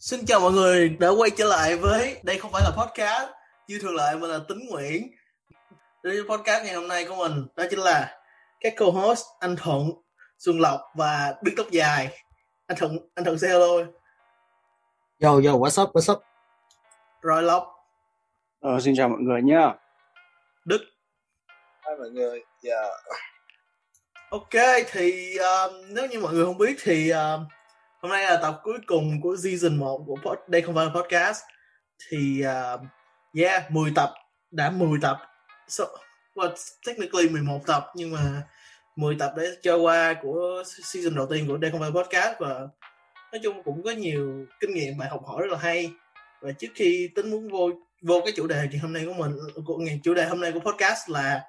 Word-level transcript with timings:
Xin 0.00 0.26
chào 0.26 0.40
mọi 0.40 0.52
người 0.52 0.88
đã 0.88 1.08
quay 1.08 1.30
trở 1.30 1.44
lại 1.44 1.76
với 1.76 2.20
đây 2.22 2.38
không 2.38 2.52
phải 2.52 2.62
là 2.64 2.70
podcast 2.70 3.30
như 3.68 3.78
thường 3.82 3.94
lệ 3.94 4.16
mà 4.20 4.28
là 4.28 4.38
tính 4.48 4.58
Nguyễn. 4.70 5.10
Đây 6.02 6.22
podcast 6.28 6.64
ngày 6.64 6.74
hôm 6.74 6.88
nay 6.88 7.04
của 7.08 7.16
mình 7.16 7.46
đó 7.56 7.64
chính 7.70 7.78
là 7.78 8.18
các 8.60 8.74
co-host 8.76 9.24
anh 9.40 9.56
Thuận, 9.56 9.90
Xuân 10.38 10.60
Lộc 10.60 10.80
và 10.94 11.34
Đức 11.42 11.52
Tóc 11.56 11.66
Dài. 11.70 12.08
Anh 12.66 12.78
Thuận, 12.78 12.98
anh 13.14 13.24
Thuận 13.24 13.38
say 13.38 13.50
hello. 13.50 13.76
Yo 15.20 15.32
yo 15.32 15.58
what's 15.58 15.82
up 15.82 15.90
what's 15.90 16.12
up. 16.12 16.22
Rồi 17.22 17.42
Lộc. 17.42 17.66
Ờ, 18.60 18.80
xin 18.80 18.94
chào 18.96 19.08
mọi 19.08 19.20
người 19.20 19.42
nhá. 19.42 19.74
Đức. 20.64 20.80
Hai 21.80 21.96
mọi 21.98 22.10
người. 22.10 22.44
Dạ. 22.62 22.82
Ok 24.30 24.84
thì 24.90 25.36
um, 25.36 25.94
nếu 25.94 26.06
như 26.06 26.20
mọi 26.20 26.34
người 26.34 26.44
không 26.44 26.58
biết 26.58 26.76
thì 26.82 27.10
um, 27.10 27.44
hôm 28.02 28.12
nay 28.12 28.24
là 28.24 28.36
tập 28.42 28.60
cuối 28.62 28.78
cùng 28.86 29.20
của 29.20 29.36
season 29.36 29.76
1 29.76 30.04
của 30.06 30.16
pod, 30.24 30.38
đây 30.48 30.62
không 30.62 30.74
phải 30.74 30.86
là 30.86 30.92
podcast. 30.94 31.40
Thì 32.08 32.44
uh, 32.74 32.80
yeah 33.38 33.70
10 33.70 33.92
tập 33.94 34.10
đã 34.50 34.70
10 34.70 34.98
tập. 35.02 35.18
So, 35.68 35.84
well, 36.34 36.54
technically 36.86 37.28
11 37.28 37.60
tập 37.66 37.86
nhưng 37.94 38.12
mà 38.12 38.42
10 38.96 39.16
tập 39.18 39.32
đã 39.36 39.42
trôi 39.62 39.78
qua 39.78 40.14
của 40.22 40.62
season 40.92 41.14
đầu 41.14 41.26
tiên 41.30 41.48
của 41.48 41.56
đây 41.56 41.70
không 41.70 41.80
phải 41.80 41.90
là 41.94 42.02
podcast 42.02 42.40
và 42.40 42.48
nói 43.32 43.40
chung 43.42 43.62
cũng 43.62 43.82
có 43.82 43.90
nhiều 43.90 44.46
kinh 44.60 44.74
nghiệm 44.74 44.98
bài 44.98 45.08
học 45.08 45.20
hỏi 45.26 45.42
rất 45.42 45.52
là 45.52 45.58
hay. 45.58 45.92
Và 46.40 46.52
trước 46.52 46.68
khi 46.74 47.08
tính 47.14 47.30
muốn 47.30 47.48
vô 47.48 47.70
vô 48.02 48.20
cái 48.24 48.32
chủ 48.36 48.46
đề 48.46 48.68
thì 48.72 48.78
hôm 48.78 48.92
nay 48.92 49.04
của 49.06 49.12
mình 49.12 49.32
của 49.66 49.76
ngày 49.76 50.00
chủ 50.02 50.14
đề 50.14 50.26
hôm 50.26 50.40
nay 50.40 50.52
của 50.52 50.60
podcast 50.60 51.10
là 51.10 51.40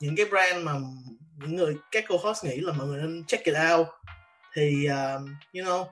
những 0.00 0.16
cái 0.16 0.26
brand 0.26 0.64
mà 0.64 0.72
những 1.36 1.56
người 1.56 1.76
các 1.90 2.04
co-host 2.08 2.48
nghĩ 2.48 2.60
là 2.60 2.72
mọi 2.72 2.86
người 2.86 3.02
nên 3.02 3.24
check 3.26 3.44
it 3.44 3.54
out 3.72 3.86
thì 4.54 4.88
uh, 4.90 5.20
you 5.54 5.64
know 5.64 5.84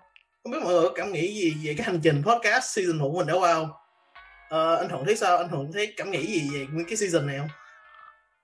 không 0.43 0.53
biết 0.53 0.59
mọi 0.63 0.73
người 0.73 0.83
có 0.83 0.93
cảm 0.95 1.13
nghĩ 1.13 1.35
gì 1.35 1.57
về 1.63 1.75
cái 1.79 1.87
hành 1.87 2.01
trình 2.03 2.23
podcast 2.27 2.77
season 2.77 2.99
1 2.99 3.11
của 3.13 3.19
mình 3.19 3.27
đã 3.27 3.35
wow 3.35 3.65
uh, 3.65 4.79
anh 4.79 4.89
thuận 4.89 5.05
thấy 5.05 5.17
sao? 5.17 5.37
Anh 5.37 5.49
thuận 5.49 5.73
thấy 5.73 5.95
cảm 5.97 6.11
nghĩ 6.11 6.27
gì 6.27 6.51
về 6.55 6.67
nguyên 6.73 6.87
cái 6.87 6.97
season 6.97 7.27
này 7.27 7.39
không? 7.39 7.49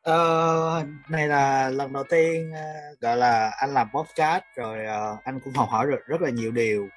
Ờ, 0.02 0.84
này 1.08 1.28
là 1.28 1.68
lần 1.68 1.92
đầu 1.92 2.04
tiên 2.10 2.52
uh, 2.52 3.00
gọi 3.00 3.16
là 3.16 3.50
anh 3.58 3.74
làm 3.74 3.88
podcast 3.94 4.42
rồi 4.56 4.78
uh, 4.78 5.24
anh 5.24 5.40
cũng 5.40 5.54
học 5.54 5.68
hỏi 5.70 5.86
được 5.86 6.06
rất 6.06 6.20
là 6.20 6.30
nhiều 6.30 6.50
điều. 6.50 6.88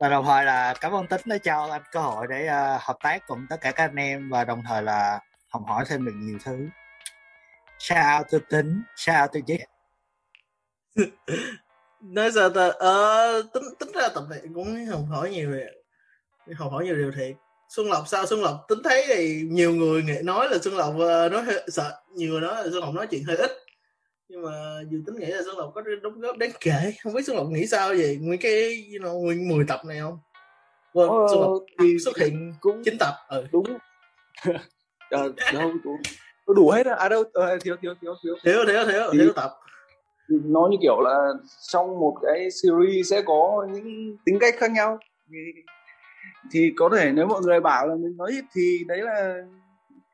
Và 0.00 0.08
đồng 0.08 0.24
thời 0.24 0.44
là 0.44 0.74
cảm 0.80 0.92
ơn 0.92 1.06
tính 1.06 1.20
đã 1.24 1.38
cho 1.38 1.68
anh 1.72 1.82
cơ 1.92 2.00
hội 2.00 2.26
để 2.30 2.46
uh, 2.46 2.82
hợp 2.82 2.96
tác 3.02 3.26
cùng 3.26 3.46
tất 3.50 3.56
cả 3.60 3.72
các 3.72 3.84
anh 3.84 3.96
em 3.96 4.30
và 4.30 4.44
đồng 4.44 4.62
thời 4.68 4.82
là 4.82 5.20
học 5.48 5.62
hỏi 5.66 5.84
thêm 5.88 6.04
được 6.04 6.14
nhiều 6.14 6.38
thứ. 6.44 6.68
Shout 7.78 7.98
out 8.18 8.26
to 8.32 8.38
tính 8.50 8.82
shout 8.96 9.16
out 9.22 9.32
to 9.32 9.40
Jake 9.46 9.66
nói 12.02 12.32
sao 12.32 12.50
ta? 12.50 12.68
Ờ 12.78 13.42
tính 13.54 13.62
tính 13.78 13.92
ra 13.94 14.08
tập 14.08 14.24
này 14.30 14.40
cũng 14.54 14.86
học 14.86 15.00
hỏi 15.10 15.30
nhiều 15.30 15.50
về 15.50 15.66
học 16.54 16.72
hỏi 16.72 16.84
nhiều 16.84 16.96
điều 16.96 17.12
thiệt. 17.12 17.36
Xuân 17.68 17.86
lộc 17.90 18.08
sao? 18.08 18.26
Xuân 18.26 18.42
lộc 18.42 18.64
tính 18.68 18.78
thấy 18.84 19.04
thì 19.08 19.42
nhiều 19.48 19.74
người 19.74 20.02
nghĩ 20.02 20.18
nói 20.24 20.48
là 20.50 20.58
xuân 20.58 20.76
lộc 20.76 20.94
uh, 20.94 21.32
nói 21.32 21.42
hơi 21.42 21.64
sợ. 21.68 22.00
Nhiều 22.14 22.30
người 22.30 22.40
nói 22.40 22.54
là 22.54 22.62
xuân 22.70 22.80
lộc 22.84 22.94
nói 22.94 23.06
chuyện 23.10 23.24
hơi 23.24 23.36
ít. 23.36 23.50
Nhưng 24.28 24.42
mà 24.42 24.50
dù 24.90 24.98
tính 25.06 25.16
nghĩ 25.16 25.26
là 25.26 25.42
xuân 25.44 25.56
lộc 25.56 25.72
có 25.74 25.82
đóng 26.02 26.20
góp 26.20 26.36
đáng 26.36 26.50
kể. 26.60 26.92
Không 27.02 27.14
biết 27.14 27.22
xuân 27.26 27.36
lộc 27.36 27.46
nghĩ 27.46 27.66
sao 27.66 27.94
về 27.94 28.18
nguyên 28.20 28.40
cái 28.40 28.86
you 28.92 29.04
know, 29.04 29.20
nguyên 29.20 29.48
10 29.48 29.64
tập 29.68 29.80
này 29.84 30.00
không? 30.00 30.18
Well, 30.92 31.20
Ờ, 31.20 31.28
xuân 31.30 31.40
lộc 31.40 31.62
xuất 32.04 32.16
hiện 32.18 32.54
cũng 32.60 32.82
chín 32.84 32.98
tập 32.98 33.14
ừ. 33.28 33.46
đúng. 33.52 33.64
Ờ, 35.10 35.32
đâu 35.52 35.72
cũng 36.46 36.56
đủ 36.56 36.70
hết 36.70 36.86
á. 36.86 36.94
À 36.94 37.08
đâu, 37.08 37.24
ờ, 37.32 37.58
thiếu 37.58 37.76
thiếu 37.82 37.94
thiếu 38.00 38.14
thiếu. 38.22 38.34
thiếu 38.44 38.64
thiếu 38.66 38.84
thiếu 38.84 39.12
thiếu 39.12 39.32
tập 39.36 39.61
Nó 40.28 40.68
như 40.70 40.76
kiểu 40.82 41.00
là 41.00 41.28
trong 41.72 42.00
một 42.00 42.16
cái 42.22 42.48
series 42.50 43.10
sẽ 43.10 43.22
có 43.22 43.66
những 43.72 44.16
tính 44.24 44.38
cách 44.40 44.54
khác 44.58 44.70
nhau. 44.70 44.98
Thì, 45.30 45.38
thì 46.52 46.72
có 46.76 46.90
thể 46.96 47.12
nếu 47.12 47.26
mọi 47.26 47.40
người 47.42 47.60
bảo 47.60 47.88
là 47.88 47.94
mình 47.94 48.16
nói 48.16 48.30
ít 48.30 48.44
thì 48.54 48.78
đấy 48.88 48.98
là 48.98 49.42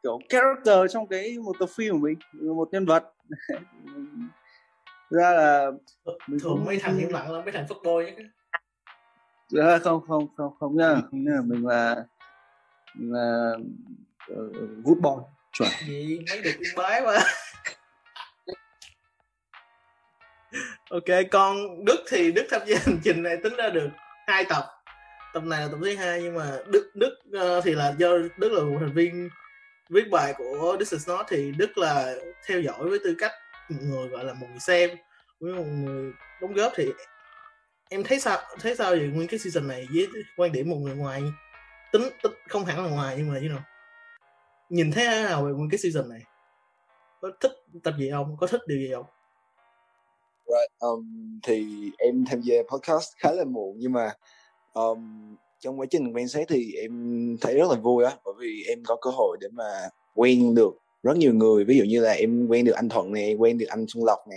kiểu 0.02 0.18
character 0.28 0.92
trong 0.92 1.06
cái 1.06 1.38
một 1.38 1.56
tập 1.60 1.68
phim 1.76 1.92
của 1.92 1.98
mình, 1.98 2.18
một 2.56 2.68
nhân 2.72 2.86
vật. 2.86 3.12
ra 5.10 5.30
là 5.32 5.70
mình 6.26 6.40
thường 6.40 6.64
mấy 6.64 6.78
thằng 6.78 6.98
im 6.98 7.08
lặng 7.08 7.32
lắm 7.32 7.44
mấy 7.44 7.52
thằng 7.52 7.66
fuckboy 7.68 7.96
ấy. 7.96 8.16
Dạ, 9.48 9.78
không 9.78 10.00
không 10.08 10.26
không 10.36 10.52
không 10.60 10.76
nha 10.76 10.94
không 11.10 11.24
nha 11.24 11.40
mình 11.44 11.66
là 11.66 12.04
mình 12.94 13.12
là 13.12 13.52
uh, 14.32 14.84
good 14.84 14.98
boy 14.98 15.10
chuẩn 15.52 15.68
gì 15.86 16.18
mấy 16.30 16.42
được 16.42 16.50
yên 16.58 16.74
bái 16.76 17.02
quá 17.04 17.20
ok 20.90 21.04
con 21.30 21.84
đức 21.84 22.04
thì 22.08 22.32
đức 22.32 22.46
tham 22.50 22.60
gia 22.66 22.78
hành 22.86 22.98
trình 23.04 23.22
này 23.22 23.36
tính 23.42 23.56
ra 23.56 23.68
được 23.68 23.88
hai 24.26 24.44
tập. 24.44 24.64
Tập 25.34 25.42
này 25.44 25.60
là 25.60 25.68
tập 25.68 25.78
thứ 25.84 25.96
hai 25.96 26.22
nhưng 26.22 26.34
mà 26.34 26.58
đức 26.66 26.90
đức 26.94 27.18
uh, 27.36 27.64
thì 27.64 27.74
là 27.74 27.94
do 27.98 28.08
đức 28.36 28.52
là 28.52 28.62
một 28.62 28.76
thành 28.80 28.92
viên 28.94 29.28
viết 29.90 30.04
bài 30.10 30.34
của 30.36 30.76
This 30.78 30.92
is 30.92 31.08
not 31.08 31.26
thì 31.28 31.52
đức 31.58 31.78
là 31.78 32.14
theo 32.46 32.60
dõi 32.60 32.88
với 32.88 32.98
tư 33.04 33.14
cách 33.18 33.32
một 33.68 33.78
người 33.82 34.08
gọi 34.08 34.24
là 34.24 34.32
một 34.32 34.46
người 34.50 34.60
xem 34.60 34.90
với 35.40 35.52
một 35.52 35.64
người 35.64 36.12
đóng 36.40 36.52
góp. 36.52 36.72
Thì 36.76 36.92
em 37.90 38.04
thấy 38.04 38.20
sao 38.20 38.38
thấy 38.60 38.76
sao 38.76 38.92
về 38.92 39.10
nguyên 39.14 39.28
cái 39.28 39.38
season 39.38 39.68
này 39.68 39.88
với 39.94 40.08
quan 40.36 40.52
điểm 40.52 40.70
một 40.70 40.76
người 40.76 40.94
ngoài? 40.94 41.22
Tính, 41.92 42.02
tính 42.22 42.32
không 42.48 42.64
hẳn 42.64 42.84
là 42.84 42.90
ngoài 42.90 43.14
nhưng 43.18 43.32
mà 43.32 43.38
như 43.38 43.48
nào? 43.48 43.62
nhìn 44.68 44.92
thấy 44.92 45.06
thế 45.06 45.22
nào 45.22 45.44
về 45.44 45.52
nguyên 45.52 45.70
cái 45.70 45.78
season 45.78 46.08
này? 46.08 46.20
Có 47.20 47.30
thích 47.40 47.52
tập 47.82 47.94
gì 47.98 48.10
không? 48.10 48.36
Có 48.40 48.46
thích 48.46 48.60
điều 48.66 48.78
gì 48.78 48.90
không? 48.94 49.06
Right. 50.48 50.70
Um, 50.78 51.40
thì 51.42 51.90
em 51.98 52.24
tham 52.24 52.40
gia 52.40 52.56
podcast 52.72 53.12
khá 53.16 53.32
là 53.32 53.44
muộn 53.44 53.76
nhưng 53.78 53.92
mà 53.92 54.12
um, 54.72 55.36
trong 55.60 55.80
quá 55.80 55.86
trình 55.90 56.12
quan 56.12 56.28
sát 56.28 56.48
thì 56.48 56.72
em 56.72 57.36
thấy 57.40 57.54
rất 57.54 57.70
là 57.70 57.76
vui 57.76 58.04
á 58.04 58.16
bởi 58.24 58.34
vì 58.38 58.64
em 58.68 58.82
có 58.86 58.96
cơ 58.96 59.10
hội 59.10 59.36
để 59.40 59.48
mà 59.52 59.64
quen 60.14 60.54
được 60.54 60.78
rất 61.02 61.16
nhiều 61.16 61.34
người 61.34 61.64
ví 61.64 61.78
dụ 61.78 61.84
như 61.84 62.00
là 62.00 62.12
em 62.12 62.46
quen 62.48 62.64
được 62.64 62.72
anh 62.72 62.88
Thuận 62.88 63.12
nè 63.12 63.34
quen 63.38 63.58
được 63.58 63.66
anh 63.68 63.86
Xuân 63.88 64.04
Lộc 64.04 64.18
nè 64.30 64.36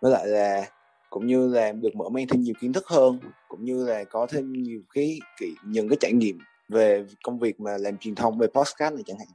với 0.00 0.12
lại 0.12 0.26
là 0.26 0.70
cũng 1.10 1.26
như 1.26 1.48
là 1.48 1.72
được 1.72 1.96
mở 1.96 2.08
mang 2.08 2.26
thêm 2.26 2.40
nhiều 2.42 2.54
kiến 2.60 2.72
thức 2.72 2.86
hơn 2.86 3.18
cũng 3.48 3.64
như 3.64 3.84
là 3.84 4.04
có 4.04 4.26
thêm 4.26 4.52
nhiều 4.52 4.80
cái, 4.94 5.18
cái 5.40 5.48
những 5.64 5.88
cái 5.88 5.96
trải 6.00 6.12
nghiệm 6.12 6.38
về 6.68 7.04
công 7.22 7.38
việc 7.38 7.60
mà 7.60 7.78
làm 7.78 7.98
truyền 7.98 8.14
thông 8.14 8.38
về 8.38 8.46
podcast 8.46 8.94
này 8.94 9.02
chẳng 9.06 9.18
hạn 9.18 9.28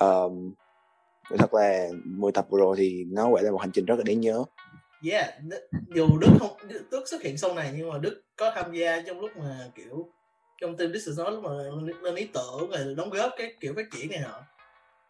um, 0.00 0.52
thật 1.38 1.54
là 1.54 1.88
10 2.04 2.32
tập 2.32 2.46
vừa 2.50 2.58
rồi 2.58 2.76
thì 2.78 3.04
nó 3.04 3.30
gọi 3.30 3.42
là 3.42 3.50
một 3.50 3.60
hành 3.60 3.70
trình 3.72 3.84
rất 3.84 3.94
là 3.98 4.04
đáng 4.06 4.20
nhớ 4.20 4.44
yeah 5.10 5.34
dù 5.94 6.18
đức 6.18 6.28
không 6.40 6.56
đức 6.90 7.04
xuất 7.06 7.22
hiện 7.22 7.38
sau 7.38 7.54
này 7.54 7.72
nhưng 7.76 7.88
mà 7.88 7.98
đức 7.98 8.22
có 8.36 8.52
tham 8.54 8.72
gia 8.72 9.00
trong 9.00 9.20
lúc 9.20 9.36
mà 9.36 9.70
kiểu 9.74 10.12
trong 10.62 10.76
team 10.76 10.92
This 10.92 11.06
is 11.06 11.18
Not 11.18 11.32
lúc 11.32 11.42
mà 11.42 11.50
lên, 11.82 11.96
lên 12.02 12.14
ý 12.14 12.28
tưởng 12.34 12.70
rồi 12.70 12.94
đóng 12.94 13.10
góp 13.10 13.32
cái 13.36 13.54
kiểu 13.60 13.72
phát 13.76 13.86
triển 13.92 14.10
này 14.10 14.20
nọ. 14.20 14.42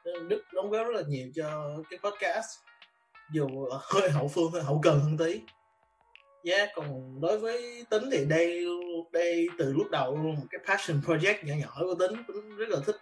Ờ, 0.05 0.13
đức 0.29 0.43
đóng 0.53 0.71
góp 0.71 0.87
rất 0.87 0.95
là 0.95 1.03
nhiều 1.09 1.29
cho 1.35 1.77
cái 1.91 1.99
podcast. 1.99 2.47
Dù 3.33 3.69
hơi 3.81 4.11
hậu 4.11 4.29
phương 4.29 4.53
hơi 4.53 4.63
hậu 4.63 4.81
cần 4.83 5.01
hơn 5.01 5.19
tí. 5.19 5.41
Yeah 6.45 6.69
còn 6.75 7.21
đối 7.21 7.39
với 7.39 7.85
tính 7.91 8.03
thì 8.13 8.25
đây 8.25 8.65
đây 9.13 9.49
từ 9.59 9.73
lúc 9.73 9.91
đầu 9.91 10.17
luôn 10.17 10.35
một 10.35 10.47
cái 10.51 10.61
passion 10.67 11.01
project 11.01 11.45
nhỏ 11.45 11.55
nhỏ 11.59 11.77
của 11.79 11.95
tính 11.95 12.23
tính 12.29 12.57
rất 12.57 12.69
là 12.69 12.79
thích. 12.87 12.97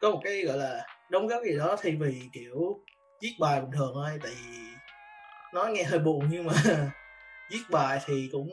Có 0.00 0.10
một 0.10 0.20
cái 0.24 0.42
gọi 0.42 0.56
là 0.56 0.86
đóng 1.10 1.26
góp 1.26 1.42
gì 1.44 1.58
đó 1.58 1.76
thay 1.82 1.96
vì 2.00 2.22
kiểu 2.32 2.80
viết 3.22 3.36
bài 3.40 3.60
bình 3.60 3.70
thường 3.70 3.92
thôi 3.94 4.18
tại 4.22 4.32
vì 4.32 4.58
nói 5.54 5.72
nghe 5.72 5.82
hơi 5.82 5.98
buồn 5.98 6.28
nhưng 6.30 6.46
mà 6.46 6.52
viết 7.50 7.62
bài 7.70 8.00
thì 8.06 8.28
cũng 8.32 8.50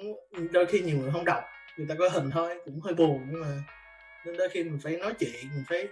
đôi 0.51 0.65
khi 0.65 0.79
nhiều 0.79 0.97
người 0.97 1.11
không 1.11 1.25
đọc 1.25 1.43
người 1.77 1.87
ta 1.89 1.95
có 1.99 2.09
hình 2.09 2.31
thôi 2.31 2.59
cũng 2.65 2.81
hơi 2.81 2.93
buồn 2.93 3.27
nhưng 3.31 3.41
mà 3.41 3.47
nên 4.25 4.37
đôi 4.37 4.49
khi 4.49 4.63
mình 4.63 4.79
phải 4.83 4.97
nói 4.97 5.13
chuyện 5.19 5.49
mình 5.53 5.63
phải 5.67 5.87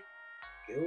kiểu 0.68 0.82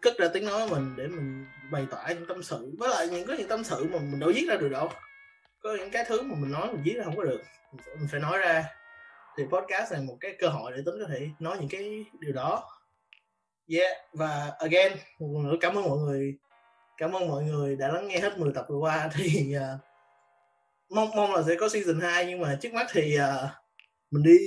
cất 0.00 0.18
ra 0.18 0.28
tiếng 0.34 0.44
nói 0.44 0.68
của 0.68 0.74
mình 0.74 0.94
để 0.96 1.06
mình 1.06 1.46
bày 1.70 1.86
tỏ 1.90 2.04
những 2.08 2.26
tâm 2.26 2.42
sự. 2.42 2.74
Với 2.78 2.88
lại 2.88 3.08
những 3.08 3.26
có 3.26 3.34
những 3.34 3.48
tâm 3.48 3.64
sự 3.64 3.84
mà 3.92 3.98
mình 3.98 4.20
đâu 4.20 4.32
viết 4.34 4.46
ra 4.48 4.56
được 4.56 4.68
đâu. 4.68 4.90
Có 5.62 5.76
những 5.78 5.90
cái 5.90 6.04
thứ 6.08 6.22
mà 6.22 6.34
mình 6.38 6.52
nói 6.52 6.72
mình 6.72 6.82
viết 6.84 6.94
ra 6.96 7.04
không 7.04 7.16
có 7.16 7.24
được 7.24 7.42
mình 7.72 7.82
phải, 7.84 7.96
mình 7.96 8.08
phải 8.10 8.20
nói 8.20 8.38
ra. 8.38 8.64
Thì 9.38 9.44
podcast 9.44 9.92
là 9.92 10.00
một 10.00 10.16
cái 10.20 10.36
cơ 10.38 10.48
hội 10.48 10.72
để 10.76 10.82
tính 10.86 10.94
có 11.00 11.08
thể 11.08 11.28
nói 11.38 11.56
những 11.60 11.68
cái 11.68 12.04
điều 12.20 12.32
đó. 12.32 12.70
Yeah 13.68 13.96
và 14.12 14.52
again 14.58 14.92
một 15.18 15.28
lần 15.32 15.50
nữa 15.50 15.56
cảm 15.60 15.74
ơn 15.74 15.84
mọi 15.84 15.98
người 15.98 16.34
cảm 16.96 17.12
ơn 17.12 17.28
mọi 17.28 17.44
người 17.44 17.76
đã 17.76 17.88
lắng 17.88 18.08
nghe 18.08 18.18
hết 18.18 18.38
10 18.38 18.52
tập 18.52 18.66
vừa 18.68 18.76
qua. 18.76 19.10
Thì 19.14 19.56
uh, 19.56 19.80
mong 20.90 21.10
mong 21.16 21.34
là 21.34 21.42
sẽ 21.46 21.54
có 21.60 21.68
season 21.68 22.00
2 22.00 22.26
nhưng 22.26 22.40
mà 22.40 22.58
trước 22.60 22.72
mắt 22.72 22.86
thì 22.92 23.18
uh, 23.18 23.50
mình 24.10 24.22
đi 24.22 24.38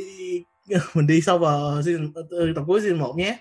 mình 0.93 1.07
đi 1.07 1.21
sâu 1.21 1.37
vào 1.37 1.81
season 1.81 2.11
ờ, 2.15 2.23
ờ, 2.31 2.47
tập 2.55 2.63
cuối 2.67 2.81
season 2.81 2.99
1 2.99 3.13
nhé. 3.17 3.37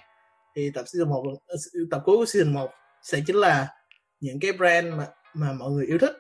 Thì 0.56 0.70
tập 0.75 0.84
season 0.87 1.08
1 1.08 1.25
ờ, 1.46 1.56
tập 1.90 2.02
cuối 2.05 2.16
của 2.16 2.26
season 2.26 2.52
1 2.52 2.70
sẽ 3.02 3.20
chính 3.26 3.37
là 3.37 3.69
những 4.20 4.40
cái 4.40 4.52
brand 4.52 4.94
mà 4.94 5.06
mà 5.34 5.52
mọi 5.52 5.70
người 5.70 5.87
yêu 5.87 5.99
thích 5.99 6.19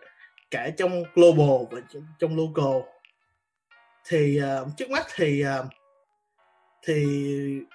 cả 0.50 0.70
trong 0.76 1.02
global 1.14 1.66
và 1.70 1.80
trong, 1.92 2.02
trong 2.18 2.36
local. 2.36 2.82
Thì 4.08 4.40
uh, 4.62 4.68
trước 4.76 4.90
mắt 4.90 5.06
thì 5.14 5.44
uh, 5.44 5.66
thì 6.82 7.04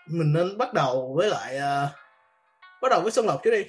mình 0.08 0.34
nên 0.34 0.58
bắt 0.58 0.74
đầu 0.74 1.14
với 1.18 1.30
lại 1.30 1.58
uh, 1.58 1.90
bắt 2.82 2.90
đầu 2.90 3.02
với 3.02 3.12
Xuân 3.12 3.26
Lộc 3.26 3.42
trước 3.44 3.52
đi. 3.52 3.64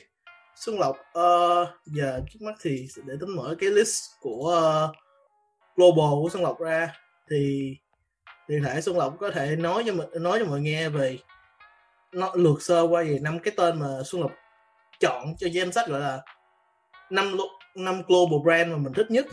Xuân 0.56 0.78
Lộc 0.78 0.96
uh, 0.96 1.68
giờ 1.86 2.20
trước 2.30 2.38
mắt 2.42 2.54
thì 2.62 2.88
để 3.06 3.14
tính 3.20 3.36
mở 3.36 3.54
cái 3.58 3.70
list 3.70 4.02
của 4.20 4.88
uh, 4.90 4.96
global 5.76 6.22
của 6.22 6.28
Xuân 6.32 6.42
Lộc 6.42 6.60
ra 6.60 6.92
thì 7.30 7.74
thì 8.48 8.54
thể 8.64 8.80
Xuân 8.80 8.98
Lộc 8.98 9.16
có 9.20 9.30
thể 9.30 9.56
nói 9.56 9.82
cho 9.86 9.92
mình 9.92 10.08
nói 10.22 10.38
cho 10.38 10.44
mọi 10.44 10.60
người 10.60 10.70
nghe 10.70 10.88
về 10.88 11.18
nó 12.12 12.32
lượt 12.34 12.62
sơ 12.62 12.82
qua 12.82 13.02
về 13.02 13.18
năm 13.22 13.38
cái 13.38 13.54
tên 13.56 13.80
mà 13.80 13.86
Xuân 14.04 14.22
Lộc 14.22 14.32
chọn 15.00 15.34
cho 15.38 15.48
danh 15.52 15.72
sách 15.72 15.88
gọi 15.88 16.00
là 16.00 16.20
năm 17.10 17.36
năm 17.74 18.02
global 18.06 18.38
brand 18.44 18.72
mà 18.72 18.76
mình 18.76 18.92
thích 18.92 19.10
nhất. 19.10 19.26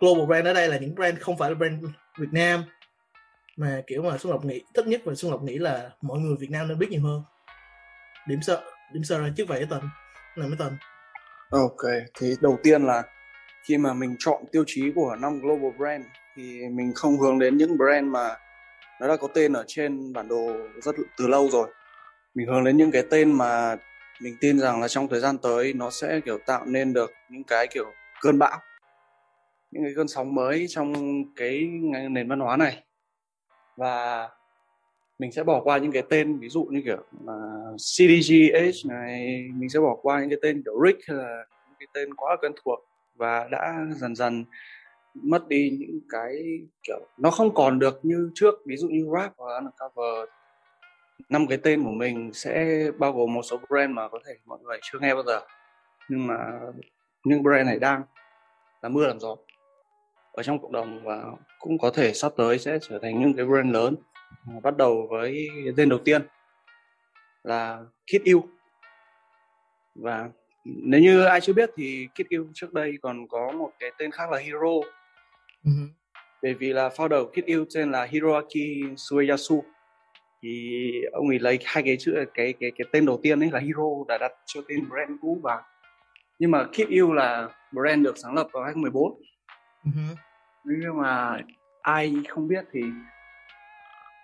Global 0.00 0.26
brand 0.26 0.46
ở 0.46 0.52
đây 0.52 0.68
là 0.68 0.78
những 0.78 0.94
brand 0.94 1.18
không 1.18 1.38
phải 1.38 1.50
là 1.50 1.54
brand 1.54 1.84
Việt 2.18 2.28
Nam 2.32 2.64
mà 3.56 3.82
kiểu 3.86 4.02
mà 4.02 4.18
Xuân 4.18 4.32
Lộc 4.32 4.44
nghĩ 4.44 4.60
thích 4.74 4.86
nhất 4.86 5.00
và 5.04 5.14
Xuân 5.14 5.32
Lộc 5.32 5.42
nghĩ 5.42 5.58
là 5.58 5.90
mọi 6.00 6.18
người 6.18 6.36
Việt 6.40 6.50
Nam 6.50 6.68
nên 6.68 6.78
biết 6.78 6.90
nhiều 6.90 7.02
hơn. 7.02 7.22
Điểm 8.28 8.42
sơ 8.42 8.62
điểm 8.92 9.04
sơ 9.04 9.18
ra 9.18 9.28
trước 9.36 9.48
vậy 9.48 9.58
cái 9.58 9.66
tên 9.70 9.88
là 10.34 10.46
mấy 10.46 10.56
tên 10.58 10.76
ok, 11.50 11.92
thì 12.18 12.34
đầu 12.40 12.58
tiên 12.62 12.82
là 12.82 13.02
khi 13.64 13.78
mà 13.78 13.92
mình 13.92 14.16
chọn 14.18 14.42
tiêu 14.52 14.64
chí 14.66 14.92
của 14.94 15.16
năm 15.16 15.40
global 15.40 15.78
brand 15.78 16.04
thì 16.36 16.60
mình 16.70 16.92
không 16.94 17.18
hướng 17.18 17.38
đến 17.38 17.56
những 17.56 17.76
brand 17.76 18.06
mà 18.06 18.36
nó 19.00 19.08
đã 19.08 19.16
có 19.16 19.28
tên 19.34 19.52
ở 19.52 19.64
trên 19.66 20.12
bản 20.12 20.28
đồ 20.28 20.56
rất 20.82 20.94
từ 21.16 21.26
lâu 21.26 21.48
rồi. 21.50 21.68
Mình 22.34 22.46
hướng 22.46 22.64
đến 22.64 22.76
những 22.76 22.90
cái 22.90 23.02
tên 23.10 23.32
mà 23.32 23.76
mình 24.20 24.36
tin 24.40 24.58
rằng 24.58 24.80
là 24.80 24.88
trong 24.88 25.08
thời 25.08 25.20
gian 25.20 25.38
tới 25.38 25.72
nó 25.72 25.90
sẽ, 25.90 26.20
kiểu, 26.24 26.38
tạo 26.46 26.64
nên 26.66 26.92
được 26.92 27.12
những 27.30 27.44
cái, 27.44 27.66
kiểu, 27.66 27.92
cơn 28.20 28.38
bão, 28.38 28.58
những 29.70 29.84
cái 29.84 29.92
cơn 29.96 30.08
sóng 30.08 30.34
mới 30.34 30.66
trong 30.68 30.92
cái 31.36 31.68
nền 32.10 32.28
văn 32.28 32.40
hóa 32.40 32.56
này. 32.56 32.84
Và 33.76 34.28
mình 35.18 35.32
sẽ 35.32 35.42
bỏ 35.42 35.60
qua 35.60 35.78
những 35.78 35.92
cái 35.92 36.02
tên, 36.08 36.38
ví 36.38 36.48
dụ 36.48 36.64
như 36.64 36.82
kiểu 36.84 37.04
là 37.26 37.62
CDGH 37.76 38.88
này, 38.88 39.44
mình 39.54 39.68
sẽ 39.68 39.80
bỏ 39.80 39.96
qua 40.02 40.20
những 40.20 40.30
cái 40.30 40.38
tên 40.42 40.62
kiểu 40.64 40.74
Rick 40.86 41.08
hay 41.08 41.16
là 41.16 41.44
những 41.68 41.76
cái 41.78 41.86
tên 41.94 42.14
quá 42.14 42.36
quen 42.40 42.52
thuộc 42.64 42.78
và 43.14 43.48
đã 43.50 43.74
dần 43.96 44.14
dần 44.14 44.44
mất 45.14 45.48
đi 45.48 45.76
những 45.80 46.00
cái 46.08 46.60
kiểu 46.82 47.06
nó 47.18 47.30
không 47.30 47.54
còn 47.54 47.78
được 47.78 48.00
như 48.02 48.30
trước. 48.34 48.54
Ví 48.66 48.76
dụ 48.76 48.88
như 48.88 49.06
rap 49.14 49.32
hoặc 49.36 49.54
undercover. 49.54 50.28
Năm 51.28 51.46
cái 51.46 51.58
tên 51.58 51.84
của 51.84 51.90
mình 51.90 52.30
sẽ 52.32 52.84
bao 52.98 53.12
gồm 53.12 53.34
một 53.34 53.42
số 53.42 53.56
brand 53.68 53.90
mà 53.90 54.08
có 54.08 54.18
thể 54.26 54.32
mọi 54.44 54.58
người 54.62 54.78
chưa 54.82 54.98
nghe 54.98 55.14
bao 55.14 55.22
giờ. 55.22 55.40
Nhưng 56.08 56.26
mà 56.26 56.36
những 57.24 57.42
brand 57.42 57.66
này 57.66 57.78
đang 57.78 58.02
là 58.82 58.88
mưa 58.88 59.06
làm 59.06 59.20
gió 59.20 59.36
ở 60.32 60.42
trong 60.42 60.62
cộng 60.62 60.72
đồng 60.72 61.04
và 61.04 61.24
cũng 61.60 61.78
có 61.78 61.90
thể 61.90 62.12
sắp 62.12 62.32
tới 62.36 62.58
sẽ 62.58 62.78
trở 62.82 62.98
thành 62.98 63.20
những 63.20 63.34
cái 63.36 63.46
brand 63.46 63.74
lớn 63.74 63.96
bắt 64.62 64.76
đầu 64.76 65.06
với 65.10 65.48
tên 65.76 65.88
đầu 65.88 65.98
tiên 66.04 66.22
là 67.42 67.78
Kid 68.06 68.32
U 68.34 68.48
và 69.94 70.30
nếu 70.64 71.00
như 71.00 71.24
ai 71.24 71.40
chưa 71.40 71.52
biết 71.52 71.70
thì 71.76 72.08
Kid 72.14 72.38
U 72.38 72.44
trước 72.54 72.72
đây 72.72 72.98
còn 73.02 73.28
có 73.28 73.52
một 73.52 73.70
cái 73.78 73.90
tên 73.98 74.10
khác 74.10 74.30
là 74.30 74.38
Hero 74.38 74.58
uh-huh. 74.58 75.88
bởi 76.42 76.54
vì 76.54 76.72
là 76.72 76.88
founder 76.88 77.26
Kid 77.26 77.56
U 77.56 77.64
tên 77.74 77.90
là 77.90 78.04
Hiroaki 78.04 78.94
Sueyasu. 78.96 79.64
Thì 80.42 80.82
ông 81.12 81.28
ấy 81.28 81.38
lấy 81.38 81.58
hai 81.64 81.82
cái 81.82 81.96
chữ 82.00 82.24
cái 82.34 82.54
cái 82.60 82.72
cái 82.78 82.86
tên 82.92 83.06
đầu 83.06 83.20
tiên 83.22 83.42
ấy 83.42 83.50
là 83.52 83.58
Hero 83.58 84.04
đã 84.08 84.18
đặt 84.18 84.32
cho 84.46 84.60
tên 84.68 84.88
brand 84.88 85.10
cũ 85.20 85.40
và 85.42 85.62
nhưng 86.38 86.50
mà 86.50 86.64
Kid 86.64 87.00
U 87.00 87.12
là 87.12 87.48
brand 87.72 88.04
được 88.04 88.18
sáng 88.18 88.34
lập 88.34 88.48
vào 88.52 88.64
2014 88.64 89.22
uh-huh. 89.84 90.14
nhưng 90.64 90.96
mà 90.96 91.40
ai 91.82 92.14
không 92.28 92.48
biết 92.48 92.64
thì 92.72 92.82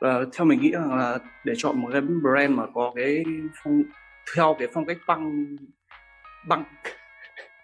uh, 0.04 0.28
theo 0.32 0.44
mình 0.44 0.60
nghĩ 0.60 0.70
rằng 0.70 0.94
là 0.94 1.18
để 1.44 1.52
chọn 1.56 1.80
một 1.80 1.88
cái 1.92 2.00
brand 2.00 2.50
mà 2.50 2.64
có 2.74 2.92
cái 2.96 3.24
phong 3.64 3.82
theo 4.36 4.56
cái 4.58 4.68
phong 4.72 4.86
cách 4.86 4.98
băng 5.06 5.56
băng 6.48 6.64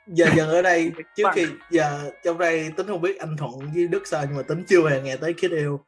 giờ 0.06 0.26
giờ 0.36 0.52
ở 0.52 0.62
đây 0.62 0.92
trước 1.16 1.24
khi 1.34 1.46
giờ 1.70 2.12
trong 2.24 2.38
đây 2.38 2.72
tính 2.76 2.86
không 2.86 3.00
biết 3.00 3.18
anh 3.18 3.36
thuận 3.36 3.52
với 3.74 3.88
đức 3.88 4.06
sao 4.06 4.24
nhưng 4.28 4.36
mà 4.36 4.42
tính 4.42 4.64
chưa 4.68 4.88
hề 4.88 5.02
nghe 5.02 5.16
tới 5.16 5.32
Kid 5.32 5.50
yêu 5.50 5.84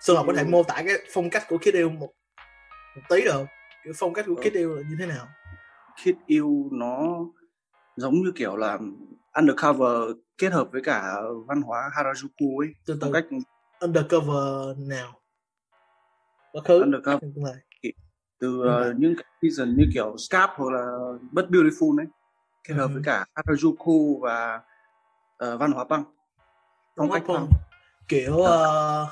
Xuân 0.00 0.16
Lộc 0.16 0.26
có 0.26 0.32
thể 0.32 0.44
mô 0.44 0.62
tả 0.62 0.74
cái 0.86 0.94
phong 1.12 1.30
cách 1.30 1.42
của 1.48 1.58
Kid 1.58 1.74
yêu 1.74 1.90
một, 1.90 2.10
một 2.96 3.02
tí 3.08 3.24
được 3.24 3.44
cái 3.84 3.92
phong 3.96 4.14
cách 4.14 4.24
của 4.28 4.34
Kid 4.34 4.52
yêu 4.52 4.74
là 4.74 4.82
như 4.90 4.96
thế 4.98 5.06
nào? 5.06 5.28
Kid 6.02 6.14
yêu 6.26 6.68
nó 6.72 7.16
giống 7.96 8.14
như 8.14 8.32
kiểu 8.36 8.56
là 8.56 8.78
undercover 9.34 10.16
kết 10.38 10.52
hợp 10.52 10.68
với 10.72 10.82
cả 10.82 11.14
văn 11.46 11.62
hóa 11.62 11.90
Harajuku 11.94 12.58
ấy. 12.58 12.68
Từ 12.86 12.98
từ. 13.00 13.12
cách 13.12 13.24
undercover 13.80 14.78
nào 14.78 15.20
quá 16.52 16.62
khứ. 16.64 16.80
Undercover 16.80 17.24
từ 18.40 18.60
uh, 18.60 18.96
những 18.98 19.14
cái 19.16 19.24
season 19.42 19.76
như 19.76 19.84
kiểu 19.94 20.16
Scarp 20.18 20.50
hoặc 20.56 20.72
là 20.72 20.86
But 21.32 21.44
Beautiful 21.44 21.98
ấy 21.98 22.06
kết 22.64 22.74
hợp 22.74 22.86
ừ. 22.86 22.92
với 22.92 23.02
cả 23.04 23.24
Harajuku 23.34 24.20
và 24.20 24.60
uh, 25.44 25.60
văn 25.60 25.72
hóa 25.72 25.84
băng 25.84 26.04
phong 26.96 27.10
cách 27.12 27.22
băng 27.28 27.48
kiểu 28.08 28.34
uh, 28.34 29.08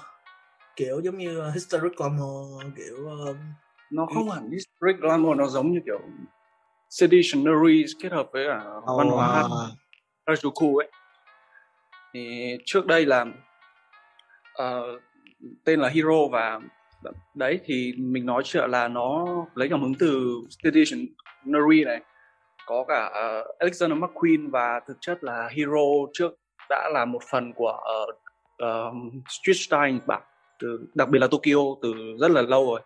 kiểu 0.76 1.00
giống 1.00 1.18
như 1.18 1.50
historic 1.50 1.96
glamour 1.96 2.64
kiểu 2.76 2.96
uh, 3.30 3.36
nó 3.90 4.06
không 4.06 4.30
hẳn 4.30 4.50
historic 4.50 5.00
glamour 5.00 5.38
nó 5.38 5.46
giống 5.46 5.72
như 5.72 5.80
kiểu 5.86 6.00
seditionary 6.90 7.84
kết 8.02 8.12
hợp 8.12 8.28
với 8.32 8.46
cả 8.48 8.64
oh. 8.78 8.98
văn 8.98 9.08
hóa 9.08 9.44
Harajuku 10.26 10.76
ấy. 10.76 10.90
Thì 12.14 12.56
trước 12.64 12.86
đây 12.86 13.06
là 13.06 13.24
uh, 14.62 15.02
tên 15.64 15.80
là 15.80 15.88
Hero 15.88 16.28
và 16.32 16.60
đấy 17.34 17.60
thì 17.64 17.94
mình 17.98 18.26
nói 18.26 18.42
chuyện 18.44 18.70
là 18.70 18.88
nó 18.88 19.26
lấy 19.54 19.68
cảm 19.68 19.82
hứng 19.82 19.94
từ 19.98 20.40
Stationary 20.50 21.84
này. 21.84 22.00
Có 22.66 22.84
cả 22.88 23.06
uh, 23.06 23.58
Alexander 23.58 23.98
McQueen 23.98 24.50
và 24.50 24.80
thực 24.86 24.96
chất 25.00 25.24
là 25.24 25.48
Hero 25.56 25.86
trước 26.12 26.32
đã 26.70 26.88
là 26.92 27.04
một 27.04 27.22
phần 27.30 27.52
của 27.52 27.80
uh, 28.08 28.14
uh, 28.64 29.12
street 29.28 29.56
style 29.56 29.92
Nhật 29.92 30.06
Bản 30.06 30.22
từ 30.58 30.86
đặc 30.94 31.08
biệt 31.08 31.18
là 31.18 31.26
Tokyo 31.26 31.62
từ 31.82 31.94
rất 32.20 32.30
là 32.30 32.42
lâu 32.42 32.66
rồi. 32.66 32.80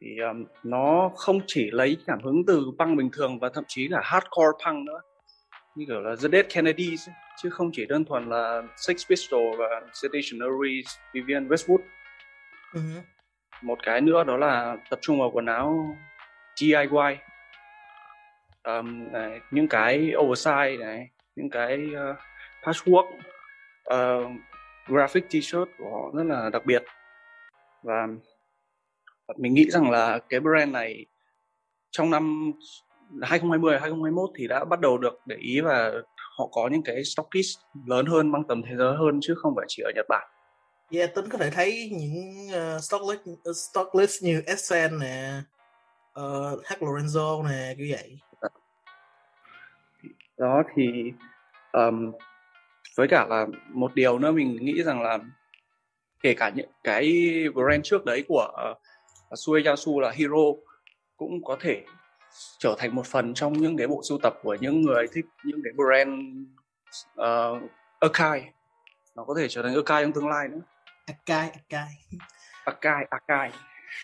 Thì 0.00 0.08
um, 0.18 0.44
nó 0.62 1.10
không 1.16 1.40
chỉ 1.46 1.70
lấy 1.70 1.96
cảm 2.06 2.18
hứng 2.22 2.42
từ 2.46 2.62
punk 2.78 2.98
bình 2.98 3.10
thường 3.12 3.38
và 3.38 3.48
thậm 3.54 3.64
chí 3.68 3.88
là 3.88 4.00
hardcore 4.02 4.64
punk 4.64 4.86
nữa 4.86 5.00
như 5.76 5.84
kiểu 5.88 6.00
là 6.00 6.16
The 6.22 6.28
Dead 6.32 6.46
Kennedys 6.54 7.08
chứ 7.42 7.50
không 7.50 7.70
chỉ 7.72 7.86
đơn 7.86 8.04
thuần 8.04 8.28
là 8.28 8.62
Sex 8.76 8.96
Pistols 9.08 9.58
và 9.58 9.82
Stationary 9.92 10.82
Vivian 11.14 11.48
Westwood. 11.48 11.78
Ừ. 12.72 12.80
một 13.62 13.78
cái 13.82 14.00
nữa 14.00 14.24
đó 14.24 14.36
là 14.36 14.76
tập 14.90 14.98
trung 15.02 15.20
vào 15.20 15.30
quần 15.30 15.46
áo 15.46 15.96
DIY 16.56 17.18
um, 18.64 19.12
này, 19.12 19.40
những 19.50 19.68
cái 19.68 19.98
oversize 19.98 20.78
này 20.78 21.10
những 21.36 21.50
cái 21.50 21.86
uh, 21.92 22.16
patchwork 22.62 23.08
uh, 23.94 24.32
graphic 24.86 25.24
t-shirt 25.30 25.66
của 25.78 25.90
họ 25.90 26.10
rất 26.14 26.24
là 26.26 26.50
đặc 26.50 26.66
biệt. 26.66 26.84
Và 27.82 28.06
mình 29.36 29.54
nghĩ 29.54 29.70
rằng 29.70 29.90
là 29.90 30.18
cái 30.28 30.40
brand 30.40 30.72
này 30.72 31.06
trong 31.90 32.10
năm 32.10 32.52
2020 33.22 33.78
2021 33.78 34.30
thì 34.36 34.48
đã 34.48 34.64
bắt 34.64 34.80
đầu 34.80 34.98
được 34.98 35.20
để 35.26 35.36
ý 35.36 35.60
và 35.60 35.92
họ 36.38 36.48
có 36.52 36.68
những 36.72 36.82
cái 36.82 37.04
stockist 37.04 37.58
lớn 37.86 38.06
hơn 38.06 38.32
mang 38.32 38.44
tầm 38.48 38.62
thế 38.62 38.76
giới 38.78 38.96
hơn 38.96 39.18
chứ 39.22 39.34
không 39.36 39.54
phải 39.56 39.64
chỉ 39.68 39.82
ở 39.82 39.90
Nhật 39.94 40.06
Bản. 40.08 40.28
Dạ, 40.90 41.00
yeah, 41.00 41.14
tính 41.14 41.28
có 41.28 41.38
thể 41.38 41.50
thấy 41.50 41.90
những 41.92 42.48
uh, 42.76 42.82
stock 42.84 43.04
list 43.04 43.20
uh, 43.50 43.56
stock 43.56 43.94
list 43.94 44.22
như 44.22 44.42
Essen 44.46 44.98
nè 44.98 45.42
uh, 46.20 46.66
H 46.66 46.72
Lorenzo 46.80 47.48
nè 47.48 47.74
kiểu 47.78 47.86
vậy. 47.90 48.18
Đó 50.36 50.62
thì 50.74 51.12
um, 51.72 52.12
với 52.96 53.08
cả 53.08 53.26
là 53.26 53.46
một 53.72 53.94
điều 53.94 54.18
nữa 54.18 54.32
mình 54.32 54.56
nghĩ 54.60 54.82
rằng 54.82 55.02
là 55.02 55.18
kể 56.22 56.34
cả 56.34 56.52
những 56.54 56.70
cái 56.84 57.34
brand 57.54 57.84
trước 57.84 58.04
đấy 58.04 58.24
của 58.28 58.72
uh, 58.72 59.38
Sueyasu 59.38 60.00
là 60.00 60.10
Hero 60.10 60.44
cũng 61.16 61.44
có 61.44 61.56
thể 61.60 61.84
trở 62.58 62.74
thành 62.78 62.94
một 62.94 63.06
phần 63.06 63.34
trong 63.34 63.52
những 63.52 63.76
cái 63.76 63.86
bộ 63.86 64.02
sưu 64.08 64.18
tập 64.22 64.34
của 64.42 64.56
những 64.60 64.82
người 64.82 65.06
thích 65.12 65.26
những 65.44 65.60
cái 65.64 65.72
brand 65.72 66.20
uh, 67.20 67.70
Akai. 68.00 68.50
Nó 69.14 69.24
có 69.24 69.34
thể 69.38 69.48
trở 69.48 69.62
thành 69.62 69.74
Akai 69.74 70.04
trong 70.04 70.12
tương 70.12 70.28
lai 70.28 70.48
nữa. 70.48 70.60
Akai 71.06 71.50
Akai. 71.50 71.88
Akai 72.64 73.06
Akai. 73.10 73.50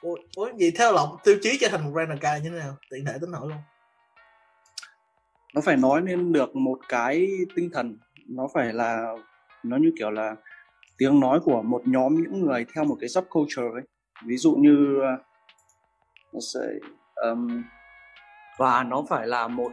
Ủa, 0.01 0.17
ủa 0.37 0.51
vậy 0.59 0.73
theo 0.79 0.93
lọc 0.93 1.21
tiêu 1.25 1.37
chí 1.43 1.59
cho 1.61 1.69
thành 1.71 1.85
một 1.85 1.91
brand 1.93 2.11
Akai 2.11 2.41
như 2.41 2.51
thế 2.51 2.57
nào? 2.57 2.77
Tiện 2.91 3.05
thể 3.05 3.13
tính 3.21 3.33
hỏi 3.33 3.49
luôn. 3.49 3.59
Nó 5.55 5.61
phải 5.61 5.77
nói 5.77 6.01
nên 6.01 6.33
được 6.33 6.57
một 6.57 6.79
cái 6.89 7.29
tinh 7.57 7.71
thần. 7.73 7.99
Nó 8.29 8.49
phải 8.55 8.73
là 8.73 9.15
nó 9.63 9.77
như 9.77 9.93
kiểu 9.99 10.11
là 10.11 10.37
tiếng 10.99 11.21
nói 11.21 11.41
của 11.45 11.63
một 11.63 11.83
nhóm 11.85 12.23
những 12.23 12.41
người 12.41 12.67
theo 12.75 12.85
một 12.85 12.97
cái 13.01 13.09
subculture 13.09 13.69
ấy. 13.73 13.83
Ví 14.27 14.37
dụ 14.37 14.55
như 14.55 15.01
uh, 16.37 16.43
say, 16.55 16.81
um, 17.15 17.63
và 18.59 18.83
nó 18.83 19.05
phải 19.09 19.27
là 19.27 19.49
một 19.49 19.73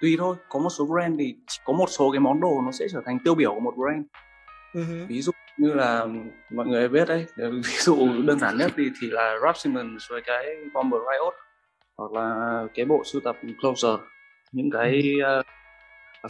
tùy 0.00 0.16
thôi 0.18 0.36
có 0.48 0.58
một 0.58 0.70
số 0.70 0.86
brand 0.86 1.18
thì 1.18 1.36
có 1.64 1.72
một 1.72 1.86
số 1.88 2.10
cái 2.12 2.20
món 2.20 2.40
đồ 2.40 2.60
nó 2.64 2.72
sẽ 2.72 2.86
trở 2.92 3.02
thành 3.06 3.18
tiêu 3.24 3.34
biểu 3.34 3.54
của 3.54 3.60
một 3.60 3.74
brand. 3.76 4.06
Uh-huh. 4.72 5.06
ví 5.06 5.22
dụ 5.22 5.32
như 5.58 5.72
là 5.72 6.06
mọi 6.50 6.66
người 6.66 6.88
biết 6.88 7.08
đấy 7.08 7.26
ví 7.36 7.76
dụ 7.78 8.22
đơn 8.22 8.38
giản 8.38 8.58
nhất 8.58 8.72
thì 8.76 8.90
thì 9.00 9.10
là 9.10 9.34
Rap 9.42 9.56
Simmons 9.56 10.10
với 10.10 10.22
cái 10.26 10.56
Bomber 10.74 11.00
Riot 11.00 11.34
hoặc 11.96 12.12
là 12.12 12.60
cái 12.74 12.86
bộ 12.86 13.02
sưu 13.04 13.20
tập 13.24 13.36
Closer. 13.60 14.00
Những 14.52 14.70
cái 14.70 15.02
uh, 15.40 15.46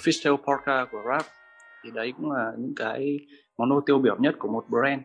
fishtail 0.01 0.37
parka 0.37 0.87
của 0.93 1.03
Rap 1.09 1.27
thì 1.85 1.91
đấy 1.91 2.13
cũng 2.17 2.33
là 2.33 2.53
những 2.59 2.75
cái 2.77 3.19
món 3.59 3.71
đồ 3.71 3.81
tiêu 3.87 3.99
biểu 3.99 4.17
nhất 4.19 4.35
của 4.39 4.49
một 4.49 4.65
brand. 4.69 5.03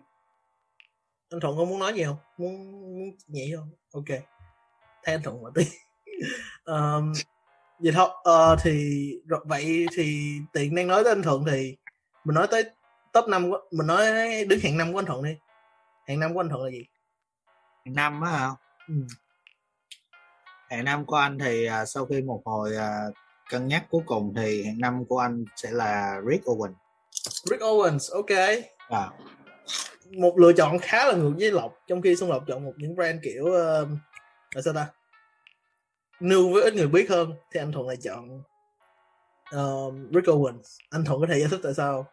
Anh 1.31 1.39
thuận 1.41 1.57
có 1.57 1.65
muốn 1.65 1.79
nói 1.79 1.93
gì 1.93 2.03
không? 2.03 2.17
Muốn, 2.37 2.71
muốn 2.71 3.11
nhảy 3.27 3.51
không? 3.55 3.69
Ok. 3.93 4.19
Thay 5.03 5.15
anh 5.15 5.21
thuận 5.23 5.41
một 5.41 5.51
tí. 5.55 5.63
Um, 6.65 7.13
vậy 7.79 7.91
thôi. 7.95 8.09
Uh, 8.29 8.59
thì 8.63 9.13
vậy 9.45 9.85
thì 9.95 10.37
tiện 10.53 10.75
đang 10.75 10.87
nói 10.87 11.03
tới 11.03 11.13
anh 11.13 11.23
thuận 11.23 11.43
thì 11.51 11.77
mình 12.25 12.35
nói 12.35 12.47
tới 12.51 12.63
top 13.13 13.27
5 13.27 13.51
của 13.51 13.59
mình 13.71 13.87
nói 13.87 14.05
đứng 14.45 14.59
hạng 14.59 14.77
năm 14.77 14.93
của 14.93 14.99
anh 14.99 15.05
thuận 15.05 15.23
đi. 15.23 15.35
Hạng 16.07 16.19
năm 16.19 16.33
của 16.33 16.39
anh 16.39 16.49
thuận 16.49 16.63
là 16.63 16.69
gì? 16.69 16.85
Hạng 17.85 17.95
năm 17.95 18.21
á 18.21 18.31
hả? 18.31 18.49
Ừ. 18.87 18.95
hạng 20.69 20.85
năm 20.85 21.05
của 21.05 21.15
anh 21.15 21.39
thì 21.39 21.67
uh, 21.67 21.87
sau 21.87 22.05
khi 22.05 22.21
một 22.21 22.41
hồi 22.45 22.71
uh, 22.75 23.15
cân 23.49 23.67
nhắc 23.67 23.85
cuối 23.89 24.01
cùng 24.05 24.33
thì 24.37 24.63
hạng 24.63 24.79
năm 24.79 25.05
của 25.05 25.19
anh 25.19 25.45
sẽ 25.55 25.71
là 25.71 26.21
Rick 26.29 26.45
Owen. 26.45 26.73
Rick 27.49 27.61
Owens 27.61 28.15
ok. 28.15 28.63
À. 28.89 29.09
một 30.11 30.37
lựa 30.37 30.53
chọn 30.53 30.79
khá 30.79 31.05
là 31.05 31.13
ngược 31.13 31.33
với 31.39 31.51
lộc 31.51 31.73
trong 31.87 32.01
khi 32.01 32.15
xuân 32.15 32.29
lộc 32.29 32.43
chọn 32.47 32.65
một 32.65 32.73
những 32.77 32.95
brand 32.95 33.19
kiểu 33.23 33.43
uh, 33.43 33.89
là 34.55 34.61
sao 34.61 34.73
ta? 34.73 34.87
New 36.19 36.53
với 36.53 36.63
ít 36.63 36.73
người 36.73 36.87
biết 36.87 37.09
hơn 37.09 37.33
thì 37.51 37.59
anh 37.59 37.71
thuận 37.71 37.87
lại 37.87 37.97
chọn 37.97 38.41
uh, 39.55 39.93
Rick 40.13 40.27
Owens. 40.27 40.77
Anh 40.89 41.05
thuận 41.05 41.21
có 41.21 41.27
thể 41.29 41.39
giải 41.39 41.49
thích 41.51 41.59
tại 41.63 41.73
sao 41.73 42.07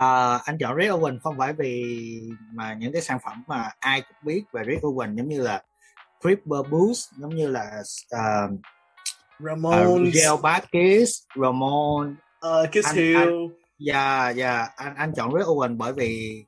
À, 0.00 0.40
anh 0.44 0.58
chọn 0.60 0.76
Rick 0.78 0.92
Owen 0.92 1.18
không 1.22 1.38
phải 1.38 1.52
vì 1.52 2.20
mà 2.52 2.74
những 2.74 2.92
cái 2.92 3.02
sản 3.02 3.18
phẩm 3.24 3.42
mà 3.46 3.70
ai 3.80 4.00
cũng 4.00 4.16
biết 4.22 4.42
về 4.52 4.62
Rick 4.66 4.82
Owen 4.82 5.16
giống 5.16 5.28
như 5.28 5.42
là 5.42 5.62
Creeper 6.20 6.70
Boost 6.70 7.12
giống 7.16 7.34
như 7.34 7.48
là 7.48 7.82
uh, 8.14 8.60
Ramon 9.38 10.02
uh, 10.02 10.14
Gel 10.14 10.32
Barkis, 10.42 11.10
Ramon. 11.42 12.16
Uh, 12.46 12.70
Kiss 12.72 12.86
anh, 12.86 12.96
Hill. 12.96 13.16
anh, 13.16 13.48
dạ 13.78 14.30
dạ 14.30 14.68
anh 14.76 14.94
anh 14.94 15.12
chọn 15.16 15.32
Rick 15.34 15.46
Owen 15.46 15.76
bởi 15.76 15.92
vì 15.92 16.44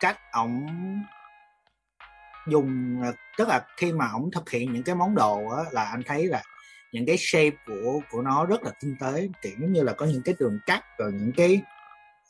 cách 0.00 0.18
ổng 0.32 0.66
dùng 2.48 3.00
tức 3.38 3.48
là 3.48 3.66
khi 3.76 3.92
mà 3.92 4.08
ổng 4.12 4.30
thực 4.30 4.50
hiện 4.50 4.72
những 4.72 4.82
cái 4.82 4.94
món 4.94 5.14
đồ 5.14 5.48
á, 5.56 5.62
là 5.70 5.84
anh 5.84 6.02
thấy 6.06 6.26
là 6.26 6.42
những 6.92 7.06
cái 7.06 7.16
shape 7.18 7.56
của 7.66 8.00
của 8.10 8.22
nó 8.22 8.46
rất 8.46 8.62
là 8.62 8.70
tinh 8.82 8.96
tế 9.00 9.28
kiểu 9.42 9.68
như 9.68 9.82
là 9.82 9.92
có 9.92 10.06
những 10.06 10.22
cái 10.24 10.34
đường 10.38 10.58
cắt 10.66 10.84
rồi 10.98 11.12
những 11.12 11.32
cái 11.36 11.62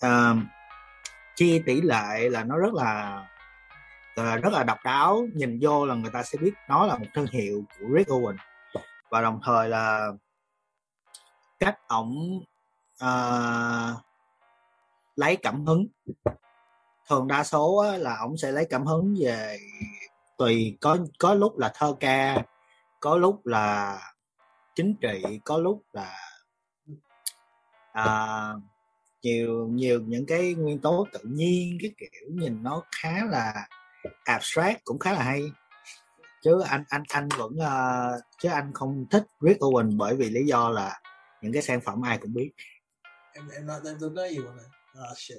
uh, 0.07 0.37
chia 1.37 1.63
tỷ 1.67 1.81
lệ 1.81 2.29
là 2.29 2.45
nó 2.45 2.59
rất 2.59 2.75
là 2.75 3.27
rất 4.17 4.53
là 4.53 4.65
độc 4.65 4.79
đáo 4.85 5.27
nhìn 5.35 5.59
vô 5.63 5.87
là 5.87 5.95
người 5.95 6.11
ta 6.11 6.23
sẽ 6.23 6.39
biết 6.39 6.55
nó 6.69 6.87
là 6.87 6.99
một 6.99 7.07
thương 7.15 7.27
hiệu 7.27 7.65
của 7.79 7.87
Rick 7.97 8.11
Owen. 8.11 8.37
Và 9.11 9.21
đồng 9.21 9.41
thời 9.45 9.69
là 9.69 10.11
cách 11.59 11.79
ổng 11.89 12.41
uh, 13.05 14.05
lấy 15.17 15.37
cảm 15.37 15.67
hứng. 15.67 15.87
Thường 17.09 17.29
đa 17.29 17.45
số 17.45 17.85
là 17.99 18.17
ổng 18.17 18.37
sẽ 18.37 18.53
lấy 18.53 18.67
cảm 18.71 18.87
hứng 18.87 19.15
về 19.21 19.59
tùy 20.39 20.79
có 20.81 20.97
có 21.19 21.35
lúc 21.35 21.59
là 21.59 21.73
thơ 21.75 21.95
ca 22.01 22.43
có 23.01 23.17
lúc 23.17 23.47
là 23.47 23.99
chính 24.75 24.95
trị 25.01 25.41
có 25.45 25.59
lúc 25.59 25.83
là 25.93 26.17
uh, 28.01 28.63
nhiều 29.23 29.69
nhiều 29.71 30.01
những 30.07 30.27
cái 30.27 30.55
nguyên 30.55 30.79
tố 30.79 31.07
tự 31.13 31.21
nhiên 31.23 31.79
cái 31.81 31.91
kiểu 31.99 32.31
nhìn 32.31 32.63
nó 32.63 32.83
khá 33.01 33.25
là 33.31 33.69
abstract 34.25 34.85
cũng 34.85 34.99
khá 34.99 35.13
là 35.13 35.23
hay. 35.23 35.43
Chứ 36.43 36.63
anh 36.69 36.85
anh 36.89 37.03
anh 37.09 37.29
vẫn 37.39 37.53
uh, 37.53 38.23
chứ 38.43 38.49
anh 38.49 38.73
không 38.75 39.07
thích 39.11 39.25
Rick 39.41 39.61
Owen 39.61 39.97
bởi 39.97 40.17
vì 40.17 40.31
lý 40.31 40.47
do 40.47 40.69
là 40.69 41.01
những 41.43 41.53
cái 41.53 41.63
sản 41.63 41.81
phẩm 41.81 42.03
ai 42.03 42.19
cũng 42.19 42.35
biết. 42.35 42.51
Em 43.33 43.49
em 43.49 43.67
nói 43.67 43.81
em 43.85 43.97
tôi 44.01 44.11
nói 44.11 44.31
gì 44.31 44.39
vậy 44.39 44.65
oh 45.11 45.19
shit. 45.19 45.39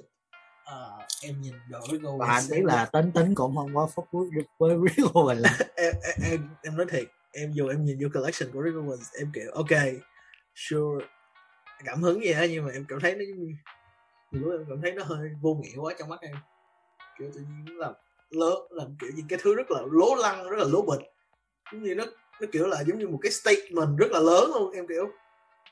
Uh, 0.62 1.02
em 1.22 1.40
nhìn 1.40 1.54
đồ 1.68 1.80
Rick 1.90 2.02
Owens 2.04 2.18
và 2.18 2.26
anh 2.26 2.44
biết 2.50 2.64
là 2.64 2.84
tính 2.84 3.12
tính 3.12 3.34
cũng 3.34 3.56
không 3.56 3.74
có 3.74 3.88
phúc 3.94 4.06
với 4.12 4.28
với 4.58 4.76
Rick 4.96 5.08
Owen 5.12 5.34
là 5.34 5.58
em, 5.76 5.94
em 6.02 6.30
em 6.30 6.48
em 6.62 6.76
nói 6.76 6.86
thiệt 6.90 7.04
em 7.32 7.52
dù 7.52 7.68
em 7.68 7.84
nhìn 7.84 7.98
vô 8.02 8.08
collection 8.14 8.52
của 8.52 8.62
Rick 8.62 8.76
Owens 8.76 9.18
em 9.18 9.30
kiểu 9.34 9.50
ok 9.54 9.70
sure 10.54 11.06
cảm 11.84 12.02
hứng 12.02 12.24
gì 12.24 12.32
á 12.32 12.46
nhưng 12.50 12.66
mà 12.66 12.72
em 12.72 12.84
cảm 12.88 13.00
thấy 13.00 13.14
nó 13.14 13.24
nhiều 13.24 13.56
lúc 14.30 14.52
em 14.52 14.66
cảm 14.68 14.80
thấy 14.82 14.92
nó 14.92 15.04
hơi 15.04 15.30
vô 15.40 15.54
nghĩa 15.54 15.76
quá 15.76 15.94
trong 15.98 16.08
mắt 16.08 16.20
em. 16.20 16.36
Kiểu 17.18 17.30
tự 17.34 17.40
nhiên 17.40 17.78
làm 17.78 17.92
lớn 18.30 18.54
làm 18.70 18.96
kiểu 19.00 19.10
những 19.14 19.28
cái 19.28 19.38
thứ 19.42 19.54
rất 19.54 19.70
là 19.70 19.80
lố 19.92 20.14
lăng 20.14 20.50
rất 20.50 20.56
là 20.58 20.64
lố 20.68 20.82
bịch. 20.82 21.00
Giống 21.72 21.82
như 21.82 21.94
nó 21.94 22.04
nó 22.40 22.46
kiểu 22.52 22.66
là 22.66 22.82
giống 22.82 22.98
như 22.98 23.08
một 23.08 23.18
cái 23.22 23.32
statement 23.32 23.98
rất 23.98 24.10
là 24.10 24.20
lớn 24.20 24.50
luôn 24.54 24.72
em 24.72 24.86
kiểu. 24.86 25.10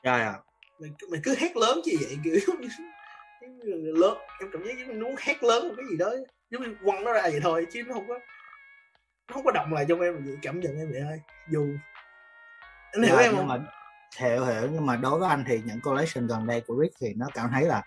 Dạ 0.03 0.17
dạ. 0.17 0.33
Mày 0.79 0.89
mày 1.11 1.19
cứ 1.23 1.35
hét 1.37 1.57
lớn 1.57 1.81
chi 1.83 1.97
vậy 2.01 2.17
kiểu 2.23 2.39
giống 2.47 2.61
như, 2.61 2.67
giống 3.41 3.59
như 3.59 3.65
là 3.65 3.99
lớn. 3.99 4.17
Em 4.39 4.49
cảm 4.53 4.63
giác 4.63 4.73
giống 4.79 4.87
như 4.87 5.03
muốn 5.03 5.15
hét 5.19 5.43
lớn 5.43 5.67
một 5.67 5.73
cái 5.77 5.85
gì 5.91 5.97
đó 5.97 6.13
giống 6.49 6.61
như 6.63 6.75
quăng 6.85 7.03
nó 7.03 7.13
ra 7.13 7.21
vậy 7.21 7.39
thôi 7.43 7.67
chứ 7.71 7.83
nó 7.87 7.93
không 7.93 8.07
có 8.07 8.19
nó 9.27 9.33
không 9.33 9.43
có 9.43 9.51
động 9.51 9.73
lại 9.73 9.85
trong 9.89 10.01
em 10.01 10.25
vậy 10.25 10.37
cảm 10.41 10.59
nhận 10.59 10.77
em 10.77 10.91
vậy 10.91 11.01
thôi. 11.05 11.21
Dù. 11.49 11.67
Anh 12.91 13.03
hiểu 13.03 13.15
Dạ, 13.15 13.21
em 13.21 13.35
không? 13.35 13.47
mà 13.47 13.59
hiểu 14.17 14.45
hiểu 14.45 14.69
nhưng 14.71 14.85
mà 14.85 14.95
đối 14.95 15.19
với 15.19 15.29
anh 15.29 15.43
thì 15.47 15.61
những 15.65 15.81
collection 15.81 16.27
gần 16.27 16.47
đây 16.47 16.61
của 16.67 16.75
Rick 16.81 16.95
thì 16.99 17.13
nó 17.13 17.27
cảm 17.33 17.49
thấy 17.53 17.65
là 17.65 17.83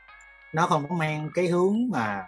nó 0.54 0.66
không 0.66 0.88
có 0.88 0.94
mang 0.94 1.30
cái 1.34 1.48
hướng 1.48 1.88
mà 1.90 2.26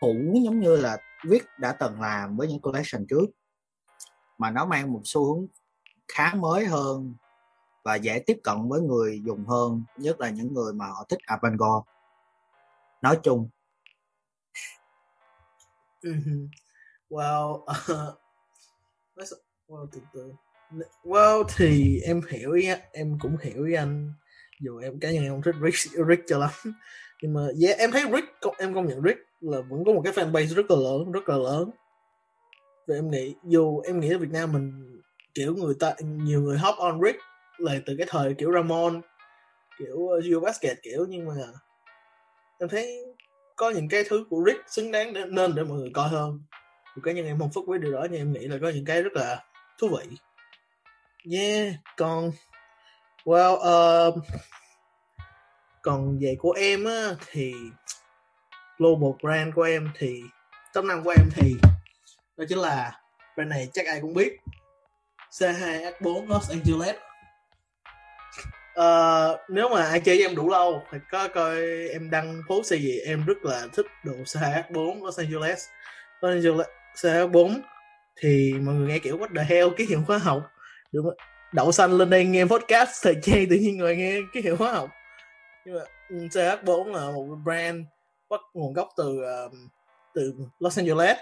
cũ 0.00 0.14
giống 0.44 0.60
như 0.60 0.76
là 0.76 0.98
Rick 1.24 1.46
đã 1.58 1.72
từng 1.72 2.00
làm 2.00 2.36
với 2.36 2.48
những 2.48 2.60
collection 2.60 3.06
trước. 3.06 3.26
Mà 4.38 4.50
nó 4.50 4.66
mang 4.66 4.92
một 4.92 5.00
xu 5.04 5.34
hướng 5.34 5.46
khá 6.08 6.34
mới 6.34 6.66
hơn 6.66 7.14
và 7.84 7.94
dễ 7.94 8.22
tiếp 8.26 8.40
cận 8.44 8.68
với 8.68 8.80
người 8.80 9.22
dùng 9.26 9.46
hơn 9.46 9.82
nhất 9.96 10.20
là 10.20 10.30
những 10.30 10.54
người 10.54 10.72
mà 10.72 10.86
họ 10.86 11.04
thích 11.08 11.18
avant-garde. 11.26 11.82
Nói 13.02 13.18
chung. 13.22 13.48
Ừ 16.00 16.14
wow 17.10 17.64
Well, 19.16 19.26
uh, 19.32 19.38
well, 19.68 19.86
từ 19.92 20.00
từ. 20.12 20.34
Well 21.04 21.44
thì 21.56 22.00
em 22.04 22.20
hiểu 22.28 22.52
ý 22.52 22.68
á, 22.68 22.78
em 22.92 23.18
cũng 23.20 23.36
hiểu 23.42 23.64
ý 23.64 23.74
anh. 23.74 24.12
Dù 24.60 24.78
em 24.78 25.00
cá 25.00 25.10
nhân 25.10 25.24
em 25.24 25.32
không 25.32 25.42
thích 25.42 25.54
Rick, 25.64 26.08
Rick 26.08 26.22
cho 26.26 26.38
lắm. 26.38 26.50
Nhưng 27.22 27.34
mà 27.34 27.40
yeah, 27.62 27.78
em 27.78 27.90
thấy 27.90 28.02
Rick, 28.12 28.28
em 28.58 28.74
công 28.74 28.86
nhận 28.86 29.02
Rick 29.02 29.20
là 29.40 29.60
vẫn 29.60 29.84
có 29.84 29.92
một 29.92 30.02
cái 30.04 30.12
fanbase 30.12 30.54
rất 30.54 30.70
là 30.70 30.76
lớn, 30.76 31.12
rất 31.12 31.28
là 31.28 31.36
lớn. 31.36 31.70
Và 32.86 32.94
em 32.94 33.10
nghĩ, 33.10 33.34
dù 33.44 33.80
em 33.80 34.00
nghĩ 34.00 34.12
ở 34.12 34.18
Việt 34.18 34.30
Nam 34.30 34.52
mình 34.52 35.00
kiểu 35.34 35.54
người 35.54 35.74
ta, 35.80 35.94
nhiều 36.00 36.40
người 36.40 36.58
hop 36.58 36.76
on 36.78 37.00
Rick 37.04 37.18
là 37.58 37.74
từ 37.86 37.94
cái 37.98 38.06
thời 38.10 38.34
kiểu 38.34 38.52
Ramon, 38.52 39.00
kiểu 39.78 39.96
uh, 39.96 40.24
Gio 40.24 40.40
Basket 40.40 40.76
kiểu 40.82 41.06
nhưng 41.08 41.26
mà 41.26 41.34
em 42.58 42.68
thấy 42.68 43.04
có 43.56 43.70
những 43.70 43.88
cái 43.88 44.04
thứ 44.08 44.24
của 44.30 44.42
Rick 44.46 44.60
xứng 44.68 44.90
đáng 44.90 45.12
để, 45.12 45.24
nên 45.28 45.54
để 45.54 45.62
mọi 45.62 45.78
người 45.78 45.90
coi 45.94 46.08
hơn 46.08 46.40
Dù 46.96 47.02
cá 47.02 47.12
nhân 47.12 47.26
em 47.26 47.38
không 47.38 47.50
phức 47.54 47.66
với 47.66 47.78
điều 47.78 47.92
đó 47.92 48.06
nhưng 48.10 48.20
em 48.20 48.32
nghĩ 48.32 48.46
là 48.48 48.58
có 48.62 48.68
những 48.68 48.84
cái 48.84 49.02
rất 49.02 49.12
là 49.12 49.44
thú 49.78 49.88
vị 49.88 50.16
yeah 51.24 51.74
còn 51.96 52.30
well 53.24 53.54
uh, 53.54 54.24
còn 55.82 56.18
về 56.20 56.36
của 56.38 56.52
em 56.52 56.84
á 56.84 57.14
thì 57.30 57.54
global 58.78 59.10
brand 59.22 59.54
của 59.54 59.62
em 59.62 59.90
thì 59.98 60.20
top 60.74 60.84
năm 60.84 61.04
của 61.04 61.10
em 61.10 61.30
thì 61.34 61.56
đó 62.36 62.44
chính 62.48 62.58
là 62.58 63.00
brand 63.36 63.50
này 63.50 63.68
chắc 63.72 63.86
ai 63.86 64.00
cũng 64.00 64.14
biết. 64.14 64.36
C2H4 65.30 66.28
Los 66.28 66.50
Angeles. 66.50 66.96
Uh, 68.80 69.40
nếu 69.48 69.68
mà 69.68 69.82
ai 69.82 70.00
chơi 70.00 70.16
với 70.16 70.26
em 70.26 70.36
đủ 70.36 70.48
lâu 70.50 70.82
thì 70.92 70.98
có 71.10 71.28
coi 71.28 71.60
em 71.88 72.10
đăng 72.10 72.42
post 72.48 72.72
gì 72.72 72.98
em 72.98 73.24
rất 73.24 73.38
là 73.42 73.66
thích 73.72 73.86
đồ 74.04 74.12
C2S4 74.12 75.04
Los 75.04 75.18
Angeles. 75.18 75.68
Los 76.20 76.32
Angeles 76.32 76.66
C2S4 76.94 77.60
thì 78.16 78.52
mọi 78.52 78.74
người 78.74 78.88
nghe 78.88 78.98
kiểu 78.98 79.18
what 79.18 79.28
the 79.36 79.44
hell 79.44 79.68
ký 79.76 79.86
hiệu 79.86 80.02
hóa 80.06 80.18
học 80.18 80.50
đúng 80.92 81.04
không? 81.04 81.16
đậu 81.52 81.72
xanh 81.72 81.92
lên 81.92 82.10
đây 82.10 82.24
nghe 82.24 82.44
podcast 82.44 82.90
thời 83.02 83.16
trang 83.22 83.46
tự 83.50 83.56
nhiên 83.56 83.76
người 83.76 83.96
nghe 83.96 84.18
ký 84.32 84.40
hiệu 84.40 84.56
hóa 84.56 84.72
học. 84.72 84.90
Nhưng 85.66 85.74
mà 85.74 85.80
ừ, 86.08 86.16
CH4 86.16 86.92
là 86.92 87.10
một 87.10 87.36
brand 87.44 87.84
bắt 88.30 88.40
nguồn 88.54 88.72
gốc 88.72 88.88
từ 88.96 89.20
uh, 89.46 89.52
từ 90.14 90.34
Los 90.58 90.78
Angeles. 90.78 91.16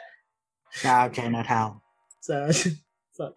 Chào 0.83 1.09
Chinatown 1.09 1.73
Sao- 2.21 2.49
sao- 3.19 3.33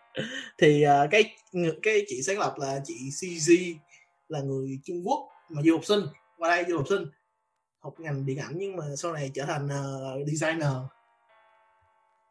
thì 0.58 0.86
uh, 0.88 1.12
cái 1.12 1.36
cái 1.84 2.06
chị 2.08 2.22
sáng 2.28 2.40
lập 2.40 2.54
là 2.58 2.80
chị 2.84 2.94
CZ 3.10 3.76
là 4.28 4.40
người 4.40 4.80
Trung 4.84 5.02
Quốc 5.06 5.30
mà 5.50 5.62
du 5.62 5.74
học 5.74 5.86
sinh. 5.86 6.02
Qua 6.38 6.50
đây 6.50 6.66
du 6.68 6.78
học 6.78 6.86
sinh. 6.90 7.06
Học 7.80 7.94
ngành 7.98 8.26
điện 8.26 8.38
ảnh 8.38 8.54
nhưng 8.56 8.76
mà 8.76 8.84
sau 8.98 9.14
này 9.14 9.32
trở 9.34 9.46
thành 9.46 9.66
uh, 9.66 10.28
designer. 10.28 10.72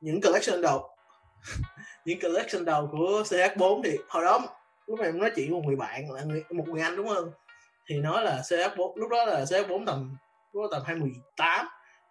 Những 0.00 0.20
collection 0.20 0.62
đầu 0.62 0.88
những 2.04 2.20
collection 2.20 2.64
đầu 2.64 2.88
của 2.92 3.22
CH4 3.24 3.82
thì 3.84 3.98
hồi 4.08 4.24
đó 4.24 4.40
lúc 4.86 4.98
mà 4.98 5.04
em 5.04 5.18
nói 5.18 5.30
chuyện 5.36 5.50
với 5.50 5.60
một 5.60 5.66
người 5.66 5.76
bạn 5.76 6.10
là 6.10 6.22
người, 6.22 6.44
một 6.50 6.68
người 6.68 6.82
anh 6.82 6.96
đúng 6.96 7.08
không? 7.08 7.30
Thì 7.88 7.98
nói 7.98 8.24
là 8.24 8.42
CH4 8.48 8.96
lúc 8.96 9.10
đó 9.10 9.24
là 9.24 9.44
CH4 9.44 9.86
tầm 9.86 10.16
lúc 10.52 10.62
đó 10.62 10.68
tầm 10.70 10.82
2018 10.86 11.66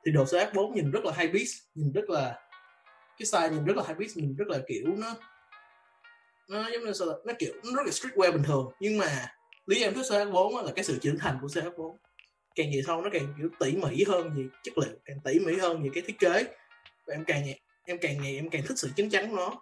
thì 0.05 0.11
đồ 0.11 0.23
CH4 0.23 0.73
nhìn 0.73 0.91
rất 0.91 1.05
là 1.05 1.11
high 1.17 1.33
beast 1.33 1.53
nhìn 1.75 1.91
rất 1.91 2.09
là 2.09 2.39
cái 3.19 3.25
style 3.25 3.49
nhìn 3.49 3.65
rất 3.65 3.77
là 3.77 3.83
high 3.87 3.99
beast 3.99 4.17
nhìn 4.17 4.35
rất 4.35 4.47
là 4.47 4.59
kiểu 4.67 4.85
nó 4.97 5.15
nó 6.47 6.69
giống 6.73 6.85
như 6.85 6.93
sao 6.93 7.07
là, 7.07 7.13
nó 7.25 7.33
kiểu 7.39 7.53
nó 7.63 7.71
rất 7.75 7.83
là 7.85 7.91
streetwear 7.91 8.31
bình 8.31 8.43
thường. 8.43 8.71
Nhưng 8.79 8.97
mà 8.97 9.27
lý 9.65 9.83
em 9.83 9.93
thích 9.93 10.05
CH4 10.09 10.65
là 10.65 10.71
cái 10.75 10.83
sự 10.83 10.99
trưởng 11.01 11.19
thành 11.19 11.37
của 11.41 11.47
CH4 11.47 11.95
càng 12.55 12.71
về 12.73 12.81
sau 12.87 13.01
nó 13.01 13.09
càng 13.13 13.33
kiểu 13.37 13.49
tỉ 13.59 13.71
mỉ 13.71 14.03
hơn 14.03 14.33
về 14.35 14.43
chất 14.63 14.77
liệu 14.77 14.95
càng 15.05 15.17
tỉ 15.23 15.39
mỉ 15.39 15.57
hơn 15.57 15.83
về 15.83 15.89
cái 15.93 16.03
thiết 16.07 16.19
kế. 16.19 16.43
Và 17.07 17.13
em 17.13 17.23
càng 17.27 17.45
ngày 17.45 17.59
em 17.87 17.97
càng 18.01 18.21
ngày 18.21 18.35
em 18.35 18.49
càng 18.49 18.61
thích 18.67 18.77
sự 18.77 18.91
chín 18.95 19.09
chắn 19.09 19.29
của 19.29 19.37
nó. 19.37 19.53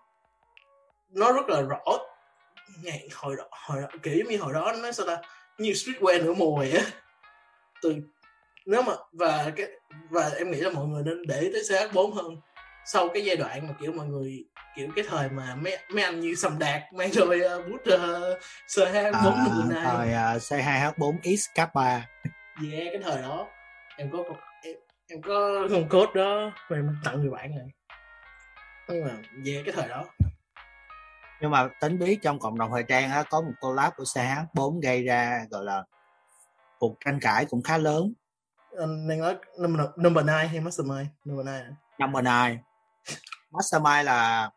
Nó 1.10 1.32
rất 1.32 1.50
là 1.50 1.62
rõ. 1.62 1.84
Ngày 2.84 3.10
hồi 3.14 3.36
đó 3.38 3.44
hồi 3.52 3.82
đó, 3.82 3.88
kiểu 4.04 4.26
như 4.30 4.38
hồi 4.38 4.54
đó 4.54 4.74
nó 4.84 4.92
sao 4.92 5.08
ta? 5.08 5.18
Như 5.58 5.72
streetwear 5.72 6.26
nửa 6.26 6.34
mùa 6.34 6.58
vậy 6.58 6.72
á. 6.72 6.82
Từ 7.82 7.96
nếu 8.66 8.82
mà 8.82 8.94
và 9.12 9.52
cái 9.56 9.68
và 10.10 10.32
em 10.38 10.52
nghĩ 10.52 10.58
là 10.58 10.70
mọi 10.70 10.86
người 10.86 11.04
nên 11.04 11.22
để 11.28 11.50
tới 11.54 11.62
CH4 11.62 12.14
hơn. 12.14 12.38
Sau 12.86 13.10
cái 13.10 13.26
giai 13.26 13.36
đoạn 13.36 13.68
mà 13.68 13.74
kiểu 13.82 13.92
mọi 13.92 14.06
người 14.06 14.46
kiểu 14.76 14.90
cái 14.96 15.06
thời 15.08 15.30
mà 15.30 15.56
mấy 15.56 15.78
mấy 15.92 16.04
anh 16.04 16.20
như 16.20 16.36
sầm 16.36 16.60
đạt 16.60 16.82
mang 16.94 17.12
rồi 17.12 17.42
uh, 17.60 17.68
bút 17.68 17.94
uh, 17.94 18.40
CH4 18.68 19.12
à, 19.14 19.46
người 19.56 19.76
này. 19.76 19.86
thời 19.86 20.08
uh, 20.08 20.42
C2H4 20.42 21.38
X 21.38 21.50
K3 21.56 22.00
yeah 22.72 22.88
cái 22.92 23.02
thời 23.04 23.22
đó. 23.22 23.48
Em 23.98 24.12
có 24.12 24.24
em, 24.64 24.76
em 25.08 25.22
có 25.22 25.68
con 25.72 25.90
code 25.90 26.12
đó 26.16 26.52
và 26.70 26.78
em 26.78 26.96
tặng 27.04 27.22
người 27.22 27.30
bạn 27.30 27.52
này 27.52 27.68
nhưng 28.88 29.06
mà 29.06 29.18
về 29.44 29.62
cái 29.66 29.74
thời 29.78 29.88
đó. 29.88 30.06
Nhưng 31.42 31.52
mà 31.52 31.70
tính 31.82 32.00
biết 32.00 32.20
trong 32.22 32.40
cộng 32.40 32.58
đồng 32.58 32.72
thời 32.72 32.84
trang 32.84 33.12
á 33.12 33.24
có 33.30 33.42
một 33.42 33.52
collab 33.62 33.94
của 33.96 34.04
CH4 34.04 34.80
gây 34.82 35.04
ra 35.04 35.46
gọi 35.50 35.64
là 35.64 35.84
cuộc 36.80 36.96
tranh 37.06 37.20
cãi 37.22 37.46
cũng 37.46 37.64
khá 37.64 37.78
lớn. 37.78 38.14
Anh 38.80 39.08
đang 39.08 39.20
nói 39.20 39.36
number, 39.60 39.86
number 39.98 40.26
9 40.26 40.28
hay 40.28 40.60
mastermind? 40.60 41.08
Number 41.26 41.48
9 41.48 41.76
number 42.00 42.26
9 42.26 42.58
mastermind 43.52 44.06
là 44.06 44.50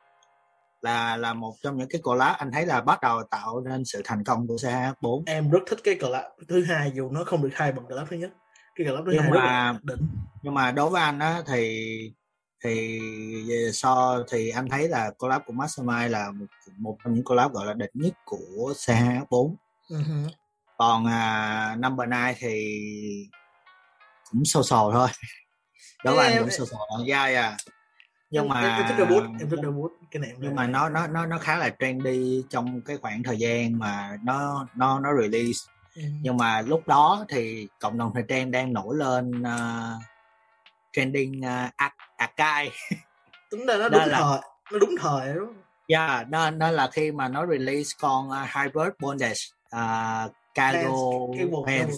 là 0.80 1.16
là 1.16 1.34
một 1.34 1.54
trong 1.62 1.76
những 1.76 1.88
cái 1.88 2.00
collab 2.04 2.36
anh 2.36 2.52
thấy 2.52 2.66
là 2.66 2.80
bắt 2.80 3.00
đầu 3.02 3.22
tạo 3.30 3.60
nên 3.60 3.84
sự 3.84 4.02
thành 4.04 4.24
công 4.24 4.46
của 4.46 4.54
CH4 4.54 5.22
em 5.26 5.50
rất 5.50 5.60
thích 5.66 5.78
cái 5.84 5.98
collab 6.00 6.24
thứ 6.48 6.64
hai 6.64 6.92
dù 6.94 7.10
nó 7.10 7.24
không 7.24 7.42
được 7.42 7.50
hay 7.54 7.72
bằng 7.72 7.86
collab 7.86 8.08
thứ 8.08 8.16
nhất. 8.16 8.30
Cái 8.74 8.86
collab 8.86 9.06
thứ 9.06 9.12
nhưng 9.12 9.22
hai 9.22 9.30
mà 9.30 9.78
đỉnh. 9.82 10.08
nhưng 10.42 10.54
mà 10.54 10.70
đối 10.70 10.90
với 10.90 11.02
anh 11.02 11.18
á 11.18 11.42
thì 11.46 12.12
thì 12.64 13.00
so 13.72 14.22
thì 14.30 14.48
anh 14.50 14.68
thấy 14.68 14.88
là 14.88 15.10
collab 15.18 15.42
của 15.46 15.52
Mastermind 15.52 16.12
là 16.12 16.30
một, 16.30 16.46
một 16.76 16.96
trong 17.04 17.14
những 17.14 17.24
collab 17.24 17.52
gọi 17.52 17.66
là 17.66 17.72
đỉnh 17.74 17.90
nhất 17.94 18.12
của 18.24 18.72
CH4 18.76 19.54
uh-huh. 19.88 20.28
còn 20.78 21.06
à, 21.06 21.76
number 21.78 22.08
9 22.10 22.34
thì 22.38 23.28
cũng 24.30 24.44
sâu 24.44 24.62
sồ 24.62 24.92
thôi 24.92 25.08
Em- 26.04 26.16
anh 26.16 26.38
cũng 26.38 26.50
sâu 26.50 26.66
sồ 26.66 26.76
thôi 26.90 27.04
yeah, 27.08 27.28
yeah. 27.28 27.54
nhưng 28.30 28.48
mà 28.48 28.60
em, 28.60 28.70
em 28.76 28.86
thích 28.88 28.94
debut 28.98 29.22
em 29.40 29.50
thích 29.50 29.58
debut 29.62 29.92
cái 30.10 30.20
này 30.20 30.30
em 30.30 30.36
nhưng 30.40 30.54
mà 30.54 30.66
nó 30.66 30.88
nó 30.88 31.06
nó 31.06 31.26
nó 31.26 31.38
khá 31.38 31.56
là 31.56 31.70
trendy 31.78 32.44
trong 32.50 32.80
cái 32.80 32.96
khoảng 32.96 33.22
thời 33.22 33.36
gian 33.38 33.78
mà 33.78 34.18
nó 34.24 34.66
nó 34.74 35.00
nó 35.00 35.10
release 35.22 35.58
Ừ. 35.96 36.02
nhưng 36.22 36.36
mà 36.36 36.60
lúc 36.60 36.88
đó 36.88 37.24
thì 37.28 37.68
cộng 37.80 37.98
đồng 37.98 38.10
thời 38.14 38.22
trang 38.28 38.50
đang 38.50 38.72
nổi 38.72 38.96
lên 38.96 39.42
uh, 39.42 40.02
trending 40.92 41.40
uh, 41.40 41.72
Ak- 41.76 42.07
Akai 42.18 42.70
tính 43.50 43.66
ra 43.66 43.76
nó 43.76 43.88
Đó 43.88 43.98
đúng 43.98 44.08
là- 44.08 44.18
thời 44.20 44.40
nó 44.72 44.78
đúng 44.78 44.94
thời 45.00 45.34
đúng 45.34 45.52
yeah, 45.88 46.28
nên 46.28 46.58
nên 46.58 46.74
là 46.74 46.88
khi 46.92 47.12
mà 47.12 47.28
nó 47.28 47.46
release 47.46 47.90
con 48.00 48.28
uh, 48.28 48.48
Hybrid 48.54 48.92
Bondage 49.00 49.40
uh, 49.76 50.32
cargo 50.54 50.90
pants 51.66 51.96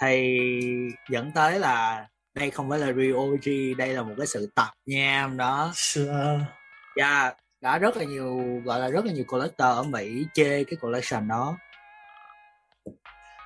thì 0.00 0.38
dẫn 1.10 1.32
tới 1.34 1.58
là 1.58 2.06
đây 2.34 2.50
không 2.50 2.70
phải 2.70 2.78
là 2.78 2.86
real 2.86 3.12
OG 3.12 3.76
đây 3.78 3.88
là 3.88 4.02
một 4.02 4.14
cái 4.18 4.26
sự 4.26 4.50
tập 4.54 4.68
nham 4.86 5.36
đó. 5.36 5.70
Sure. 5.74 6.40
yeah, 6.96 7.36
đã 7.60 7.78
rất 7.78 7.96
là 7.96 8.04
nhiều 8.04 8.60
gọi 8.64 8.80
là 8.80 8.88
rất 8.88 9.04
là 9.04 9.12
nhiều 9.12 9.24
collector 9.28 9.68
ở 9.68 9.82
Mỹ 9.82 10.26
chê 10.34 10.64
cái 10.64 10.76
collection 10.80 11.28
đó. 11.28 11.56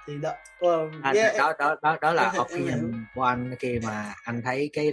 Thì 0.07 0.15
đó 0.23 0.33
à, 1.03 1.13
yeah, 1.15 1.37
đó 1.39 1.53
đó 1.59 1.77
đó 1.83 1.97
đó 2.01 2.13
là 2.13 2.33
opinion 2.39 3.05
của 3.15 3.23
anh 3.23 3.55
khi 3.59 3.79
mà 3.83 4.15
anh 4.25 4.43
thấy 4.45 4.71
cái 4.73 4.93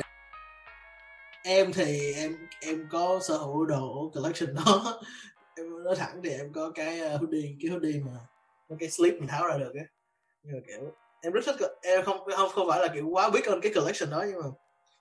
em 1.46 1.74
thì 1.74 2.14
em 2.14 2.38
em 2.62 2.88
có 2.92 3.20
sở 3.27 3.38
hữu 3.38 3.66
đồ 3.66 4.12
collection 4.16 4.55
đó. 4.55 5.01
Em 5.58 5.84
nói 5.84 5.96
thẳng 5.96 6.22
thì 6.24 6.29
em 6.29 6.53
có 6.53 6.72
cái 6.75 7.00
ờ, 7.00 7.18
hoodie 7.18 7.55
cái 7.62 7.72
hoodie 7.72 8.01
mà 8.03 8.12
cái 8.79 8.90
slip 8.90 9.14
mình 9.14 9.27
tháo 9.27 9.48
ra 9.48 9.58
được 9.58 9.74
á. 9.75 9.86
Nhưng 10.44 10.55
mà, 10.55 10.60
kiểu, 10.68 10.92
em 11.22 11.34
rất 11.34 11.42
thích 11.46 11.55
em 11.81 12.03
không 12.03 12.18
không 12.36 12.50
không 12.50 12.68
phải 12.70 12.79
là, 12.79 12.88
kiểu, 12.94 13.08
quá 13.08 13.29
biết 13.29 13.46
ơn 13.46 13.62
cái 13.62 13.74
collection 13.75 14.10
đó, 14.10 14.25
nhưng 14.27 14.40
mà 14.42 14.48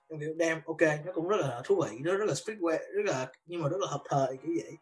em, 0.09 0.19
kiểu, 0.19 0.33
đem, 0.37 0.61
ok, 0.65 0.81
nó 1.05 1.11
cũng 1.13 1.27
rất 1.27 1.37
là 1.39 1.61
thú 1.65 1.83
vị, 1.83 1.97
nó 1.99 2.15
rất 2.15 2.25
là 2.25 2.33
streetwear, 2.33 2.77
rất 2.77 3.05
là, 3.05 3.27
nhưng 3.45 3.61
mà 3.61 3.69
rất 3.69 3.77
là 3.79 3.87
hợp 3.87 4.01
thời, 4.09 4.27
kiểu 4.27 4.51
vậy. 4.63 4.73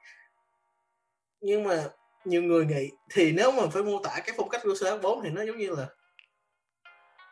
Nhưng 1.41 1.63
mà 1.63 1.89
nhiều 2.25 2.41
người 2.43 2.65
nghĩ 2.65 2.89
thì 3.11 3.31
nếu 3.31 3.51
mà 3.51 3.63
phải 3.71 3.83
mô 3.83 3.99
tả 4.03 4.19
cái 4.25 4.35
phong 4.37 4.49
cách 4.49 4.61
của 4.63 4.73
CH4 4.73 5.23
thì 5.23 5.29
nó 5.29 5.41
giống 5.41 5.57
như 5.57 5.69
là, 5.69 5.87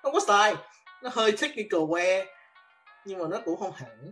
không 0.04 0.14
có 0.14 0.20
style, 0.20 0.64
nó 1.04 1.10
hơi 1.14 1.32
technical 1.32 1.82
wear 1.82 2.26
nhưng 3.06 3.20
mà 3.20 3.28
nó 3.28 3.42
cũng 3.46 3.60
không 3.60 3.72
hẳn. 3.76 4.12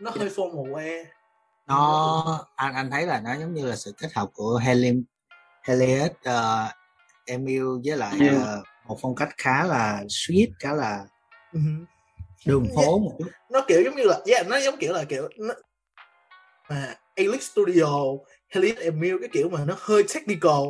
Nó 0.00 0.10
hơi 0.10 0.28
formal 0.28 0.72
wear 0.72 1.04
nó 1.66 2.46
anh 2.56 2.74
anh 2.74 2.90
thấy 2.90 3.06
là 3.06 3.20
nó 3.20 3.34
giống 3.34 3.54
như 3.54 3.66
là 3.66 3.76
sự 3.76 3.92
kết 3.98 4.08
hợp 4.14 4.28
của 4.32 4.60
Helium 4.62 5.02
Helios 5.62 6.10
uh, 6.10 6.70
Emil 7.26 7.64
với 7.84 7.96
lại 7.96 8.16
Ừ. 8.20 8.36
uh, 8.36 8.66
một 8.86 8.98
phong 9.02 9.14
cách 9.14 9.28
khá 9.36 9.64
là 9.64 10.02
sweet 10.08 10.48
khá 10.58 10.72
là 10.72 11.04
uh-huh. 11.52 11.84
đường 12.46 12.68
phố 12.76 12.98
một 12.98 13.12
chút. 13.18 13.30
Nó 13.50 13.64
kiểu 13.68 13.82
giống 13.84 13.96
như 13.96 14.02
là 14.04 14.20
yeah, 14.26 14.46
nó 14.46 14.56
giống 14.56 14.76
kiểu 14.76 14.92
là 14.92 15.04
kiểu 15.04 15.28
nó, 15.38 15.54
mà 16.68 16.94
Elix 17.14 17.50
Studio 17.50 17.86
Elite 18.48 18.82
Emil 18.82 19.16
cái 19.20 19.28
kiểu 19.32 19.48
mà 19.48 19.64
nó 19.64 19.74
hơi 19.78 20.04
technical 20.14 20.62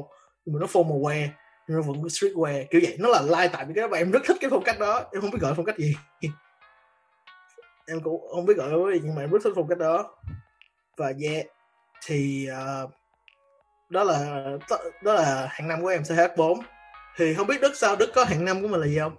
nhưng 0.45 0.55
mà 0.55 0.61
nó 0.61 0.67
formal 0.67 1.01
wear 1.01 1.29
nhưng 1.69 1.77
nó 1.77 1.83
vẫn 1.83 2.03
streetwear 2.03 2.65
kiểu 2.71 2.81
vậy. 2.85 2.97
Nó 2.99 3.09
là 3.09 3.23
lai 3.23 3.49
tại 3.53 3.65
vì 3.65 3.75
cái 3.75 3.83
đó 3.83 3.89
và 3.89 3.99
em 3.99 4.11
rất 4.11 4.23
thích 4.27 4.37
cái 4.41 4.51
phong 4.51 4.65
cách 4.65 4.79
đó 4.79 5.05
em 5.13 5.21
không 5.21 5.31
biết 5.31 5.39
gọi 5.41 5.55
phong 5.57 5.67
cách 5.67 5.79
gì 5.79 5.95
em 7.89 8.01
cũng 8.01 8.21
không 8.35 8.47
biết 8.47 8.57
gọi 8.57 8.69
là 8.69 8.93
gì 8.95 9.01
nhưng 9.05 9.15
mà 9.15 9.23
em 9.23 9.31
rất 9.31 9.39
thích 9.45 9.53
phong 9.57 9.69
cách 9.69 9.79
đó. 9.79 10.17
Và 10.97 11.13
yeah 11.23 11.47
thì 12.07 12.49
uh, 12.85 12.91
đó 13.89 14.05
là 14.05 14.45
đó 15.03 15.15
là 15.15 15.49
hạng 15.51 15.69
năm 15.69 15.83
của 15.83 15.89
em 15.89 16.03
CH4 16.03 16.61
thì 17.17 17.35
không 17.35 17.47
biết 17.47 17.61
Đức 17.61 17.73
sao 17.75 17.97
Đức 17.97 18.11
có 18.15 18.25
hạng 18.25 18.45
năm 18.45 18.63
của 18.63 18.69
mình 18.69 18.81
là 18.81 18.87
gì 18.87 18.99
không? 18.99 19.17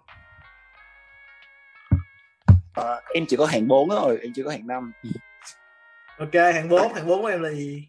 Ờ, 2.73 3.01
em 3.13 3.25
chỉ 3.27 3.37
có 3.37 3.45
hạng 3.45 3.67
4 3.67 3.89
thôi 3.89 4.19
em 4.21 4.31
chưa 4.35 4.43
có 4.43 4.51
hạng 4.51 4.67
5 4.67 4.91
ok 6.19 6.33
hạng 6.33 6.69
4 6.69 6.93
hạng 6.93 7.07
4 7.07 7.21
của 7.21 7.27
em 7.27 7.41
là 7.41 7.49
gì? 7.49 7.87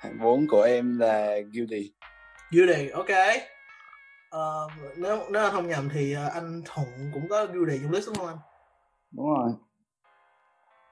Hạng 0.00 0.18
4 0.18 0.46
của 0.48 0.62
em 0.62 0.98
là 0.98 1.36
Guilty 1.52 1.92
Beauty, 2.52 2.88
ok. 2.88 3.40
Ờ, 4.30 4.68
nếu 4.96 5.26
nếu 5.30 5.50
không 5.50 5.68
nhầm 5.68 5.88
thì 5.92 6.12
ờ, 6.12 6.30
anh 6.34 6.62
Thuận 6.64 7.10
cũng 7.14 7.28
có 7.28 7.46
Beauty 7.46 7.78
trong 7.82 7.92
list 7.92 8.06
đúng 8.06 8.16
không 8.16 8.26
anh? 8.26 8.38
đúng 9.12 9.26
rồi 9.26 9.50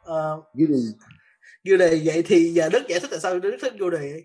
Ờ, 0.09 0.43
Guilty 0.55 0.83
Beauty 1.65 2.03
vậy 2.05 2.23
thì 2.27 2.53
giờ 2.53 2.69
Đức 2.69 2.83
giải 2.89 3.01
thích 3.01 3.09
tại 3.11 3.21
sao 3.21 3.39
Đức 3.39 3.57
thích 3.63 3.73
Beauty? 3.79 4.23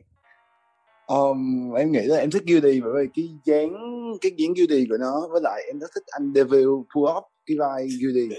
um, 1.08 1.74
em 1.74 1.91
nghĩ 1.91 2.02
là 2.04 2.17
em 2.17 2.32
thích 2.32 2.43
Guilty 2.48 2.82
bởi 2.82 2.91
vì 2.93 3.10
cái 3.15 3.30
dáng 3.46 3.74
cái 4.22 4.32
dáng 4.38 4.54
Guilty 4.54 4.86
của 4.89 4.98
nó 4.98 5.28
với 5.32 5.41
lại 5.43 5.63
em 5.67 5.80
rất 5.80 5.88
thích 5.96 6.04
anh 6.08 6.34
Devil 6.36 6.67
pull 6.96 7.17
up 7.17 7.24
cái 7.46 7.58
vai 7.58 7.88
Guilty 8.02 8.36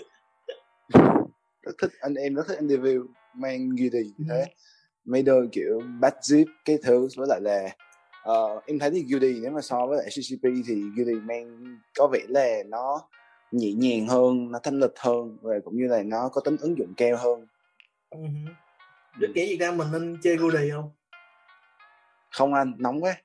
rất 1.62 1.72
thích 1.82 1.90
anh 2.00 2.14
em 2.14 2.34
rất 2.34 2.42
thích 2.48 2.56
anh 2.56 2.68
Devil 2.68 3.00
mang 3.34 3.68
Guilty 3.68 4.10
như 4.18 4.26
thế. 4.28 4.44
Mấy 5.04 5.22
đôi 5.22 5.48
kiểu 5.52 5.80
back 6.00 6.16
zip 6.16 6.44
cái 6.64 6.78
thứ 6.82 7.08
với 7.16 7.26
lại 7.28 7.40
là 7.40 7.68
ờ, 8.22 8.60
em 8.66 8.78
thấy 8.78 8.90
thì 8.90 9.04
Guilty 9.10 9.40
nếu 9.42 9.50
mà 9.50 9.60
so 9.60 9.86
với 9.86 9.98
lại 9.98 10.06
CCP 10.06 10.42
thì 10.42 10.82
Guilty 10.96 11.14
mang 11.14 11.76
có 11.98 12.06
vẻ 12.12 12.20
là 12.28 12.62
nó 12.66 13.00
nhẹ 13.54 13.72
nhàng 13.72 14.06
hơn 14.08 14.50
nó 14.52 14.58
thanh 14.62 14.80
lịch 14.80 14.94
hơn 14.98 15.36
và 15.42 15.54
cũng 15.64 15.76
như 15.76 15.86
là 15.88 16.02
nó 16.02 16.28
có 16.32 16.40
tính 16.40 16.56
ứng 16.56 16.78
dụng 16.78 16.94
cao 16.96 17.16
hơn 17.16 17.46
Ừ. 18.10 18.18
Đức 19.18 19.28
nghĩ 19.34 19.46
Việt 19.50 19.56
Nam 19.60 19.76
mình 19.76 19.92
nên 19.92 20.16
chơi 20.22 20.36
Beauty 20.36 20.70
không? 20.70 20.90
không 22.30 22.54
anh 22.54 22.74
nóng 22.78 23.04
quá 23.04 23.16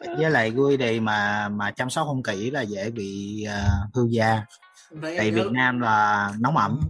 với 0.18 0.30
lại 0.30 0.50
gui 0.50 0.76
đề 0.76 1.00
mà 1.00 1.48
mà 1.48 1.70
chăm 1.70 1.90
sóc 1.90 2.06
không 2.06 2.22
kỹ 2.22 2.50
là 2.50 2.60
dễ 2.60 2.90
bị 2.90 3.44
uh, 3.48 3.94
hư 3.94 4.06
da 4.10 4.44
thấy 5.02 5.14
tại 5.18 5.30
Việt 5.30 5.42
nhớ- 5.44 5.50
Nam 5.52 5.80
là 5.80 6.30
nóng 6.40 6.56
ẩm 6.56 6.80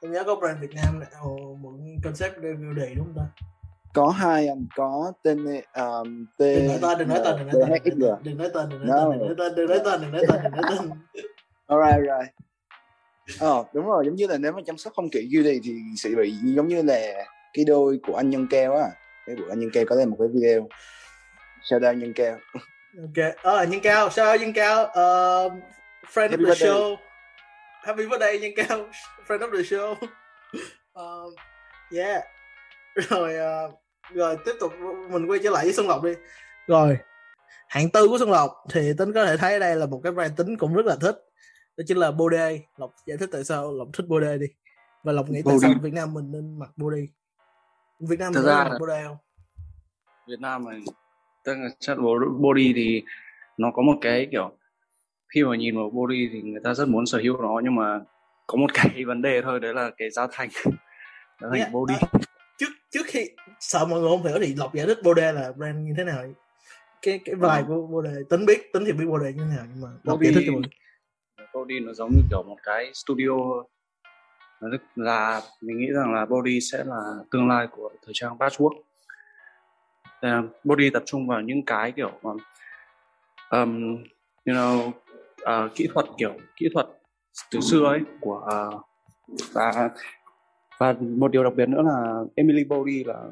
Em 0.00 0.12
nhớ 0.12 0.24
có 0.26 0.34
brand 0.34 0.60
Việt 0.60 0.74
Nam 0.74 1.00
này, 1.00 1.08
ồ, 1.20 1.56
mượn 1.60 1.80
concept 2.04 2.34
để 2.42 2.48
Beauty 2.60 2.94
đúng 2.94 3.04
không 3.04 3.14
ta? 3.16 3.26
Có 3.94 4.08
hai 4.08 4.48
anh 4.48 4.66
có 4.76 5.12
tên 5.22 5.46
um, 5.74 6.26
tên, 6.38 6.68
đừng 6.68 6.80
nói 6.80 6.94
tên, 6.98 6.98
đừng 6.98 7.08
nói 7.08 7.20
tên, 7.24 7.36
đừng 7.38 7.68
nói 7.68 7.78
tên, 7.84 7.98
đừng 8.22 8.38
nói 8.38 8.50
tên, 8.54 8.68
đừng 8.68 8.86
nói 8.86 9.34
tên, 9.38 9.54
đừng 9.54 9.68
nói 9.68 9.80
tên, 9.84 10.00
đừng 10.00 10.12
nói 10.12 10.24
tên, 10.28 10.40
đừng 10.42 10.52
nói 10.52 10.62
tên. 10.78 10.90
Alright, 11.66 12.08
alright. 12.08 12.34
Ờ, 13.40 13.64
đúng 13.72 13.86
rồi, 13.86 14.04
giống 14.06 14.14
như 14.14 14.26
là 14.26 14.38
nếu 14.38 14.52
mà 14.52 14.60
chăm 14.66 14.78
sóc 14.78 14.92
không 14.96 15.10
kỹ 15.10 15.28
Beauty 15.32 15.60
thì 15.64 15.72
sẽ 15.96 16.10
bị 16.10 16.34
giống 16.42 16.68
như 16.68 16.82
là 16.82 17.24
cái 17.52 17.64
đôi 17.64 17.98
của 18.06 18.16
anh 18.16 18.30
Nhân 18.30 18.46
Keo 18.50 18.76
á. 18.76 18.90
Cái 19.26 19.36
của 19.36 19.44
anh 19.52 19.60
Nhân 19.60 19.70
Keo 19.72 19.84
có 19.88 19.96
lên 19.96 20.08
một 20.08 20.16
cái 20.18 20.28
video. 20.32 20.68
Shout 21.62 21.82
out 21.82 21.96
Nhân 21.96 22.12
Keo. 22.12 22.38
Ok, 23.02 23.34
ờ, 23.42 23.64
Nhân 23.64 23.80
Cao, 23.80 24.10
sao 24.10 24.36
Nhân 24.36 24.52
Cao, 24.52 24.84
ờ, 24.84 25.48
friend 26.12 26.30
Happy 26.30 26.36
of 26.36 26.38
the 26.38 26.44
birthday. 26.44 26.70
show. 26.70 26.96
Happy 27.82 28.06
birthday 28.06 28.38
Nhân 28.38 28.52
Cao, 28.56 28.78
friend 29.28 29.38
of 29.38 29.52
the 29.56 29.62
show. 29.62 29.94
Um, 30.94 31.34
yeah. 31.96 32.24
Rồi, 32.94 33.36
ờ, 33.36 33.70
rồi 34.14 34.36
tiếp 34.44 34.52
tục 34.60 34.72
mình 35.10 35.26
quay 35.26 35.40
trở 35.42 35.50
lại 35.50 35.64
với 35.64 35.72
Xuân 35.72 35.88
Lộc 35.88 36.04
đi. 36.04 36.12
Rồi, 36.66 36.98
hạng 37.68 37.90
tư 37.90 38.08
của 38.08 38.18
Xuân 38.18 38.30
Lộc 38.30 38.50
thì 38.70 38.92
tính 38.98 39.12
có 39.12 39.26
thể 39.26 39.36
thấy 39.36 39.60
đây 39.60 39.76
là 39.76 39.86
một 39.86 40.00
cái 40.04 40.12
brand 40.12 40.36
tính 40.36 40.56
cũng 40.56 40.74
rất 40.74 40.86
là 40.86 40.96
thích. 41.00 41.16
Đó 41.76 41.84
chính 41.86 41.98
là 41.98 42.10
Bode. 42.10 42.60
Lộc 42.76 42.94
giải 43.06 43.16
thích 43.16 43.28
tại 43.32 43.44
sao 43.44 43.72
Lộc 43.72 43.88
thích 43.92 44.06
Bode 44.08 44.38
đi. 44.38 44.46
Và 45.04 45.12
Lộc 45.12 45.30
nghĩ 45.30 45.42
tại 45.44 45.54
sao 45.62 45.70
Việt 45.82 45.92
Nam 45.92 46.14
mình 46.14 46.32
nên 46.32 46.58
mặc 46.58 46.70
Bode? 46.76 47.00
Việt 48.00 48.18
Nam 48.18 48.32
mình 48.34 48.44
ra 48.44 48.64
mặc 48.64 48.78
Bode 48.80 49.04
không? 49.06 49.16
Việt 50.26 50.40
Nam 50.40 50.64
mình 50.64 50.84
tức 51.44 51.54
là 51.54 51.68
chất 51.78 51.94
body 52.38 52.72
thì 52.76 53.02
nó 53.56 53.70
có 53.74 53.82
một 53.82 53.94
cái 54.00 54.28
kiểu 54.30 54.56
khi 55.34 55.44
mà 55.44 55.56
nhìn 55.56 55.76
vào 55.76 55.90
body 55.90 56.28
thì 56.32 56.42
người 56.42 56.60
ta 56.64 56.74
rất 56.74 56.88
muốn 56.88 57.06
sở 57.06 57.18
hữu 57.18 57.42
nó 57.42 57.60
nhưng 57.64 57.74
mà 57.74 58.00
có 58.46 58.56
một 58.56 58.70
cái 58.74 59.04
vấn 59.04 59.22
đề 59.22 59.42
thôi 59.42 59.60
đấy 59.60 59.74
là 59.74 59.90
cái 59.96 60.10
giá 60.10 60.26
thành. 60.32 60.48
Giá 61.40 61.48
thành 61.50 61.60
Yeah, 61.60 61.72
body 61.72 61.94
à, 62.00 62.08
trước 62.62 62.72
trước 62.90 63.06
khi 63.06 63.30
sợ 63.60 63.84
mọi 63.84 64.00
người 64.00 64.08
không 64.08 64.26
hiểu 64.26 64.38
thì 64.40 64.54
Lộc 64.54 64.74
giải 64.74 64.86
thích 64.86 64.98
Bode 65.04 65.32
là 65.32 65.52
brand 65.52 65.86
như 65.86 65.94
thế 65.96 66.04
nào. 66.04 66.24
Cái 67.02 67.20
cái 67.24 67.34
vibe 67.34 67.56
Ừ. 67.56 67.64
của 67.68 67.86
Bode 67.86 68.10
tính 68.30 68.46
biết 68.46 68.72
tính 68.72 68.84
thì 68.86 68.92
biết 68.92 69.04
Bode 69.06 69.32
như 69.32 69.44
thế 69.50 69.56
nào 69.56 69.66
nhưng 69.74 69.80
mà 69.82 69.88
Lộc 70.04 70.20
giải 70.20 70.32
thích 70.34 70.44
cho 70.46 70.52
mọi 70.52 70.60
người. 70.60 70.70
body 71.54 71.80
nó 71.80 71.92
giống 71.92 72.10
như 72.10 72.22
kiểu 72.30 72.42
một 72.42 72.56
cái 72.62 72.90
studio 72.94 73.36
nó 74.60 74.68
rất 74.68 74.82
là 74.94 75.40
mình 75.60 75.78
nghĩ 75.78 75.86
rằng 75.94 76.14
là 76.14 76.26
body 76.26 76.60
sẽ 76.60 76.84
là 76.84 77.00
tương 77.30 77.48
lai 77.48 77.66
của 77.66 77.90
thời 78.04 78.12
trang 78.14 78.38
patchwork. 78.38 78.82
Body 80.64 80.90
tập 80.90 81.02
trung 81.06 81.26
vào 81.26 81.40
những 81.40 81.64
cái 81.64 81.92
kiểu 81.92 82.10
um, 82.22 82.36
um, 83.50 83.96
you 84.46 84.54
know 84.54 84.88
uh, 85.42 85.74
kỹ 85.74 85.88
thuật 85.94 86.06
kiểu 86.18 86.34
kỹ 86.56 86.68
thuật 86.74 86.86
từ 87.50 87.60
xưa 87.60 87.84
ấy 87.84 88.00
của 88.20 88.48
uh, 88.74 88.82
và 89.52 89.90
và 90.82 90.94
một 91.00 91.30
điều 91.30 91.44
đặc 91.44 91.52
biệt 91.56 91.68
nữa 91.68 91.82
là 91.82 92.24
Emily 92.34 92.64
Bowdy 92.64 93.06
là 93.06 93.22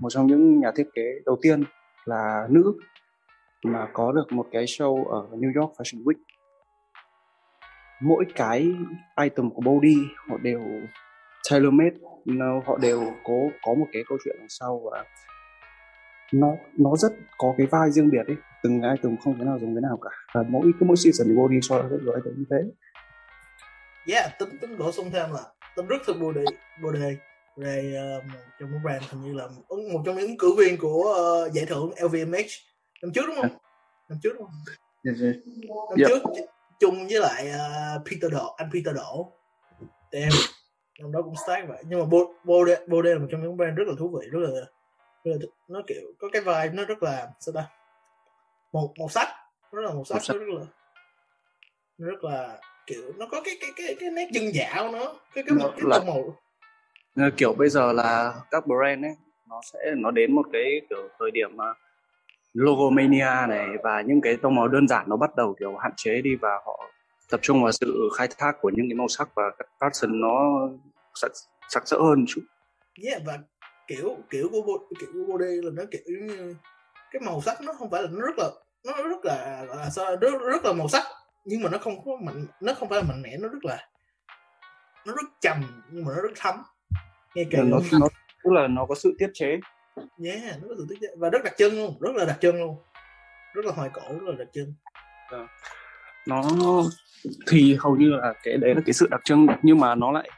một 0.00 0.08
trong 0.10 0.26
những 0.26 0.60
nhà 0.60 0.70
thiết 0.76 0.86
kế 0.94 1.02
đầu 1.26 1.38
tiên 1.42 1.64
là 2.04 2.46
nữ 2.50 2.74
mà 3.64 3.88
có 3.92 4.12
được 4.12 4.32
một 4.32 4.46
cái 4.52 4.64
show 4.64 5.04
ở 5.04 5.26
New 5.30 5.60
York 5.60 5.72
Fashion 5.72 6.04
Week. 6.04 6.20
Mỗi 8.02 8.24
cái 8.34 8.74
item 9.20 9.50
của 9.50 9.62
Bowdy 9.62 10.06
họ 10.28 10.36
đều 10.42 10.60
tailor 11.50 11.72
made, 11.72 11.96
nó, 12.24 12.60
họ 12.66 12.78
đều 12.78 13.00
có 13.24 13.34
có 13.62 13.74
một 13.74 13.86
cái 13.92 14.02
câu 14.08 14.18
chuyện 14.24 14.36
đằng 14.38 14.48
sau 14.48 14.82
và 14.90 15.04
nó 16.32 16.48
nó 16.78 16.96
rất 16.96 17.12
có 17.38 17.54
cái 17.58 17.66
vai 17.66 17.90
riêng 17.90 18.10
biệt 18.10 18.26
ấy. 18.26 18.36
Từng 18.62 18.82
item 18.82 19.16
không 19.16 19.38
thể 19.38 19.44
nào 19.44 19.58
giống 19.58 19.74
cái 19.74 19.82
nào 19.82 19.98
cả. 20.02 20.10
Và 20.34 20.44
mỗi, 20.48 20.72
cứ 20.80 20.86
mỗi 20.86 20.96
season 20.96 21.26
thì 21.28 21.34
Bowdy 21.34 21.58
cho 21.62 21.82
ra 21.82 21.88
rất 21.88 21.98
nhiều 22.02 22.14
item 22.14 22.34
như 22.36 22.44
thế. 22.50 22.56
Yeah, 24.14 24.38
tính 24.38 24.48
tính 24.60 24.78
bổ 24.78 24.92
sung 24.92 25.10
thêm 25.12 25.30
là 25.32 25.40
tính 25.76 25.86
rất 25.86 25.96
thích 26.06 26.16
Bode 26.20 26.44
Bode 26.82 27.16
về 27.56 27.94
uh, 28.18 28.24
một 28.24 28.38
trong 28.60 28.70
những 28.70 28.82
brand 28.82 29.02
hình 29.10 29.22
như 29.22 29.32
là 29.34 29.46
một, 29.46 29.76
một 29.92 30.02
trong 30.06 30.16
những 30.16 30.38
cử 30.38 30.54
viên 30.58 30.78
của 30.78 31.14
uh, 31.46 31.52
giải 31.52 31.66
thưởng 31.66 31.90
LVMH 32.02 32.46
năm 33.02 33.12
trước 33.14 33.22
đúng 33.26 33.36
không? 33.36 33.58
Năm 34.08 34.18
trước 34.22 34.32
đúng 34.38 34.46
không? 34.46 34.54
Năm 35.04 35.14
Yep. 35.98 36.08
trước 36.08 36.22
chung 36.80 37.06
với 37.10 37.20
lại 37.20 37.50
uh, 37.96 38.02
Peter 38.06 38.32
Đỗ 38.32 38.54
anh 38.56 38.70
Peter 38.72 38.96
Đỗ 38.96 39.32
em 40.10 40.28
năm 41.00 41.12
đó 41.12 41.22
cũng 41.22 41.34
start 41.36 41.68
vậy. 41.68 41.82
Nhưng 41.88 41.98
mà 42.00 42.04
Bo- 42.04 42.34
Bode 42.44 42.76
Bode 42.86 43.12
là 43.12 43.18
một 43.18 43.26
trong 43.30 43.42
những 43.42 43.56
brand 43.56 43.78
rất 43.78 43.84
là 43.88 43.94
thú 43.98 44.18
vị 44.20 44.28
rất 44.30 44.38
là, 44.40 44.48
rất 45.24 45.32
là 45.32 45.36
nó 45.68 45.82
kiểu 45.86 46.12
có 46.18 46.28
cái 46.32 46.42
vibe 46.42 46.68
nó 46.72 46.84
rất 46.84 47.02
là 47.02 47.28
sao 47.40 47.52
ta? 47.52 47.66
Một 48.72 48.94
màu 48.98 49.08
sắc 49.08 49.28
rất 49.72 49.82
là 49.82 49.94
màu 49.94 50.04
sắc, 50.04 50.14
Màu 50.14 50.20
sắc. 50.20 50.34
rất 50.34 50.46
là 50.48 50.64
rất 51.98 52.24
là 52.24 52.60
kiểu 52.86 53.12
nó 53.16 53.26
có 53.30 53.40
cái 53.44 53.54
cái 53.60 53.70
cái 53.76 53.96
cái 54.00 54.10
nét 54.10 54.28
dân 54.32 54.54
dạo 54.54 54.86
của 54.90 54.98
nó 54.98 55.04
cái 55.34 55.44
cái, 55.46 55.56
Nó 55.60 55.68
cái 55.68 55.80
là- 55.84 55.98
tông 55.98 56.06
màu. 56.06 56.36
Ờ, 57.16 57.30
kiểu 57.36 57.52
bây 57.52 57.68
giờ 57.68 57.92
là 57.92 58.34
các 58.50 58.66
brand 58.66 59.04
ấy 59.04 59.16
nó 59.48 59.60
sẽ 59.72 59.78
nó 59.96 60.10
đến 60.10 60.32
một 60.34 60.46
cái 60.52 60.80
kiểu 60.90 61.08
thời 61.18 61.30
điểm 61.30 61.56
mà 61.56 61.64
logo 62.54 62.90
mania 62.90 63.46
này 63.48 63.66
và 63.82 64.00
những 64.00 64.20
cái 64.20 64.36
tông 64.36 64.54
màu 64.54 64.68
đơn 64.68 64.88
giản 64.88 65.04
nó 65.08 65.16
bắt 65.16 65.36
đầu 65.36 65.54
kiểu 65.58 65.76
hạn 65.76 65.92
chế 65.96 66.20
đi 66.20 66.34
và 66.36 66.50
họ 66.66 66.90
tập 67.30 67.40
trung 67.42 67.62
vào 67.62 67.72
sự 67.72 68.08
khai 68.18 68.28
thác 68.38 68.52
của 68.60 68.70
những 68.74 68.86
cái 68.90 68.94
màu 68.94 69.08
sắc 69.08 69.28
và 69.34 69.42
các 69.58 69.66
pattern 69.80 70.20
nó 70.20 70.60
sặc 71.14 71.30
sặc 71.68 71.82
sỡ 71.88 71.96
hơn 71.98 72.20
một 72.20 72.26
chút. 72.28 72.40
Yeah, 73.02 73.22
và 73.26 73.38
kiểu 73.86 74.16
kiểu 74.30 74.48
của 74.52 74.60
Bo- 74.62 74.96
kiểu 75.00 75.08
của 75.12 75.32
Bode 75.32 75.46
là 75.46 75.70
nó 75.74 75.82
kiểu 75.90 76.00
như 76.06 76.54
cái 77.12 77.22
màu 77.24 77.40
sắc 77.42 77.60
nó 77.62 77.72
không 77.72 77.90
phải 77.90 78.02
là 78.02 78.08
nó 78.12 78.20
rất 78.26 78.38
là 78.38 78.50
nó 78.84 79.08
rất 79.08 79.24
là, 79.24 79.64
là 79.68 79.90
rất, 80.20 80.30
rất 80.42 80.64
là 80.64 80.72
màu 80.72 80.88
sắc 80.88 81.02
nhưng 81.46 81.62
mà 81.62 81.70
nó 81.70 81.78
không 81.78 82.04
có 82.04 82.12
mạnh 82.22 82.46
nó 82.60 82.74
không 82.74 82.88
phải 82.88 82.98
là 82.98 83.08
mạnh 83.08 83.22
mẽ 83.22 83.36
nó 83.40 83.48
rất 83.48 83.64
là 83.64 83.88
nó 85.06 85.12
rất 85.12 85.26
trầm 85.40 85.56
nhưng 85.90 86.04
mà 86.04 86.12
nó 86.16 86.22
rất 86.22 86.32
thấm. 86.36 86.54
Nghe 87.34 87.44
kể 87.50 87.58
nó, 87.58 87.78
nó, 87.92 87.98
nó 87.98 88.08
tức 88.44 88.50
là 88.52 88.66
nó 88.66 88.86
có 88.86 88.94
sự 88.94 89.16
tiết 89.18 89.30
chế. 89.34 89.58
Yeah, 90.24 90.62
nó 90.62 90.68
có 90.68 90.74
sự 90.78 90.86
tiết 90.88 90.96
chế. 91.00 91.06
Và 91.16 91.30
rất 91.30 91.44
đặc 91.44 91.54
trưng 91.56 91.74
luôn 91.74 91.96
rất 92.00 92.16
là 92.16 92.24
đặc 92.24 92.38
trưng 92.40 92.56
luôn. 92.56 92.76
Rất 93.54 93.64
là 93.64 93.72
hoài 93.72 93.90
cổ 93.92 94.02
rất 94.08 94.22
là 94.22 94.34
đặc 94.38 94.48
trưng. 94.52 94.74
Nó 96.26 96.42
thì 97.48 97.76
hầu 97.80 97.96
như 97.96 98.10
là 98.10 98.34
cái 98.42 98.56
đấy 98.56 98.74
là 98.74 98.80
cái 98.86 98.92
sự 98.92 99.06
đặc 99.10 99.20
trưng 99.24 99.46
nhưng 99.62 99.78
mà 99.78 99.94
nó 99.94 100.12
lại 100.12 100.30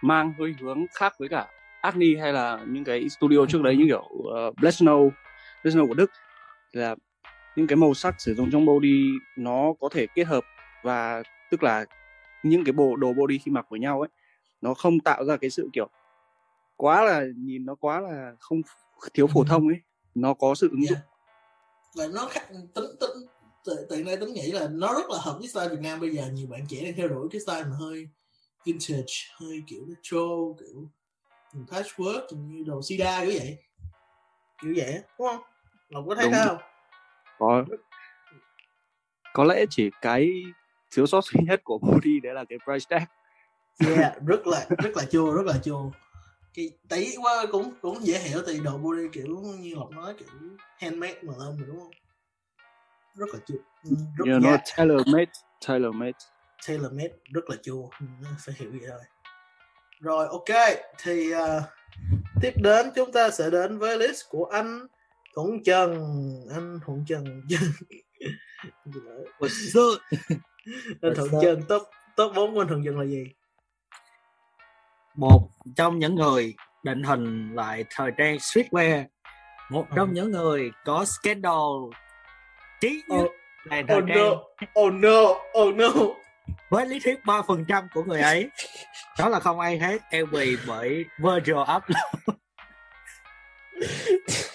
mang 0.00 0.34
hơi 0.38 0.54
hướng 0.60 0.86
khác 0.94 1.12
với 1.18 1.28
cả 1.28 1.46
Acne 1.80 2.06
hay 2.20 2.32
là 2.32 2.58
những 2.66 2.84
cái 2.84 3.08
studio 3.08 3.46
trước 3.48 3.62
đấy 3.62 3.76
như 3.76 3.84
kiểu 3.86 4.08
uh, 4.12 4.56
Black 4.56 4.76
Snow 4.76 5.10
Black 5.62 5.76
Snow 5.76 5.88
của 5.88 5.94
Đức. 5.94 6.10
Là 6.72 6.94
những 7.56 7.66
cái 7.66 7.76
màu 7.76 7.94
sắc 7.94 8.20
sử 8.20 8.34
dụng 8.34 8.50
trong 8.50 8.66
body 8.66 9.10
nó 9.36 9.72
có 9.80 9.88
thể 9.88 10.06
kết 10.14 10.24
hợp 10.24 10.44
và 10.82 11.22
tức 11.50 11.62
là 11.62 11.84
những 12.42 12.64
cái 12.64 12.72
bộ 12.72 12.96
đồ 12.96 13.12
body 13.12 13.38
khi 13.38 13.50
mặc 13.50 13.66
với 13.70 13.80
nhau 13.80 14.00
ấy 14.00 14.08
nó 14.60 14.74
không 14.74 15.00
tạo 15.00 15.24
ra 15.24 15.36
cái 15.36 15.50
sự 15.50 15.68
kiểu 15.72 15.88
quá 16.76 17.04
là 17.04 17.24
nhìn 17.36 17.66
nó 17.66 17.74
quá 17.74 18.00
là 18.00 18.32
không 18.38 18.60
thiếu 19.14 19.26
phổ 19.26 19.44
thông 19.44 19.68
ấy 19.68 19.80
nó 20.14 20.34
có 20.34 20.54
sự 20.54 20.68
ứng 20.70 20.86
dụng. 20.86 20.98
Yeah. 20.98 21.06
và 21.94 22.06
nó 22.14 22.26
khác 22.26 22.48
tính 22.50 22.84
tính 23.00 23.10
tiện 23.90 24.04
đây 24.04 24.16
tính 24.16 24.34
nghĩ 24.34 24.52
là 24.52 24.68
nó 24.72 24.94
rất 24.94 25.10
là 25.10 25.18
hợp 25.20 25.36
với 25.38 25.48
style 25.48 25.68
Việt 25.68 25.80
Nam 25.80 26.00
bây 26.00 26.10
giờ. 26.10 26.28
Nhiều 26.32 26.46
bạn 26.46 26.66
trẻ 26.68 26.84
đang 26.84 26.94
theo 26.96 27.08
đuổi 27.08 27.28
cái 27.32 27.40
style 27.40 27.64
mà 27.64 27.76
hơi 27.76 28.08
vintage 28.64 29.14
hơi 29.40 29.62
kiểu 29.66 29.80
retro 29.88 30.26
kiểu 30.60 30.88
patchwork 31.54 32.26
như 32.30 32.64
đồ 32.66 32.82
sida 32.82 33.20
kiểu 33.20 33.34
vậy. 33.38 33.58
Kiểu 34.62 34.72
vậy 34.76 35.02
đúng 35.18 35.28
không? 35.28 35.42
Lộc 35.88 36.04
có 36.08 36.14
thấy 36.14 36.24
Đúng. 36.24 36.32
thế 36.32 36.44
không 36.46 36.58
có 37.42 37.64
có 39.32 39.44
lẽ 39.44 39.64
chỉ 39.70 39.90
cái 40.00 40.30
thiếu 40.94 41.06
sót 41.06 41.24
duy 41.24 41.40
nhất 41.44 41.60
của 41.64 41.78
body 41.78 42.20
đấy 42.20 42.34
là 42.34 42.44
cái 42.48 42.58
price 42.64 42.86
tag. 42.88 43.04
Yeah 43.96 44.22
rất 44.26 44.46
là 44.46 44.66
rất 44.78 44.90
là 44.96 45.04
chua 45.04 45.34
rất 45.34 45.46
là 45.46 45.58
chua. 45.64 45.90
Cái 46.54 46.70
tí 46.88 47.14
quá 47.22 47.46
cũng 47.52 47.74
cũng 47.80 48.06
dễ 48.06 48.18
hiểu 48.18 48.42
thì 48.46 48.60
đồ 48.60 48.78
body 48.78 49.02
kiểu 49.12 49.26
như 49.60 49.74
Lộc 49.74 49.90
nói 49.90 50.14
kiểu 50.18 50.28
handmade 50.78 51.18
mà 51.22 51.34
đúng 51.66 51.78
không? 51.78 51.90
Rất 53.14 53.26
là 53.32 53.38
chua. 53.46 53.58
Ừ, 53.84 53.90
rất 54.16 54.32
you 54.32 54.38
know, 54.38 54.48
yeah. 54.48 54.60
tailor 54.76 55.08
made 55.08 55.32
tailor 55.66 55.94
made. 55.94 56.18
Tailor 56.66 56.92
made 56.92 57.14
rất 57.32 57.50
là 57.50 57.56
chua. 57.62 57.88
Ừ, 58.00 58.06
phải 58.38 58.54
hiểu 58.58 58.70
vậy 58.70 58.88
thôi 58.88 59.00
rồi 60.00 60.26
ok 60.26 60.78
thì 61.02 61.34
uh, 61.34 61.62
tiếp 62.40 62.52
đến 62.56 62.90
chúng 62.94 63.12
ta 63.12 63.30
sẽ 63.30 63.50
đến 63.50 63.78
với 63.78 63.98
list 63.98 64.22
của 64.28 64.44
anh 64.44 64.86
Thuận 65.34 65.62
Trần 65.64 65.90
anh 66.54 66.80
Thuận 66.86 67.04
Trần. 67.08 67.24
What's 69.38 69.92
up? 69.94 70.00
anh 71.02 71.12
Thuận 71.16 71.28
Trần 71.42 71.62
top 71.68 71.82
top 72.16 72.32
4 72.34 72.54
của 72.54 72.60
anh 72.60 72.68
Thuận 72.68 72.84
Trần 72.84 72.98
là 72.98 73.04
gì? 73.04 73.24
Một 75.14 75.48
trong 75.76 75.98
những 75.98 76.14
người 76.14 76.54
định 76.84 77.02
hình 77.02 77.54
lại 77.54 77.84
thời 77.90 78.10
trang 78.18 78.36
streetwear 78.36 79.04
một 79.70 79.86
trong 79.96 80.08
Ừ. 80.08 80.12
những 80.14 80.30
người 80.30 80.70
có 80.84 81.04
scandal 81.04 81.54
trí 82.80 83.02
nhất 83.08 83.22
oh, 83.24 83.30
về 83.70 83.82
thời 83.88 83.98
oh 83.98 84.04
trang. 84.08 84.18
no 84.18 84.30
oh 84.80 84.92
no 84.94 85.20
oh 85.60 85.74
no. 85.74 85.88
Với 86.70 86.86
lý 86.86 87.00
thuyết 87.04 87.20
3% 87.24 87.86
của 87.94 88.02
người 88.02 88.20
ấy 88.20 88.50
đó 89.18 89.28
là 89.28 89.40
không 89.40 89.60
ai 89.60 89.78
hết 89.78 90.02
LV 90.12 90.36
bởi 90.66 91.04
Virgil 91.18 91.56
Abloh 91.66 92.38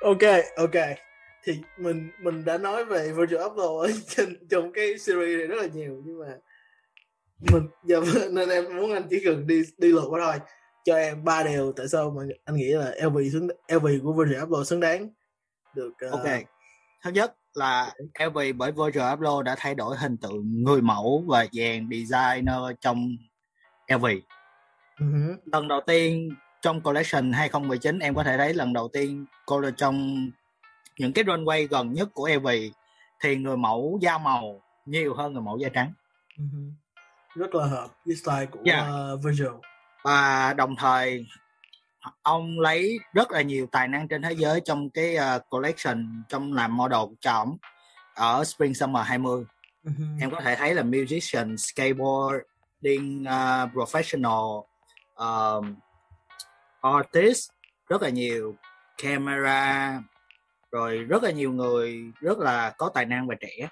ok 0.00 0.22
ok. 0.56 0.96
Thì 1.44 1.60
mình 1.78 2.10
mình 2.20 2.44
đã 2.44 2.58
nói 2.58 2.84
về 2.84 3.12
Virgil 3.12 3.38
Abloh 3.38 3.80
ở 3.80 3.90
trên 4.08 4.48
trong 4.50 4.72
cái 4.72 4.98
series 4.98 5.38
này 5.38 5.46
rất 5.46 5.56
là 5.62 5.66
nhiều 5.74 6.02
nhưng 6.04 6.20
mà 6.20 6.36
mình 7.52 7.68
giờ 7.84 8.02
nên 8.32 8.48
em 8.48 8.76
muốn 8.76 8.92
anh 8.92 9.06
chỉ 9.10 9.22
cần 9.24 9.46
đi 9.46 9.62
đi 9.78 9.92
lượt 9.92 10.06
qua 10.08 10.20
thôi. 10.24 10.48
Cho 10.84 10.96
em 10.96 11.24
ba 11.24 11.42
điều 11.42 11.72
tại 11.72 11.88
sao 11.88 12.10
mà 12.10 12.22
anh 12.44 12.56
nghĩ 12.56 12.68
là 12.68 12.94
LV 13.04 13.18
xứng 13.32 13.48
LV 13.72 13.86
của 14.02 14.12
Virgil 14.12 14.38
Abloh 14.38 14.66
xứng 14.66 14.80
đáng. 14.80 15.08
Được 15.74 15.92
uh, 16.06 16.12
ok. 16.12 16.26
Thứ 17.04 17.10
nhất 17.10 17.34
là 17.54 17.94
LV 18.24 18.38
bởi 18.56 18.72
Virgil 18.72 19.02
Abloh 19.02 19.44
đã 19.44 19.54
thay 19.58 19.74
đổi 19.74 19.96
hình 19.96 20.16
tượng 20.16 20.62
người 20.64 20.82
mẫu 20.82 21.24
và 21.28 21.46
dàn 21.52 21.88
designer 21.90 22.58
trong 22.80 23.08
LV 23.88 24.04
uh-huh. 24.98 25.36
lần 25.52 25.68
đầu 25.68 25.80
tiên 25.86 26.30
trong 26.62 26.80
collection 26.80 27.32
2019 27.32 27.98
em 27.98 28.14
có 28.14 28.24
thể 28.24 28.36
thấy 28.36 28.54
lần 28.54 28.72
đầu 28.72 28.88
tiên 28.88 29.26
cô 29.46 29.60
là 29.60 29.70
trong 29.70 30.26
những 30.98 31.12
cái 31.12 31.24
runway 31.24 31.66
gần 31.70 31.92
nhất 31.92 32.08
của 32.14 32.28
LV 32.34 32.48
thì 33.20 33.36
người 33.36 33.56
mẫu 33.56 33.98
da 34.02 34.18
màu 34.18 34.60
nhiều 34.86 35.14
hơn 35.14 35.32
người 35.32 35.42
mẫu 35.42 35.58
da 35.58 35.68
trắng 35.68 35.92
Uh-huh. 36.38 36.70
rất 37.34 37.54
là 37.54 37.66
hợp 37.66 37.88
với 38.04 38.16
style 38.16 38.46
của 38.46 38.60
Yeah. 38.64 38.86
uh, 39.14 39.24
Virgil 39.24 39.48
và 40.02 40.52
đồng 40.52 40.76
thời 40.76 41.26
ông 42.22 42.60
lấy 42.60 42.98
rất 43.14 43.30
là 43.30 43.42
nhiều 43.42 43.66
tài 43.72 43.88
năng 43.88 44.08
trên 44.08 44.22
thế 44.22 44.32
giới 44.32 44.60
trong 44.60 44.90
cái 44.90 45.16
uh, 45.16 45.42
collection 45.50 46.22
trong 46.28 46.52
làm 46.52 46.76
model 46.76 47.00
cho 47.20 47.32
ổng 47.32 47.56
ở 48.14 48.44
Spring 48.44 48.74
Summer 48.74 49.06
20 49.06 49.44
uh-huh. 49.84 50.20
em 50.20 50.30
có 50.30 50.40
thể 50.40 50.56
thấy 50.56 50.74
là 50.74 50.82
musician 50.82 51.56
skateboarding 51.56 53.22
uh, 53.22 53.70
professional 53.74 54.62
um, 55.16 55.74
artist 56.82 57.50
rất 57.88 58.02
là 58.02 58.08
nhiều 58.08 58.56
camera 59.02 60.00
rồi 60.72 60.98
rất 60.98 61.22
là 61.22 61.30
nhiều 61.30 61.52
người 61.52 62.12
rất 62.20 62.38
là 62.38 62.74
có 62.78 62.90
tài 62.94 63.06
năng 63.06 63.26
và 63.26 63.34
trẻ. 63.40 63.68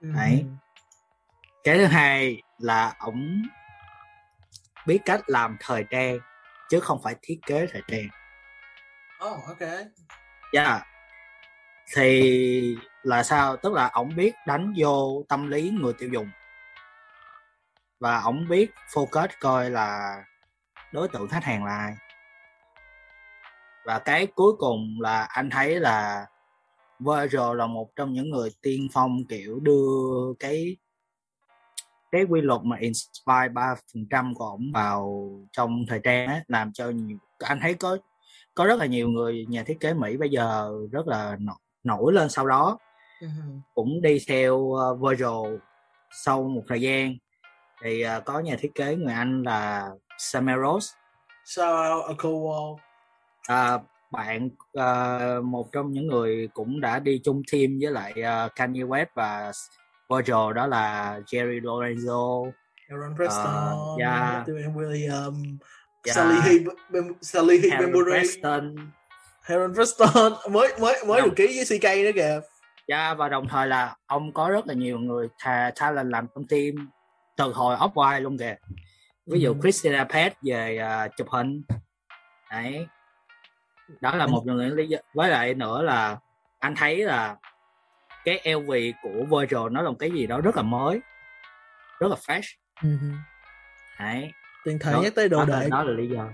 Uh-huh. 0.00 0.14
đấy 0.14 0.44
cái 1.64 1.78
thứ 1.78 1.84
hai 1.84 2.42
là 2.58 2.94
ổng 2.98 3.42
biết 4.86 4.98
cách 5.04 5.20
làm 5.26 5.56
thời 5.60 5.84
trang 5.90 6.18
chứ 6.68 6.80
không 6.80 7.00
phải 7.04 7.14
thiết 7.22 7.38
kế 7.46 7.66
thời 7.72 7.82
trang. 7.88 8.08
Oh 9.24 9.44
ok. 9.44 9.68
Yeah 10.52 10.82
thì 11.94 12.76
là 13.02 13.22
sao? 13.22 13.56
Tức 13.56 13.72
là 13.72 13.88
ổng 13.88 14.16
biết 14.16 14.34
đánh 14.46 14.74
vô 14.76 15.24
tâm 15.28 15.48
lý 15.48 15.70
người 15.70 15.92
tiêu 15.92 16.08
dùng. 16.12 16.30
Và 18.00 18.20
ổng 18.20 18.48
biết 18.48 18.70
focus 18.92 19.28
coi 19.40 19.70
là 19.70 20.22
đối 20.92 21.08
tượng 21.08 21.28
khách 21.28 21.44
hàng 21.44 21.64
là 21.64 21.76
ai 21.76 21.94
và 23.84 23.98
cái 23.98 24.26
cuối 24.26 24.52
cùng 24.58 25.00
là 25.00 25.22
anh 25.22 25.50
thấy 25.50 25.80
là 25.80 26.26
Virgil 26.98 27.56
là 27.56 27.66
một 27.66 27.96
trong 27.96 28.12
những 28.12 28.30
người 28.30 28.50
tiên 28.62 28.88
phong 28.92 29.24
kiểu 29.28 29.60
đưa 29.60 30.34
cái 30.38 30.76
cái 32.12 32.24
quy 32.24 32.40
luật 32.40 32.60
mà 32.64 32.76
inspire 32.80 33.48
ba 33.52 33.74
phần 33.74 34.06
trăm 34.10 34.34
của 34.34 34.44
ổng 34.44 34.72
vào 34.74 35.30
trong 35.52 35.84
thời 35.88 36.00
trang 36.04 36.26
ấy, 36.26 36.40
làm 36.48 36.72
cho 36.72 36.90
nhiều 36.90 37.18
anh 37.38 37.58
thấy 37.62 37.74
có 37.74 37.96
có 38.54 38.66
rất 38.66 38.78
là 38.78 38.86
nhiều 38.86 39.08
người 39.08 39.46
nhà 39.48 39.62
thiết 39.62 39.80
kế 39.80 39.94
Mỹ 39.94 40.16
bây 40.16 40.28
giờ 40.30 40.72
rất 40.92 41.06
là 41.06 41.36
nổi, 41.40 41.56
nổi 41.84 42.12
lên 42.12 42.28
sau 42.28 42.46
đó. 42.46 42.78
Uh-huh. 43.20 43.60
cũng 43.74 44.02
đi 44.02 44.18
theo 44.28 44.56
uh, 44.56 45.00
Virgil 45.00 45.58
sau 46.24 46.42
một 46.42 46.62
thời 46.68 46.80
gian. 46.80 47.14
Thì 47.82 48.04
uh, 48.04 48.24
có 48.24 48.40
nhà 48.40 48.56
thiết 48.60 48.74
kế 48.74 48.96
người 48.96 49.14
Anh 49.14 49.42
là 49.42 49.90
Sameros 50.18 50.92
Shout 51.44 52.08
out 52.08 52.80
uh, 53.52 53.82
bạn 54.10 54.48
uh, 54.78 55.44
một 55.44 55.72
trong 55.72 55.92
những 55.92 56.06
người 56.06 56.48
cũng 56.54 56.80
đã 56.80 56.98
đi 56.98 57.20
chung 57.24 57.42
team 57.52 57.78
với 57.80 57.90
lại 57.92 58.12
uh, 58.46 58.54
Kanye 58.56 58.82
West 58.82 59.06
và 59.14 59.52
Virgil 60.10 60.52
đó 60.54 60.66
là 60.66 61.20
Jerry 61.26 61.60
Lorenzo 61.60 62.50
Aaron 62.88 63.16
Preston, 63.16 63.74
uh, 63.94 64.00
yeah. 64.00 64.46
William, 64.48 65.56
Yeah. 66.06 66.16
Sally 66.16 66.40
Heap, 66.40 66.76
Bem- 66.90 67.14
Sally 67.22 67.58
Heap 67.60 67.72
Harry 67.72 67.84
Bembury, 67.86 68.10
Preston 68.12 68.76
Aaron 69.48 69.74
Preston 69.74 70.32
mới 70.50 70.68
mới 70.80 70.94
mới 71.06 71.22
được 71.22 71.32
ký 71.36 71.46
với 71.46 71.78
CK 71.78 71.84
nữa 72.04 72.10
kìa. 72.14 72.40
yeah, 72.86 73.18
và 73.18 73.28
đồng 73.28 73.48
thời 73.48 73.66
là 73.66 73.96
ông 74.06 74.32
có 74.32 74.48
rất 74.50 74.66
là 74.66 74.74
nhiều 74.74 74.98
người 74.98 75.28
tha 75.38 75.70
talent 75.76 76.08
làm 76.10 76.26
trong 76.34 76.46
team 76.48 76.88
từ 77.36 77.52
hồi 77.52 77.76
off 77.76 77.92
white 77.92 78.20
luôn 78.20 78.38
kìa 78.38 78.56
ví 79.26 79.40
dụ 79.40 79.52
Ừ. 79.54 79.58
Christina 79.62 80.04
Pet 80.04 80.32
về 80.42 80.78
uh, 81.06 81.10
chụp 81.16 81.28
hình 81.30 81.62
đấy 82.50 82.86
đó 84.00 84.16
là 84.16 84.26
một 84.26 84.42
trong 84.46 84.56
những 84.56 84.74
lý 84.74 84.88
do 84.88 84.98
với 85.14 85.30
lại 85.30 85.54
nữa 85.54 85.82
là 85.82 86.18
anh 86.58 86.74
thấy 86.74 87.04
là 87.04 87.36
cái 88.24 88.54
LV 88.54 88.70
của 89.02 89.24
Virgil 89.24 89.70
nó 89.70 89.82
là 89.82 89.90
một 89.90 89.96
cái 89.98 90.10
gì 90.10 90.26
đó 90.26 90.40
rất 90.40 90.56
là 90.56 90.62
mới 90.62 91.00
rất 92.00 92.08
là 92.10 92.16
fresh. 92.16 92.56
Đấy. 94.00 94.32
Tiền 94.64 94.78
thể 94.78 94.94
nhắc 95.02 95.14
tới 95.14 95.28
đồ 95.28 95.44
đệ, 95.44 95.68
đó 95.70 95.82
là 95.82 95.92
lý 95.92 96.08
do. 96.08 96.28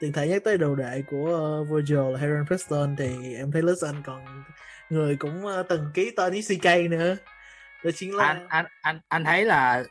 Tiền 0.00 0.12
thể 0.12 0.28
nhắc 0.28 0.44
tới 0.44 0.58
đồ 0.58 0.74
đệ 0.74 1.02
của 1.10 1.60
uh, 1.62 1.68
Virgil 1.70 2.12
là 2.12 2.20
Aaron 2.20 2.46
Preston 2.46 2.96
thì 2.96 3.34
em 3.34 3.52
thấy 3.52 3.62
List 3.62 3.84
anh 3.84 4.02
còn 4.04 4.44
người 4.90 5.16
cũng 5.16 5.46
uh, 5.46 5.68
từng 5.68 5.90
ký 5.94 6.10
tên 6.16 6.32
với 6.32 6.42
CK 6.42 6.90
nữa. 6.90 7.16
Đó 7.84 7.90
chính 7.94 8.16
là 8.16 8.24
anh 8.24 8.46
anh 8.48 8.66
anh 8.82 9.00
anh 9.08 9.24
thấy 9.24 9.44
là 9.44 9.84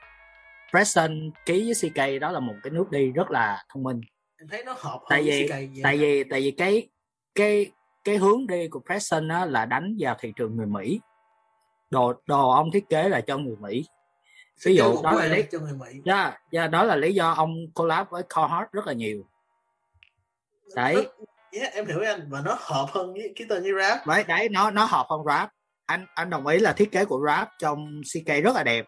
Preston 0.71 1.31
ký 1.45 1.73
với 1.73 1.91
CK 1.91 2.21
đó 2.21 2.31
là 2.31 2.39
một 2.39 2.55
cái 2.63 2.71
nước 2.71 2.91
đi 2.91 3.11
rất 3.11 3.31
là 3.31 3.63
thông 3.69 3.83
minh. 3.83 4.01
Em 4.39 4.47
thấy 4.47 4.63
nó 4.65 4.75
hợp 4.77 4.99
tại 5.09 5.23
vì 5.23 5.47
CK 5.47 5.51
vậy. 5.51 5.69
tại 5.83 5.97
vì 5.97 6.23
tại 6.23 6.41
vì 6.41 6.51
cái 6.51 6.89
cái 7.35 7.71
cái 8.03 8.17
hướng 8.17 8.47
đi 8.47 8.67
của 8.67 8.79
Preston 8.85 9.27
á 9.27 9.45
là 9.45 9.65
đánh 9.65 9.95
vào 9.99 10.15
thị 10.19 10.33
trường 10.35 10.55
người 10.57 10.65
Mỹ 10.65 10.99
đồ 11.89 12.13
đồ 12.25 12.49
ông 12.49 12.71
thiết 12.71 12.89
kế 12.89 13.09
là 13.09 13.21
cho 13.21 13.37
người 13.37 13.55
Mỹ 13.59 13.85
ví 14.65 14.75
dụ 14.75 15.01
đó 15.03 15.11
là 15.11 15.25
lý 15.25 15.43
cho 15.51 15.59
người 15.59 15.73
Mỹ. 15.73 16.01
yeah, 16.05 16.39
yeah, 16.51 16.71
đó 16.71 16.83
là 16.83 16.95
lý 16.95 17.13
do 17.13 17.31
ông 17.31 17.55
collab 17.75 18.07
với 18.09 18.23
Carhartt 18.29 18.71
rất 18.71 18.87
là 18.87 18.93
nhiều 18.93 19.23
đấy 20.75 20.93
Nó- 20.95 21.25
yeah, 21.61 21.73
em 21.73 21.85
hiểu 21.87 22.01
anh 22.05 22.27
và 22.29 22.41
nó 22.41 22.57
hợp 22.59 22.85
hơn 22.91 23.13
với 23.13 23.33
cái 23.35 23.47
tên 23.49 23.63
như 23.63 23.71
rap. 23.79 24.07
đấy 24.07 24.23
đấy 24.27 24.49
nó 24.49 24.71
nó 24.71 24.85
hợp 24.85 25.05
hơn 25.09 25.19
rap 25.27 25.49
anh 25.85 26.05
anh 26.15 26.29
đồng 26.29 26.47
ý 26.47 26.59
là 26.59 26.73
thiết 26.73 26.91
kế 26.91 27.05
của 27.05 27.23
rap 27.27 27.49
trong 27.59 28.01
CK 28.13 28.27
rất 28.43 28.55
là 28.55 28.63
đẹp 28.63 28.85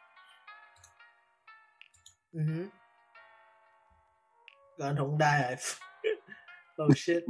Uh-huh. 2.33 2.67
Rồi 4.77 4.87
anh 4.89 4.95
Hùng 4.95 5.17
đai 5.17 5.41
rồi. 5.41 5.55
oh 6.87 6.97
shit. 6.97 7.23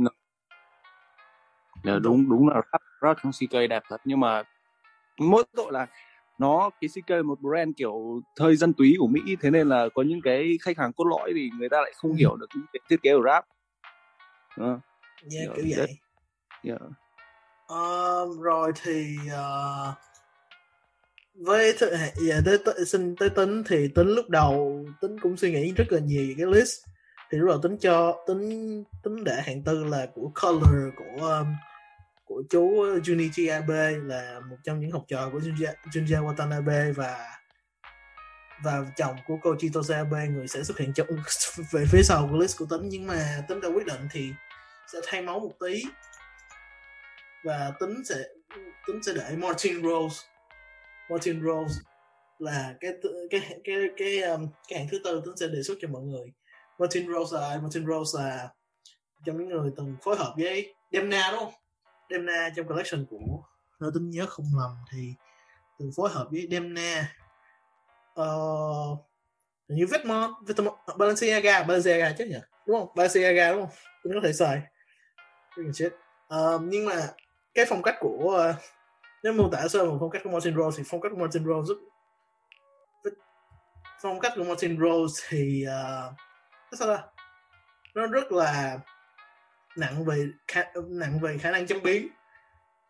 Dạ, 1.84 2.00
đúng 2.00 2.30
đúng. 2.30 2.48
là 2.48 2.56
rap, 2.56 2.82
rap 3.02 3.18
trong 3.24 3.32
CK 3.32 3.70
đẹp 3.70 3.84
thật. 3.90 4.02
Nhưng 4.06 4.20
mà 4.20 4.44
mỗi 5.20 5.44
tội 5.56 5.72
là 5.72 5.88
nó 6.40 6.70
cái 6.82 6.90
CK 6.96 7.10
là 7.10 7.22
một 7.22 7.40
brand 7.40 7.72
kiểu 7.78 8.22
thời 8.36 8.56
dân 8.56 8.74
túy 8.74 8.96
của 9.00 9.08
Mỹ 9.08 9.22
thế 9.42 9.50
nên 9.50 9.70
là 9.70 9.90
có 9.94 10.02
những 10.02 10.22
cái 10.22 10.58
khách 10.62 10.78
hàng 10.78 10.94
cốt 10.94 11.06
lõi 11.06 11.32
thì 11.36 11.50
người 11.60 11.70
ta 11.70 11.78
lại 11.82 11.92
không 11.96 12.13
hiểu 12.13 12.36
được 12.36 12.48
cái 12.50 12.82
thiết 12.90 13.02
kế 13.02 13.13
của 13.13 13.24
rap. 13.26 13.46
Đó, 14.58 14.80
Yeah, 15.32 15.56
kiểu 15.56 15.66
vậy. 15.78 15.98
yeah. 16.63 16.82
Um, 17.68 18.42
rồi 18.42 18.72
thì 18.84 19.18
uh, 19.26 19.98
với 21.34 21.74
th- 21.74 22.12
dạ, 22.16 22.36
tới, 22.46 22.58
tới, 22.66 22.86
xin 22.86 23.16
tới 23.16 23.30
tính 23.30 23.63
thì 23.63 23.88
tính 23.96 24.08
lúc 24.08 24.30
đầu 24.30 24.86
tính 25.02 25.20
cũng 25.20 25.38
suy 25.38 25.52
nghĩ 25.52 25.74
rất 25.76 25.86
là 25.90 26.00
nhiều 26.00 26.26
về 26.28 26.34
cái 26.38 26.46
list 26.46 26.86
thì 27.32 27.38
lúc 27.38 27.48
đầu 27.50 27.60
tính 27.62 27.78
cho 27.78 28.24
tính 28.28 28.84
tính 29.04 29.24
để 29.24 29.42
hạng 29.46 29.63
tư 29.63 29.84
là 29.84 30.08
của 30.13 30.32
color 30.42 30.94
của 30.96 31.28
um, 31.28 31.48
của 32.26 32.44
chú 32.50 32.70
Junichi 33.04 33.54
Abe 33.54 33.92
là 33.92 34.40
một 34.50 34.58
trong 34.63 34.80
những 34.80 34.92
học 34.92 35.04
trò 35.08 35.30
của 35.32 35.40
Junja, 35.40 35.74
Junja 35.92 36.26
Watanabe 36.26 36.94
và 36.94 37.38
và 38.63 38.86
chồng 38.96 39.16
của 39.28 39.38
cô 39.42 39.56
Chitose 39.60 39.96
Abe 39.96 40.28
người 40.28 40.48
sẽ 40.48 40.63
xuất 40.63 40.78
hiện 40.78 40.94
trong 40.94 41.08
về 41.72 41.86
phía 41.92 42.02
sau 42.04 42.28
của 42.32 42.38
list 42.38 42.58
của 42.58 42.66
tính. 42.66 42.90
Nhưng 42.90 43.08
mà 43.08 43.44
tính 43.48 43.62
đã 43.62 43.70
quyết 43.70 43.86
định 43.86 44.08
thì 44.12 44.34
sẽ 44.94 45.00
thay 45.06 45.22
máu 45.22 45.40
một 45.40 45.52
tí. 45.60 45.84
Và 47.44 47.72
tính 47.80 48.04
sẽ 48.06 48.16
tính 48.88 49.04
sẽ 49.04 49.13
để 49.16 49.36
Martin 49.38 49.84
Rose. 49.84 50.16
Martin 51.10 51.42
Rose 51.42 51.76
là 52.40 52.74
cái 52.80 52.92
cái 53.30 53.42
cái 53.42 53.60
cái 53.63 53.76
cái 53.98 54.22
um, 54.22 54.48
cái 54.68 54.80
hạng 54.80 54.88
thứ 54.92 55.00
tư 55.04 55.22
tính 55.26 55.38
sẽ 55.38 55.48
đề 55.48 55.63
xuất 55.63 55.76
cho 55.82 55.88
mọi 55.88 56.02
người. 56.02 56.32
Martin 56.80 57.13
Rose 57.13 57.38
là? 57.38 57.60
Martin 57.62 57.86
Rose 57.86 58.24
là 58.24 58.50
trong 59.26 59.38
những 59.38 59.50
người 59.50 59.72
từng 59.78 59.96
phối 60.04 60.16
hợp 60.16 60.34
với 60.38 60.76
Demna 60.92 61.30
đúng 61.32 61.40
không 61.40 61.54
Demna 62.10 62.50
trong 62.56 62.68
collection 62.68 63.06
của 63.10 63.44
nếu 63.80 63.92
tính 63.94 64.10
nhớ 64.10 64.26
không 64.30 64.46
lầm 64.58 64.72
thì 64.92 65.13
từng 65.80 65.92
phối 65.96 66.10
hợp 66.10 66.28
với 66.32 66.48
Demna 66.52 67.13
uh, 68.12 68.16
ờ, 68.16 68.26
như 69.68 69.86
Vetmont, 69.92 70.32
Vetmont 70.48 70.76
Balenciaga 70.98 71.63
Balenciaga 71.63 72.13
chứ 72.18 72.26
nhỉ 72.26 72.40
đúng 72.66 72.80
không 72.80 72.90
Balenciaga 72.96 73.52
đúng 73.52 73.62
không 73.62 73.76
tính 74.04 74.13
có 74.13 74.20
thể 74.24 74.34
xài. 74.34 74.62
Shit. 75.74 75.94
Ờ, 76.28 76.60
nhưng 76.63 76.86
mà 76.86 77.08
cái 77.54 77.66
phong 77.70 77.84
cách 77.84 77.96
của 78.00 78.50
uh, 78.50 78.56
nếu 79.24 79.34
mô 79.34 79.50
tả 79.50 79.68
sơ 79.68 79.86
một 79.86 79.98
phong 80.00 80.10
cách 80.10 80.22
của 80.24 80.30
Martin 80.30 80.56
Rose 80.56 80.78
thì 80.78 80.84
phong 80.88 81.02
cách 81.02 81.12
của 81.12 81.18
Martin 81.18 81.46
Rose 81.46 81.74
rất 83.04 83.13
phong 84.02 84.20
cách 84.20 84.34
của 84.36 84.44
Martin 84.44 84.78
Rose 84.80 85.28
thì 85.30 85.66
uh, 85.68 86.13
nó 86.71 86.77
sao 86.77 87.12
nó 87.95 88.08
rất 88.08 88.32
là 88.32 88.80
nặng 89.77 90.06
về 90.06 90.27
khả, 90.47 90.63
nặng 90.89 91.19
về 91.19 91.38
khả 91.38 91.51
năng 91.51 91.67
châm 91.67 91.82
biến. 91.84 92.08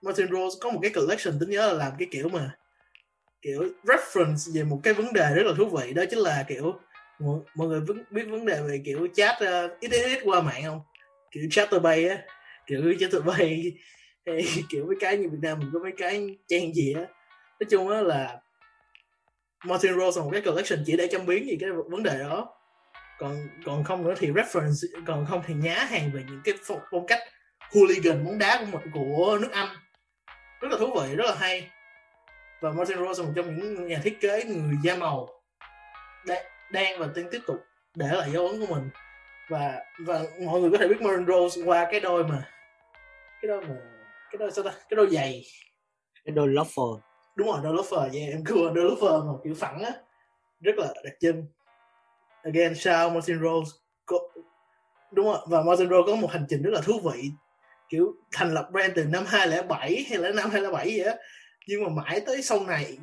Martin 0.01 0.27
Rose 0.27 0.57
có 0.61 0.69
một 0.69 0.79
cái 0.81 0.91
collection 0.95 1.39
tính 1.39 1.49
nhớ 1.49 1.67
là 1.67 1.73
làm 1.73 1.91
cái 1.99 2.07
kiểu 2.11 2.29
mà 2.29 2.51
kiểu 3.41 3.63
reference 3.83 4.55
về 4.55 4.63
một 4.63 4.79
cái 4.83 4.93
vấn 4.93 5.13
đề 5.13 5.33
rất 5.35 5.43
là 5.45 5.53
thú 5.57 5.65
vị 5.65 5.93
đó 5.93 6.03
chính 6.09 6.19
là 6.19 6.45
kiểu 6.47 6.79
mọi, 7.19 7.39
mọi 7.55 7.67
người 7.67 7.79
vấn- 7.79 8.03
biết 8.11 8.23
vấn 8.29 8.45
đề 8.45 8.61
về 8.61 8.81
kiểu 8.85 9.07
chat 9.13 9.35
uh, 9.35 9.79
ít, 9.79 9.91
ít 9.91 10.03
ít 10.03 10.21
qua 10.23 10.41
mạng 10.41 10.63
không? 10.63 10.81
Kiểu 11.31 11.43
chatterbait 11.51 12.09
á 12.09 12.21
kiểu 12.67 12.93
chatterbait 12.99 13.73
hay 14.25 14.47
kiểu 14.69 14.85
mấy 14.85 14.95
cái 14.99 15.17
như 15.17 15.29
Việt 15.29 15.39
Nam 15.41 15.59
mình 15.59 15.69
có 15.73 15.79
mấy 15.79 15.91
cái 15.97 16.37
trang 16.47 16.73
gì 16.73 16.93
á. 16.93 17.01
Nói 17.59 17.67
chung 17.69 17.89
á 17.89 18.01
là 18.01 18.39
Martin 19.65 19.99
Rose 19.99 20.19
là 20.19 20.25
một 20.25 20.29
cái 20.31 20.41
collection 20.41 20.83
chỉ 20.85 20.97
để 20.97 21.07
châm 21.11 21.25
biến 21.25 21.45
gì 21.45 21.57
cái 21.59 21.69
vấn 21.71 22.03
đề 22.03 22.19
đó 22.19 22.57
còn 23.19 23.47
còn 23.65 23.84
không 23.84 24.03
nữa 24.03 24.13
thì 24.17 24.27
reference 24.27 24.88
còn 25.08 25.25
không 25.25 25.43
thì 25.47 25.53
nhá 25.53 25.75
hàng 25.75 26.12
về 26.13 26.23
những 26.27 26.41
cái 26.43 26.53
phong, 26.63 27.06
cách 27.08 27.19
hooligan 27.73 28.25
bóng 28.25 28.38
đá 28.38 28.65
của 28.71 28.80
của 28.93 29.38
nước 29.41 29.51
Anh. 29.51 29.67
Rất 30.62 30.71
là 30.71 30.77
thú 30.77 30.99
vị 31.01 31.15
rất 31.15 31.25
là 31.25 31.36
hay. 31.36 31.71
Và 32.62 32.71
Martin 32.71 32.97
Rose 32.97 33.23
là 33.23 33.27
một 33.27 33.34
trong 33.36 33.58
những 33.58 33.88
nhà 33.88 33.99
thiết 34.03 34.21
kế 34.21 34.43
người 34.43 34.75
da 34.84 34.95
màu 34.95 35.27
đang, 36.25 36.45
đang 36.71 36.99
và 36.99 37.08
đang 37.15 37.30
tiếp 37.32 37.41
tục 37.47 37.58
để 37.95 38.08
lại 38.12 38.32
dấu 38.32 38.47
ấn 38.47 38.60
của 38.60 38.75
mình. 38.75 38.89
Và 39.49 39.80
và 39.99 40.21
mọi 40.45 40.62
người 40.62 40.71
có 40.71 40.77
thể 40.77 40.88
biết 40.88 41.01
Marlon 41.01 41.27
Rose 41.27 41.62
qua 41.65 41.88
cái 41.91 41.99
đôi 41.99 42.23
mà 42.23 42.49
cái 43.41 43.47
đôi 43.47 43.62
mà 43.62 43.75
cái 44.32 44.38
đôi 44.39 44.51
sao 44.51 44.63
ta? 44.63 44.71
Cái 44.71 44.95
đôi 44.95 45.10
giày. 45.10 45.43
Cái 46.25 46.36
đôi 46.36 46.47
loafer 46.47 46.99
đúng 47.36 47.47
rồi 47.47 47.60
đôi 47.63 47.73
loafer 47.73 48.01
yeah, 48.01 48.30
em 48.30 48.43
là 48.45 48.71
đôi 48.73 48.91
loafer 48.91 49.25
mà 49.27 49.34
kiểu 49.43 49.56
phẳng 49.56 49.84
á. 49.84 49.91
Rất 50.60 50.75
là 50.77 50.88
đặc 51.03 51.13
trưng 51.19 51.45
again 52.53 52.75
sao 52.75 53.10
Martin 53.10 53.39
Rose. 53.41 53.71
Có, 54.05 54.19
đúng 55.12 55.33
không? 55.33 55.49
và 55.49 55.62
Martin 55.62 55.89
Rose 55.89 56.12
có 56.12 56.15
một 56.15 56.31
hành 56.31 56.45
trình 56.49 56.62
rất 56.62 56.71
là 56.73 56.81
thú 56.81 56.99
vị. 56.99 57.31
Kiểu 57.89 58.13
thành 58.31 58.53
lập 58.53 58.67
brand 58.71 58.93
từ 58.95 59.05
năm 59.05 59.23
2007 59.27 60.05
hay 60.10 60.19
là 60.19 60.29
năm 60.29 60.49
2007 60.49 60.89
gì 60.89 60.99
á. 60.99 61.15
Nhưng 61.67 61.83
mà 61.83 61.89
mãi 61.89 62.21
tới 62.25 62.41
sau 62.41 62.65
này 62.65 62.97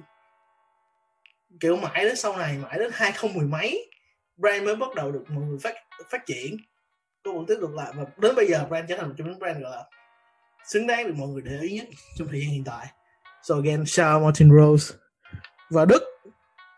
kiểu 1.61 1.77
mãi 1.77 2.05
đến 2.05 2.17
sau 2.17 2.37
này 2.37 2.59
mãi 2.59 2.79
đến 2.79 2.91
2010 2.95 3.47
mấy 3.47 3.91
brand 4.37 4.65
mới 4.65 4.77
bắt 4.77 4.95
đầu 4.95 5.13
được 5.13 5.25
mọi 5.29 5.45
người 5.45 5.59
phát 5.63 5.75
phát 6.11 6.27
triển. 6.27 6.57
Có 7.25 7.33
một 7.33 7.45
tiếp 7.49 7.57
tục 7.61 7.71
lại 7.75 7.93
và 7.97 8.05
đến 8.17 8.35
bây 8.35 8.47
giờ 8.47 8.67
brand 8.69 8.89
trở 8.89 8.97
thành 8.97 9.09
một 9.09 9.15
trong 9.19 9.29
những 9.29 9.39
brand 9.39 9.63
gọi 9.63 9.71
là 9.71 9.85
xứng 10.67 10.87
đáng 10.87 11.07
được 11.07 11.15
mọi 11.17 11.29
người 11.29 11.43
để 11.45 11.59
ý 11.61 11.77
nhất 11.77 11.87
trong 12.19 12.29
thời 12.29 12.41
gian 12.41 12.51
hiện 12.51 12.65
tại. 12.65 12.87
So 13.43 13.55
again 13.55 13.87
shout 13.87 14.23
Martin 14.23 14.51
Rose. 14.51 14.95
Và 15.71 15.85
Đức 15.85 16.03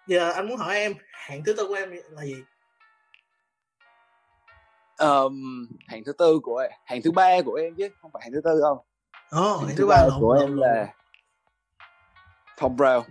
giờ 0.07 0.31
anh 0.31 0.48
muốn 0.48 0.57
hỏi 0.57 0.76
em 0.76 0.94
hạng 1.12 1.44
thứ 1.44 1.52
tư 1.52 1.68
của 1.68 1.74
em 1.74 1.90
là 2.11 2.24
gì? 2.24 2.37
Um, 4.98 5.66
hạng 5.87 6.04
thứ 6.04 6.12
tư 6.12 6.40
của 6.42 6.56
em 6.56 6.70
hạng 6.85 7.02
thứ 7.02 7.11
ba 7.11 7.42
của 7.44 7.54
em 7.54 7.74
chứ 7.78 7.88
không 8.00 8.11
phải 8.14 8.22
hạng 8.22 8.32
thứ 8.32 8.40
tư 8.44 8.61
không. 8.62 8.78
Oh, 9.40 9.59
hạng 9.59 9.66
hạng 9.68 9.76
thứ 9.76 9.87
ba 9.87 10.09
của 10.20 10.32
em 10.32 10.56
là 10.56 10.94
Tom 12.61 12.76
Brown 12.76 13.02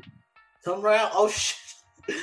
Tom 0.63 0.81
Brown 0.81 1.23
oh 1.23 1.31
shit. 1.31 1.57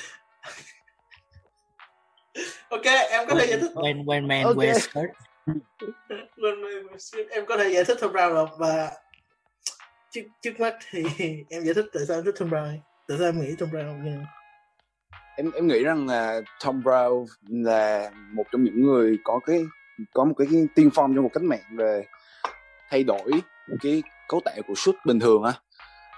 Ok 2.68 2.85
em 3.11 3.29
có 3.29 3.35
thể 3.35 3.46
giải 3.46 3.61
thích 3.61 3.70
when 3.75 4.05
when 4.05 4.27
man 4.27 4.44
Ok. 4.44 4.57
wears 4.57 4.79
skirt 4.79 5.11
em 7.31 7.46
có 7.46 7.57
thể 7.57 7.68
giải 7.68 7.85
thích 7.85 7.98
Tom 8.01 8.12
Brown 8.12 8.35
rồi 8.35 8.46
và 8.59 8.92
trước 10.11 10.22
trước 10.42 10.61
mắt 10.61 10.77
thì 10.90 11.05
em 11.51 11.64
giải 11.64 11.75
thích 11.75 11.87
tại 11.92 12.03
sao 12.09 12.16
em 12.16 12.25
thích 12.25 12.35
Tom 12.38 12.51
Brown 12.51 12.79
tại 13.09 13.18
sao 13.18 13.29
em 13.29 13.40
nghĩ 13.40 13.57
Tom 13.59 13.70
Brown 13.70 14.05
như 14.05 14.18
em 15.37 15.51
em 15.55 15.66
nghĩ 15.66 15.85
rằng 15.85 16.07
là 16.07 16.40
Tom 16.64 16.81
Brown 16.81 17.27
là 17.49 18.11
một 18.33 18.45
trong 18.53 18.64
những 18.64 18.83
người 18.83 19.18
có 19.25 19.40
cái 19.47 19.64
có 20.14 20.25
một 20.25 20.35
cái, 20.38 20.47
cái 20.51 20.66
tiên 20.75 20.90
phong 20.95 21.14
trong 21.14 21.25
một 21.25 21.31
cách 21.33 21.42
mạng 21.42 21.77
về 21.77 22.05
thay 22.90 23.05
đổi 23.05 23.31
cái 23.83 24.03
cấu 24.29 24.40
tạo 24.45 24.55
của 24.68 24.75
suit 24.77 24.95
bình 25.07 25.21
thường 25.21 25.42
á. 25.42 25.53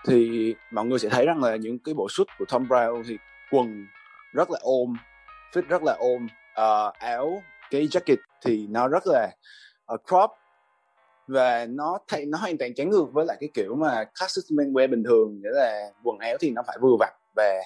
Thì 0.08 0.54
mọi 0.70 0.84
người 0.84 0.98
sẽ 0.98 1.08
thấy 1.08 1.26
rằng 1.26 1.42
là 1.42 1.56
những 1.56 1.78
cái 1.78 1.94
bộ 1.94 2.06
suit 2.10 2.26
của 2.38 2.44
Tom 2.48 2.64
Brown 2.68 3.02
thì 3.08 3.18
quần 3.50 3.86
rất 4.32 4.50
là 4.50 4.58
ôm 4.62 4.94
fit 5.52 5.62
rất 5.68 5.82
là 5.82 5.96
ôm 5.98 6.26
uh, 6.52 6.94
áo 6.98 7.42
cái 7.70 7.86
jacket 7.86 8.16
thì 8.44 8.66
nó 8.70 8.88
rất 8.88 9.02
là 9.06 9.30
uh, 9.94 10.00
crop 10.08 10.30
và 11.26 11.66
nó 11.66 11.98
thay 12.08 12.26
nó 12.26 12.38
hoàn 12.38 12.58
toàn 12.58 12.74
trái 12.74 12.86
ngược 12.86 13.12
với 13.12 13.26
lại 13.26 13.36
cái 13.40 13.50
kiểu 13.54 13.74
mà 13.74 14.04
classic 14.18 14.44
menswear 14.48 14.90
bình 14.90 15.04
thường 15.04 15.40
nghĩa 15.42 15.50
là 15.52 15.90
quần 16.02 16.18
áo 16.18 16.36
thì 16.40 16.50
nó 16.50 16.62
phải 16.66 16.76
vừa 16.80 16.96
vặn 17.00 17.12
và 17.34 17.60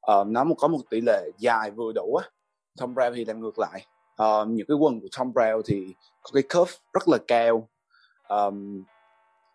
ờ, 0.00 0.24
nó 0.28 0.44
có 0.58 0.68
một 0.68 0.80
tỷ 0.90 1.00
lệ 1.00 1.30
dài 1.38 1.70
vừa 1.70 1.92
đủ 1.92 2.14
á. 2.14 2.28
Tom 2.78 2.94
Brown 2.94 3.14
thì 3.14 3.24
làm 3.24 3.40
ngược 3.40 3.58
lại. 3.58 3.86
Ờ, 4.16 4.46
những 4.48 4.66
cái 4.66 4.76
quần 4.76 5.00
của 5.00 5.08
Tom 5.18 5.32
Brown 5.32 5.62
thì 5.66 5.94
có 6.22 6.30
cái 6.34 6.42
curve 6.42 6.76
rất 6.92 7.08
là 7.08 7.18
cao. 7.28 7.68
Ờm, 8.22 8.84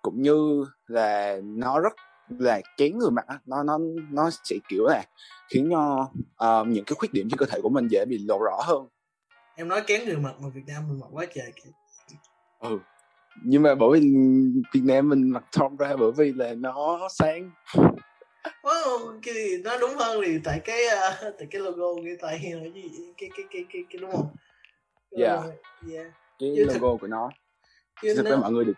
cũng 0.02 0.22
như 0.22 0.66
là 0.88 1.38
nó 1.44 1.80
rất 1.80 1.94
là 2.30 2.62
kén 2.78 2.98
người 2.98 3.12
mặc 3.12 3.26
nó 3.46 3.64
nó 3.64 3.80
nó 4.12 4.30
sẽ 4.44 4.56
kiểu 4.70 4.84
là 4.88 5.04
khiến 5.50 5.70
cho 5.72 6.10
ờ, 6.36 6.66
những 6.68 6.86
cái 6.86 6.96
khuyết 6.96 7.14
điểm 7.14 7.28
trên 7.30 7.38
cơ 7.38 7.46
thể 7.46 7.60
của 7.64 7.70
mình 7.70 7.88
dễ 7.88 8.06
bị 8.06 8.18
lộ 8.18 8.40
rõ 8.40 8.62
hơn. 8.64 8.88
Em 9.56 9.68
nói 9.68 9.82
kén 9.88 10.06
người 10.06 10.18
mặc 10.18 10.34
mà 10.40 10.50
Việt 10.54 10.64
Nam 10.68 10.84
mình 10.90 11.00
mặc 11.00 11.08
quá 11.12 11.26
trời 11.36 11.52
kìa. 11.56 11.70
Ừ. 12.60 12.80
Nhưng 13.44 13.62
mà 13.62 13.76
bởi 13.76 14.00
vì 14.00 14.14
Việt 14.74 14.82
Nam 14.84 15.10
mình 15.10 15.30
mặc 15.30 15.44
Tom 15.58 15.76
Brown 15.76 15.98
bởi 15.98 16.12
vì 16.12 16.34
là 16.34 16.54
nó 16.54 17.08
sáng 17.12 17.52
Cái 19.24 19.34
gì? 19.34 19.58
Nói 19.64 19.78
đúng 19.82 19.96
hơn 19.98 20.22
thì 20.26 20.40
tại 20.44 20.60
cái 20.60 20.80
uh, 20.86 21.36
tại 21.40 21.48
cái 21.52 21.62
logo 21.62 22.02
cái 22.04 22.16
là 22.54 22.62
cái 22.74 22.90
cái 23.18 23.30
cái 23.38 23.46
cái 23.52 23.66
cái, 23.74 23.84
cái 23.90 24.00
đúng 24.02 24.12
không? 24.12 24.28
Cái 25.12 25.22
Yeah. 25.22 25.40
logo, 25.40 25.54
yeah. 25.94 26.08
cái 26.40 26.54
Chứ 26.58 26.66
thật- 26.68 26.82
logo 26.82 26.98
của 26.98 27.08
nó. 27.08 27.30
Chứ 28.02 28.14
thực 28.16 28.26
ra 28.26 28.30
nếu 28.32 28.40
mọi 28.40 28.52
người 28.52 28.66
được. 28.66 28.74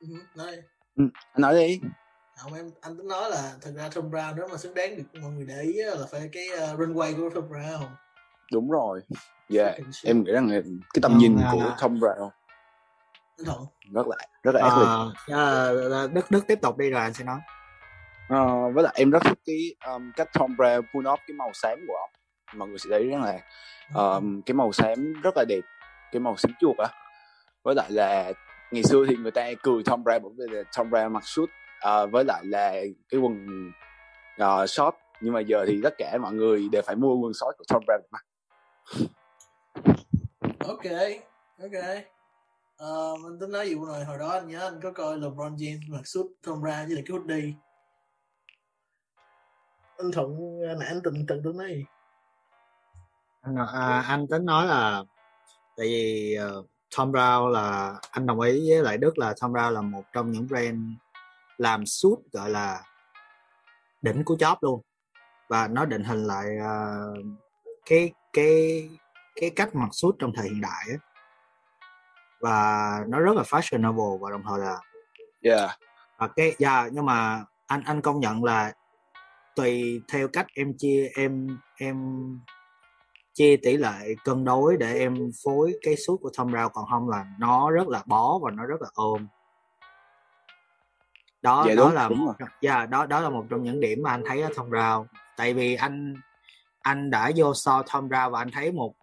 Ừ, 0.00 0.06
nói 0.36 0.56
anh 0.96 1.10
nói 1.36 1.54
đi. 1.54 1.80
Không 2.36 2.54
em 2.54 2.70
anh 2.80 2.96
tính 2.96 3.08
nói 3.08 3.30
là 3.30 3.52
thật 3.62 3.70
ra 3.76 3.88
Tom 3.94 4.10
Brown 4.10 4.34
nếu 4.36 4.48
mà 4.48 4.56
xứng 4.56 4.74
đáng 4.74 4.96
được 4.96 5.20
mọi 5.22 5.30
người 5.30 5.46
để 5.46 5.62
ý 5.62 5.72
là 5.72 6.06
phải 6.10 6.28
cái 6.32 6.46
uh, 6.72 6.78
runway 6.80 7.16
của 7.16 7.30
Tom 7.34 7.48
Brown. 7.48 7.86
đúng 8.52 8.70
rồi. 8.70 9.00
Yeah 9.54 9.76
shit. 9.92 10.06
em 10.06 10.22
nghĩ 10.24 10.32
rằng 10.32 10.48
là 10.50 10.60
cái 10.94 11.00
tầm 11.02 11.18
nhìn 11.18 11.36
à, 11.42 11.48
của 11.52 11.76
Tom 11.80 11.98
Brown 11.98 12.30
rất 13.94 14.06
là 14.06 14.16
rất 14.42 14.54
là 14.54 14.60
ác 14.68 14.78
liệt 14.78 15.12
ờ, 15.36 16.08
đức 16.08 16.30
đức 16.30 16.44
tiếp 16.46 16.58
tục 16.62 16.78
đi 16.78 16.90
rồi 16.90 17.00
anh 17.00 17.14
sẽ 17.14 17.24
nói 17.24 17.40
Ờ, 18.30 18.70
với 18.70 18.84
lại 18.84 18.92
em 18.96 19.10
rất 19.10 19.22
thích 19.24 19.38
cái 19.46 19.74
um, 19.86 20.12
cách 20.16 20.28
Tom 20.38 20.56
Brown 20.56 20.82
pull 20.94 21.06
off 21.06 21.16
cái 21.26 21.34
màu 21.34 21.50
xám 21.54 21.78
của 21.88 21.94
ông. 21.94 22.10
Mọi 22.58 22.68
người 22.68 22.78
sẽ 22.78 22.90
thấy 22.90 23.08
rằng 23.08 23.22
là 23.22 23.40
um, 23.94 24.42
cái 24.42 24.54
màu 24.54 24.72
xám 24.72 25.12
rất 25.22 25.36
là 25.36 25.44
đẹp 25.48 25.60
cái 26.12 26.20
màu 26.20 26.36
xám 26.36 26.52
chuột 26.60 26.76
á. 26.76 26.88
Với 27.64 27.74
lại 27.74 27.90
là 27.90 28.32
ngày 28.70 28.82
xưa 28.82 29.04
thì 29.08 29.16
người 29.16 29.30
ta 29.30 29.50
cười 29.62 29.82
Tom 29.84 30.02
Brown 30.04 30.20
bởi 30.22 30.32
vì 30.48 30.56
là 30.56 30.62
Tom 30.76 30.90
Brown 30.90 31.10
mặc 31.10 31.22
suit 31.24 31.50
ờ, 31.80 32.06
với 32.06 32.24
lại 32.24 32.42
là 32.44 32.72
cái 33.08 33.20
quần 33.20 33.46
uh, 34.42 34.70
short. 34.70 34.94
Nhưng 35.20 35.34
mà 35.34 35.40
giờ 35.40 35.64
thì 35.68 35.80
tất 35.82 35.94
cả 35.98 36.18
mọi 36.20 36.32
người 36.32 36.68
đều 36.72 36.82
phải 36.82 36.96
mua 36.96 37.14
quần 37.16 37.34
short 37.34 37.56
của 37.58 37.64
Tom 37.68 37.82
Brown 37.86 38.00
mặc 38.10 38.24
Ok, 40.58 40.84
ok. 41.62 41.84
Ờ, 42.76 43.12
anh 43.24 43.38
tính 43.40 43.52
nói 43.52 43.74
vừa 43.74 43.86
rồi 43.86 44.04
hồi 44.04 44.18
đó 44.18 44.28
anh 44.28 44.48
nhớ 44.48 44.68
anh 44.68 44.80
có 44.82 44.92
coi 44.92 45.16
LeBron 45.16 45.56
James 45.56 45.80
mặc 45.88 46.02
suit 46.04 46.26
Tom 46.46 46.62
Brown 46.62 46.86
với 46.86 46.94
lại 46.94 47.04
cái 47.06 47.18
hoodie. 47.18 47.52
Anh 50.02 50.12
Thuận 50.12 50.58
nãy 50.78 50.88
anh 50.88 51.00
từng 51.04 51.26
từng 51.28 51.42
tính 51.42 51.56
nói 51.56 51.68
gì? 51.68 51.84
anh, 53.42 53.56
à, 53.56 54.04
anh 54.08 54.26
tính 54.26 54.44
nói 54.44 54.66
là 54.66 55.04
tại 55.76 55.86
vì 55.86 56.34
ờ, 56.34 56.64
Tom 56.96 57.12
Brown 57.12 57.48
là 57.48 57.94
anh 58.10 58.26
đồng 58.26 58.40
ý 58.40 58.70
với 58.70 58.82
lại 58.82 58.98
Đức 58.98 59.18
là 59.18 59.34
Tom 59.40 59.52
Brown 59.52 59.70
là 59.70 59.80
một 59.80 60.02
trong 60.12 60.30
những 60.30 60.46
brand 60.46 60.78
làm 61.58 61.86
suit 61.86 62.18
gọi 62.32 62.50
là 62.50 62.82
đỉnh 64.02 64.24
của 64.24 64.34
job 64.34 64.56
luôn 64.60 64.80
và 65.48 65.68
nó 65.68 65.84
định 65.84 66.04
hình 66.04 66.24
lại 66.24 66.46
ờ, 66.64 67.14
cái 67.86 68.12
cái 68.32 68.88
cái 69.40 69.50
cách 69.50 69.74
mặc 69.74 69.88
suit 69.92 70.14
trong 70.18 70.32
thời 70.36 70.48
hiện 70.48 70.60
đại 70.60 70.86
á. 70.90 70.96
và 72.40 72.98
nó 73.08 73.20
rất 73.20 73.36
là 73.36 73.42
fashionable 73.42 74.18
và 74.18 74.30
đồng 74.30 74.42
thời 74.48 74.58
là 74.58 74.80
yeah 75.42 75.70
và 76.18 76.28
cái 76.36 76.54
dạ 76.58 76.88
nhưng 76.92 77.06
mà 77.06 77.44
anh 77.66 77.82
anh 77.84 78.00
công 78.00 78.20
nhận 78.20 78.44
là 78.44 78.72
tùy 79.60 80.02
theo 80.12 80.28
cách 80.28 80.46
em 80.54 80.72
chia 80.78 81.08
em 81.16 81.58
em 81.76 81.96
chia 83.34 83.56
tỷ 83.56 83.76
lệ 83.76 84.14
cân 84.24 84.44
đối 84.44 84.76
để 84.76 84.98
em 84.98 85.14
phối 85.44 85.72
cái 85.82 85.96
suit 85.96 86.20
của 86.20 86.30
Tom 86.38 86.48
Brown 86.48 86.68
còn 86.68 86.84
không 86.90 87.08
là 87.08 87.24
nó 87.38 87.70
rất 87.70 87.88
là 87.88 88.02
bó 88.06 88.38
và 88.42 88.50
nó 88.50 88.66
rất 88.66 88.82
là 88.82 88.88
ôm. 88.94 89.26
Đó 91.42 91.64
Dạ 91.68 91.74
đó 91.74 91.84
đúng, 91.84 91.94
là 91.94 92.08
đúng 92.08 92.24
một, 92.24 92.34
dạ 92.62 92.86
đó 92.86 93.06
đó 93.06 93.20
là 93.20 93.30
một 93.30 93.44
trong 93.50 93.62
những 93.62 93.80
điểm 93.80 93.98
mà 94.02 94.10
anh 94.10 94.22
thấy 94.26 94.42
ở 94.42 94.50
Tom 94.56 94.70
Brown 94.70 95.04
tại 95.36 95.54
vì 95.54 95.74
anh 95.74 96.14
anh 96.80 97.10
đã 97.10 97.30
vô 97.36 97.54
so 97.54 97.82
Tom 97.82 98.08
Brown 98.08 98.30
và 98.30 98.38
anh 98.38 98.50
thấy 98.50 98.72
một 98.72 98.94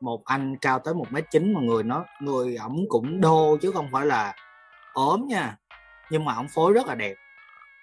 một 0.00 0.24
anh 0.24 0.56
cao 0.60 0.78
tới 0.78 0.94
một 0.94 1.06
mét 1.10 1.24
chín 1.30 1.54
mà 1.54 1.60
người 1.60 1.82
nó 1.82 2.04
người 2.20 2.56
ổng 2.56 2.84
cũng 2.88 3.20
đô 3.20 3.56
chứ 3.62 3.72
không 3.72 3.88
phải 3.92 4.06
là 4.06 4.34
ốm 4.92 5.26
nha. 5.26 5.56
Nhưng 6.10 6.24
mà 6.24 6.34
ổng 6.34 6.48
phối 6.54 6.72
rất 6.72 6.86
là 6.86 6.94
đẹp 6.94 7.14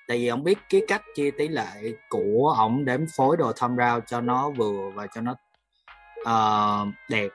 tại 0.08 0.18
vì 0.18 0.28
ổng 0.28 0.44
biết 0.44 0.58
cái 0.70 0.82
cách 0.88 1.02
chia 1.16 1.32
tỷ 1.32 1.48
lệ 1.48 1.94
của 2.10 2.56
ổng 2.58 2.86
để 2.86 2.98
phối 3.16 3.38
đồ 3.38 3.52
Tom 3.62 3.76
Brown 3.76 4.02
cho 4.08 4.22
nó 4.22 4.50
vừa 4.50 4.90
và 4.90 5.08
cho 5.08 5.22
nó 5.22 5.36
ờ, 6.26 6.86
đẹp. 7.10 7.30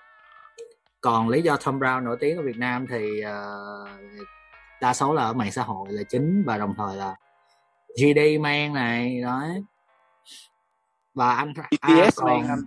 Còn 1.00 1.28
lý 1.28 1.42
do 1.42 1.57
Tom 1.57 1.78
Brown 1.78 2.04
nổi 2.04 2.16
tiếng 2.20 2.37
ở 2.37 2.42
Việt 2.42 2.57
Nam 2.57 2.87
thì 2.90 3.20
ờ, 3.20 3.64
đa 4.81 4.94
số 4.94 5.14
là 5.14 5.22
ở 5.24 5.33
mạng 5.33 5.52
xã 5.52 5.62
hội 5.62 5.88
là 5.90 6.02
chính 6.02 6.44
và 6.46 6.59
đồng 6.59 6.74
thời 6.78 6.96
là 6.96 7.14
GD 7.96 8.40
man 8.40 8.73
này 8.73 9.21
đó 9.23 9.44
và 11.14 11.35
anh 11.35 11.52
à, 11.81 11.94
BTS 12.04 12.16
còn- 12.16 12.27
man 12.27 12.64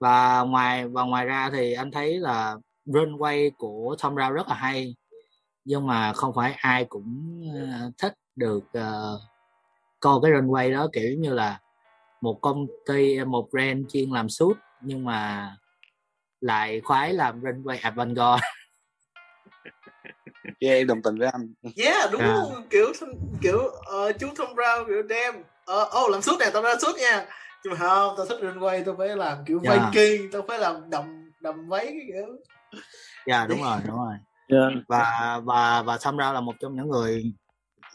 và 0.00 0.40
ngoài 0.40 0.88
và 0.88 1.02
ngoài 1.02 1.26
ra 1.26 1.50
thì 1.52 1.72
anh 1.72 1.90
thấy 1.90 2.18
là 2.18 2.56
runway 2.86 3.50
của 3.58 3.96
Tom 4.02 4.14
Brown 4.14 4.32
rất 4.32 4.48
là 4.48 4.54
hay 4.54 4.94
nhưng 5.64 5.86
mà 5.86 6.12
không 6.12 6.32
phải 6.34 6.52
ai 6.52 6.84
cũng 6.84 7.40
ờ, 7.54 7.90
thích 7.98 8.14
được 8.36 8.60
ờ, 8.72 9.20
coi 10.00 10.20
cái 10.22 10.32
runway 10.32 10.72
đó 10.72 10.88
kiểu 10.92 11.14
như 11.18 11.34
là 11.34 11.60
một 12.20 12.38
công 12.42 12.66
ty 12.86 13.24
một 13.24 13.48
brand 13.52 13.92
chuyên 13.92 14.10
làm 14.10 14.28
suit 14.28 14.56
nhưng 14.80 15.04
mà 15.04 15.50
lại 16.40 16.80
khoái 16.84 17.12
làm 17.12 17.40
runway 17.40 17.78
avant-garde 17.78 18.40
yeah 20.60 20.76
em 20.76 20.86
đồng 20.86 21.02
tình 21.02 21.18
với 21.18 21.28
anh 21.28 21.54
Yeah, 21.76 22.12
đúng 22.12 22.20
À. 22.20 22.34
luôn. 22.34 22.66
Kiểu 22.70 22.92
kiểu 23.42 23.58
ờ, 23.84 24.12
chú 24.12 24.28
Tom 24.36 24.54
Brown 24.54 24.86
kiểu 24.86 25.02
đem 25.02 25.34
ờ 25.66 25.90
oh, 26.04 26.10
làm 26.10 26.22
suit 26.22 26.38
này 26.38 26.50
tao 26.52 26.62
ra 26.62 26.74
suit 26.82 26.96
nha. 26.96 27.26
Nhưng 27.64 27.72
mà 27.72 27.78
không, 27.78 28.14
tao 28.16 28.26
thích 28.26 28.38
runway 28.42 28.84
tao 28.84 28.94
phải 28.98 29.08
làm 29.16 29.38
kiểu 29.46 29.60
Yeah. 29.64 29.94
Viking, 29.94 30.32
tao 30.32 30.42
phải 30.48 30.58
làm 30.58 30.90
đồng 30.90 31.24
đầm 31.40 31.68
váy 31.68 31.84
cái 31.84 32.06
kiểu 32.12 32.26
dạ 33.26 33.46
đúng 33.46 33.62
rồi 33.62 33.78
đúng 33.86 33.96
rồi 33.96 34.14
yeah. 34.48 34.72
và 34.88 35.40
và 35.44 35.82
và 35.82 35.98
xong 35.98 36.16
ra 36.16 36.32
là 36.32 36.40
một 36.40 36.54
trong 36.60 36.76
những 36.76 36.88
người 36.88 37.32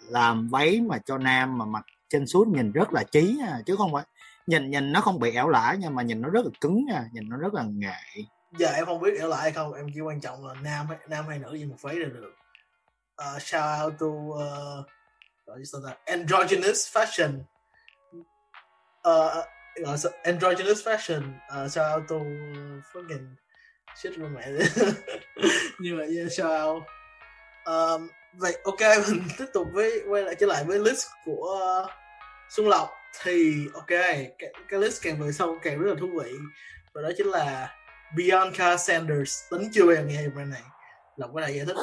làm 0.10 0.48
váy 0.48 0.82
mà 0.82 0.98
cho 1.06 1.18
nam 1.18 1.58
mà 1.58 1.66
mặc 1.66 1.86
trên 2.10 2.28
suốt 2.28 2.48
nhìn 2.48 2.72
rất 2.72 2.94
là 2.94 3.04
trí 3.04 3.40
chứ 3.66 3.76
không 3.76 3.94
phải 3.94 4.04
nhìn 4.48 4.72
nhìn 4.72 4.92
nó 4.92 5.02
không 5.02 5.20
bị 5.20 5.36
ẻo 5.36 5.50
lả 5.50 5.76
nhưng 5.80 5.96
mà 5.96 6.04
nhìn 6.04 6.22
nó 6.22 6.30
rất 6.30 6.46
là 6.46 6.52
cứng 6.62 6.86
nha 6.86 7.04
nhìn 7.12 7.30
nó 7.30 7.38
rất 7.38 7.54
là 7.54 7.64
nghệ. 7.64 8.24
Giờ 8.58 8.68
em 8.68 8.86
không 8.86 9.02
biết 9.02 9.20
ẻo 9.20 9.28
lại 9.28 9.42
hay 9.42 9.52
không 9.52 9.74
em 9.74 9.88
chỉ 9.94 10.02
quan 10.02 10.22
trọng 10.22 10.48
là 10.48 10.54
nam 10.54 10.88
hay 10.88 10.98
nam 11.08 11.26
hay 11.28 11.40
nữ 11.40 11.54
gì 11.54 11.66
một 11.66 11.76
váy 11.82 11.96
đều 11.96 12.10
được. 12.10 12.34
Uh, 13.22 13.42
shout 13.42 13.84
out 13.84 13.94
to 14.00 14.08
uh, 14.08 14.86
gọi 15.46 15.60
androgynous 16.06 16.98
fashion. 16.98 17.40
Uh, 19.08 19.44
uh, 19.84 20.12
androgynous 20.24 20.88
fashion. 20.88 21.34
Uh, 21.50 21.72
shout 21.72 21.96
out 21.96 22.10
to 22.10 22.16
fucking 22.94 23.36
shit 23.96 24.18
luôn 24.18 24.34
mẹ. 24.34 24.48
Nhưng 25.80 25.98
mà 25.98 26.04
yeah, 26.04 26.32
shout 26.32 26.68
out. 26.68 26.84
Um, 27.66 28.10
vậy 28.34 28.58
ok 28.64 28.80
mình 29.10 29.22
tiếp 29.38 29.46
tục 29.54 29.68
với 29.74 30.04
quay 30.10 30.24
lại 30.24 30.36
trở 30.40 30.46
lại 30.46 30.64
với 30.64 30.80
list 30.80 31.08
của 31.26 31.82
uh, 31.84 31.90
Xuân 32.50 32.68
Lộc. 32.68 32.90
Thì 33.24 33.68
ok 33.74 33.88
cái, 33.88 34.32
cái 34.70 34.80
list 34.80 35.04
càng 35.04 35.20
về 35.20 35.32
sau 35.32 35.58
càng 35.62 35.80
rất 35.80 35.90
là 35.90 35.96
thú 36.00 36.08
vị. 36.24 36.32
Và 36.94 37.02
đó 37.02 37.10
chính 37.18 37.28
là 37.28 37.76
Bianca 38.16 38.78
Sanders. 38.78 39.40
Tính 39.52 39.70
chưa 39.74 39.86
bao 39.86 39.96
giờ 39.96 40.04
nghe 40.04 40.30
brand 40.30 40.50
này. 40.50 40.62
Lộc 41.18 41.32
có 41.34 41.42
thể 41.42 41.54
giải 41.54 41.66
thích 41.66 41.78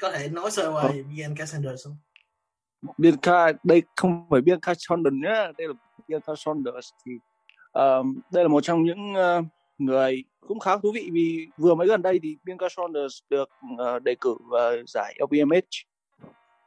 có 0.00 0.10
thể 0.10 0.28
nói 0.28 0.50
sơ 0.50 0.72
qua 0.72 0.88
về 0.88 1.02
Bianca 1.02 1.46
Sanders 1.46 1.84
không? 1.84 1.96
Bianca 2.98 3.52
đây 3.62 3.82
không 3.96 4.26
phải 4.30 4.40
Bianca 4.40 4.74
Saunders 4.78 5.14
nhé 5.14 5.52
đây 5.58 5.68
là 5.68 5.74
Bianca 6.08 6.32
Saunders 6.36 6.88
thì 7.06 7.12
um, 7.72 8.20
đây 8.32 8.44
là 8.44 8.48
một 8.48 8.60
trong 8.60 8.82
những 8.82 9.12
uh, 9.12 9.44
người 9.80 10.24
cũng 10.40 10.60
khá 10.60 10.76
thú 10.76 10.92
vị 10.94 11.10
vì 11.12 11.46
vừa 11.56 11.74
mới 11.74 11.86
gần 11.86 12.02
đây 12.02 12.20
thì 12.22 12.36
Bianca 12.44 12.66
Saunders 12.76 13.18
được 13.30 13.48
uh, 13.74 14.02
đề 14.02 14.14
cử 14.20 14.36
vào 14.50 14.72
giải 14.86 15.18
LVMH 15.20 15.58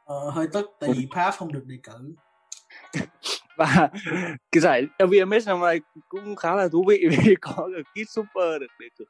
ờ, 0.04 0.30
hơi 0.30 0.46
tức 0.52 0.70
tại 0.80 0.90
vì 0.96 1.06
Pap 1.14 1.34
không 1.34 1.52
được 1.52 1.64
đề 1.66 1.76
cử. 1.82 2.14
Và 3.56 3.88
cái 4.52 4.60
giải 4.60 4.82
LVMH 4.98 5.46
năm 5.46 5.60
nay 5.60 5.80
cũng 6.08 6.36
khá 6.36 6.54
là 6.54 6.68
thú 6.68 6.84
vị 6.88 7.06
vì 7.10 7.34
có 7.40 7.68
được 7.68 7.82
Kid 7.94 8.08
Super 8.08 8.60
được 8.60 8.66
đề 8.80 8.86
cử. 8.98 9.04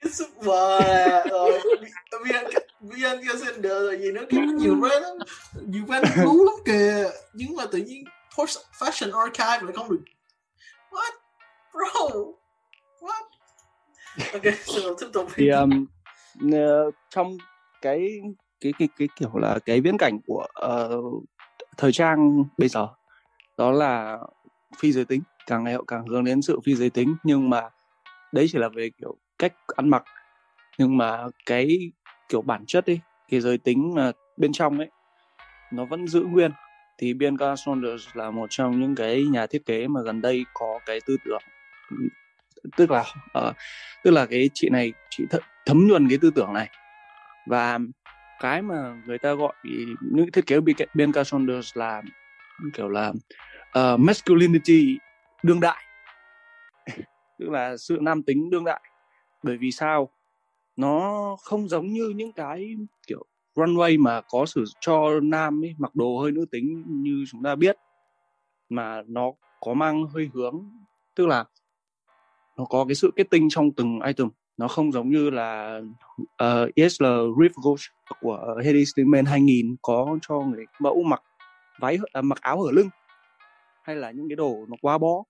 Kid 0.00 0.20
Super 0.20 0.82
Bianca 2.24 2.58
Bianca 2.80 3.34
Sanders 3.38 3.62
rồi 3.62 3.98
gì 4.00 4.12
nữa 4.12 4.24
nhiều 4.30 4.74
brand 4.74 5.02
lắm. 5.02 5.28
Nhiều 5.66 5.84
cú 6.24 6.44
lắm 6.44 6.54
kìa. 6.64 7.10
Nhưng 7.34 7.56
mà 7.56 7.64
tự 7.72 7.78
nhiên 7.78 8.04
Porsche 8.38 8.60
Fashion 8.78 9.18
Archive 9.18 9.60
lại 9.62 9.72
không 9.74 9.90
được. 9.90 10.02
What? 10.90 11.12
Bro 11.72 12.43
ok 14.32 14.42
xin 14.64 14.84
tiếp 15.00 15.06
tục. 15.12 15.28
Thì 15.34 15.48
um, 15.48 15.86
trong 17.10 17.36
cái 17.82 18.20
cái 18.60 18.72
cái 18.78 18.88
cái 18.98 19.08
kiểu 19.16 19.30
là 19.34 19.58
cái 19.66 19.80
viễn 19.80 19.98
cảnh 19.98 20.18
của 20.26 20.46
uh, 20.66 21.24
thời 21.76 21.92
trang 21.92 22.44
bây 22.58 22.68
giờ 22.68 22.88
đó 23.58 23.72
là 23.72 24.18
phi 24.78 24.92
giới 24.92 25.04
tính. 25.04 25.22
Càng 25.46 25.64
ngày 25.64 25.74
họ 25.74 25.84
càng 25.86 26.06
hướng 26.06 26.24
đến 26.24 26.42
sự 26.42 26.60
phi 26.64 26.74
giới 26.74 26.90
tính 26.90 27.16
nhưng 27.24 27.50
mà 27.50 27.62
đấy 28.32 28.46
chỉ 28.52 28.58
là 28.58 28.68
về 28.68 28.90
kiểu 29.00 29.16
cách 29.38 29.54
ăn 29.76 29.88
mặc. 29.88 30.04
Nhưng 30.78 30.96
mà 30.96 31.26
cái 31.46 31.92
kiểu 32.28 32.42
bản 32.42 32.64
chất 32.66 32.86
đi 32.86 33.00
cái 33.28 33.40
giới 33.40 33.58
tính 33.58 33.94
mà 33.94 34.12
bên 34.36 34.52
trong 34.52 34.78
ấy 34.78 34.90
nó 35.72 35.84
vẫn 35.84 36.06
giữ 36.06 36.20
nguyên. 36.20 36.50
Thì 36.98 37.14
Bianca 37.14 37.56
Saunders 37.56 38.08
là 38.14 38.30
một 38.30 38.46
trong 38.50 38.80
những 38.80 38.94
cái 38.94 39.24
nhà 39.24 39.46
thiết 39.46 39.66
kế 39.66 39.88
mà 39.88 40.00
gần 40.02 40.20
đây 40.20 40.44
có 40.54 40.78
cái 40.86 41.00
tư 41.06 41.16
tưởng 41.24 41.42
tức 42.76 42.90
là 42.90 43.04
uh, 43.38 43.56
tức 44.04 44.10
là 44.10 44.26
cái 44.26 44.50
chị 44.54 44.68
này 44.68 44.92
chị 45.10 45.24
th- 45.30 45.40
thấm 45.66 45.86
nhuần 45.86 46.08
cái 46.08 46.18
tư 46.22 46.30
tưởng 46.34 46.52
này. 46.52 46.70
Và 47.46 47.78
cái 48.40 48.62
mà 48.62 48.94
người 49.06 49.18
ta 49.18 49.34
gọi 49.34 49.54
những 50.00 50.30
thiết 50.32 50.46
kế 50.46 50.60
Bianca 50.94 51.24
Saunders 51.24 51.76
là 51.76 52.02
kiểu 52.72 52.88
là 52.88 53.12
uh, 53.78 54.00
masculinity 54.00 54.98
đương 55.42 55.60
đại. 55.60 55.84
Tức 57.38 57.50
là 57.50 57.76
sự 57.76 57.98
nam 58.00 58.22
tính 58.22 58.50
đương 58.50 58.64
đại. 58.64 58.82
Bởi 59.42 59.56
vì 59.58 59.70
sao? 59.70 60.10
Nó 60.76 61.36
không 61.42 61.68
giống 61.68 61.86
như 61.86 62.08
những 62.08 62.32
cái 62.32 62.74
kiểu 63.06 63.24
runway 63.54 64.00
mà 64.00 64.20
có 64.28 64.46
sử 64.46 64.64
cho 64.80 65.20
nam 65.22 65.64
ấy 65.64 65.74
mặc 65.78 65.94
đồ 65.94 66.18
hơi 66.18 66.32
nữ 66.32 66.46
tính 66.50 66.84
như 66.86 67.24
chúng 67.30 67.42
ta 67.42 67.54
biết 67.54 67.76
mà 68.68 69.02
nó 69.06 69.32
có 69.60 69.74
mang 69.74 70.04
hơi 70.06 70.30
hướng. 70.34 70.70
Tức 71.14 71.26
là 71.26 71.44
nó 72.56 72.64
có 72.64 72.84
cái 72.88 72.94
sự 72.94 73.10
kết 73.16 73.30
tinh 73.30 73.48
trong 73.50 73.72
từng 73.72 74.00
item. 74.00 74.28
Nó 74.56 74.68
không 74.68 74.92
giống 74.92 75.10
như 75.10 75.30
là 75.30 75.80
ờ, 76.36 76.64
uh, 76.64 76.74
ESL 76.74 77.04
Rift 77.04 77.62
Gold 77.62 77.82
của 78.20 78.56
Hedy 78.64 78.84
Statement 78.84 79.26
2000 79.26 79.76
có 79.82 80.18
cho 80.22 80.40
người 80.40 80.64
mẫu 80.80 81.02
mặc 81.02 81.22
váy 81.80 81.98
à, 82.12 82.22
mặc 82.22 82.40
áo 82.40 82.62
hở 82.62 82.70
lưng 82.72 82.88
hay 83.82 83.96
là 83.96 84.10
những 84.10 84.28
cái 84.28 84.36
đồ 84.36 84.66
nó 84.68 84.76
quá 84.82 84.98
bó. 84.98 85.22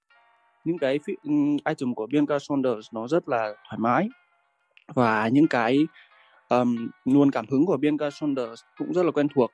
Những 0.65 0.79
cái 0.79 0.99
ừ, 1.07 1.31
item 1.69 1.95
của 1.95 2.07
Bianca 2.07 2.39
Saunders 2.39 2.89
nó 2.93 3.09
rất 3.09 3.29
là 3.29 3.55
thoải 3.69 3.79
mái. 3.79 4.09
Và 4.95 5.29
những 5.29 5.47
cái 5.49 5.87
um, 6.49 6.89
nguồn 7.05 7.31
cảm 7.31 7.47
hứng 7.51 7.67
của 7.67 7.77
Bianca 7.77 8.11
Saunders 8.11 8.63
cũng 8.77 8.93
rất 8.93 9.03
là 9.03 9.11
quen 9.11 9.29
thuộc. 9.35 9.51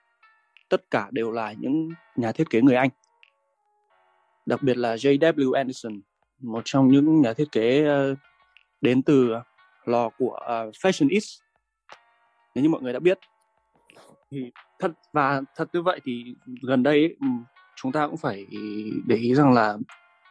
Tất 0.68 0.90
cả 0.90 1.08
đều 1.10 1.32
là 1.32 1.52
những 1.52 1.88
nhà 2.16 2.32
thiết 2.32 2.50
kế 2.50 2.60
người 2.62 2.76
Anh. 2.76 2.90
Đặc 4.46 4.62
biệt 4.62 4.76
là 4.76 4.96
J.W. 4.96 5.52
Anderson 5.52 6.00
một 6.40 6.62
trong 6.64 6.88
những 6.88 7.20
nhà 7.20 7.32
thiết 7.32 7.52
kế 7.52 7.88
uh, 7.88 8.18
đến 8.80 9.02
từ 9.02 9.34
lò 9.84 10.08
của 10.18 10.38
uh, 10.40 10.74
Fashion 10.74 11.20
X 11.20 11.40
nếu 12.54 12.62
như 12.62 12.70
mọi 12.70 12.82
người 12.82 12.92
đã 12.92 12.98
biết 12.98 13.18
thì 14.30 14.50
thật 14.78 14.90
và 15.12 15.42
thật 15.56 15.68
như 15.72 15.82
vậy 15.82 16.00
thì 16.04 16.24
gần 16.62 16.82
đây 16.82 16.94
ấy, 16.94 17.16
chúng 17.76 17.92
ta 17.92 18.06
cũng 18.06 18.16
phải 18.16 18.46
để 19.06 19.16
ý 19.16 19.34
rằng 19.34 19.52
là 19.52 19.76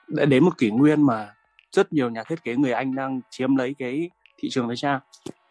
đã 0.08 0.26
đến 0.26 0.44
một 0.44 0.58
kỷ 0.58 0.72
nguyên 0.72 1.06
mà 1.06 1.34
rất 1.72 1.94
nhiều 1.94 2.10
nhà 2.10 2.24
thiết 2.24 2.44
kế 2.44 2.56
người 2.56 2.72
Anh 2.72 2.96
đang 2.96 3.22
chiếm 3.30 3.56
lấy 3.56 3.76
cái 3.80 4.10
thị 4.38 4.50
trường 4.52 4.68
thời 4.68 4.78
trang. 4.78 5.00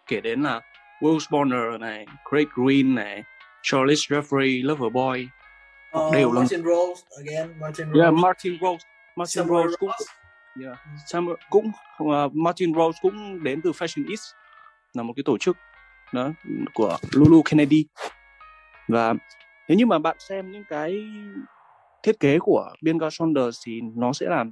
Kể 0.06 0.20
đến 0.20 0.42
là 0.42 0.60
Will 1.00 1.18
Bonner 1.30 1.80
này, 1.80 2.06
Craig 2.30 2.46
Green 2.54 2.94
này, 2.94 3.22
Charles 3.62 3.98
Jeffrey, 3.98 4.66
Loverboy 4.66 5.28
uh, 5.98 6.14
đều 6.14 6.32
là 6.32 6.40
Martin 6.40 6.64
Rose 6.64 7.02
again 7.18 7.60
Martin 7.60 7.86
Rose. 7.86 8.00
Yeah, 8.00 8.14
Martin 8.14 8.58
Rose 8.60 8.84
Martin 9.16 9.44
Samuel 9.44 9.66
Rose 9.66 9.76
cũng 9.78 9.88
Ross 9.88 10.10
yeah. 10.62 10.78
Sam 11.06 11.28
cũng 11.50 11.70
uh, 12.02 12.34
Martin 12.34 12.74
Rose 12.74 12.98
cũng 13.02 13.44
đến 13.44 13.60
từ 13.64 13.70
Fashion 13.70 14.08
East 14.08 14.22
là 14.92 15.02
một 15.02 15.12
cái 15.16 15.22
tổ 15.22 15.38
chức 15.38 15.56
đó 16.12 16.30
của 16.74 16.96
Lulu 17.12 17.42
Kennedy. 17.42 17.86
Và 18.88 19.14
nếu 19.68 19.78
như 19.78 19.86
mà 19.86 19.98
bạn 19.98 20.16
xem 20.18 20.50
những 20.50 20.64
cái 20.68 21.00
thiết 22.02 22.20
kế 22.20 22.38
của 22.38 22.74
Bianca 22.82 23.08
Saunders 23.10 23.58
thì 23.66 23.80
nó 23.80 24.12
sẽ 24.12 24.26
làm 24.26 24.50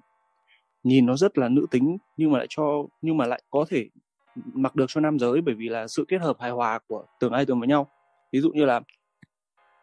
nhìn 0.83 1.07
nó 1.07 1.17
rất 1.17 1.39
là 1.39 1.49
nữ 1.49 1.67
tính 1.71 1.99
nhưng 2.17 2.33
mà 2.33 2.39
lại 2.39 2.47
cho 2.51 2.85
nhưng 3.03 3.17
mà 3.17 3.27
lại 3.27 3.43
có 3.51 3.65
thể 3.69 3.89
mặc 4.37 4.77
được 4.77 4.85
cho 4.89 5.01
nam 5.01 5.19
giới 5.19 5.41
bởi 5.41 5.55
vì 5.55 5.69
là 5.69 5.89
sự 5.89 6.05
kết 6.09 6.21
hợp 6.21 6.37
hài 6.41 6.51
hòa 6.51 6.79
của 6.89 7.05
từng 7.21 7.33
item 7.33 7.59
với 7.59 7.69
nhau. 7.69 7.91
Ví 8.33 8.41
dụ 8.41 8.51
như 8.51 8.65
là 8.65 8.81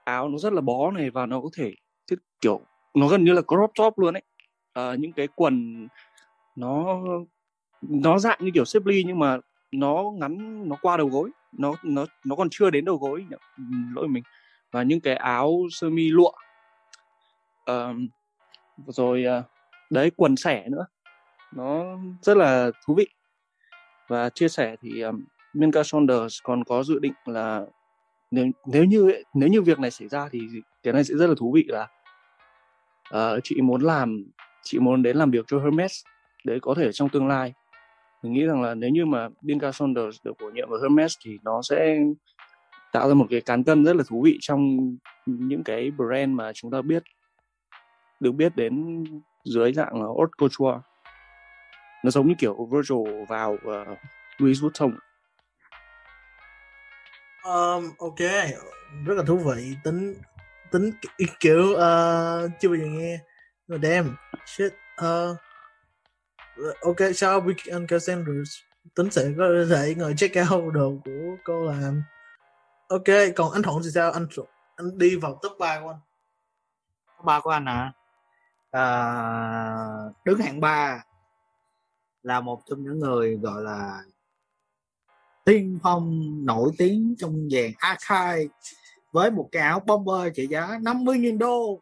áo 0.03 0.29
nó 0.29 0.37
rất 0.37 0.53
là 0.53 0.61
bó 0.61 0.91
này 0.91 1.09
và 1.09 1.25
nó 1.25 1.41
có 1.41 1.49
thể 1.57 1.73
thiết 2.11 2.15
kiểu 2.41 2.61
nó 2.95 3.07
gần 3.07 3.23
như 3.23 3.33
là 3.33 3.41
crop 3.41 3.71
top 3.75 3.99
luôn 3.99 4.13
ấy 4.13 4.23
uh, 4.79 4.99
những 4.99 5.13
cái 5.13 5.27
quần 5.35 5.87
nó 6.55 6.99
nó 7.81 8.19
dạng 8.19 8.37
như 8.41 8.51
kiểu 8.53 8.65
xếp 8.65 8.85
ly 8.85 9.03
nhưng 9.07 9.19
mà 9.19 9.37
nó 9.71 10.03
ngắn 10.19 10.63
nó 10.69 10.75
qua 10.81 10.97
đầu 10.97 11.07
gối. 11.07 11.29
Nó 11.51 11.73
nó 11.83 12.05
nó 12.25 12.35
còn 12.35 12.47
chưa 12.51 12.69
đến 12.69 12.85
đầu 12.85 12.97
gối 12.97 13.25
lỗi 13.95 14.07
mình. 14.07 14.23
Và 14.71 14.83
những 14.83 15.01
cái 15.01 15.15
áo 15.15 15.61
sơ 15.71 15.89
mi 15.89 16.09
lụa. 16.09 16.31
Uh, 17.71 17.95
rồi 18.87 19.25
uh, 19.39 19.45
đấy 19.89 20.11
quần 20.15 20.35
sẻ 20.35 20.65
nữa. 20.69 20.85
Nó 21.55 21.97
rất 22.21 22.37
là 22.37 22.71
thú 22.85 22.95
vị. 22.95 23.07
Và 24.07 24.29
chia 24.29 24.47
sẻ 24.47 24.75
thì 24.81 25.01
um, 25.01 25.23
Bianca 25.53 25.83
Saunders 25.83 26.39
còn 26.43 26.63
có 26.63 26.83
dự 26.83 26.99
định 26.99 27.13
là 27.25 27.65
nếu 28.31 28.45
nếu 28.65 28.85
như 28.85 29.23
nếu 29.33 29.49
như 29.49 29.61
việc 29.61 29.79
này 29.79 29.91
xảy 29.91 30.07
ra 30.07 30.29
thì 30.31 30.39
cái 30.83 30.93
này 30.93 31.03
sẽ 31.03 31.15
rất 31.15 31.27
là 31.27 31.35
thú 31.37 31.51
vị 31.55 31.65
là 31.67 31.87
uh, 33.15 33.39
chị 33.43 33.61
muốn 33.61 33.81
làm 33.81 34.23
chị 34.63 34.79
muốn 34.79 35.03
đến 35.03 35.17
làm 35.17 35.31
việc 35.31 35.45
cho 35.47 35.59
Hermes 35.59 36.01
để 36.43 36.59
có 36.61 36.73
thể 36.77 36.91
trong 36.91 37.09
tương 37.09 37.27
lai. 37.27 37.53
Mình 38.23 38.33
nghĩ 38.33 38.45
rằng 38.45 38.61
là 38.61 38.75
nếu 38.75 38.89
như 38.89 39.05
mà 39.05 39.27
Bianca 39.41 39.71
Saunders 39.71 40.17
được 40.23 40.33
bổ 40.39 40.49
nhiệm 40.49 40.69
vào 40.69 40.79
Hermes 40.81 41.13
thì 41.25 41.37
nó 41.43 41.61
sẽ 41.61 41.97
tạo 42.91 43.07
ra 43.07 43.13
một 43.13 43.25
cái 43.29 43.41
cán 43.41 43.63
cân 43.63 43.85
rất 43.85 43.95
là 43.95 44.03
thú 44.07 44.21
vị 44.25 44.37
trong 44.41 44.77
những 45.25 45.63
cái 45.63 45.91
brand 45.91 46.29
mà 46.29 46.51
chúng 46.53 46.71
ta 46.71 46.81
biết 46.81 47.03
được 48.19 48.31
biết 48.31 48.55
đến 48.55 49.03
dưới 49.45 49.73
dạng 49.73 50.01
là 50.01 50.07
haute 50.07 50.31
couture. 50.37 50.79
Nó 52.03 52.11
giống 52.11 52.27
như 52.27 52.33
kiểu 52.37 52.69
Virgil 52.71 53.25
vào 53.27 53.53
uh, 53.53 53.97
Louis 54.37 54.61
Vuitton. 54.61 54.97
Um, 57.43 57.91
ok. 57.97 58.19
Rất 59.05 59.13
là 59.17 59.23
thú 59.27 59.37
vị. 59.37 59.75
Tính 59.83 60.15
tính 60.71 60.91
kiểu 61.39 61.63
uh, 61.71 62.51
chưa 62.59 62.69
bao 62.69 62.77
giờ 62.77 62.85
nghe. 62.85 63.17
Oh, 63.71 63.79
damn. 63.83 64.15
Shit 64.45 64.73
uh, 65.05 65.37
ok 66.81 66.97
sau 67.15 67.41
Weekend 67.41 67.99
Sanders 67.99 68.57
tính 68.95 69.11
sẽ 69.11 69.31
có 69.37 69.43
thể 69.69 69.95
ngồi 69.97 70.13
check 70.17 70.35
out 70.51 70.73
đồ 70.73 70.93
của 71.05 71.35
cô 71.43 71.65
làm. 71.65 72.03
Ok 72.87 73.03
còn 73.35 73.51
anh 73.51 73.61
thuận 73.63 73.83
thì 73.83 73.89
sao? 73.93 74.11
Anh 74.11 74.27
Thuận- 74.27 74.47
anh 74.75 74.97
đi 74.97 75.15
vào 75.15 75.39
top 75.41 75.51
3 75.59 75.79
của 75.81 75.89
anh. 75.89 75.99
Top 77.17 77.25
3 77.25 77.39
của 77.39 77.49
anh 77.49 77.65
hả? 77.65 77.91
À, 78.71 78.83
đứng 80.25 80.39
hạng 80.39 80.59
3 80.59 81.03
là 82.23 82.41
một 82.41 82.61
trong 82.69 82.83
những 82.83 82.99
người 82.99 83.37
gọi 83.37 83.63
là 83.63 84.01
tiên 85.45 85.79
phong 85.83 86.21
nổi 86.45 86.71
tiếng 86.77 87.15
trong 87.17 87.49
dàn 87.51 87.71
archive 87.77 88.53
với 89.11 89.31
một 89.31 89.49
cái 89.51 89.61
áo 89.61 89.79
bomber 89.79 90.33
trị 90.35 90.47
giá 90.47 90.67
50.000 90.67 91.37
đô 91.37 91.79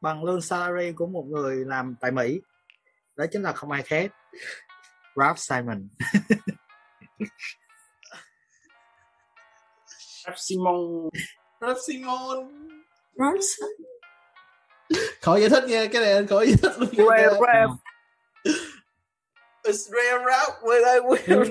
bằng 0.00 0.24
lương 0.24 0.40
salary 0.40 0.92
của 0.92 1.06
một 1.06 1.24
người 1.28 1.64
làm 1.64 1.94
tại 2.00 2.10
Mỹ. 2.10 2.40
Đó 3.16 3.24
chính 3.30 3.42
là 3.42 3.52
không 3.52 3.70
ai 3.70 3.82
khác. 3.82 4.10
Ralph 5.16 5.38
Simon. 5.38 5.88
Simon. 10.36 11.10
Ralph 11.60 11.78
Simon. 11.86 12.48
Ralph 13.14 13.40
Simon. 13.40 13.90
Khỏi 15.20 15.40
giải 15.40 15.50
thích 15.50 15.64
nha 15.68 15.86
cái 15.92 16.02
này 16.02 16.12
anh 16.12 16.26
khỏi 16.26 16.46
giải 16.46 16.56
thích 16.62 16.72
luôn. 16.78 17.08
Rare 17.08 17.28
Rap 17.28 17.70
It's 19.66 19.90
rare 19.90 20.22
rap 20.24 20.62
when 20.62 20.84
I 20.84 21.00
wear 21.00 21.44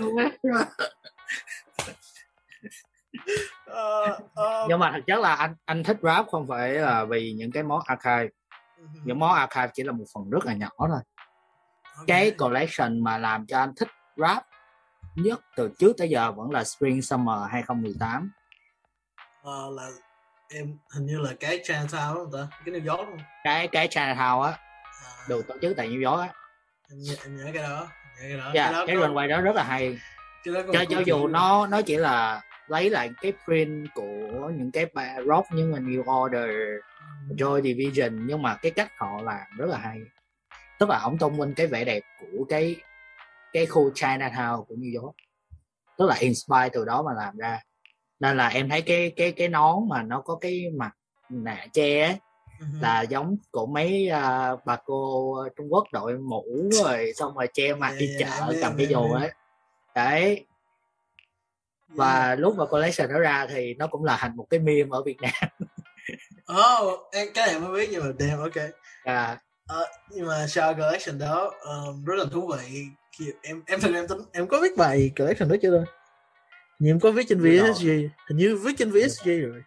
Ờ, 3.65 4.19
ờ, 4.36 4.65
nhưng 4.69 4.80
mà 4.80 4.91
thực 4.95 5.05
chất 5.07 5.19
là 5.19 5.36
anh 5.36 5.55
anh 5.65 5.84
thích 5.84 5.97
rap 6.01 6.26
không 6.32 6.47
phải 6.47 6.69
là 6.73 7.05
vì 7.05 7.34
những 7.34 7.51
cái 7.51 7.63
món 7.63 7.82
archive. 7.86 8.28
Những 9.03 9.19
món 9.19 9.34
archive 9.34 9.67
chỉ 9.73 9.84
là 9.84 9.91
một 9.91 10.05
phần 10.13 10.30
rất 10.30 10.45
là 10.45 10.53
nhỏ 10.53 10.69
thôi. 10.78 10.99
Ok. 11.97 12.05
cái 12.07 12.32
collection 12.32 13.03
mà 13.03 13.17
làm 13.17 13.45
cho 13.45 13.59
anh 13.59 13.73
thích 13.76 13.88
rap 14.17 14.43
nhất 15.15 15.39
từ 15.55 15.69
trước 15.80 15.93
tới 15.97 16.09
giờ 16.09 16.32
vẫn 16.32 16.51
là 16.51 16.63
Spring 16.63 17.01
Summer 17.01 17.38
2018 17.51 18.32
Ờ, 19.43 19.69
là 19.76 19.89
em 20.53 20.78
hình 20.93 21.05
như 21.05 21.19
là 21.19 21.32
cái 21.39 21.59
Chinatown 21.63 22.13
không 22.13 22.32
ta? 22.34 22.57
Cái 22.65 22.76
New 22.76 22.97
York 22.97 23.09
luôn 23.09 23.17
cái 23.43 23.67
cái 23.67 23.88
Chinatown 23.88 24.41
á. 24.41 24.51
À, 24.51 25.09
được 25.30 25.47
tổ 25.47 25.55
chức 25.61 25.78
tại 25.78 25.89
New 25.89 26.11
York 26.11 26.21
á. 26.21 26.34
Em, 26.89 26.99
nhớ, 26.99 27.13
em 27.26 27.36
nhớ 27.38 27.43
cái 27.53 27.63
đó 27.63 27.88
em 28.21 28.30
nhớ 28.30 28.36
cái 28.36 28.38
đó. 28.38 28.51
Yeah, 28.53 28.73
đó 28.73 28.84
cái 28.88 28.95
runway 28.95 29.28
đó 29.28 29.41
rất 29.41 29.55
là 29.55 29.63
hay. 29.63 29.97
cái 30.43 30.53
đó 30.53 30.61
cho 30.73 30.86
cho 30.89 30.99
dù 31.05 31.28
nó 31.28 31.67
nó 31.67 31.82
chỉ 31.82 31.97
là 31.97 32.41
lấy 32.68 32.89
lại 32.89 33.09
cái 33.22 33.34
print 33.45 33.88
của 33.93 34.51
những 34.57 34.72
cái 34.72 34.86
ba 34.93 35.16
rock 35.28 35.51
như 35.51 35.72
là 35.72 35.80
New 35.80 36.24
Order 36.24 36.49
Joy 37.30 37.61
Division. 37.61 38.28
Nhưng 38.28 38.41
mà 38.41 38.55
cái 38.61 38.72
cách 38.72 38.91
họ 38.97 39.22
làm 39.22 39.47
rất 39.57 39.66
là 39.70 39.78
hay. 39.78 39.99
Tức 40.80 40.89
là 40.89 40.99
ổng 41.03 41.18
tôn 41.18 41.39
vinh 41.39 41.53
cái 41.55 41.68
vẻ 41.68 41.86
đẹp 41.86 42.03
của 42.20 42.45
cái 42.49 42.76
cái 43.53 43.66
khu 43.66 43.91
Chinatown 43.91 44.63
của 44.63 44.76
New 44.76 45.01
York. 45.01 45.16
Tức 45.97 46.05
là 46.05 46.16
inspire 46.20 46.70
từ 46.74 46.86
đó 46.86 47.03
mà 47.03 47.13
làm 47.13 47.38
ra. 47.38 47.59
Nên 48.20 48.38
là 48.38 48.47
em 48.47 48.70
thấy 48.70 48.82
cái 48.82 49.13
cái 49.16 49.32
cái 49.32 49.47
nón 49.47 49.76
mà 49.89 50.03
nó 50.03 50.22
có 50.22 50.36
cái 50.41 50.66
mặt 50.78 50.91
nạ 51.30 51.66
che 51.74 52.01
á, 52.01 52.13
Ừ. 52.59 52.66
là 52.82 53.01
giống 53.01 53.38
của 53.51 53.66
mấy 53.66 54.09
à, 54.09 54.55
bà 54.66 54.78
cô 54.86 55.36
Trung 55.57 55.68
Quốc 55.70 55.88
đội 55.91 56.18
mũ 56.18 56.43
rồi 56.72 57.11
xong 57.16 57.36
rồi 57.36 57.47
che 57.53 57.76
mặt 57.76 57.93
đi 57.99 58.07
Yeah, 58.07 58.20
chợ 58.20 58.45
yeah, 58.51 58.57
cầm 58.61 58.74
cái 58.78 58.88
dù 58.88 59.01
yeah. 59.01 59.22
ấy. 59.22 59.32
Đấy 59.95 60.45
và 61.88 62.36
lúc 62.36 62.56
mà 62.56 62.66
collection 62.66 63.12
nó 63.12 63.20
ra 63.20 63.48
thì 63.50 63.74
nó 63.74 63.88
cũng 63.88 64.04
là 64.04 64.18
thành 64.20 64.36
một 64.36 64.48
cái 64.50 64.60
meme 64.60 64.90
ở 64.92 65.04
Việt 65.04 65.18
Nam. 65.22 65.50
Oh, 66.54 67.00
em 67.12 67.28
cái 67.34 67.48
này 67.48 67.60
mới 67.60 67.72
biết 67.72 67.90
nhưng 67.92 68.04
mà 68.04 68.12
damn 68.20 68.40
ok. 68.40 68.72
À, 69.04 69.38
Ờ, 69.68 69.86
nhưng 70.10 70.28
mà 70.28 70.48
sau 70.48 70.74
collection 70.74 71.20
đó 71.20 71.54
um, 71.64 72.06
rất 72.06 72.16
là 72.16 72.26
thú 72.32 72.52
vị. 72.58 72.86
Em 73.42 73.64
em 73.66 73.80
ra 73.80 73.90
em 73.94 74.08
tính 74.08 74.18
em 74.32 74.48
có 74.48 74.60
viết 74.62 74.78
bài 74.78 75.12
collection 75.18 75.50
đó 75.50 75.56
chưa 75.62 75.80
ta? 75.80 75.92
Nhưng 76.80 76.92
em 76.92 77.00
có 77.00 77.12
viết 77.12 77.26
trên 77.30 77.44
đâu. 77.44 77.74
VSG 77.74 77.88
hình 78.28 78.38
như 78.38 78.58
viết 78.58 78.72
trên 78.78 78.92
VSG 78.92 79.26
rồi. 79.26 79.64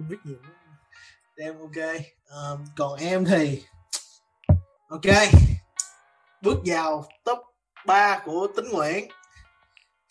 Em 0.00 0.08
viết 0.08 0.16
nhiều 0.24 0.36
em 1.36 1.58
ok. 1.58 2.00
Um, 2.28 2.64
còn 2.76 3.00
em 3.00 3.24
thì 3.24 3.62
ok. 4.88 5.16
Bước 6.42 6.58
vào 6.64 7.04
top 7.24 7.38
3 7.86 8.22
của 8.24 8.48
tính 8.56 8.68
nguyện 8.72 9.08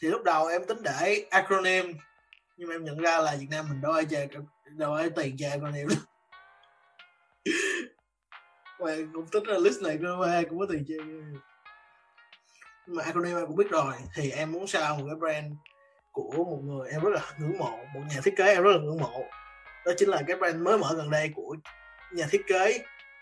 thì 0.01 0.07
lúc 0.07 0.23
đầu 0.23 0.47
em 0.47 0.65
tính 0.65 0.77
để 0.83 1.25
acronym, 1.29 1.93
nhưng 2.57 2.69
mà 2.69 2.75
em 2.75 2.83
nhận 2.83 2.97
ra 2.97 3.17
là 3.17 3.35
Việt 3.39 3.47
Nam 3.49 3.65
mình 3.69 3.81
đâu 3.81 3.91
ai 3.91 4.05
chơi 4.05 4.27
đâu 4.65 4.93
ai 4.93 5.09
tiền 5.09 5.35
chơi 5.39 5.49
acronym. 5.49 5.87
Lắm 8.79 9.11
cũng 9.13 9.27
tính 9.27 9.43
là 9.43 9.57
list 9.57 9.81
này 9.81 9.97
cơ 10.01 10.15
mà 10.15 10.41
cũng 10.49 10.59
có 10.59 10.65
tiền 10.69 10.85
chơi 10.87 10.97
nhưng 12.89 12.95
mà 12.97 13.03
acronym 13.03 13.37
em 13.37 13.47
cũng 13.47 13.55
biết 13.55 13.69
rồi, 13.69 13.93
thì 14.15 14.31
em 14.31 14.51
muốn 14.51 14.67
sao 14.67 14.95
một 14.95 15.03
cái 15.07 15.15
brand 15.15 15.53
của 16.11 16.31
một 16.43 16.59
người 16.63 16.89
em 16.89 17.01
rất 17.01 17.09
là 17.13 17.21
ngưỡng 17.39 17.57
mộ, 17.57 17.77
một 17.93 18.01
nhà 18.09 18.21
thiết 18.23 18.33
kế 18.37 18.53
em 18.53 18.63
rất 18.63 18.71
là 18.71 18.77
ngưỡng 18.77 18.99
mộ. 18.99 19.23
Đó 19.85 19.91
chính 19.97 20.09
là 20.09 20.21
cái 20.27 20.37
brand 20.37 20.55
mới 20.55 20.77
mở 20.77 20.93
gần 20.97 21.09
đây 21.09 21.31
của 21.35 21.55
nhà 22.11 22.27
thiết 22.31 22.41
kế, 22.47 22.79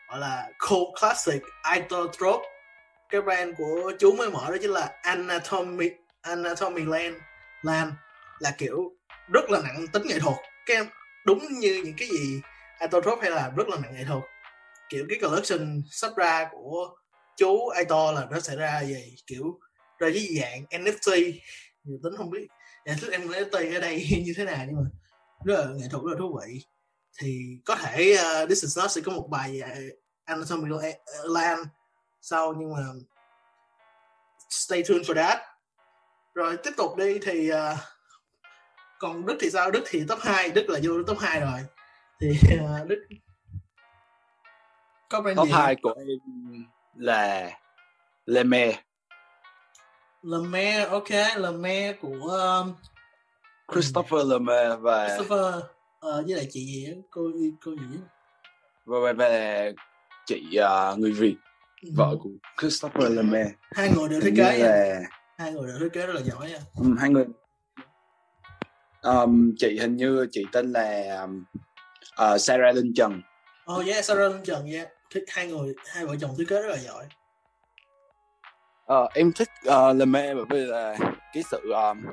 gọi 0.09 0.19
là 0.19 0.49
Cold 0.59 0.99
Classic 0.99 1.41
Isotrope. 1.75 2.47
Cái 3.09 3.21
brand 3.21 3.57
của 3.57 3.91
chú 3.99 4.11
mới 4.11 4.29
mở 4.29 4.45
đó 4.49 4.57
chính 4.61 4.71
là 4.71 4.99
Anatomy 5.01 5.89
Anatomy 6.27 6.81
ờ, 6.81 6.87
Land 6.87 7.15
Land 7.61 7.93
là 8.39 8.51
kiểu 8.57 8.91
rất 9.33 9.49
là 9.49 9.61
nặng 9.61 9.85
tính 9.93 10.03
nghệ 10.05 10.19
thuật. 10.19 10.35
Cái 10.65 10.77
đúng 11.25 11.39
như 11.59 11.81
những 11.85 11.95
cái 11.97 12.07
gì 12.07 12.41
Isotrope 12.81 13.21
hay 13.21 13.31
là 13.31 13.51
rất 13.55 13.67
là 13.69 13.77
nặng 13.81 13.93
nghệ 13.95 14.03
thuật. 14.03 14.23
Kiểu 14.89 15.05
cái 15.09 15.19
collection 15.21 15.81
sắp 15.91 16.11
ra 16.15 16.49
của 16.51 16.95
chú 17.37 17.67
Aito 17.67 18.11
là 18.11 18.27
nó 18.31 18.39
sẽ 18.39 18.55
ra 18.55 18.81
về 18.87 19.11
kiểu 19.27 19.59
ra 19.99 20.07
dưới 20.07 20.27
dạng 20.41 20.65
NFT 20.83 21.39
nhiều 21.83 21.99
tính 22.03 22.13
không 22.17 22.29
biết. 22.29 22.47
Giải 22.85 22.97
thích 23.01 23.11
em 23.11 23.27
NFT 23.27 23.75
ở 23.75 23.79
đây 23.79 24.07
như 24.25 24.33
thế 24.37 24.45
nào 24.45 24.65
nhưng 24.67 24.75
mà 24.75 24.89
rất 25.45 25.59
là 25.59 25.73
nghệ 25.73 25.87
thuật 25.91 26.03
rất 26.03 26.11
là 26.11 26.17
thú 26.19 26.39
vị. 26.41 26.61
Thì 27.19 27.57
có 27.65 27.75
thể 27.75 28.17
uh, 28.43 28.49
This 28.49 28.63
is 28.63 28.77
Not 28.77 28.91
sẽ 28.91 29.01
có 29.01 29.11
một 29.11 29.27
bài 29.31 29.61
uh, 29.61 29.99
Anatomy 30.25 30.69
Land 31.23 31.67
sau 32.21 32.53
nhưng 32.57 32.73
mà 32.73 32.83
stay 34.49 34.83
tuned 34.83 35.09
for 35.09 35.15
that 35.15 35.39
rồi 36.37 36.57
tiếp 36.57 36.71
tục 36.77 36.97
đi 36.97 37.19
thì 37.21 37.51
uh, 37.51 37.77
còn 38.99 39.25
Đức 39.25 39.37
thì 39.39 39.49
sao? 39.49 39.71
Đức 39.71 39.83
thì 39.85 40.03
top 40.07 40.19
2 40.19 40.49
Đức 40.49 40.69
là 40.69 40.79
vô 40.83 41.03
top 41.07 41.17
2 41.19 41.39
rồi. 41.39 41.59
Thì 42.21 42.29
uh, 42.55 42.87
Đức 42.87 43.07
có 45.09 45.21
brand 45.21 45.37
top 45.37 45.47
gì 45.47 45.53
2 45.53 45.75
của 45.81 45.93
em 45.97 46.07
là 46.95 47.51
Leme 48.25 48.73
Le 50.23 50.37
Maire 50.37 50.85
ok. 50.85 51.09
Le 51.11 51.51
Maire 51.51 51.93
của 51.93 52.29
um, 52.63 52.73
Christopher 53.73 54.27
Leme 54.27 54.75
và 54.75 55.07
Christopher 55.07 55.63
ờ, 55.99 56.23
với 56.27 56.35
lại 56.35 56.47
chị 56.51 56.65
gì 56.65 56.93
cô 57.09 57.31
cô 57.65 57.71
gì 57.71 57.97
và, 58.85 58.99
và, 58.99 59.13
và 59.13 59.63
chị 60.25 60.59
uh, 60.59 60.99
người 60.99 61.11
Việt 61.11 61.35
Ừ. 61.81 61.89
vợ 61.95 62.15
của 62.19 62.29
Christopher 62.59 63.11
Leme 63.11 63.45
hai 63.75 63.89
người 63.95 64.09
đều 64.09 64.21
thiết 64.21 64.33
kế 64.37 64.57
như 64.57 64.63
nha. 64.63 64.99
Là 65.37 65.43
hai 65.43 65.53
người 65.53 65.67
đều 65.67 65.79
thiết 65.79 65.89
kế 65.93 66.07
rất 66.07 66.13
là 66.13 66.21
giỏi 66.21 66.49
nha. 66.49 66.59
Ừ, 66.75 66.95
hai 66.99 67.09
người. 67.09 67.25
Um, 69.01 69.51
chị 69.57 69.79
hình 69.81 69.97
như 69.97 70.27
chị 70.31 70.45
tên 70.51 70.71
là 70.71 71.27
uh, 72.23 72.41
Sarah 72.41 72.75
Linh 72.75 72.93
Trần. 72.95 73.21
Oh 73.73 73.85
yeah 73.85 74.05
Sarah 74.05 74.31
Linh 74.31 74.43
Trần 74.43 74.71
yeah. 74.71 74.87
Hai 75.27 75.47
người 75.47 75.73
hai 75.93 76.05
vợ 76.05 76.15
chồng 76.21 76.35
thiết 76.37 76.45
kế 76.47 76.61
rất 76.61 76.67
là 76.69 76.77
giỏi. 76.77 77.05
Ờ, 78.85 79.07
em 79.13 79.31
thích 79.31 79.49
uh, 79.67 79.95
Leme 79.95 80.33
bởi 80.33 80.45
vì 80.49 80.65
là 80.65 80.97
cái 81.33 81.43
sự 81.43 81.71
um, 81.71 82.05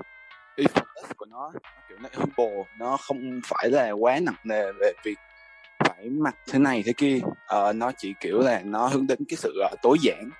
effortless 0.56 1.14
của 1.16 1.26
nó, 1.26 1.52
nó 1.54 1.60
kiểu 1.88 1.98
nó 1.98 2.08
humble 2.14 2.64
nó 2.78 2.96
không 2.96 3.40
phải 3.44 3.70
là 3.70 3.90
quá 3.90 4.18
nặng 4.22 4.36
nề 4.44 4.72
về 4.72 4.92
việc 5.04 5.18
phải 5.84 6.08
mặc 6.10 6.36
thế 6.48 6.58
này 6.58 6.82
thế 6.86 6.92
kia. 6.96 7.18
Ờ, 7.46 7.72
nó 7.72 7.92
chỉ 7.98 8.14
kiểu 8.20 8.40
là 8.40 8.62
nó 8.64 8.86
hướng 8.86 9.06
đến 9.06 9.18
cái 9.28 9.36
sự 9.36 9.62
uh, 9.72 9.78
tối 9.82 9.96
giản 10.02 10.30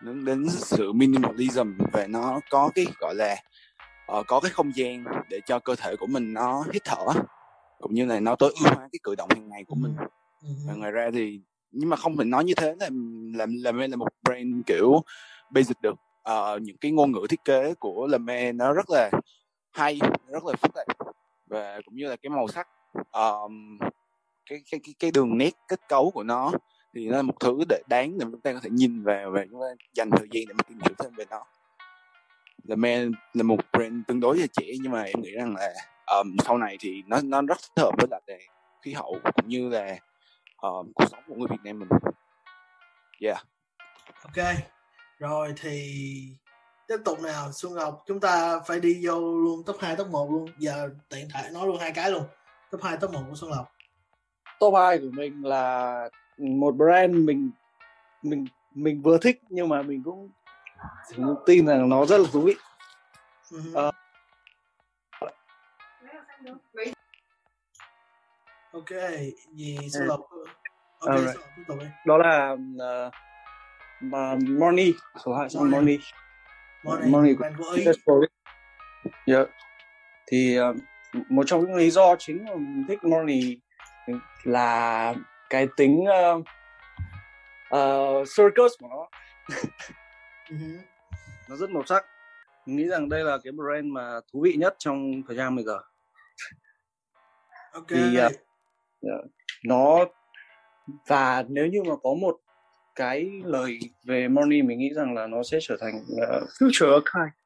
hướng 0.00 0.24
đến 0.24 0.46
sự 0.50 0.92
minimalism 0.92 1.72
và 1.92 2.06
nó 2.06 2.40
có 2.50 2.70
cái 2.74 2.86
gọi 3.00 3.14
là 3.14 3.36
ờ, 4.06 4.22
có 4.26 4.40
cái 4.40 4.50
không 4.50 4.76
gian 4.76 5.04
để 5.28 5.40
cho 5.46 5.58
cơ 5.58 5.74
thể 5.74 5.96
của 5.96 6.06
mình 6.06 6.32
nó 6.32 6.64
hít 6.72 6.84
thở 6.84 7.04
cũng 7.80 7.94
như 7.94 8.06
là 8.06 8.20
nó 8.20 8.36
tối 8.36 8.54
ưu 8.60 8.74
hóa 8.74 8.88
cái 8.92 9.00
cử 9.02 9.14
động 9.14 9.28
hàng 9.34 9.48
ngày 9.48 9.64
của 9.64 9.74
mình. 9.74 9.96
Ừ. 10.42 10.48
và 10.66 10.74
ngoài 10.74 10.90
ra 10.90 11.10
thì 11.12 11.40
nhưng 11.70 11.90
mà 11.90 11.96
không 11.96 12.16
phải 12.16 12.26
nói 12.26 12.44
như 12.44 12.54
thế 12.56 12.74
là 12.80 12.88
làm 13.34 13.56
làm 13.62 13.78
là 13.78 13.96
một 13.96 14.08
brand 14.24 14.54
kiểu 14.66 15.00
basic 15.50 15.80
được. 15.82 15.94
Ờ, 16.22 16.58
những 16.62 16.76
cái 16.76 16.90
ngôn 16.90 17.12
ngữ 17.12 17.26
thiết 17.28 17.44
kế 17.44 17.74
của 17.74 18.06
Lame 18.06 18.52
nó 18.52 18.72
rất 18.72 18.90
là 18.90 19.10
hay 19.72 20.00
rất 20.28 20.44
là 20.44 20.52
phức 20.60 20.74
tạp. 20.74 20.86
Và 21.46 21.80
cũng 21.84 21.96
như 21.96 22.08
là 22.08 22.16
cái 22.16 22.30
màu 22.30 22.48
sắc 22.48 22.68
um, 23.12 23.78
cái, 24.46 24.62
cái 24.70 24.80
cái 24.84 24.94
cái 24.98 25.10
đường 25.10 25.38
nét 25.38 25.50
kết 25.68 25.80
cấu 25.88 26.10
của 26.10 26.22
nó 26.22 26.52
thì 26.94 27.08
nó 27.08 27.16
là 27.16 27.22
một 27.22 27.34
thứ 27.40 27.58
để 27.68 27.82
đáng 27.88 28.18
để 28.18 28.26
chúng 28.30 28.40
ta 28.40 28.52
có 28.52 28.60
thể 28.62 28.70
nhìn 28.70 29.02
vào 29.02 29.30
và 29.30 29.44
chúng 29.50 29.60
ta 29.60 29.84
dành 29.94 30.10
thời 30.10 30.28
gian 30.32 30.44
để 30.48 30.54
mà 30.54 30.62
tìm 30.68 30.78
hiểu 30.80 30.94
thêm 30.98 31.12
về 31.16 31.24
nó. 31.30 31.44
Lame 32.64 33.04
là 33.34 33.42
một 33.42 33.58
brand 33.72 33.94
tương 34.08 34.20
đối 34.20 34.38
là 34.38 34.46
trẻ 34.52 34.66
nhưng 34.82 34.92
mà 34.92 35.02
em 35.02 35.20
nghĩ 35.20 35.30
rằng 35.30 35.56
là 35.56 35.74
um, 36.06 36.36
sau 36.44 36.58
này 36.58 36.76
thì 36.80 37.02
nó 37.06 37.20
nó 37.24 37.42
rất 37.42 37.58
thích 37.58 37.82
hợp 37.82 37.90
với 37.98 38.06
lại 38.10 38.22
là 38.26 38.36
khí 38.82 38.92
hậu 38.92 39.18
cũng 39.34 39.48
như 39.48 39.68
là 39.68 39.98
um, 40.56 40.92
cuộc 40.94 41.04
sống 41.10 41.22
của 41.26 41.34
người 41.34 41.48
Việt 41.50 41.60
Nam 41.64 41.78
mình. 41.78 41.88
Yeah. 43.20 43.46
Ok. 44.22 44.46
Rồi 45.18 45.54
thì 45.56 45.92
tiếp 46.88 46.96
tục 47.04 47.20
nào 47.20 47.52
Xuân 47.52 47.74
Ngọc 47.74 48.02
chúng 48.06 48.20
ta 48.20 48.60
phải 48.66 48.80
đi 48.80 49.06
vô 49.06 49.38
luôn 49.38 49.62
top 49.66 49.76
2 49.80 49.96
top 49.96 50.08
1 50.08 50.30
luôn. 50.30 50.46
Giờ 50.58 50.90
tiện 51.08 51.28
thể 51.34 51.50
nói 51.52 51.66
luôn 51.66 51.78
hai 51.80 51.92
cái 51.92 52.10
luôn. 52.10 52.22
Top 52.70 52.82
2 52.82 52.96
top 52.96 53.10
1 53.10 53.20
của 53.28 53.36
Xuân 53.36 53.50
Ngọc. 53.50 53.72
Top 54.60 54.74
2 54.74 54.98
của 54.98 55.10
mình 55.12 55.42
là 55.44 56.08
một 56.38 56.74
brand 56.74 57.14
mình 57.14 57.50
mình 58.22 58.46
mình 58.74 59.02
vừa 59.02 59.18
thích 59.18 59.40
nhưng 59.48 59.68
mà 59.68 59.82
mình 59.82 60.02
cũng, 60.04 60.30
tin 61.46 61.66
rằng 61.66 61.88
nó 61.88 62.06
rất 62.06 62.18
là 62.18 62.28
thú 62.32 62.40
vị. 62.40 62.54
Uh, 63.54 63.94
ok 68.72 68.90
gì 69.54 69.78
Xuân 69.92 70.06
Ngọc 70.08 70.20
ok 70.98 71.18
right. 71.18 71.36
đi. 71.68 71.86
Đó 72.06 72.18
là 72.18 72.52
uh, 72.52 73.12
uh, 74.06 74.48
Morning 74.48 74.94
số 75.24 75.34
2 75.34 75.48
sang 75.48 75.70
Morning 75.70 76.00
Morning, 76.84 77.12
Morning 77.12 77.36
của 78.04 78.26
yeah. 79.26 79.48
thì 80.26 80.58
uh, 80.60 80.76
một 81.28 81.42
trong 81.46 81.60
những 81.60 81.74
lý 81.74 81.90
do 81.90 82.16
chính 82.18 82.44
mà 82.44 82.54
mình 82.54 82.84
thích 82.88 83.04
Morning 83.04 83.60
là 84.44 85.14
cái 85.50 85.68
tính 85.76 86.04
uh, 86.04 86.44
uh, 87.74 88.28
circus 88.36 88.72
của 88.78 88.88
nó. 88.90 89.08
Uh-huh. 90.48 90.78
nó 91.48 91.56
rất 91.56 91.70
màu 91.70 91.82
sắc. 91.86 92.04
Mình 92.66 92.76
nghĩ 92.76 92.88
rằng 92.88 93.08
đây 93.08 93.24
là 93.24 93.38
cái 93.44 93.52
brand 93.52 93.86
mà 93.86 94.20
thú 94.32 94.40
vị 94.44 94.54
nhất 94.58 94.74
trong 94.78 95.22
thời 95.28 95.36
gian 95.36 95.56
bây 95.56 95.64
giờ. 95.64 95.78
Ok 97.72 97.86
thì 97.88 98.18
uh, 98.20 98.32
nó 99.64 100.04
và 101.06 101.44
nếu 101.48 101.66
như 101.66 101.82
mà 101.82 101.94
có 102.02 102.14
một 102.20 102.36
cái 102.94 103.30
lời 103.44 103.78
về 104.04 104.28
Money 104.28 104.62
mình 104.62 104.78
nghĩ 104.78 104.90
rằng 104.94 105.14
là 105.14 105.26
nó 105.26 105.42
sẽ 105.42 105.58
trở 105.60 105.76
thành 105.80 105.94
uh, 105.96 106.48
future 106.48 106.92
archive 106.92 107.36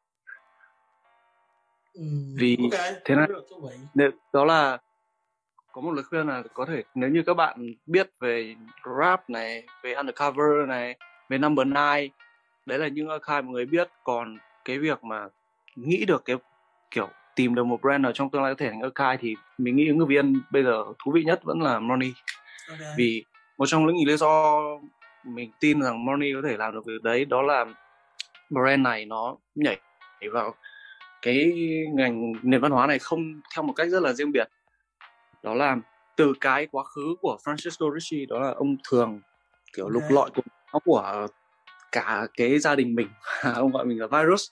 ừ, 1.92 2.02
vì 2.38 2.58
okay. 2.72 2.92
thế 3.04 3.14
này 3.14 3.28
đó 4.32 4.44
là 4.44 4.78
có 5.72 5.80
một 5.80 5.92
lời 5.92 6.04
khuyên 6.04 6.26
là 6.26 6.42
có 6.54 6.64
thể 6.66 6.82
nếu 6.94 7.10
như 7.10 7.22
các 7.26 7.34
bạn 7.34 7.74
biết 7.86 8.10
về 8.20 8.54
rap 8.98 9.30
này 9.30 9.66
về 9.82 9.94
undercover 9.94 10.68
này 10.68 10.96
về 11.28 11.38
number 11.38 11.66
nine 11.66 12.08
đấy 12.66 12.78
là 12.78 12.88
những 12.88 13.08
archive 13.08 13.40
mọi 13.40 13.52
người 13.52 13.66
biết. 13.66 13.88
Còn 14.04 14.38
cái 14.64 14.78
việc 14.78 15.04
mà 15.04 15.28
nghĩ 15.76 16.04
được 16.04 16.24
cái 16.24 16.36
kiểu 16.90 17.08
tìm 17.36 17.54
được 17.54 17.64
một 17.64 17.80
brand 17.82 18.02
nào 18.02 18.12
trong 18.12 18.30
tương 18.30 18.42
lai 18.42 18.54
có 18.54 18.58
thể 18.58 18.70
thành 18.70 18.80
archive 18.80 19.16
thì 19.20 19.36
mình 19.58 19.76
nghĩ 19.76 19.88
ứng 19.88 19.98
cử 19.98 20.04
viên 20.04 20.40
bây 20.50 20.62
giờ 20.62 20.84
thú 21.04 21.12
vị 21.12 21.24
nhất 21.24 21.40
vẫn 21.44 21.62
là 21.62 21.78
Money. 21.78 22.12
Okay. 22.68 22.94
vì 22.96 23.24
một 23.58 23.66
trong 23.66 23.86
những 23.86 24.06
lý 24.06 24.16
do 24.16 24.60
mình 25.24 25.50
tin 25.60 25.82
rằng 25.82 26.04
Money 26.04 26.32
có 26.34 26.48
thể 26.48 26.56
làm 26.56 26.74
được 26.74 26.86
việc 26.86 27.02
đấy 27.02 27.24
đó 27.24 27.42
là 27.42 27.66
brand 28.50 28.82
này 28.82 29.04
nó 29.04 29.36
nhảy 29.54 29.78
vào 30.32 30.54
cái 31.22 31.52
ngành 31.94 32.32
nền 32.42 32.60
văn 32.60 32.72
hóa 32.72 32.86
này 32.86 32.98
không 32.98 33.40
theo 33.54 33.62
một 33.62 33.72
cách 33.72 33.88
rất 33.88 34.02
là 34.02 34.12
riêng 34.12 34.32
biệt 34.32 34.48
đó 35.42 35.54
là 35.54 35.76
từ 36.16 36.32
cái 36.40 36.66
quá 36.72 36.84
khứ 36.84 37.14
của 37.20 37.38
Francisco 37.44 37.98
Ricci 37.98 38.26
đó 38.26 38.38
là 38.38 38.50
ông 38.50 38.76
thường 38.90 39.20
kiểu 39.76 39.84
okay. 39.84 39.94
lục 39.94 40.02
lọi 40.10 40.30
của 40.30 40.42
của 40.84 41.26
cả 41.92 42.26
cái 42.36 42.58
gia 42.58 42.74
đình 42.74 42.94
mình 42.94 43.08
ông 43.54 43.72
gọi 43.72 43.84
mình 43.84 44.00
là 44.00 44.06
virus 44.06 44.48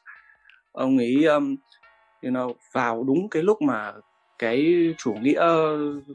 ông 0.73 0.99
ấy 0.99 1.25
um, 1.25 1.57
you 2.23 2.31
know, 2.31 2.53
vào 2.73 3.05
đúng 3.05 3.29
cái 3.31 3.43
lúc 3.43 3.63
mà 3.63 3.93
cái 4.39 4.89
chủ 4.99 5.15
nghĩa 5.15 5.43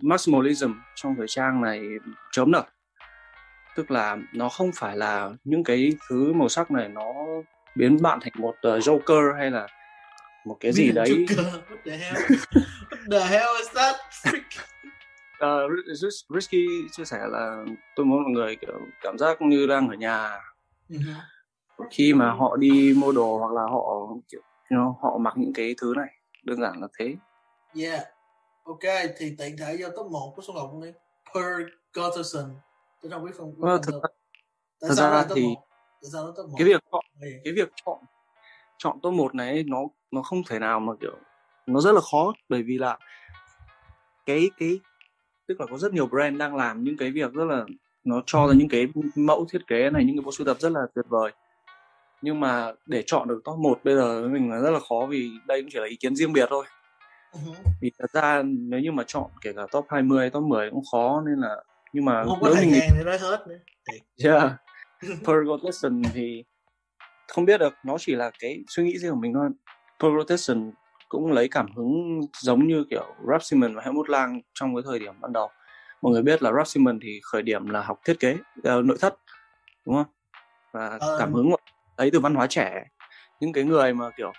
maximalism 0.01 0.71
trong 0.95 1.15
thời 1.17 1.27
trang 1.27 1.61
này 1.61 1.81
chớm 2.31 2.51
nở 2.51 2.63
tức 3.75 3.91
là 3.91 4.17
nó 4.33 4.49
không 4.49 4.71
phải 4.75 4.97
là 4.97 5.31
những 5.43 5.63
cái 5.63 5.91
thứ 6.09 6.33
màu 6.33 6.49
sắc 6.49 6.71
này 6.71 6.89
nó 6.89 7.13
biến 7.75 7.97
bạn 8.01 8.19
thành 8.21 8.33
một 8.37 8.55
uh, 8.67 8.83
Joker 8.83 9.35
hay 9.37 9.51
là 9.51 9.67
một 10.45 10.57
cái 10.59 10.71
gì 10.71 10.91
đấy 10.91 11.09
Joker. 11.09 11.43
What 11.69 11.77
the 11.85 11.97
hell? 11.97 12.15
What 12.89 13.11
the 13.11 13.25
hell 13.25 13.49
is 13.59 13.69
that? 13.75 13.95
Uh, 15.43 15.71
Risky 16.29 16.67
chia 16.91 17.05
sẻ 17.05 17.19
là 17.27 17.65
tôi 17.95 18.05
muốn 18.05 18.23
mọi 18.23 18.31
người 18.31 18.55
kiểu 18.55 18.79
cảm 19.01 19.17
giác 19.17 19.41
như 19.41 19.67
đang 19.67 19.89
ở 19.89 19.95
nhà. 19.95 20.39
Uh-huh. 20.89 21.21
khi 21.91 22.13
mà 22.13 22.31
họ 22.31 22.55
đi 22.55 22.93
mua 22.97 23.11
đồ 23.11 23.37
hoặc 23.37 23.51
là 23.51 23.61
họ 23.61 24.07
kiểu 24.31 24.41
you 24.69 24.77
know, 24.77 24.93
họ 25.01 25.17
mặc 25.17 25.33
những 25.37 25.53
cái 25.53 25.75
thứ 25.77 25.93
này 25.97 26.07
đơn 26.43 26.61
giản 26.61 26.81
là 26.81 26.87
thế. 26.99 27.15
Yeah. 27.75 28.03
Ok 28.63 29.13
thì 29.17 29.35
tiện 29.37 29.57
thể 29.57 29.77
vô 29.79 29.87
top 29.95 30.11
1 30.11 30.33
của 30.35 30.41
số 30.41 30.53
lọc 30.55 30.71
đi. 30.83 30.91
Per 31.35 31.67
Gotterson 31.93 32.55
tôi 33.01 33.11
không 33.11 33.25
biết 33.25 33.31
không 33.37 33.53
well, 33.57 33.79
thật, 33.83 33.99
tại 34.01 34.89
thật 34.89 34.95
sao 34.97 35.11
ra 35.11 35.25
thì 35.35 35.43
1? 35.43 35.67
Tại 36.01 36.09
sao 36.13 36.25
nó 36.25 36.33
top 36.35 36.45
1? 36.49 36.55
cái 36.57 36.67
việc 36.67 36.81
chọn 36.91 37.05
cái 37.21 37.53
việc 37.55 37.69
chọn 37.85 37.99
chọn 38.77 38.99
top 39.03 39.13
1 39.13 39.35
này 39.35 39.63
nó 39.67 39.77
nó 40.11 40.21
không 40.21 40.41
thể 40.49 40.59
nào 40.59 40.79
mà 40.79 40.93
kiểu 41.01 41.17
nó 41.65 41.79
rất 41.81 41.91
là 41.91 42.01
khó. 42.11 42.33
Bởi 42.49 42.63
vì 42.63 42.77
là 42.77 42.97
cái 44.25 44.49
cái 44.57 44.79
tức 45.53 45.61
là 45.61 45.67
có 45.71 45.77
rất 45.77 45.93
nhiều 45.93 46.05
brand 46.07 46.37
đang 46.37 46.55
làm 46.55 46.83
những 46.83 46.97
cái 46.97 47.11
việc 47.11 47.33
rất 47.33 47.45
là 47.45 47.65
nó 48.03 48.21
cho 48.25 48.47
ra 48.47 48.53
những 48.53 48.69
cái 48.69 48.87
mẫu 49.15 49.45
thiết 49.51 49.67
kế 49.67 49.89
này 49.89 50.03
những 50.05 50.15
cái 50.17 50.23
bộ 50.25 50.31
sưu 50.31 50.45
tập 50.45 50.57
rất 50.59 50.71
là 50.71 50.81
tuyệt 50.95 51.05
vời 51.09 51.31
nhưng 52.21 52.39
mà 52.39 52.71
để 52.85 53.03
chọn 53.05 53.27
được 53.27 53.41
top 53.43 53.59
1 53.59 53.79
bây 53.83 53.95
giờ 53.95 54.21
với 54.21 54.29
mình 54.29 54.51
là 54.51 54.59
rất 54.59 54.71
là 54.71 54.79
khó 54.89 55.07
vì 55.09 55.31
đây 55.47 55.61
cũng 55.61 55.69
chỉ 55.73 55.79
là 55.79 55.85
ý 55.87 55.95
kiến 55.95 56.15
riêng 56.15 56.33
biệt 56.33 56.45
thôi 56.49 56.65
Uh-huh. 57.33 57.53
vì 57.81 57.91
thật 57.99 58.11
ra 58.13 58.43
nếu 58.43 58.79
như 58.79 58.91
mà 58.91 59.03
chọn 59.07 59.29
kể 59.41 59.53
cả 59.53 59.61
top 59.71 59.85
20, 59.89 60.29
top 60.29 60.43
10 60.43 60.69
cũng 60.71 60.83
khó 60.91 61.23
nên 61.25 61.39
là 61.39 61.55
nhưng 61.93 62.05
mà 62.05 62.23
không 62.23 62.37
có 62.41 62.49
nếu 62.55 62.65
mình 62.65 62.79
để 62.97 63.03
nói 63.05 63.17
hết 63.17 63.47
nữa 63.47 63.57
Yeah. 64.23 64.51
Per 65.27 65.35
Rotation 65.47 66.01
thì 66.13 66.43
không 67.27 67.45
biết 67.45 67.59
được, 67.59 67.73
nó 67.83 67.97
chỉ 67.99 68.15
là 68.15 68.31
cái 68.39 68.63
suy 68.67 68.83
nghĩ 68.83 68.97
riêng 68.97 69.11
của 69.11 69.19
mình 69.19 69.33
thôi. 69.33 69.49
Per 69.99 70.11
Rotation 70.17 70.71
cũng 71.13 71.31
lấy 71.31 71.47
cảm 71.47 71.67
hứng 71.75 72.21
giống 72.39 72.67
như 72.67 72.85
kiểu 72.89 73.05
Rap 73.31 73.43
Simon 73.43 73.75
và 73.75 73.81
Helmut 73.85 74.09
Lang 74.09 74.41
trong 74.53 74.75
cái 74.75 74.83
thời 74.85 74.99
điểm 74.99 75.13
ban 75.21 75.33
đầu. 75.33 75.49
Mọi 76.01 76.11
người 76.13 76.21
biết 76.21 76.43
là 76.43 76.51
Rap 76.51 76.67
Simon 76.67 76.99
thì 77.01 77.19
khởi 77.23 77.41
điểm 77.41 77.69
là 77.69 77.81
học 77.81 77.99
thiết 78.05 78.19
kế 78.19 78.37
uh, 78.59 78.85
nội 78.85 78.97
thất 79.01 79.15
đúng 79.85 79.95
không? 79.95 80.13
Và 80.71 80.97
Ờ. 80.99 81.15
cảm 81.19 81.33
hứng 81.33 81.51
lấy 81.97 82.11
từ 82.11 82.19
văn 82.19 82.35
hóa 82.35 82.47
trẻ. 82.47 82.83
Những 83.39 83.53
cái 83.53 83.63
người 83.63 83.93
mà 83.93 84.09
kiểu 84.17 84.29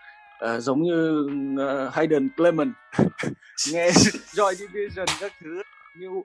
uh, 0.44 0.62
giống 0.62 0.82
như 0.82 1.26
uh, 1.54 1.94
Hayden 1.94 2.28
Clement 2.36 2.72
nghe 3.72 3.90
Joy 4.34 4.54
Division 4.54 5.06
các 5.20 5.32
thứ 5.40 5.62
như 5.98 6.08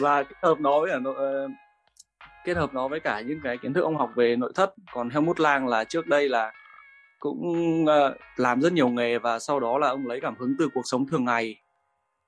và 0.00 0.22
kết 0.22 0.36
hợp 0.42 0.60
nó 0.60 0.80
với 0.80 0.90
ờ, 1.16 1.48
kết 2.44 2.56
hợp 2.56 2.74
nó 2.74 2.88
với 2.88 3.00
cả 3.00 3.20
những 3.20 3.40
cái 3.44 3.58
kiến 3.58 3.72
thức 3.72 3.82
ông 3.82 3.96
học 3.96 4.10
về 4.16 4.36
nội 4.36 4.52
thất 4.54 4.74
còn 4.92 5.10
Helmut 5.10 5.40
Lang 5.40 5.68
là 5.68 5.84
trước 5.84 6.06
đây 6.06 6.28
là 6.28 6.52
cũng 7.20 7.86
ờ, 7.86 8.16
làm 8.36 8.60
rất 8.60 8.72
nhiều 8.72 8.88
nghề 8.88 9.18
và 9.18 9.38
sau 9.38 9.60
đó 9.60 9.78
là 9.78 9.88
ông 9.88 10.06
lấy 10.06 10.20
cảm 10.20 10.34
hứng 10.38 10.54
từ 10.58 10.68
cuộc 10.74 10.82
sống 10.84 11.06
thường 11.06 11.24
ngày. 11.24 11.56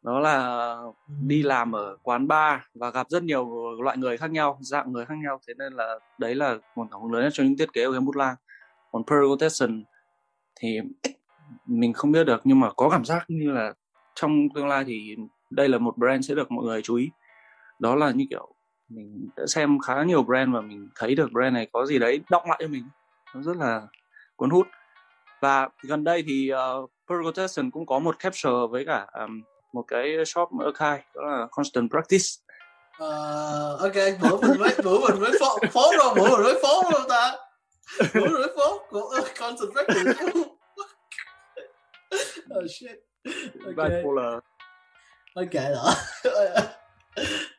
Đó 0.03 0.21
là 0.21 0.77
đi 1.23 1.43
làm 1.43 1.73
ở 1.73 1.97
quán 2.03 2.29
bar 2.29 2.61
và 2.75 2.91
gặp 2.91 3.07
rất 3.11 3.23
nhiều 3.23 3.73
loại 3.83 3.97
người 3.97 4.17
khác 4.17 4.31
nhau 4.31 4.59
dạng 4.61 4.93
người 4.93 5.07
khác 5.07 5.15
nhau. 5.25 5.41
Thế 5.49 5.55
nên 5.59 5.73
là 5.73 5.99
đấy 6.19 6.35
là 6.35 6.57
nguồn 6.77 6.89
cảm 6.91 7.01
hứng 7.01 7.13
lớn 7.13 7.23
nhất 7.23 7.31
cho 7.33 7.45
những 7.45 7.59
thiết 7.59 7.73
kế 7.73 7.87
của 7.87 7.93
Helmut 7.93 8.17
Lang 8.17 8.35
còn 8.93 9.03
Pearl 9.07 9.25
Rotation 9.29 9.85
thì 10.61 10.81
mình 11.67 11.93
không 11.93 12.13
biết 12.13 12.25
được 12.25 12.41
nhưng 12.45 12.61
mà 12.61 12.71
có 12.77 12.91
cảm 12.91 13.05
giác 13.05 13.25
như 13.29 13.51
là 13.51 13.73
trong 14.15 14.49
tương 14.55 14.69
lai 14.69 14.85
thì 14.85 15.17
đây 15.51 15.69
là 15.69 15.79
một 15.79 15.99
brand 15.99 16.29
sẽ 16.29 16.35
được 16.35 16.53
mọi 16.53 16.65
người 16.65 16.83
chú 16.83 16.95
ý. 16.95 17.11
Đó 17.79 17.95
là 17.95 18.11
như 18.11 18.27
kiểu 18.31 18.55
mình 18.89 19.29
đã 19.37 19.47
xem 19.47 19.79
khá 19.79 20.03
nhiều 20.03 20.23
brand 20.23 20.55
và 20.55 20.61
mình 20.61 20.89
thấy 20.95 21.15
được 21.15 21.33
brand 21.33 21.55
này 21.55 21.69
có 21.73 21.87
gì 21.87 21.99
đấy 21.99 22.21
động 22.31 22.45
lại 22.49 22.59
cho 22.63 22.69
mình. 22.69 22.85
Nó 23.35 23.43
rất 23.43 23.57
là 23.57 23.83
cuốn 24.37 24.51
hút 24.51 24.67
và 25.43 25.69
gần 25.83 26.05
đây 26.05 26.25
thì 26.27 26.51
uh, 26.53 26.91
Pearl 27.09 27.25
Rotation 27.25 27.71
cũng 27.71 27.87
có 27.87 27.99
một 27.99 28.19
capture 28.19 28.51
với 28.71 28.85
cả 28.87 29.07
um, 29.21 29.43
một 29.73 29.85
cái 29.89 30.17
shop 30.27 30.49
Khai 30.75 31.03
đó 31.15 31.23
là 31.23 31.47
Constant 31.51 31.91
Practice. 31.91 32.25
Ờ, 32.99 33.77
ok 33.81 33.95
bữa 34.21 34.49
mình 34.49 34.61
mới 34.61 34.71
bữa 34.85 34.99
mình 34.99 35.21
mới 35.21 35.33
phó 35.41 35.59
phó 35.73 35.83
rồi 35.99 36.15
bữa 36.15 36.37
mình 36.37 36.43
mới 36.43 36.55
phó 36.63 36.83
luôn 36.93 37.03
ta? 37.09 37.37
Bữa 38.15 38.21
mình 38.21 38.33
mới 38.33 38.53
phó 38.57 38.79
của 38.89 39.15
uh, 39.21 39.29
concentrate 39.39 39.95
oh 42.59 42.71
shit. 42.71 42.99
Ok. 43.67 43.77
Bipolar. 43.77 44.35
Ok 45.35 45.55
đó 45.75 45.95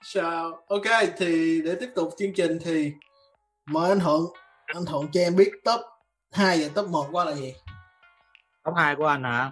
sao? 0.04 0.64
Ok 0.68 0.86
thì 1.18 1.62
để 1.66 1.76
tiếp 1.80 1.90
tục 1.96 2.10
chương 2.18 2.34
trình 2.34 2.60
thì 2.64 2.92
mời 3.66 3.90
anh 3.90 4.00
thuận 4.00 4.22
anh 4.66 4.86
thuận 4.86 5.08
cho 5.14 5.22
em 5.22 5.36
biết 5.36 5.52
top 5.64 5.82
2 6.32 6.62
và 6.62 6.70
top 6.76 6.88
1 6.90 7.08
qua 7.12 7.26
là 7.26 7.34
gì 7.34 7.54
top 8.64 8.76
2 8.78 8.95
của 8.95 9.07
anh 9.07 9.24
hả? 9.24 9.51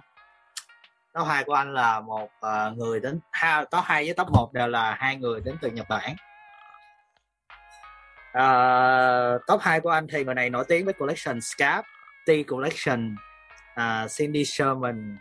Top 1.14 1.26
2 1.26 1.44
của 1.44 1.54
anh 1.54 1.74
là 1.74 2.00
một 2.00 2.30
ờ, 2.40 2.72
người 2.76 3.00
đến 3.00 3.20
ha, 3.30 3.64
top 3.64 3.84
2 3.84 4.04
với 4.04 4.14
top 4.14 4.30
1 4.32 4.52
đều 4.52 4.66
là 4.66 4.94
hai 4.94 5.16
người 5.16 5.40
đến 5.40 5.56
từ 5.60 5.70
Nhật 5.70 5.88
Bản. 5.88 6.16
Ờ, 8.32 9.38
top 9.46 9.60
2 9.60 9.80
của 9.80 9.90
anh 9.90 10.06
thì 10.06 10.24
người 10.24 10.34
này 10.34 10.50
nổi 10.50 10.64
tiếng 10.68 10.84
với 10.84 10.94
collection 10.94 11.40
Scarp 11.40 11.84
T 12.26 12.30
collection 12.48 13.16
à, 13.74 14.06
Cindy 14.18 14.44
Sherman. 14.44 15.18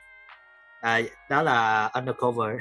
À, 0.81 0.99
đó 1.29 1.41
là 1.41 1.89
Undercover. 1.93 2.55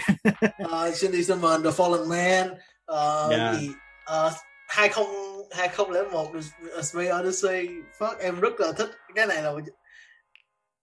Uh, 0.63 0.95
Cindy 1.01 1.25
Simon 1.25 1.63
The 1.63 1.71
Fallen 1.71 2.09
Man 2.09 2.55
uh, 2.93 3.31
Yeah. 3.31 3.55
gì? 3.55 3.71
Uh, 4.07 4.33
20 4.69 5.05
2001 5.51 6.31
A 6.77 6.83
Space 6.83 7.13
Odyssey. 7.13 7.69
Fuck, 7.99 8.19
em 8.19 8.41
rất 8.41 8.61
là 8.61 8.73
thích 8.73 8.91
cái 9.15 9.27
này 9.27 9.43
là 9.43 9.53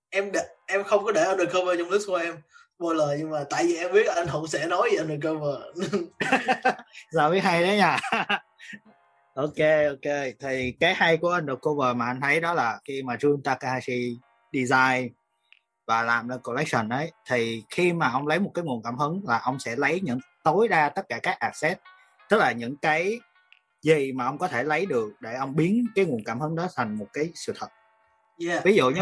em 0.10 0.32
đe, 0.32 0.40
em 0.68 0.84
không 0.84 1.06
có 1.06 1.12
để 1.12 1.24
undercover 1.24 1.80
trong 1.80 1.90
list 1.90 2.08
của 2.08 2.16
em. 2.16 2.36
Spoiler 2.80 3.20
nhưng 3.20 3.30
mà 3.30 3.44
tại 3.50 3.64
vì 3.68 3.76
em 3.76 3.94
biết 3.94 4.08
anh 4.08 4.28
hậu 4.28 4.48
sẽ 4.48 4.68
nói 4.68 4.90
về 4.92 4.98
undercover. 4.98 5.56
Giờ 7.12 7.30
biết 7.30 7.40
hay 7.40 7.64
đấy 7.64 7.78
nha. 7.78 8.00
Ok 9.38 9.58
ok. 9.90 10.14
Thì 10.40 10.74
cái 10.80 10.94
hay 10.94 11.18
của 11.18 11.30
undercover 11.30 11.96
mà 11.96 12.06
anh 12.06 12.22
thấy 12.22 12.40
đó 12.40 12.54
là 12.54 12.80
khi 12.86 13.04
mà 13.04 13.16
Jun 13.16 13.42
Takahashi 13.44 14.18
design 14.54 15.14
và 15.88 16.04
làm 16.04 16.28
ra 16.28 16.38
collection 16.38 16.90
đấy 16.90 17.12
thì 17.30 17.64
khi 17.70 17.94
mà 17.94 18.10
ông 18.10 18.28
lấy 18.28 18.40
một 18.40 18.52
cái 18.54 18.66
nguồn 18.66 18.84
cảm 18.84 18.98
hứng 18.98 19.22
là 19.28 19.40
ông 19.44 19.60
sẽ 19.60 19.76
lấy 19.76 20.00
những 20.04 20.20
tối 20.44 20.68
đa 20.68 20.90
tất 20.90 21.06
cả 21.10 21.20
các 21.24 21.40
asset 21.40 21.80
tức 22.30 22.38
là 22.38 22.52
những 22.52 22.78
cái 22.78 23.20
gì 23.82 24.12
mà 24.12 24.26
ông 24.26 24.38
có 24.38 24.48
thể 24.48 24.64
lấy 24.64 24.86
được 24.86 25.10
để 25.20 25.36
ông 25.36 25.56
biến 25.56 25.88
cái 25.96 26.06
nguồn 26.06 26.24
cảm 26.26 26.40
hứng 26.40 26.56
đó 26.56 26.68
thành 26.76 26.98
một 26.98 27.08
cái 27.14 27.32
sự 27.36 27.54
thật. 27.56 27.68
Yeah. 28.48 28.64
ví 28.64 28.76
dụ 28.76 28.90
như 28.90 29.02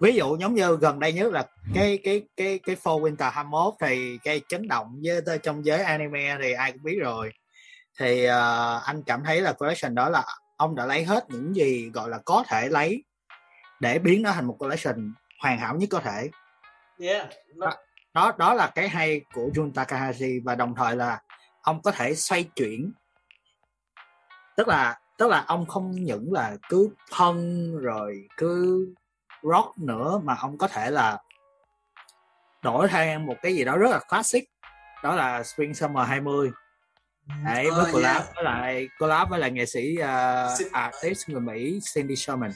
ví 0.00 0.14
dụ 0.14 0.36
giống 0.36 0.54
như 0.54 0.76
gần 0.76 1.00
đây 1.00 1.12
nhất 1.12 1.32
là 1.32 1.46
cái 1.74 1.98
cái 2.04 2.22
cái 2.36 2.58
cái 2.58 2.76
Fall 2.76 3.00
Winter 3.00 3.30
21 3.30 3.74
thì 3.80 4.18
cái 4.24 4.40
chấn 4.48 4.68
động 4.68 5.00
với 5.04 5.38
trong 5.38 5.64
giới 5.64 5.82
anime 5.82 6.36
thì 6.42 6.52
ai 6.52 6.72
cũng 6.72 6.82
biết 6.82 6.98
rồi. 7.00 7.32
Thì 7.98 8.26
uh, 8.26 8.82
anh 8.84 9.02
cảm 9.06 9.22
thấy 9.24 9.40
là 9.40 9.52
collection 9.52 9.94
đó 9.94 10.08
là 10.08 10.24
ông 10.56 10.74
đã 10.74 10.86
lấy 10.86 11.04
hết 11.04 11.24
những 11.28 11.56
gì 11.56 11.90
gọi 11.94 12.08
là 12.08 12.18
có 12.24 12.44
thể 12.48 12.68
lấy 12.68 13.04
để 13.80 13.98
biến 13.98 14.22
nó 14.22 14.32
thành 14.32 14.46
một 14.46 14.56
collection 14.58 15.14
hoàn 15.40 15.58
hảo 15.58 15.76
nhất 15.76 15.88
có 15.90 16.00
thể. 16.00 16.30
Yeah. 17.00 17.28
đó, 17.54 17.74
đó 18.14 18.32
đó 18.38 18.54
là 18.54 18.66
cái 18.74 18.88
hay 18.88 19.20
của 19.34 19.50
Jun 19.54 19.72
Takahashi 19.72 20.40
và 20.44 20.54
đồng 20.54 20.74
thời 20.74 20.96
là 20.96 21.20
ông 21.62 21.82
có 21.82 21.90
thể 21.90 22.14
xoay 22.14 22.44
chuyển. 22.44 22.92
Tức 24.56 24.68
là 24.68 24.98
tức 25.18 25.28
là 25.28 25.44
ông 25.46 25.66
không 25.66 25.90
những 25.90 26.32
là 26.32 26.56
cứ 26.68 26.90
thân 27.10 27.76
rồi 27.76 28.28
cứ 28.36 28.86
rock 29.42 29.78
nữa 29.78 30.20
mà 30.24 30.36
ông 30.40 30.58
có 30.58 30.68
thể 30.68 30.90
là 30.90 31.18
đổi 32.62 32.88
sang 32.92 33.26
một 33.26 33.34
cái 33.42 33.54
gì 33.54 33.64
đó 33.64 33.76
rất 33.76 33.90
là 33.90 33.98
classic. 33.98 34.44
Đó 35.02 35.14
là 35.14 35.42
Spring 35.42 35.74
Summer 35.74 36.08
20 36.08 36.50
đấy 37.44 37.70
với 37.70 37.84
Oh, 37.88 37.92
collab 37.92 38.16
yeah. 38.16 38.34
với 38.34 38.44
lại 38.44 38.88
collab 38.98 39.30
với 39.30 39.40
lại 39.40 39.50
nghệ 39.50 39.66
sĩ 39.66 39.94
uh, 39.98 40.04
Xin- 40.58 40.68
artist 40.72 41.28
người 41.28 41.40
Mỹ 41.40 41.78
Cindy 41.94 42.16
Sherman. 42.16 42.50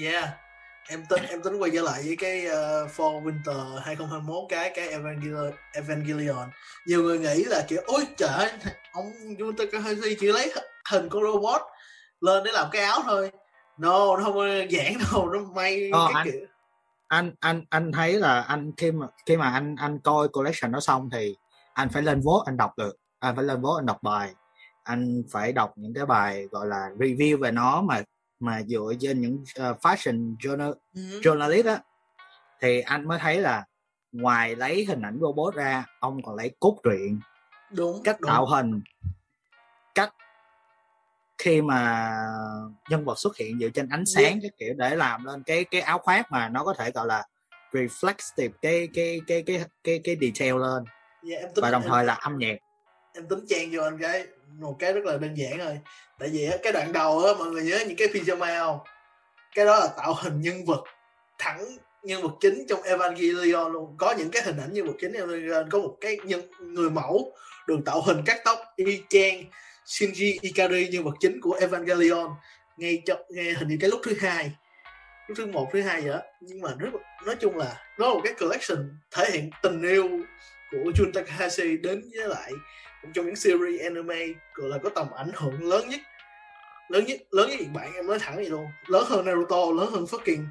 Yeah. 0.00 0.28
Em 0.88 1.06
tính 1.08 1.22
em 1.28 1.42
tính 1.42 1.58
quay 1.58 1.70
trở 1.74 1.82
lại 1.82 2.02
với 2.04 2.16
cái 2.16 2.46
uh, 2.46 2.90
Fall 2.96 3.22
Winter 3.22 3.78
2021 3.78 4.44
cái 4.48 4.72
cái 4.76 4.88
Evangelion, 4.88 5.52
Evangelion. 5.72 6.50
Nhiều 6.86 7.02
người 7.02 7.18
nghĩ 7.18 7.44
là 7.44 7.64
kiểu 7.68 7.82
ôi 7.86 8.06
trời 8.16 8.50
ông 8.92 9.12
Jun 9.38 9.52
Takahashi 9.56 10.16
chỉ 10.20 10.32
lấy 10.32 10.52
hình 10.90 11.08
con 11.08 11.22
robot 11.22 11.60
lên 12.20 12.44
để 12.44 12.52
làm 12.52 12.68
cái 12.72 12.82
áo 12.82 13.00
thôi 13.04 13.30
no 13.80 14.16
nó 14.16 14.24
không 14.24 14.34
có 14.34 14.46
đâu 15.12 15.30
nó 15.32 15.40
may 15.54 15.90
Ờ, 15.92 16.06
cái 16.06 16.14
anh- 16.14 16.26
kiểu. 16.32 16.46
anh 17.08 17.32
anh 17.40 17.64
anh 17.70 17.92
thấy 17.92 18.12
là 18.12 18.40
anh 18.40 18.72
khi 18.76 18.92
mà 18.92 19.06
khi 19.26 19.36
mà 19.36 19.50
anh 19.50 19.76
anh 19.78 19.98
coi 20.00 20.28
collection 20.28 20.72
đó 20.72 20.80
xong 20.80 21.08
thì 21.12 21.36
anh 21.74 21.88
phải 21.88 22.02
lên 22.02 22.20
vote 22.24 22.42
anh 22.50 22.56
đọc 22.56 22.70
được. 22.78 22.96
Anh 23.18 23.36
phải 23.36 23.44
lên 23.44 23.60
vote 23.60 23.80
anh 23.82 23.86
đọc 23.86 23.98
bài. 24.02 24.34
Anh 24.82 25.22
phải 25.32 25.52
đọc 25.52 25.72
những 25.76 25.94
cái 25.94 26.06
bài 26.06 26.46
gọi 26.50 26.66
là 26.66 26.88
review 26.98 27.38
về 27.40 27.50
nó 27.50 27.82
mà 27.82 28.02
mà 28.40 28.62
dựa 28.62 28.92
trên 29.00 29.20
những 29.20 29.34
uh, 29.34 29.76
fashion 29.82 30.36
journal, 30.36 30.74
Ừ, 30.94 31.20
journalist 31.22 31.66
á. 31.68 31.80
Thì 32.62 32.80
anh 32.80 33.08
mới 33.08 33.18
thấy 33.18 33.40
là 33.40 33.64
ngoài 34.12 34.56
lấy 34.56 34.84
hình 34.84 35.02
ảnh 35.02 35.18
robot 35.20 35.54
ra 35.54 35.84
ông 36.00 36.22
còn 36.22 36.34
lấy 36.34 36.50
cốt 36.60 36.76
truyện 36.84 37.20
đúng 37.76 38.02
cách 38.04 38.20
đúng. 38.20 38.28
tạo 38.28 38.46
hình 38.46 38.80
khi 41.40 41.62
mà 41.62 42.12
nhân 42.90 43.04
vật 43.04 43.18
xuất 43.18 43.36
hiện 43.36 43.58
dựa 43.60 43.68
trên 43.68 43.88
ánh 43.88 44.04
sáng 44.06 44.38
cái 44.42 44.50
kiểu 44.58 44.74
để 44.76 44.96
làm 44.96 45.24
lên 45.24 45.42
cái 45.46 45.64
cái 45.64 45.80
áo 45.80 45.98
khoác 45.98 46.32
mà 46.32 46.48
nó 46.48 46.64
có 46.64 46.74
thể 46.78 46.90
gọi 46.90 47.06
là 47.06 47.24
reflective 47.72 48.50
cái 48.62 48.88
cái 48.94 49.20
cái 49.26 49.42
cái 49.46 49.64
cái 49.84 50.00
cái 50.04 50.16
detail 50.20 50.60
lên. 50.60 50.84
Yeah, 51.30 51.42
em 51.42 51.50
tính, 51.54 51.62
và 51.62 51.70
đồng 51.70 51.82
thời 51.86 52.04
là 52.04 52.14
âm 52.14 52.38
nhạc. 52.38 52.56
em 53.14 53.28
tính 53.28 53.38
chen 53.48 53.68
vô 53.72 53.82
anh 53.82 53.98
cái 53.98 54.26
một 54.58 54.76
cái 54.78 54.92
rất 54.92 55.04
là 55.04 55.16
đơn 55.16 55.34
giản 55.34 55.58
thôi. 55.58 55.78
Tại 56.18 56.28
vì 56.28 56.44
á, 56.44 56.56
cái 56.62 56.72
đoạn 56.72 56.92
đầu 56.92 57.24
á 57.24 57.32
mọi 57.38 57.46
người 57.46 57.62
nhớ 57.62 57.78
những 57.88 57.96
cái 57.96 58.08
pyjama 58.08 58.58
không? 58.58 58.78
Cái 59.54 59.64
đó 59.64 59.80
là 59.80 59.86
tạo 59.96 60.14
hình 60.22 60.40
nhân 60.40 60.64
vật 60.64 60.84
thẳng 61.38 61.66
nhân 62.02 62.22
vật 62.22 62.32
chính 62.40 62.64
trong 62.68 62.82
Evangelion 62.82 63.72
luôn. 63.72 63.94
Có 63.98 64.14
những 64.18 64.30
cái 64.30 64.42
hình 64.42 64.56
ảnh 64.56 64.72
nhân 64.72 64.86
vật 64.86 64.94
chính 65.00 65.12
Evangelion 65.12 65.70
có 65.70 65.78
một 65.78 65.96
cái 66.00 66.18
nhân 66.24 66.40
người 66.60 66.90
mẫu 66.90 67.32
được 67.66 67.78
tạo 67.86 68.02
hình 68.02 68.22
cắt 68.26 68.40
tóc 68.44 68.58
y 68.76 69.02
chang 69.08 69.44
Shinji 69.90 70.38
Ikari 70.40 70.88
nhân 70.88 71.04
vật 71.04 71.14
chính 71.20 71.40
của 71.40 71.52
Evangelion 71.52 72.30
ngay 72.76 73.02
cho 73.06 73.16
ngay 73.30 73.54
hình 73.54 73.68
như 73.68 73.76
cái 73.80 73.90
lúc 73.90 74.00
thứ 74.04 74.14
hai. 74.20 74.52
Lúc 75.28 75.38
thứ 75.38 75.46
một 75.46 75.68
thứ 75.72 75.82
hai 75.82 76.00
vậy 76.00 76.10
đó 76.10 76.20
nhưng 76.40 76.60
mà 76.60 76.70
rất 76.78 76.88
nói 77.26 77.36
chung 77.40 77.56
là 77.56 77.82
nó 77.98 78.08
là 78.08 78.14
một 78.14 78.20
cái 78.24 78.34
collection 78.40 78.98
thể 79.10 79.30
hiện 79.30 79.50
tình 79.62 79.82
yêu 79.82 80.08
của 80.70 80.90
Jun 80.94 81.12
Takahashi 81.14 81.76
đến 81.76 82.02
với 82.16 82.28
lại 82.28 82.52
một 83.02 83.08
trong 83.14 83.26
những 83.26 83.36
series 83.36 83.82
anime 83.82 84.26
gọi 84.54 84.68
là 84.68 84.78
có 84.78 84.90
tầm 84.90 85.10
ảnh 85.16 85.30
hưởng 85.34 85.68
lớn 85.68 85.88
nhất. 85.88 86.00
Lớn 86.88 87.04
nhất 87.04 87.20
lớn 87.30 87.50
nhất 87.50 87.56
Nhật 87.60 87.70
Bản 87.72 87.94
em 87.94 88.06
nói 88.06 88.18
thẳng 88.18 88.36
vậy 88.36 88.50
luôn. 88.50 88.66
Lớn 88.86 89.04
hơn 89.08 89.24
Naruto 89.24 89.72
lớn 89.76 89.90
hơn 89.92 90.04
fucking 90.04 90.46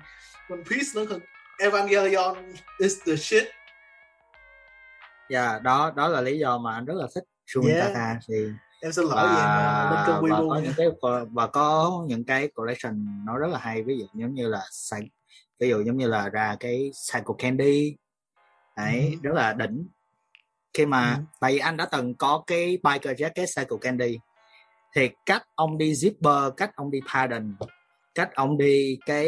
One 0.49 0.61
Piece 0.69 0.87
lớn 0.93 1.07
hơn 1.07 1.19
Evangelion 1.59 2.35
is 2.77 2.97
the 3.05 3.15
shit. 3.15 3.43
Và 5.29 5.59
đó 5.63 5.93
đó 5.95 6.07
là 6.07 6.21
lý 6.21 6.39
do 6.39 6.57
mà 6.57 6.73
anh 6.73 6.85
rất 6.85 6.95
là 6.97 7.07
thích 7.15 7.23
Shun 7.45 7.65
Yeah. 7.67 7.87
Takahashi 7.87 8.51
em 8.81 8.91
xin 8.91 9.05
lỗi 9.05 9.17
em 9.17 9.27
và, 9.27 9.83
uh, 9.85 9.91
lên 9.91 9.99
cơn 10.05 10.21
và 10.29 10.37
có 10.39 10.59
những 10.63 10.73
cái 10.77 10.87
và 11.31 11.47
có 11.47 12.03
những 12.07 12.25
cái 12.25 12.47
collection 12.47 13.25
nó 13.25 13.37
rất 13.37 13.47
là 13.47 13.59
hay 13.59 13.83
ví 13.83 13.97
dụ 13.99 14.05
giống 14.13 14.33
như 14.33 14.47
là 14.47 14.61
ví 15.59 15.69
dụ 15.69 15.83
giống 15.83 15.97
như 15.97 16.07
là 16.07 16.29
ra 16.29 16.55
cái 16.59 16.91
Psycho 16.93 17.33
Candy 17.37 17.95
đấy 18.77 19.09
Ừ. 19.13 19.19
rất 19.23 19.31
là 19.35 19.53
đỉnh 19.53 19.87
khi 20.73 20.85
mà 20.85 21.15
Ừ. 21.17 21.23
tại 21.39 21.53
vì 21.53 21.59
anh 21.59 21.77
đã 21.77 21.85
từng 21.91 22.15
có 22.15 22.43
cái 22.47 22.77
biker 22.83 23.21
jacket 23.21 23.45
Psycho 23.45 23.77
Candy 23.81 24.19
thì 24.95 25.09
cách 25.25 25.43
ông 25.55 25.77
đi 25.77 25.91
zipper 25.93 26.51
cách 26.51 26.71
ông 26.75 26.91
đi 26.91 26.99
pattern 27.13 27.55
cách 28.15 28.29
ông 28.35 28.57
đi 28.57 28.97
cái 29.05 29.27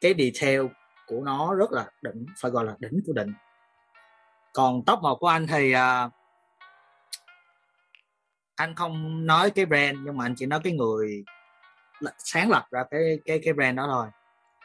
cái 0.00 0.14
detail 0.18 0.60
của 1.06 1.20
nó 1.24 1.54
rất 1.54 1.72
là 1.72 1.90
đỉnh 2.02 2.26
phải 2.40 2.50
gọi 2.50 2.64
là 2.64 2.76
đỉnh 2.78 3.00
của 3.06 3.12
đỉnh 3.12 3.32
còn 4.52 4.84
top 4.84 4.98
một 5.02 5.16
của 5.20 5.26
anh 5.26 5.46
thì 5.46 5.72
à, 5.72 6.10
anh 8.62 8.74
không 8.74 9.26
nói 9.26 9.50
cái 9.50 9.66
brand 9.66 9.98
nhưng 10.04 10.16
mà 10.16 10.24
anh 10.24 10.34
chỉ 10.36 10.46
nói 10.46 10.60
cái 10.64 10.72
người 10.72 11.24
sáng 12.18 12.50
lập 12.50 12.66
ra 12.70 12.84
cái 12.90 13.18
cái 13.24 13.40
cái 13.44 13.52
brand 13.54 13.76
đó 13.76 13.86
thôi. 13.90 14.06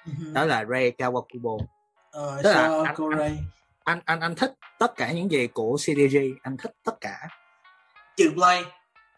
Ừ. 0.05 0.31
đó 0.33 0.45
là 0.45 0.65
Ray 0.65 0.91
Kawakubo. 0.97 1.57
Ờ, 2.11 2.39
tức 2.43 2.53
là 2.53 2.83
anh- 2.85 2.95
Koray. 2.95 3.37
anh 3.83 3.99
anh 4.05 4.19
anh 4.19 4.35
thích 4.35 4.53
tất 4.79 4.95
cả 4.95 5.11
những 5.11 5.31
gì 5.31 5.47
của 5.47 5.77
CDG 5.77 6.17
anh 6.43 6.57
thích 6.57 6.71
tất 6.85 7.01
cả. 7.01 7.27
Trừ 8.17 8.31
play. 8.35 8.63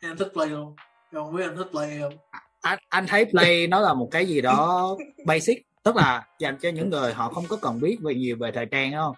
Em 0.01 0.17
thích 0.17 0.27
play 0.33 0.47
em 0.49 0.65
không 1.11 1.35
biết 1.35 1.43
em 1.43 1.57
thích 1.57 1.67
play 1.71 1.99
không? 2.01 2.13
Anh 2.61 2.79
anh 2.89 3.07
thấy 3.07 3.25
play 3.25 3.67
nó 3.67 3.79
là 3.79 3.93
một 3.93 4.07
cái 4.11 4.25
gì 4.25 4.41
đó 4.41 4.97
basic. 5.25 5.57
Tức 5.83 5.95
là 5.95 6.27
dành 6.39 6.57
cho 6.61 6.69
những 6.69 6.89
người 6.89 7.13
họ 7.13 7.29
không 7.29 7.45
có 7.49 7.57
cần 7.61 7.79
biết 7.81 7.97
về 8.03 8.13
nhiều 8.15 8.37
về 8.39 8.51
thời 8.51 8.65
trang 8.65 8.91
không? 8.93 9.15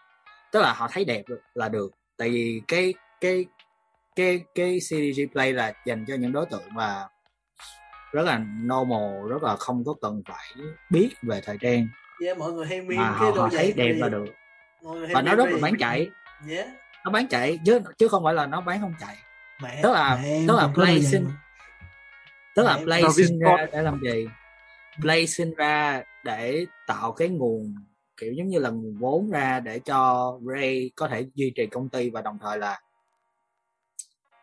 Tức 0.51 0.59
là 0.61 0.73
họ 0.73 0.87
thấy 0.91 1.05
đẹp 1.05 1.23
là 1.53 1.69
được. 1.69 1.91
Tại 2.17 2.29
vì 2.29 2.61
cái 2.67 2.93
cái 3.21 3.45
cái 4.15 4.43
cái 4.55 4.79
CDG 4.79 5.21
play 5.31 5.53
là 5.53 5.73
dành 5.85 6.05
cho 6.07 6.15
những 6.15 6.31
đối 6.31 6.45
tượng 6.45 6.63
mà 6.73 7.03
rất 8.11 8.21
là 8.25 8.37
normal 8.65 9.29
rất 9.29 9.43
là 9.43 9.55
không 9.55 9.83
có 9.85 9.93
cần 10.01 10.21
phải 10.27 10.45
biết 10.89 11.09
về 11.21 11.41
thời 11.45 11.57
trang. 11.61 11.87
Yeah, 12.25 12.37
mọi 12.37 12.53
người 12.53 12.65
hay 12.65 12.81
meme 12.81 12.95
mà 12.95 13.17
cái 13.19 13.31
họ, 13.31 13.41
họ 13.41 13.49
thấy 13.51 13.73
đẹp 13.75 13.93
là 13.97 14.09
được. 14.09 14.25
Và 15.13 15.21
nó 15.21 15.35
rất 15.35 15.45
là 15.49 15.57
bán 15.61 15.73
chạy. 15.79 16.09
Yeah. 16.49 16.67
nó 17.05 17.11
bán 17.11 17.27
chạy 17.27 17.59
chứ 17.65 17.79
chứ 17.97 18.07
không 18.07 18.23
phải 18.23 18.33
là 18.33 18.45
nó 18.45 18.61
bán 18.61 18.81
không 18.81 18.93
chạy. 18.99 19.17
Mẹ 19.63 19.79
Tức 19.83 19.91
là- 19.91 20.19
mẹ 20.23 20.43
tức 20.47 20.55
là 20.57 20.67
play 20.75 21.01
xin- 21.01 21.23
mà. 21.25 21.31
tức 22.55 22.63
là 22.63 22.77
Mẹ, 22.77 22.83
play 22.83 23.03
sinh 23.15 23.39
ra 23.39 23.65
để 23.71 23.81
làm 23.81 23.99
gì? 24.03 24.27
Play 25.01 25.27
sinh 25.27 25.53
ra 25.55 26.03
để 26.23 26.65
tạo 26.87 27.11
cái 27.11 27.29
nguồn 27.29 27.75
kiểu 28.17 28.33
giống 28.33 28.47
như 28.47 28.59
là 28.59 28.69
nguồn 28.69 28.97
vốn 28.99 29.31
ra 29.31 29.59
để 29.59 29.79
cho 29.79 30.31
Ray 30.53 30.91
có 30.95 31.07
thể 31.07 31.25
duy 31.35 31.51
trì 31.55 31.65
công 31.67 31.89
ty 31.89 32.09
và 32.09 32.21
đồng 32.21 32.37
thời 32.41 32.57
là 32.57 32.79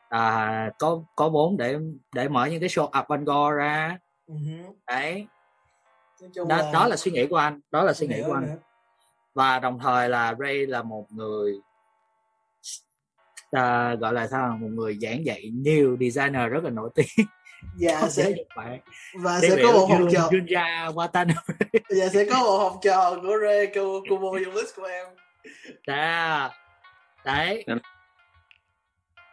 à, 0.09 0.71
có 0.79 1.03
có 1.17 1.29
vốn 1.29 1.57
để 1.57 1.77
để 2.15 2.29
mở 2.29 2.47
những 2.47 2.61
cái 2.61 2.69
show 2.69 2.89
Avantgarde 2.89 3.57
ra 3.59 3.99
Ừ 4.27 4.35
hứ. 4.35 4.63
đấy 4.87 5.27
Nói 6.23 6.31
chung 6.35 6.49
đó, 6.49 6.71
đó 6.73 6.87
là 6.89 6.97
suy 6.97 7.11
nghĩ 7.11 7.27
của 7.27 7.37
anh 7.37 7.61
đó 7.71 7.83
là 7.85 7.93
suy 7.93 8.07
nghĩ 8.07 8.23
của 8.27 8.33
anh 8.33 8.47
hiểu. 8.47 8.57
và 9.35 9.59
đồng 9.59 9.79
thời 9.79 10.09
là 10.09 10.35
Ray 10.39 10.67
là 10.67 10.83
một 10.83 11.07
người 11.13 11.53
à, 13.51 13.95
gọi 13.95 14.13
là 14.13 14.27
sao 14.27 14.57
một 14.61 14.69
người 14.71 14.99
giảng 15.01 15.25
dạy 15.27 15.51
nhiều 15.55 15.97
designer 16.01 16.51
rất 16.53 16.65
là 16.65 16.71
nổi 16.71 16.91
tiếng 16.95 17.27
dạ 17.77 18.01
không 18.01 18.11
sẽ 18.11 18.33
Bản 18.57 18.81
và 19.15 19.41
sẽ 19.41 19.57
có 19.63 19.73
một 19.73 19.87
học 19.91 20.01
Jun- 20.01 20.11
trò 20.13 20.29
Junya 20.31 20.93
Watanabe 20.95 21.55
dạ 21.97 22.09
sẽ 22.09 22.25
có 22.31 22.39
một 22.39 22.59
học 22.59 22.79
trò 22.83 23.15
của 23.23 23.37
Ray 23.43 23.67
Kubo 24.09 24.39
list 24.55 24.77
của 24.77 24.85
em 24.85 25.07
Dạ. 25.87 26.51
đấy. 27.25 27.65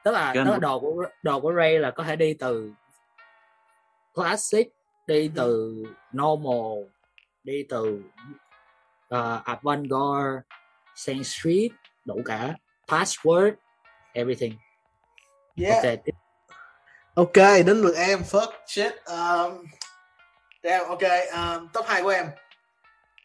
Tức 0.05 0.11
là, 0.11 0.31
Cái 0.33 0.43
tức 0.45 0.51
là 0.51 0.57
đồ 0.57 0.79
của 0.79 1.05
đồ 1.23 1.39
của 1.39 1.53
Ray 1.57 1.79
là 1.79 1.91
có 1.91 2.03
thể 2.03 2.15
đi 2.15 2.33
từ 2.33 2.71
classic 4.13 4.67
đi 5.07 5.31
từ 5.35 5.83
normal 6.17 6.89
đi 7.43 7.63
từ 7.69 8.01
uh, 9.15 9.45
avant-garde 9.45 10.41
Saint 10.95 11.25
Street 11.25 11.71
đủ 12.05 12.21
cả 12.25 12.55
password 12.87 13.51
everything 14.13 14.53
yeah 15.57 15.83
ok 15.83 15.95
tiếp 16.05 16.15
Ok, 17.15 17.35
đến 17.65 17.81
lượt 17.81 17.95
em 17.95 18.21
first 18.21 18.51
shit. 18.67 18.93
Um, 19.05 19.65
damn, 20.63 20.87
ok, 20.87 21.01
um, 21.33 21.67
top 21.73 21.85
2 21.85 22.03
của 22.03 22.09
em. 22.09 22.25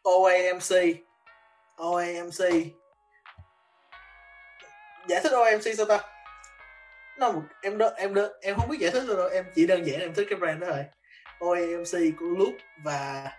OAMC. 0.03 0.97
OAMC. 1.77 2.39
Giải 5.09 5.21
thích 5.23 5.33
OAMC 5.33 5.77
sao 5.77 5.87
ta? 5.87 6.20
Nó 7.21 7.33
một 7.33 7.43
em 7.63 7.79
đó 7.79 7.91
em 7.97 8.15
đó, 8.15 8.29
em 8.41 8.57
không 8.57 8.69
biết 8.69 8.79
giải 8.81 8.91
thích 8.91 9.05
đâu, 9.09 9.29
em 9.29 9.45
chỉ 9.55 9.67
đơn 9.67 9.87
giản 9.87 10.01
em 10.01 10.15
thích 10.15 10.27
cái 10.31 10.39
brand 10.39 10.63
đó 10.63 10.67
thôi. 10.71 10.85
OAMC 11.39 12.19
của 12.19 12.27
Luke 12.27 12.65
và 12.85 13.31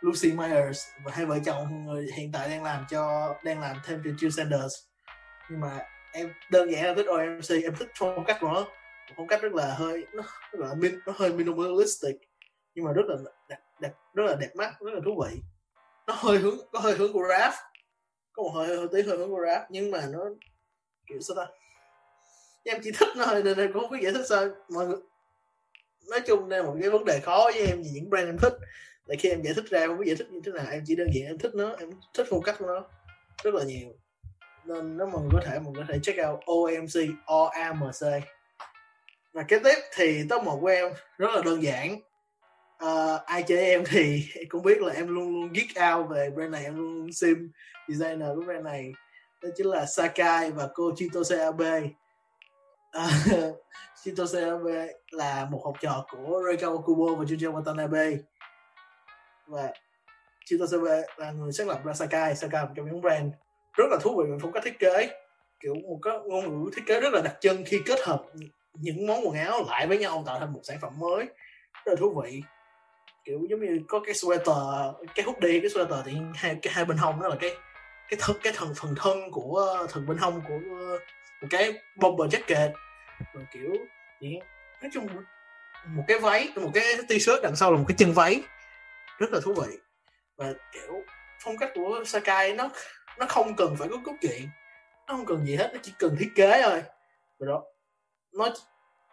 Lucy 0.00 0.32
Myers 0.32 0.86
và 1.04 1.12
hai 1.14 1.26
vợ 1.26 1.38
chồng 1.44 1.84
người 1.86 2.06
hiện 2.16 2.32
tại 2.32 2.48
đang 2.48 2.64
làm 2.64 2.84
cho 2.90 3.34
đang 3.44 3.60
làm 3.60 3.76
thêm 3.84 4.02
cho 4.04 4.10
Jill 4.10 4.30
Sanders. 4.30 4.74
Nhưng 5.50 5.60
mà 5.60 5.78
em 6.12 6.32
đơn 6.50 6.72
giản 6.72 6.84
là 6.84 6.94
thích 6.94 7.06
OMC 7.06 7.64
em 7.64 7.74
thích 7.78 7.88
phong 7.98 8.24
cách 8.24 8.36
của 8.40 8.48
nó 8.48 8.66
phong 9.16 9.26
cách 9.26 9.42
rất 9.42 9.52
là 9.52 9.74
hơi 9.74 10.06
nó 10.12 10.22
rất 10.52 10.60
là 10.60 10.74
min, 10.74 10.98
nó 11.06 11.12
hơi 11.16 11.32
minimalistic 11.32 12.16
nhưng 12.74 12.84
mà 12.84 12.92
rất 12.92 13.02
là 13.06 13.16
đẹp, 13.48 13.58
đẹp 13.80 13.92
rất 14.14 14.24
là 14.26 14.36
đẹp 14.40 14.50
mắt 14.54 14.74
rất 14.80 14.94
là 14.94 15.00
thú 15.04 15.24
vị 15.24 15.40
nó 16.06 16.14
hơi 16.14 16.38
hướng 16.38 16.56
có 16.72 16.78
hơi 16.80 16.96
hướng 16.96 17.12
của 17.12 17.24
rap 17.28 17.52
có 18.32 18.42
một 18.42 18.50
hơi 18.54 18.76
hơi 18.76 18.86
tí 18.92 19.02
hơi 19.02 19.18
hướng 19.18 19.30
của 19.30 19.40
rap 19.46 19.62
nhưng 19.70 19.90
mà 19.90 20.06
nó 20.12 20.20
kiểu 21.06 21.20
sao 21.20 21.36
ta 21.36 21.52
em 22.64 22.80
chỉ 22.84 22.90
thích 22.98 23.08
nó 23.16 23.24
thôi 23.26 23.42
nên 23.44 23.58
em 23.58 23.72
cũng 23.72 23.82
không 23.82 23.90
biết 23.90 24.02
giải 24.02 24.12
thích 24.12 24.26
sao. 24.28 24.48
Mọi 24.68 24.86
người 24.86 24.96
nói 26.10 26.20
chung 26.26 26.48
đây 26.48 26.60
là 26.60 26.66
một 26.66 26.76
cái 26.80 26.90
vấn 26.90 27.04
đề 27.04 27.20
khó 27.20 27.50
với 27.54 27.66
em 27.66 27.82
vì 27.82 27.90
những 27.90 28.10
brand 28.10 28.28
em 28.28 28.38
thích. 28.38 28.52
Tại 29.08 29.16
khi 29.16 29.28
em 29.28 29.42
giải 29.42 29.54
thích 29.54 29.64
ra 29.70 29.80
em 29.80 29.88
không 29.88 29.98
biết 29.98 30.06
giải 30.06 30.16
thích 30.16 30.30
như 30.30 30.40
thế 30.44 30.52
nào. 30.52 30.66
Em 30.70 30.82
chỉ 30.86 30.96
đơn 30.96 31.08
giản 31.14 31.26
em 31.26 31.38
thích 31.38 31.54
nó 31.54 31.74
em 31.78 31.90
thích 32.14 32.26
phong 32.30 32.42
cách 32.42 32.56
của 32.58 32.66
nó 32.66 32.84
rất 33.44 33.54
là 33.54 33.64
nhiều. 33.64 33.88
Nên 34.64 34.96
nếu 34.96 35.06
mọi 35.06 35.22
người 35.22 35.30
có 35.32 35.40
thể 35.46 35.58
mình 35.58 35.74
có 35.76 35.82
thể 35.88 35.98
check 36.02 36.18
out 36.28 36.40
OMC 36.44 37.10
OAMC 37.26 38.22
và 39.32 39.42
kế 39.42 39.58
tiếp 39.58 39.78
thì 39.94 40.24
top 40.28 40.42
một 40.42 40.58
của 40.60 40.66
em 40.66 40.92
rất 41.18 41.30
là 41.34 41.42
đơn 41.44 41.62
giản. 41.62 42.00
Uh, 42.84 43.24
ai 43.26 43.42
chơi 43.42 43.58
em 43.58 43.84
thì 43.86 44.24
cũng 44.48 44.62
biết 44.62 44.82
là 44.82 44.92
em 44.94 45.08
luôn 45.08 45.32
luôn 45.32 45.52
geek 45.52 45.94
out 45.94 46.10
về 46.10 46.30
brand 46.30 46.52
này 46.52 46.64
em 46.64 46.76
luôn 46.76 46.96
luôn 46.96 47.12
sim 47.12 47.50
designer 47.88 48.28
của 48.34 48.42
brand 48.42 48.64
này. 48.64 48.92
Đó 49.42 49.48
chính 49.56 49.66
là 49.66 49.86
Sakai 49.86 50.50
và 50.50 50.68
cô 50.74 50.92
Chito 50.96 51.20
Abe 51.38 51.80
uh, 52.98 53.56
Chitose 54.02 54.44
Abe 54.44 54.92
là 55.10 55.46
một 55.50 55.62
học 55.64 55.74
trò 55.80 56.06
của 56.10 56.42
Reikawa 56.42 56.82
Kubo 56.82 57.14
và 57.14 57.24
Junji 57.24 57.52
Watanabe. 57.52 58.16
Và 59.46 59.72
Shinto 60.46 60.66
Seabe 60.66 61.02
là 61.16 61.30
người 61.30 61.52
sáng 61.52 61.68
lập 61.68 61.84
ra 61.84 61.92
Sakai. 61.92 62.36
Sakai 62.36 62.64
một 62.64 62.72
trong 62.76 62.86
những 62.86 63.00
brand 63.00 63.32
rất 63.72 63.84
là 63.90 63.96
thú 64.02 64.16
vị 64.18 64.30
về 64.30 64.38
phong 64.42 64.52
cách 64.52 64.62
thiết 64.64 64.78
kế. 64.78 65.10
Kiểu 65.60 65.74
một 65.74 65.98
cái 66.02 66.14
ngôn 66.26 66.64
ngữ 66.64 66.70
thiết 66.76 66.82
kế 66.86 67.00
rất 67.00 67.12
là 67.12 67.20
đặc 67.24 67.36
trưng 67.40 67.64
khi 67.66 67.80
kết 67.86 68.00
hợp 68.00 68.22
những 68.74 69.06
món 69.06 69.26
quần 69.26 69.36
áo 69.36 69.64
lại 69.66 69.86
với 69.86 69.98
nhau 69.98 70.22
tạo 70.26 70.38
thành 70.40 70.52
một 70.52 70.60
sản 70.62 70.78
phẩm 70.80 70.92
mới. 70.98 71.26
Rất 71.84 71.92
là 71.92 71.94
thú 71.96 72.22
vị. 72.22 72.42
Kiểu 73.24 73.40
giống 73.50 73.60
như 73.60 73.80
có 73.88 74.00
cái 74.00 74.14
sweater 74.14 74.92
cái 75.14 75.24
hoodie 75.24 75.60
cái 75.60 75.70
sweater 75.70 76.02
thì 76.04 76.12
hai 76.34 76.56
cái 76.62 76.72
hai 76.72 76.84
bên 76.84 76.96
hông 76.96 77.22
đó 77.22 77.28
là 77.28 77.36
cái 77.40 77.50
cái 78.08 78.18
thân 78.22 78.36
cái 78.42 78.52
thần 78.56 78.72
phần 78.76 78.94
thân 78.96 79.30
của 79.30 79.74
ờ, 79.78 79.86
thần 79.90 80.06
bên 80.06 80.18
hông 80.18 80.40
của 80.48 80.58
ờ, 80.80 80.98
một 81.42 81.48
cái 81.50 81.82
bomber 81.96 82.34
jacket 82.34 82.72
rồi 83.34 83.46
kiểu 83.52 83.72
nói 84.82 84.90
chung 84.92 85.06
một 85.86 86.04
cái 86.08 86.18
váy 86.18 86.48
một 86.56 86.70
cái 86.74 86.84
t-shirt 87.08 87.40
đằng 87.42 87.56
sau 87.56 87.72
là 87.72 87.78
một 87.78 87.84
cái 87.88 87.96
chân 87.98 88.12
váy 88.12 88.42
rất 89.18 89.32
là 89.32 89.40
thú 89.42 89.54
vị. 89.54 89.76
Và 90.36 90.52
kiểu 90.72 91.02
phong 91.40 91.56
cách 91.58 91.70
của 91.74 92.02
Sakai 92.06 92.52
nó 92.54 92.70
nó 93.18 93.26
không 93.26 93.56
cần 93.56 93.76
phải 93.76 93.88
có 93.88 93.96
cốt 94.04 94.12
truyện 94.20 94.48
nó 95.06 95.16
không 95.16 95.26
cần 95.26 95.46
gì 95.46 95.56
hết 95.56 95.70
nó 95.74 95.80
chỉ 95.82 95.92
cần 95.98 96.16
thiết 96.18 96.30
kế 96.34 96.62
thôi. 96.62 96.82
Rồi 97.38 97.48
đó 97.48 97.64
nó 98.32 98.48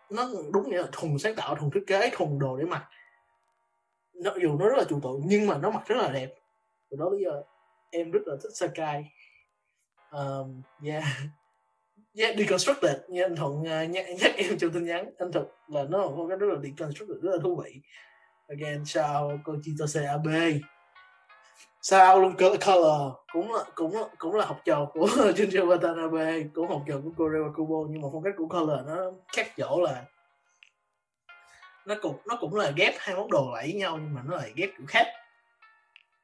nó 0.09 0.29
đúng 0.53 0.69
nghĩa 0.69 0.81
là 0.81 0.87
thùng 0.91 1.19
sáng 1.19 1.35
tạo 1.35 1.55
thùng 1.55 1.71
thiết 1.71 1.83
kế 1.87 2.09
thùng 2.13 2.39
đồ 2.39 2.57
để 2.57 2.65
mặc. 2.65 2.89
Nó 4.13 4.31
dù 4.41 4.57
nó 4.59 4.69
rất 4.69 4.77
là 4.77 4.83
chủ 4.89 4.99
tượng 5.03 5.21
nhưng 5.25 5.47
mà 5.47 5.57
nó 5.57 5.69
mặc 5.69 5.83
rất 5.87 5.95
là 5.97 6.09
đẹp. 6.09 6.29
Rồi 6.89 6.97
đó 6.99 7.09
bây 7.09 7.19
giờ 7.23 7.43
em 7.91 8.11
rất 8.11 8.21
là 8.25 8.35
thích 8.43 8.51
Sakai. 8.53 9.11
Um, 10.11 10.61
yeah 10.85 11.03
yeah 12.19 12.37
deconstructed. 12.37 12.95
Như 13.09 13.21
anh 13.21 13.35
thuận 13.35 13.61
uh, 13.61 13.89
nhắc, 13.89 14.05
nhắc 14.19 14.35
em 14.35 14.57
trong 14.57 14.71
tin 14.71 14.85
nhắn. 14.85 15.09
Anh 15.17 15.31
thật 15.31 15.45
là 15.67 15.83
nó 15.89 16.09
một 16.09 16.25
cái 16.29 16.37
rất 16.37 16.47
là 16.47 16.59
deconstructed 16.63 17.17
rất 17.21 17.31
là 17.31 17.37
thú 17.43 17.61
vị. 17.63 17.81
Again 18.47 18.85
sao 18.85 19.39
cô 19.43 19.55
Chitose 19.63 20.05
ab 20.05 20.27
sao 21.81 22.21
luôn 22.21 22.35
color. 22.37 23.13
Cũng 23.33 23.53
là 23.53 23.63
cũng 23.75 23.95
là, 23.95 24.07
cũng 24.17 24.35
là 24.35 24.45
học 24.45 24.61
trò 24.65 24.85
của 24.93 25.05
Junji 25.35 25.67
Watanabe 25.67 26.49
cũng 26.53 26.69
học 26.69 26.83
trò 26.87 26.95
của 27.03 27.25
Korewa 27.25 27.53
Kubo 27.53 27.89
nhưng 27.89 28.01
mà 28.01 28.07
phong 28.13 28.23
cách 28.23 28.33
của 28.37 28.47
color 28.47 28.87
nó 28.87 29.11
khác 29.33 29.51
chỗ 29.57 29.81
là 29.81 30.05
nó 31.85 31.95
cũng 32.01 32.17
nó 32.27 32.37
cũng 32.41 32.55
là 32.55 32.71
ghép 32.75 32.93
hai 32.97 33.15
món 33.15 33.31
đồ 33.31 33.51
lại 33.53 33.63
với 33.63 33.73
nhau 33.73 33.97
nhưng 33.97 34.13
mà 34.13 34.21
nó 34.25 34.35
lại 34.35 34.51
ghép 34.55 34.69
kiểu 34.77 34.87
khác. 34.87 35.07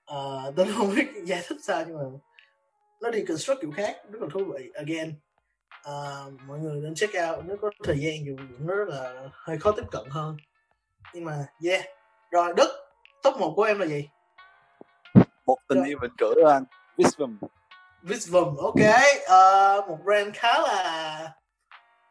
À, 0.05 0.17
tôi 0.55 0.67
không 0.77 0.95
biết 0.95 1.07
giải 1.23 1.41
thích 1.47 1.57
sao 1.61 1.83
nhưng 1.87 1.97
mà 1.97 2.03
nó 3.01 3.09
đi 3.09 3.25
construct 3.25 3.61
kiểu 3.61 3.71
khác 3.71 3.95
rất 4.11 4.21
là 4.21 4.27
thú 4.33 4.43
vị. 4.53 4.71
Again 4.73 5.13
uh, 5.89 6.41
mọi 6.47 6.59
người 6.59 6.81
nên 6.81 6.95
check 6.95 7.13
out 7.29 7.45
nếu 7.45 7.57
có 7.61 7.71
thời 7.83 7.99
gian 7.99 8.25
dù 8.25 8.35
nó 8.59 8.75
rất 8.75 8.87
là 8.87 9.29
hơi 9.31 9.59
khó 9.59 9.71
tiếp 9.71 9.83
cận 9.91 10.03
hơn. 10.09 10.37
Nhưng 11.13 11.25
mà 11.25 11.45
yeah. 11.63 11.85
Rồi 12.31 12.53
đức 12.57 12.67
top 13.23 13.37
một 13.37 13.53
của 13.55 13.63
em 13.63 13.79
là 13.79 13.85
gì? 13.85 14.09
Một 15.45 15.57
tình 15.67 15.83
yêu 15.83 15.97
vĩnh 16.01 16.15
cửu 16.17 16.33
đó 16.43 16.49
anh 16.49 16.63
Visvum 16.97 17.37
Visvum 18.01 18.55
ok. 18.55 18.75
Uh, 18.75 19.89
một 19.89 19.97
brand 20.03 20.35
khá 20.35 20.59
là 20.59 21.31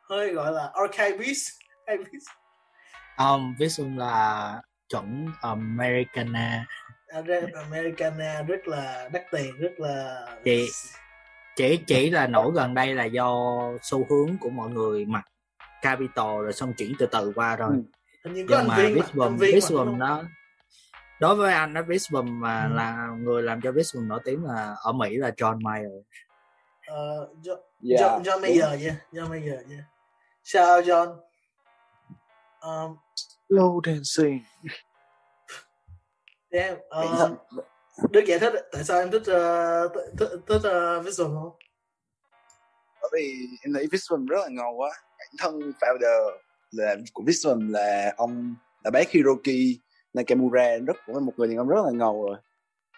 hơi 0.03 0.33
gọi 0.33 0.53
là 0.53 0.71
archivis 0.75 1.49
um, 3.19 3.55
Visum 3.59 3.97
là 3.97 4.63
chuẩn 4.89 5.27
Americana. 5.41 6.67
Americana 7.55 8.43
rất 8.43 8.69
là 8.69 9.09
đắt 9.13 9.23
tiền 9.31 9.57
rất 9.59 9.73
là 9.79 10.27
chị 10.45 10.69
chỉ 11.57 11.77
chỉ 11.87 12.11
là 12.11 12.27
nổi 12.27 12.53
gần 12.55 12.75
đây 12.75 12.95
là 12.95 13.05
do 13.05 13.61
xu 13.83 14.07
hướng 14.11 14.37
của 14.41 14.51
mọi 14.51 14.71
người 14.71 15.05
mặc 15.05 15.25
capital 15.83 16.43
rồi 16.43 16.53
xong 16.53 16.73
chuyển 16.75 16.93
từ 16.99 17.07
từ 17.07 17.33
qua 17.35 17.57
rồi. 17.57 17.71
Ừ. 18.23 18.31
nhưng 18.35 18.67
mà 18.69 18.77
Visum 18.77 19.37
Visum 19.37 19.99
nó 19.99 20.23
đối 21.21 21.35
với 21.35 21.53
anh 21.53 21.73
nó 21.73 21.83
Visbum 21.83 22.41
mà 22.41 22.65
ừ. 22.65 22.75
là 22.75 23.09
người 23.19 23.43
làm 23.43 23.61
cho 23.61 23.73
Visbum 23.73 24.09
nổi 24.09 24.21
tiếng 24.25 24.45
là 24.45 24.77
ở 24.83 24.93
Mỹ 24.93 25.17
là 25.17 25.31
John 25.31 25.61
Mayer. 25.63 25.93
Uh, 26.93 27.29
John, 27.43 27.59
yeah. 27.91 28.01
John, 28.01 28.23
John 28.23 28.41
Mayer 28.41 28.83
yeah 28.85 28.97
John 29.13 29.29
Mayer 29.29 29.71
yeah 29.71 29.85
chào 30.45 30.81
John? 30.81 31.17
Um, 32.61 32.97
Slow 33.49 33.81
dancing. 33.81 34.41
Yeah, 36.51 36.77
uh, 36.91 37.31
Đức 38.11 38.25
giải 38.27 38.39
thích 38.39 38.53
tại 38.73 38.85
sao 38.85 38.99
em 38.99 39.11
thích 39.11 39.23
uh, 39.23 39.93
thích, 40.19 40.29
thích 40.47 40.63
uh, 40.99 41.05
Visual 41.05 41.31
không? 41.35 41.53
Bởi 43.03 43.11
vì 43.15 43.35
em 43.63 43.73
thấy 43.75 43.87
Visual 43.93 44.21
rất 44.29 44.39
là 44.41 44.49
ngầu 44.51 44.75
quá. 44.77 44.91
Bản 45.19 45.29
thân 45.39 45.73
founder 45.81 46.31
là 46.71 46.97
của 47.13 47.23
Visual 47.27 47.71
là 47.71 48.15
ông 48.17 48.55
là 48.85 48.91
bác 48.91 49.11
Hiroki 49.11 49.81
Nakamura. 50.15 50.79
Rất 50.87 50.97
cũng 51.07 51.15
là 51.15 51.21
một 51.21 51.33
người 51.37 51.49
đàn 51.49 51.57
ông 51.57 51.69
rất 51.69 51.83
là 51.85 51.91
ngầu 51.93 52.27
rồi. 52.27 52.37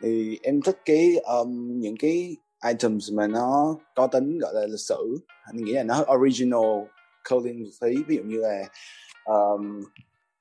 Thì 0.03 0.39
em 0.43 0.63
thích 0.63 0.79
cái 0.85 1.17
um, 1.17 1.81
những 1.81 1.97
cái 1.99 2.37
items 2.69 3.13
mà 3.13 3.27
nó 3.27 3.77
có 3.95 4.07
tính 4.07 4.39
gọi 4.39 4.55
là 4.55 4.67
lịch 4.67 4.81
sử. 4.81 5.17
Anh 5.43 5.57
nghĩ 5.57 5.73
là 5.73 5.83
nó 5.83 6.05
original 6.15 6.85
clothing 7.29 7.63
một 7.63 7.89
ví 8.07 8.17
dụ 8.17 8.23
như 8.23 8.39
là 8.41 8.65
um, 9.25 9.83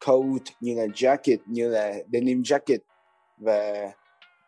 coat 0.06 0.42
như 0.60 0.76
là 0.76 0.86
jacket 0.86 1.38
như 1.46 1.70
là 1.70 1.94
denim 2.14 2.42
jacket. 2.42 2.80
Và 3.38 3.92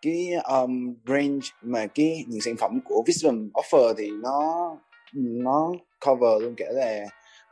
cái 0.02 0.30
um, 0.34 0.94
range 1.06 1.48
mà 1.62 1.88
cái 1.88 2.24
những 2.28 2.42
sản 2.42 2.56
phẩm 2.58 2.80
của 2.86 3.04
Visvum 3.08 3.50
offer 3.54 3.94
thì 3.98 4.12
nó 4.24 4.72
nó 5.14 5.72
cover 6.06 6.42
luôn 6.42 6.54
cả 6.58 6.66
là 6.70 7.04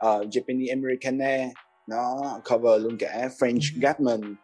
uh, 0.06 0.26
Japanese 0.26 0.70
Americana 0.70 1.50
nó 1.88 2.20
cover 2.50 2.82
luôn 2.82 2.96
cả 2.98 3.28
French 3.38 3.80
Gatman 3.80 4.34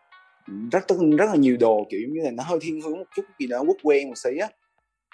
rất 0.72 0.84
rất 1.18 1.26
là 1.30 1.36
nhiều 1.36 1.56
đồ 1.60 1.86
kiểu 1.90 2.00
như 2.08 2.20
là 2.22 2.30
nó 2.30 2.42
hơi 2.42 2.58
thiên 2.62 2.80
hướng 2.80 2.98
một 2.98 3.04
chút 3.16 3.22
gì 3.38 3.46
đó 3.46 3.62
quốc 3.66 3.76
quen 3.82 4.08
một 4.08 4.18
xí 4.18 4.30
á. 4.38 4.48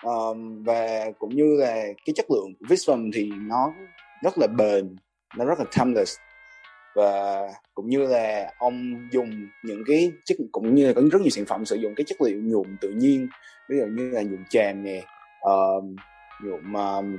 Um, 0.05 0.65
và 0.65 1.11
cũng 1.19 1.37
như 1.37 1.57
là 1.59 1.83
cái 2.07 2.15
chất 2.15 2.27
lượng 2.31 2.55
của 2.61 2.67
Visvum 2.69 3.11
thì 3.15 3.31
nó 3.37 3.73
rất 4.23 4.39
là 4.39 4.47
bền 4.47 4.97
nó 5.37 5.45
rất 5.45 5.59
là 5.59 5.65
timeless 5.77 6.17
và 6.99 7.43
cũng 7.75 7.89
như 7.89 8.07
là 8.07 8.53
ông 8.59 9.09
dùng 9.13 9.31
những 9.65 9.83
cái 9.87 10.13
chất 10.25 10.37
cũng 10.53 10.75
như 10.75 10.87
là 10.87 10.93
có 10.93 11.03
rất 11.13 11.21
nhiều 11.21 11.31
sản 11.31 11.45
phẩm 11.45 11.65
sử 11.65 11.77
dụng 11.77 11.95
cái 11.97 12.05
chất 12.05 12.21
liệu 12.23 12.43
nhuộm 12.43 12.77
tự 12.81 12.91
nhiên. 12.91 13.29
Ví 13.69 13.79
dụ 13.79 13.87
như 13.87 14.11
là 14.11 14.23
nhuộm 14.23 14.45
tràm 14.51 14.83
nè 14.83 15.05
uh, 15.49 15.85
nhuộm 16.45 16.73
um, 16.73 17.19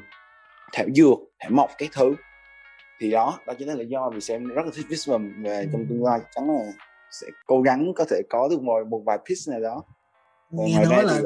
thảo 0.74 0.86
dược 0.96 1.18
thảo 1.40 1.52
mộc 1.54 1.70
cái 1.78 1.90
thứ. 1.92 2.16
Thì 3.00 3.12
đó 3.12 3.40
đó 3.48 3.54
chính 3.60 3.68
là 3.68 3.76
lý 3.76 3.86
do 3.86 4.10
vì 4.14 4.22
sao 4.22 4.36
em 4.36 4.46
rất 4.48 4.66
là 4.66 4.72
thích 4.76 4.86
Visvum 4.90 5.44
và 5.44 5.64
trong 5.72 5.86
tương 5.90 6.04
lai. 6.04 6.20
Chắc 6.20 6.30
chắn 6.36 6.50
là 6.50 6.72
sẽ 7.12 7.28
cố 7.46 7.62
gắng 7.62 7.94
có 7.96 8.06
thể 8.10 8.22
có 8.30 8.48
được 8.52 8.62
một 8.62 8.88
một 8.90 9.02
vài 9.06 9.18
piece 9.18 9.52
này 9.52 9.62
đó. 9.62 9.84
Nghe 10.52 10.86
nói 10.86 11.04
là 11.04 11.14
thì 11.18 11.26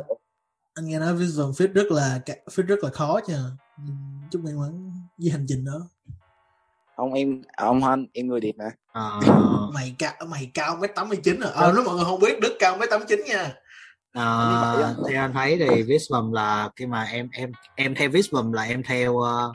anh 0.74 0.86
nghe 0.86 1.00
nói 1.00 1.16
Vision 1.16 1.52
Fit 1.52 1.74
rất 1.74 1.92
là 1.92 2.20
fit 2.26 2.66
rất 2.66 2.84
là 2.84 2.90
khó 2.90 3.20
chứ 3.28 3.34
Ừ, 3.78 3.84
chúc 4.32 4.44
may 4.44 4.54
mắn 4.54 4.92
với 5.18 5.30
hành 5.30 5.46
trình 5.48 5.66
đó 5.66 5.90
ông 6.96 7.14
em 7.14 7.42
ông 7.58 7.84
anh 7.84 8.06
em 8.14 8.28
người 8.28 8.40
đẹp 8.40 8.52
mà. 8.58 8.70
Ờ, 8.94 9.20
mày 9.74 9.96
cao 10.00 10.14
mày 10.28 10.52
cao 10.54 10.76
mấy 10.80 10.88
tám 10.88 11.10
mươi 11.10 11.20
chín 11.24 11.40
à? 11.40 11.50
Ờ 11.54 11.72
nếu 11.76 11.84
mọi 11.84 11.96
người 11.96 12.06
không 12.06 12.20
biết 12.20 12.40
đức 12.42 12.56
cao 12.60 12.78
mấy 12.78 12.88
tám 12.88 13.02
chín 13.08 13.22
nha. 13.26 13.54
Ờ, 14.14 14.82
á. 14.82 14.94
theo 15.10 15.22
anh 15.22 15.34
thấy 15.34 15.58
thì 15.60 15.84
Visbum 15.84 16.32
là 16.32 16.70
khi 16.76 16.86
mà 16.86 17.04
em 17.04 17.30
em 17.34 17.52
em 17.76 17.96
theo 17.96 18.10
Visbum 18.10 18.52
là 18.52 18.64
em 18.64 18.84
theo 18.84 19.20
ờ, 19.20 19.54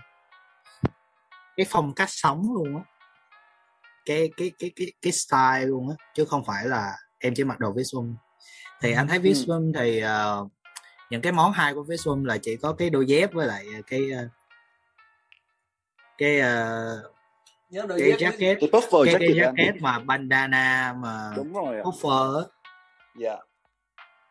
cái 1.57 1.67
phong 1.71 1.95
cách 1.95 2.11
sống 2.11 2.43
luôn 2.55 2.77
á. 2.77 2.83
Cái 4.07 4.31
cái 4.37 4.53
cái 4.59 4.71
cái 4.77 4.93
cái 5.03 5.13
style 5.13 5.67
luôn 5.67 5.91
á 5.91 5.97
chứ 6.15 6.25
không 6.25 6.45
phải 6.45 6.67
là 6.67 6.93
em 7.19 7.35
chỉ 7.35 7.45
mặc 7.45 7.59
đồ 7.59 7.73
Visbum. 7.73 8.15
Thì 8.81 8.93
anh 8.93 9.09
thấy 9.09 9.19
Visbum 9.19 9.73
thì 9.79 10.01
ờ, 10.01 10.47
những 11.11 11.23
cái 11.23 11.33
món 11.33 11.53
hay 11.53 11.75
của 11.75 11.83
Visbum 11.83 12.25
là 12.25 12.39
chỉ 12.43 12.57
có 12.57 12.73
cái 12.73 12.91
đôi 12.91 13.07
dép 13.07 13.33
với 13.33 13.47
lại 13.47 13.67
cái 13.87 14.11
ờ, 14.11 14.29
cái 16.19 16.41
ờ, 16.41 17.03
nhớ 17.71 17.85
đôi 17.89 17.99
cái 18.01 18.11
jacket. 18.11 18.57
cái 18.61 18.71
puffer 18.73 19.05
cái, 19.05 19.15
cái 19.19 19.29
jacket 19.29 19.73
mà 19.81 19.99
bandana 19.99 20.95
mà 20.99 21.31
đúng 21.37 21.53
rồi 21.53 21.77
ạ. 21.77 21.83
puffer 21.83 22.45
dạ. 23.19 23.37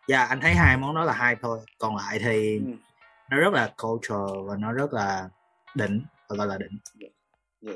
Dạ 0.08 0.24
anh 0.26 0.40
thấy 0.42 0.54
hai 0.54 0.78
món 0.78 0.96
đó 0.96 1.04
là 1.04 1.14
hai 1.14 1.36
thôi. 1.42 1.60
Còn 1.80 1.96
lại 1.96 2.20
thì 2.24 2.58
Ừ. 2.66 2.72
nó 3.32 3.38
rất 3.38 3.54
là 3.54 3.74
culture 3.82 4.42
và 4.48 4.56
nó 4.60 4.72
rất 4.74 4.94
là 4.94 5.30
đỉnh 5.76 6.02
và 6.30 6.36
gọi 6.36 6.48
là 6.48 6.58
đỉnh. 6.58 6.78
Dạ. 7.00 7.08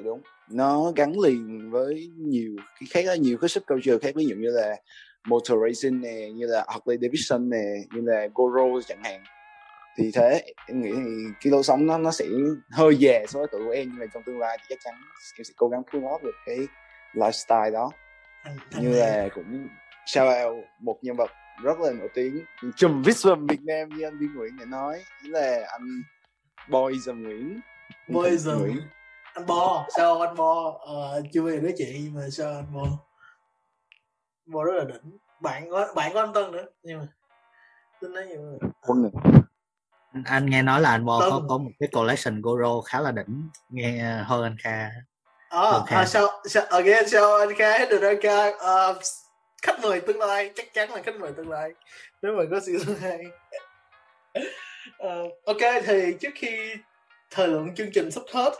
Đúng. 0.03 0.21
Nó 0.49 0.91
gắn 0.95 1.19
liền 1.19 1.71
với 1.71 2.09
nhiều 2.17 2.55
cái 2.79 2.87
khác 2.91 3.01
đó, 3.05 3.13
nhiều 3.13 3.37
cái 3.41 3.49
subculture 3.49 3.97
khác. 3.99 4.15
Ví 4.15 4.25
dụ 4.25 4.35
như 4.35 4.49
là 4.51 4.75
motor 5.27 5.59
racing 5.67 6.01
nè 6.01 6.29
như 6.35 6.45
là 6.47 6.65
Harley 6.67 6.97
Davidson 7.01 7.49
nè 7.49 7.63
như 7.93 8.01
là 8.03 8.27
Goro 8.35 8.81
chẳng 8.87 9.03
hạn 9.03 9.23
thì 9.97 10.11
thế 10.13 10.43
em 10.67 10.81
nghĩ 10.81 10.91
thì 10.95 11.11
cái 11.41 11.51
lối 11.51 11.63
sống 11.63 11.85
nó 11.85 11.97
nó 11.97 12.11
sẽ 12.11 12.25
hơi 12.71 12.95
già 12.95 13.25
so 13.27 13.39
với 13.39 13.47
tụi 13.51 13.63
của 13.65 13.71
em 13.71 13.87
nhưng 13.89 13.99
mà 13.99 14.05
trong 14.13 14.23
tương 14.23 14.39
lai 14.39 14.57
thì 14.59 14.65
chắc 14.69 14.79
chắn 14.83 14.93
em 15.37 15.43
sẽ 15.43 15.53
cố 15.57 15.67
gắng 15.67 15.83
pull 15.91 16.05
off 16.05 16.23
được 16.23 16.35
cái 16.45 16.57
lifestyle 17.13 17.71
đó. 17.71 17.91
Như 18.79 18.89
là 18.89 19.27
cũng 19.35 19.67
shout 20.05 20.45
out 20.45 20.65
một 20.79 20.97
nhân 21.01 21.15
vật 21.15 21.29
rất 21.63 21.79
là 21.79 21.91
nổi 21.91 22.09
tiếng 22.13 22.45
trùm 22.75 23.01
Visbum 23.01 23.47
Việt 23.47 23.61
Nam 23.61 23.89
như 23.89 24.03
anh 24.03 24.19
Viên 24.19 24.35
Nguyễn 24.35 24.57
đã 24.59 24.65
nói 24.65 25.03
chính 25.21 25.31
là 25.31 25.67
anh 25.71 26.01
Boy 26.69 26.99
Dầm 26.99 27.23
Nguyễn. 27.23 27.59
Anh 27.89 28.13
Boy 28.15 28.29
Thịnh 28.29 28.39
Dầm. 28.39 28.59
Nguyễn. 28.59 28.81
Anh 29.33 29.45
bo 29.45 29.85
sao 29.97 30.21
anh 30.21 30.35
bo. 30.35 30.79
Ờ, 30.79 31.21
chưa 31.33 31.41
về 31.41 31.59
với 31.59 31.73
chị 31.77 31.99
nhưng 32.03 32.13
mà 32.13 32.21
sao 32.31 32.53
anh 32.53 32.73
bo. 32.73 32.85
Bo 34.45 34.63
rất 34.63 34.73
là 34.73 34.83
đỉnh. 34.83 35.17
Bạn 35.41 35.69
có 35.69 35.93
bạn 35.95 36.11
có 36.13 36.21
anh 36.21 36.33
tân 36.33 36.51
nữa 36.51 36.65
nhưng 36.83 36.99
mà 36.99 37.07
tin 38.01 38.13
nói 38.13 38.25
mà 38.27 38.67
quân. 38.81 39.09
Anh, 40.25 40.45
nghe 40.49 40.61
nói 40.61 40.81
là 40.81 40.89
anh 40.89 41.05
Bo 41.05 41.19
có 41.19 41.29
Tân. 41.29 41.47
có 41.49 41.57
một 41.57 41.71
cái 41.79 41.89
collection 41.91 42.41
Goro 42.41 42.81
khá 42.81 42.99
là 43.01 43.11
đỉnh 43.11 43.49
nghe 43.69 44.03
hơn 44.25 44.43
anh 44.43 44.55
Kha 44.63 44.89
ờ 45.49 45.71
Ok. 45.71 45.87
à, 45.89 46.05
sao 46.05 46.27
sao 46.45 46.63
again 46.69 47.09
sao 47.09 47.35
anh 47.37 47.49
khai 47.57 47.79
hết 47.79 47.89
được 47.89 48.01
anh 48.01 48.21
khai 48.21 48.51
Ờ, 48.51 48.99
khách 49.61 49.79
mời 49.83 50.01
tương 50.01 50.19
lai 50.19 50.51
chắc 50.55 50.73
chắn 50.73 50.93
là 50.93 51.01
khách 51.01 51.15
mời 51.19 51.31
tương 51.37 51.49
lai 51.49 51.71
nếu 52.21 52.33
mà 52.37 52.43
có 52.51 52.59
season 52.59 52.95
hai 53.01 53.19
Ờ, 54.97 55.23
ok 55.45 55.83
thì 55.85 56.13
trước 56.19 56.29
khi 56.35 56.73
thời 57.31 57.47
lượng 57.47 57.75
chương 57.75 57.91
trình 57.93 58.11
sắp 58.11 58.23
hết 58.33 58.53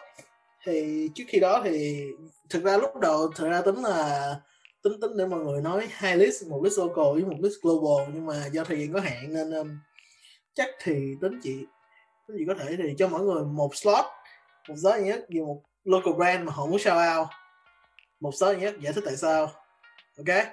thì 0.65 1.09
trước 1.15 1.23
khi 1.27 1.39
đó 1.39 1.61
thì 1.63 2.05
thực 2.49 2.63
ra 2.63 2.77
lúc 2.77 2.97
đầu 3.01 3.31
thực 3.35 3.49
ra 3.49 3.61
tính 3.61 3.83
là 3.83 4.35
tính 4.83 4.93
tính 5.01 5.17
để 5.17 5.25
mọi 5.25 5.39
người 5.39 5.61
nói 5.61 5.87
hai 5.91 6.17
list 6.17 6.47
một 6.47 6.61
list 6.63 6.79
local 6.79 7.13
với 7.13 7.23
một 7.25 7.37
list 7.39 7.55
global 7.61 8.09
nhưng 8.13 8.25
mà 8.25 8.45
do 8.51 8.63
thời 8.63 8.79
gian 8.79 8.93
có 8.93 8.99
hạn 8.99 9.33
nên 9.33 9.51
um, 9.51 9.77
chắc 10.53 10.69
thì 10.83 11.15
tính 11.21 11.39
chị. 11.43 11.65
Tính 12.27 12.37
chị 12.39 12.45
có 12.47 12.53
thể 12.53 12.75
thì 12.77 12.95
cho 12.97 13.07
mọi 13.07 13.21
người 13.21 13.43
một 13.43 13.75
slot 13.75 14.05
một 14.69 14.75
slot 14.81 14.95
duy 14.95 15.03
nhất 15.07 15.25
về 15.29 15.41
một 15.41 15.61
local 15.83 16.13
brand 16.13 16.43
mà 16.43 16.53
họ 16.53 16.65
muốn 16.65 16.79
shout 16.79 17.17
out. 17.17 17.27
Một 18.19 18.31
slot 18.39 18.55
duy 18.55 18.61
nhất 18.61 18.75
giải 18.79 18.93
thích 18.93 19.03
tại 19.05 19.15
sao, 19.15 19.51
ok? 20.17 20.45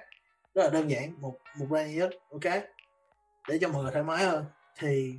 Rất 0.55 0.65
là 0.65 0.71
đơn 0.71 0.91
giản, 0.91 1.15
một 1.21 1.39
một 1.59 1.67
brand 1.69 1.91
duy 1.91 1.97
nhất, 1.97 2.11
ok? 2.31 2.63
Để 3.49 3.59
cho 3.61 3.69
mọi 3.69 3.83
người 3.83 3.93
thoải 3.93 4.05
mái 4.05 4.25
hơn. 4.25 4.45
Thì 4.79 5.15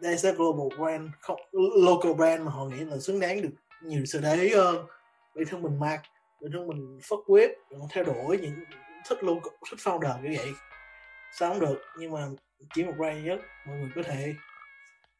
đây 0.00 0.18
sẽ 0.18 0.32
global 0.32 0.78
brand 0.78 1.10
không, 1.20 1.40
local 1.84 2.12
brand 2.12 2.42
mà 2.42 2.52
họ 2.52 2.64
nghĩ 2.64 2.84
là 2.84 2.98
xứng 2.98 3.20
đáng 3.20 3.42
được 3.42 3.50
nhiều 3.82 4.04
sự 4.04 4.20
để 4.22 4.34
ý 4.34 4.54
hơn. 4.54 4.86
Bản 5.34 5.44
thân 5.50 5.62
mình 5.62 5.80
mặc, 5.80 6.02
bản 6.40 6.52
thân 6.52 6.66
mình 6.66 6.98
phất 7.02 7.18
web 7.26 7.48
theo 7.90 8.04
đuổi 8.04 8.38
những 8.42 8.64
thích 9.08 9.24
local, 9.24 9.52
thích 9.70 9.78
founder 9.78 10.22
như 10.22 10.36
vậy. 10.38 10.52
Sao 11.38 11.50
không 11.50 11.60
được, 11.60 11.80
nhưng 11.98 12.12
mà 12.12 12.28
chỉ 12.74 12.84
một 12.84 12.92
brand 12.96 13.24
nhất 13.24 13.40
mọi 13.66 13.76
người 13.76 13.90
có 13.94 14.02
thể 14.02 14.34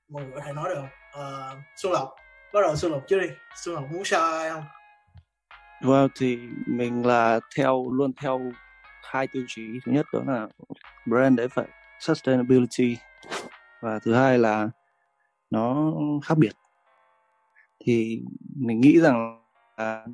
mọi 0.09 0.23
người 0.23 0.33
có 0.35 0.41
thể 0.47 0.53
nói 0.53 0.69
được. 0.75 0.85
Uh, 1.21 1.59
xuân 1.77 1.93
lộc 1.93 2.15
bắt 2.53 2.61
đầu 2.61 2.77
xuân 2.77 2.93
lộc 2.93 3.03
trước 3.09 3.21
đi. 3.21 3.29
Xuân 3.65 3.75
lộc 3.75 3.91
muốn 3.91 4.05
sao 4.05 4.33
ai 4.33 4.51
không? 4.51 4.65
Well, 5.81 6.09
thì 6.19 6.39
mình 6.67 7.07
là 7.07 7.41
theo 7.57 7.91
luôn 7.93 8.13
theo 8.23 8.53
hai 9.03 9.27
tiêu 9.27 9.45
chí. 9.49 9.63
Thứ 9.85 9.93
nhất 9.93 10.07
đó 10.13 10.21
là 10.27 10.49
brand 11.07 11.39
đấy 11.39 11.49
phải 11.49 11.67
sustainability. 12.01 12.97
Và 13.81 13.99
thứ 13.99 14.15
hai 14.15 14.39
là 14.39 14.69
nó 15.51 15.93
khác 16.25 16.39
biệt. 16.39 16.53
Thì 17.85 18.23
mình 18.57 18.81
nghĩ 18.81 19.01
rằng 19.01 19.45
là 19.77 20.07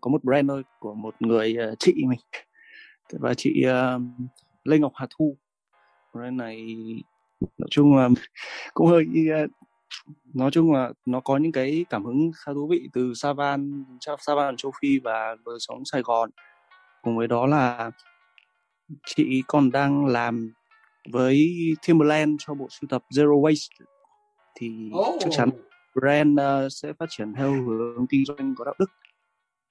có 0.00 0.10
một 0.10 0.24
brand 0.24 0.48
thôi 0.48 0.62
của 0.78 0.94
một 0.94 1.14
người 1.20 1.56
ờ, 1.56 1.74
chị 1.78 1.94
mình. 2.06 2.20
Và 3.12 3.34
chị 3.34 3.64
uh, 3.66 4.02
Lê 4.64 4.78
Ngọc 4.78 4.92
Hà 4.94 5.06
Thu 5.18 5.36
brand 6.14 6.36
này 6.36 6.76
nói 7.40 7.68
chung 7.70 7.96
là 7.96 8.08
cũng 8.74 8.86
hơi 8.86 9.04
nói 10.34 10.50
chung 10.50 10.72
là 10.72 10.92
nó 11.06 11.20
có 11.20 11.36
những 11.36 11.52
cái 11.52 11.84
cảm 11.90 12.04
hứng 12.04 12.30
khá 12.36 12.52
thú 12.52 12.68
vị 12.68 12.88
từ 12.92 13.14
Savan 13.14 13.84
Savan 14.18 14.56
châu 14.56 14.72
Phi 14.80 14.98
và 14.98 15.36
đời 15.46 15.56
sống 15.58 15.84
Sài 15.84 16.02
Gòn. 16.02 16.30
Cùng 17.02 17.16
với 17.16 17.28
đó 17.28 17.46
là 17.46 17.90
chị 19.06 19.42
còn 19.46 19.70
đang 19.70 20.06
làm 20.06 20.52
với 21.12 21.56
Timberland 21.86 22.36
cho 22.38 22.54
bộ 22.54 22.66
sưu 22.70 22.88
tập 22.88 23.02
Zero 23.10 23.40
Waste. 23.40 23.84
Thì 24.54 24.90
chắc 25.20 25.28
chắn 25.32 25.50
brand 25.94 26.40
uh, 26.40 26.72
sẽ 26.72 26.92
phát 26.92 27.06
triển 27.08 27.34
theo 27.34 27.52
hướng 27.52 28.06
kinh 28.06 28.24
doanh 28.24 28.54
có 28.58 28.64
đạo 28.64 28.74
đức. 28.78 28.90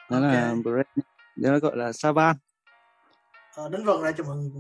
Đó 0.10 0.20
là 0.20 0.50
Ok. 0.50 0.64
brand 0.64 1.06
đó 1.36 1.52
là 1.52 1.58
gọi 1.58 1.78
là 1.78 1.92
Savan. 1.92 2.36
Ờ, 3.56 3.70
đánh 3.70 3.86
vần 3.86 4.02
ra 4.02 4.12
cho 4.12 4.24
mọi 4.24 4.38
người 4.38 4.52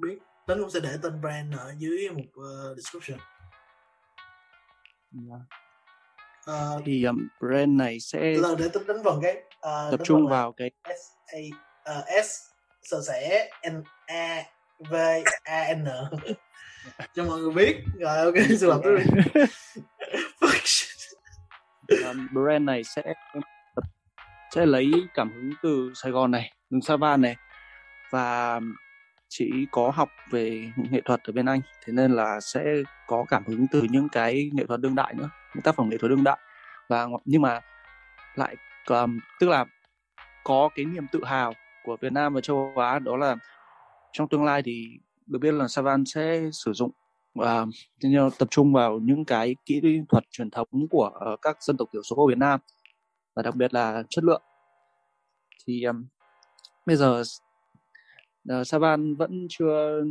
biết 0.00 0.13
tính 0.46 0.58
cũng 0.60 0.70
sẽ 0.70 0.80
để 0.80 0.96
tên 1.02 1.20
brand 1.20 1.54
ở 1.58 1.74
dưới 1.78 2.08
một 2.10 2.42
ờ, 2.44 2.74
description. 2.74 3.18
Ờ, 6.44 6.80
thì 6.84 7.04
um, 7.04 7.28
brand 7.40 7.68
này 7.68 8.00
sẽ 8.00 8.20
lần 8.20 8.56
để 8.58 8.68
tính 8.68 8.86
đánh 8.86 9.02
vần 9.02 9.20
cái 9.22 9.42
ờ, 9.60 9.88
tập 9.90 10.00
trung 10.04 10.24
là 10.24 10.30
vào 10.30 10.52
cái 10.52 10.70
S 10.84 11.32
A 11.34 11.38
ờ, 11.84 12.04
S 12.24 12.40
sợ 12.82 13.00
sẽ 13.06 13.50
N 13.70 13.82
A 14.06 14.42
V 14.78 14.94
A 15.44 15.74
N. 15.74 15.84
Cho 17.14 17.24
mọi 17.24 17.40
người 17.40 17.52
biết. 17.52 17.76
Rồi 17.98 18.18
ok 18.18 18.34
xin 18.48 18.68
lỗi 18.68 18.80
tôi 18.84 19.04
shit. 20.64 21.18
um, 22.04 22.28
brand 22.34 22.64
này 22.64 22.84
sẽ 22.84 23.02
sẽ 24.54 24.66
lấy 24.66 24.90
cảm 25.14 25.32
hứng 25.32 25.50
từ 25.62 25.92
Sài 25.94 26.12
Gòn 26.12 26.30
này, 26.30 26.52
từ 26.70 26.78
Savan 26.82 27.20
này. 27.20 27.36
Và 28.10 28.60
chị 29.36 29.66
có 29.70 29.90
học 29.90 30.08
về 30.30 30.70
nghệ 30.90 31.00
thuật 31.04 31.20
ở 31.24 31.32
bên 31.32 31.46
Anh, 31.46 31.60
thế 31.84 31.92
nên 31.92 32.12
là 32.12 32.40
sẽ 32.40 32.64
có 33.06 33.24
cảm 33.28 33.44
hứng 33.46 33.66
từ 33.70 33.82
những 33.90 34.08
cái 34.08 34.50
nghệ 34.52 34.64
thuật 34.66 34.80
đương 34.80 34.94
đại 34.94 35.14
nữa, 35.14 35.30
những 35.54 35.62
tác 35.62 35.74
phẩm 35.74 35.88
nghệ 35.88 35.96
thuật 35.98 36.10
đương 36.10 36.24
đại. 36.24 36.38
Và 36.88 37.06
nhưng 37.24 37.42
mà 37.42 37.60
lại 38.34 38.56
um, 38.88 39.18
tức 39.40 39.48
là 39.48 39.64
có 40.44 40.68
cái 40.74 40.84
niềm 40.84 41.06
tự 41.12 41.24
hào 41.24 41.52
của 41.84 41.96
Việt 42.00 42.12
Nam 42.12 42.34
và 42.34 42.40
châu 42.40 42.72
Á 42.76 42.98
đó 42.98 43.16
là 43.16 43.36
trong 44.12 44.28
tương 44.28 44.44
lai 44.44 44.62
thì 44.62 44.88
được 45.26 45.38
biết 45.38 45.54
là 45.54 45.68
Savan 45.68 46.04
sẽ 46.04 46.42
sử 46.52 46.72
dụng 46.72 46.90
và 47.34 47.66
tập 48.38 48.48
trung 48.50 48.72
vào 48.72 48.98
những 48.98 49.24
cái 49.24 49.56
kỹ 49.66 49.80
thuật 50.08 50.24
truyền 50.30 50.50
thống 50.50 50.68
của 50.90 51.10
uh, 51.32 51.42
các 51.42 51.62
dân 51.62 51.76
tộc 51.76 51.88
thiểu 51.92 52.02
số 52.02 52.16
của 52.16 52.26
Việt 52.28 52.38
Nam 52.38 52.60
và 53.36 53.42
đặc 53.42 53.54
biệt 53.54 53.74
là 53.74 54.02
chất 54.10 54.24
lượng. 54.24 54.42
Thì 55.66 55.84
um, 55.84 56.04
bây 56.86 56.96
giờ 56.96 57.22
uh, 58.52 58.66
Savan 58.66 59.14
vẫn 59.14 59.46
chưa 59.48 60.02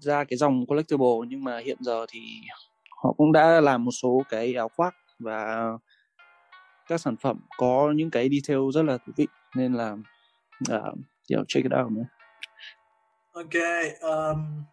ra 0.00 0.24
cái 0.24 0.36
dòng 0.36 0.66
collectible 0.66 1.28
nhưng 1.28 1.44
mà 1.44 1.58
hiện 1.58 1.78
giờ 1.80 2.06
thì 2.08 2.20
họ 3.02 3.14
cũng 3.16 3.32
đã 3.32 3.60
làm 3.60 3.84
một 3.84 3.90
số 4.02 4.22
cái 4.28 4.54
áo 4.54 4.68
khoác 4.76 4.94
và 5.18 5.68
các 6.88 7.00
sản 7.00 7.16
phẩm 7.16 7.40
có 7.56 7.92
những 7.96 8.10
cái 8.10 8.28
detail 8.28 8.60
rất 8.74 8.82
là 8.82 8.98
thú 8.98 9.12
vị 9.16 9.26
nên 9.56 9.74
là 9.74 9.92
uh, 10.72 10.98
yeah, 11.30 11.44
check 11.48 11.64
it 11.64 11.72
out 11.82 11.92
nữa. 11.92 12.04
ok 13.32 13.62
um, 14.00 14.64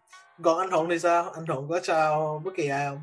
còn 0.41 0.59
anh 0.59 0.69
thuận 0.69 0.89
thì 0.89 0.99
sao 0.99 1.29
anh 1.29 1.45
thuận 1.45 1.67
có 1.69 1.79
sao 1.83 2.41
bất 2.45 2.51
kỳ 2.57 2.67
ai 2.67 2.89
không 2.89 3.01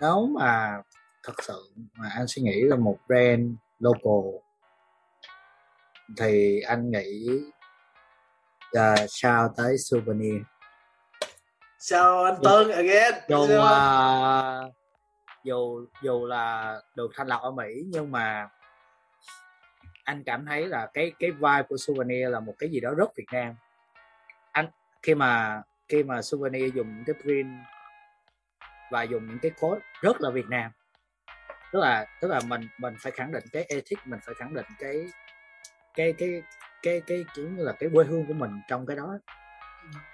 nếu 0.00 0.26
mà 0.26 0.82
thật 1.22 1.32
sự 1.42 1.72
mà 1.98 2.08
anh 2.14 2.26
suy 2.28 2.42
nghĩ 2.42 2.60
là 2.62 2.76
một 2.76 2.98
brand 3.06 3.52
local 3.78 4.43
thì 6.18 6.60
anh 6.60 6.90
nghĩ 6.90 7.26
là 8.72 8.96
sao 9.08 9.54
tới 9.56 9.78
souvenir? 9.78 10.42
Sao 11.78 12.24
anh 12.24 12.34
Tân 12.42 12.70
again? 12.70 13.14
Dù 13.28 13.36
uh, 13.36 14.74
dù 15.44 15.86
dù 16.02 16.26
là 16.26 16.76
được 16.94 17.10
thành 17.14 17.26
lập 17.26 17.40
ở 17.42 17.50
Mỹ 17.50 17.82
nhưng 17.86 18.12
mà 18.12 18.48
anh 20.04 20.22
cảm 20.26 20.46
thấy 20.46 20.68
là 20.68 20.88
cái 20.94 21.12
cái 21.18 21.30
vibe 21.30 21.62
của 21.68 21.76
souvenir 21.76 22.28
là 22.28 22.40
một 22.40 22.54
cái 22.58 22.70
gì 22.70 22.80
đó 22.80 22.90
rất 22.96 23.16
Việt 23.16 23.26
Nam. 23.32 23.54
Anh 24.52 24.66
khi 25.02 25.14
mà 25.14 25.62
khi 25.88 26.02
mà 26.02 26.22
souvenir 26.22 26.74
dùng 26.74 26.96
những 26.96 27.04
cái 27.06 27.14
print 27.22 27.48
và 28.90 29.02
dùng 29.02 29.26
những 29.26 29.38
cái 29.42 29.50
code 29.60 29.80
rất 30.02 30.20
là 30.20 30.30
Việt 30.30 30.46
Nam. 30.48 30.70
Tức 31.72 31.80
là 31.80 32.06
tức 32.20 32.28
là 32.28 32.40
mình 32.46 32.68
mình 32.78 32.94
phải 33.00 33.12
khẳng 33.12 33.32
định 33.32 33.44
cái 33.52 33.64
ethic 33.68 33.98
mình 34.04 34.20
phải 34.26 34.34
khẳng 34.38 34.54
định 34.54 34.66
cái 34.78 35.06
cái 35.94 36.12
cái 36.18 36.42
cái 36.82 37.00
cái 37.06 37.24
kiểu 37.34 37.48
như 37.50 37.62
là 37.64 37.72
cái 37.72 37.88
quê 37.94 38.04
hương 38.04 38.26
của 38.26 38.32
mình 38.34 38.50
trong 38.68 38.86
cái 38.86 38.96
đó. 38.96 39.18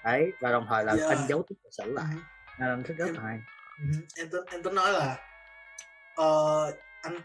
Đấy 0.04 0.32
và 0.40 0.50
đồng 0.52 0.66
thời 0.68 0.84
là 0.84 0.92
Yeah. 0.94 1.08
anh 1.18 1.26
giấu 1.28 1.42
tích 1.48 1.58
lịch 1.64 1.72
sử 1.72 1.92
lại. 1.92 2.14
Ừ. 2.14 2.20
nên 2.60 2.68
anh 2.68 2.82
thích 2.86 2.94
rất 2.96 3.10
là 3.10 3.22
hay. 3.22 3.38
Ừ, 3.78 3.84
em 4.18 4.28
tính 4.30 4.40
em 4.52 4.62
tính 4.62 4.74
nói 4.74 4.92
là 4.92 5.18
ờ, 6.16 6.64
anh 7.02 7.18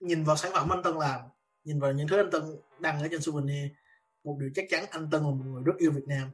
nhìn 0.00 0.24
vào 0.24 0.36
sản 0.36 0.52
phẩm 0.54 0.72
anh 0.72 0.82
Tân 0.82 0.96
làm 0.96 1.20
nhìn 1.64 1.80
vào 1.80 1.92
những 1.92 2.08
thứ 2.08 2.16
anh 2.16 2.30
Tân 2.30 2.42
đăng 2.80 3.02
ở 3.02 3.08
trên 3.10 3.20
souvenir 3.22 3.70
một 4.24 4.36
điều 4.40 4.50
chắc 4.54 4.64
chắn 4.70 4.84
anh 4.90 5.10
Tân 5.10 5.22
là 5.22 5.26
một 5.28 5.44
người 5.44 5.62
rất 5.66 5.72
yêu 5.78 5.90
Việt 5.90 6.04
Nam. 6.06 6.30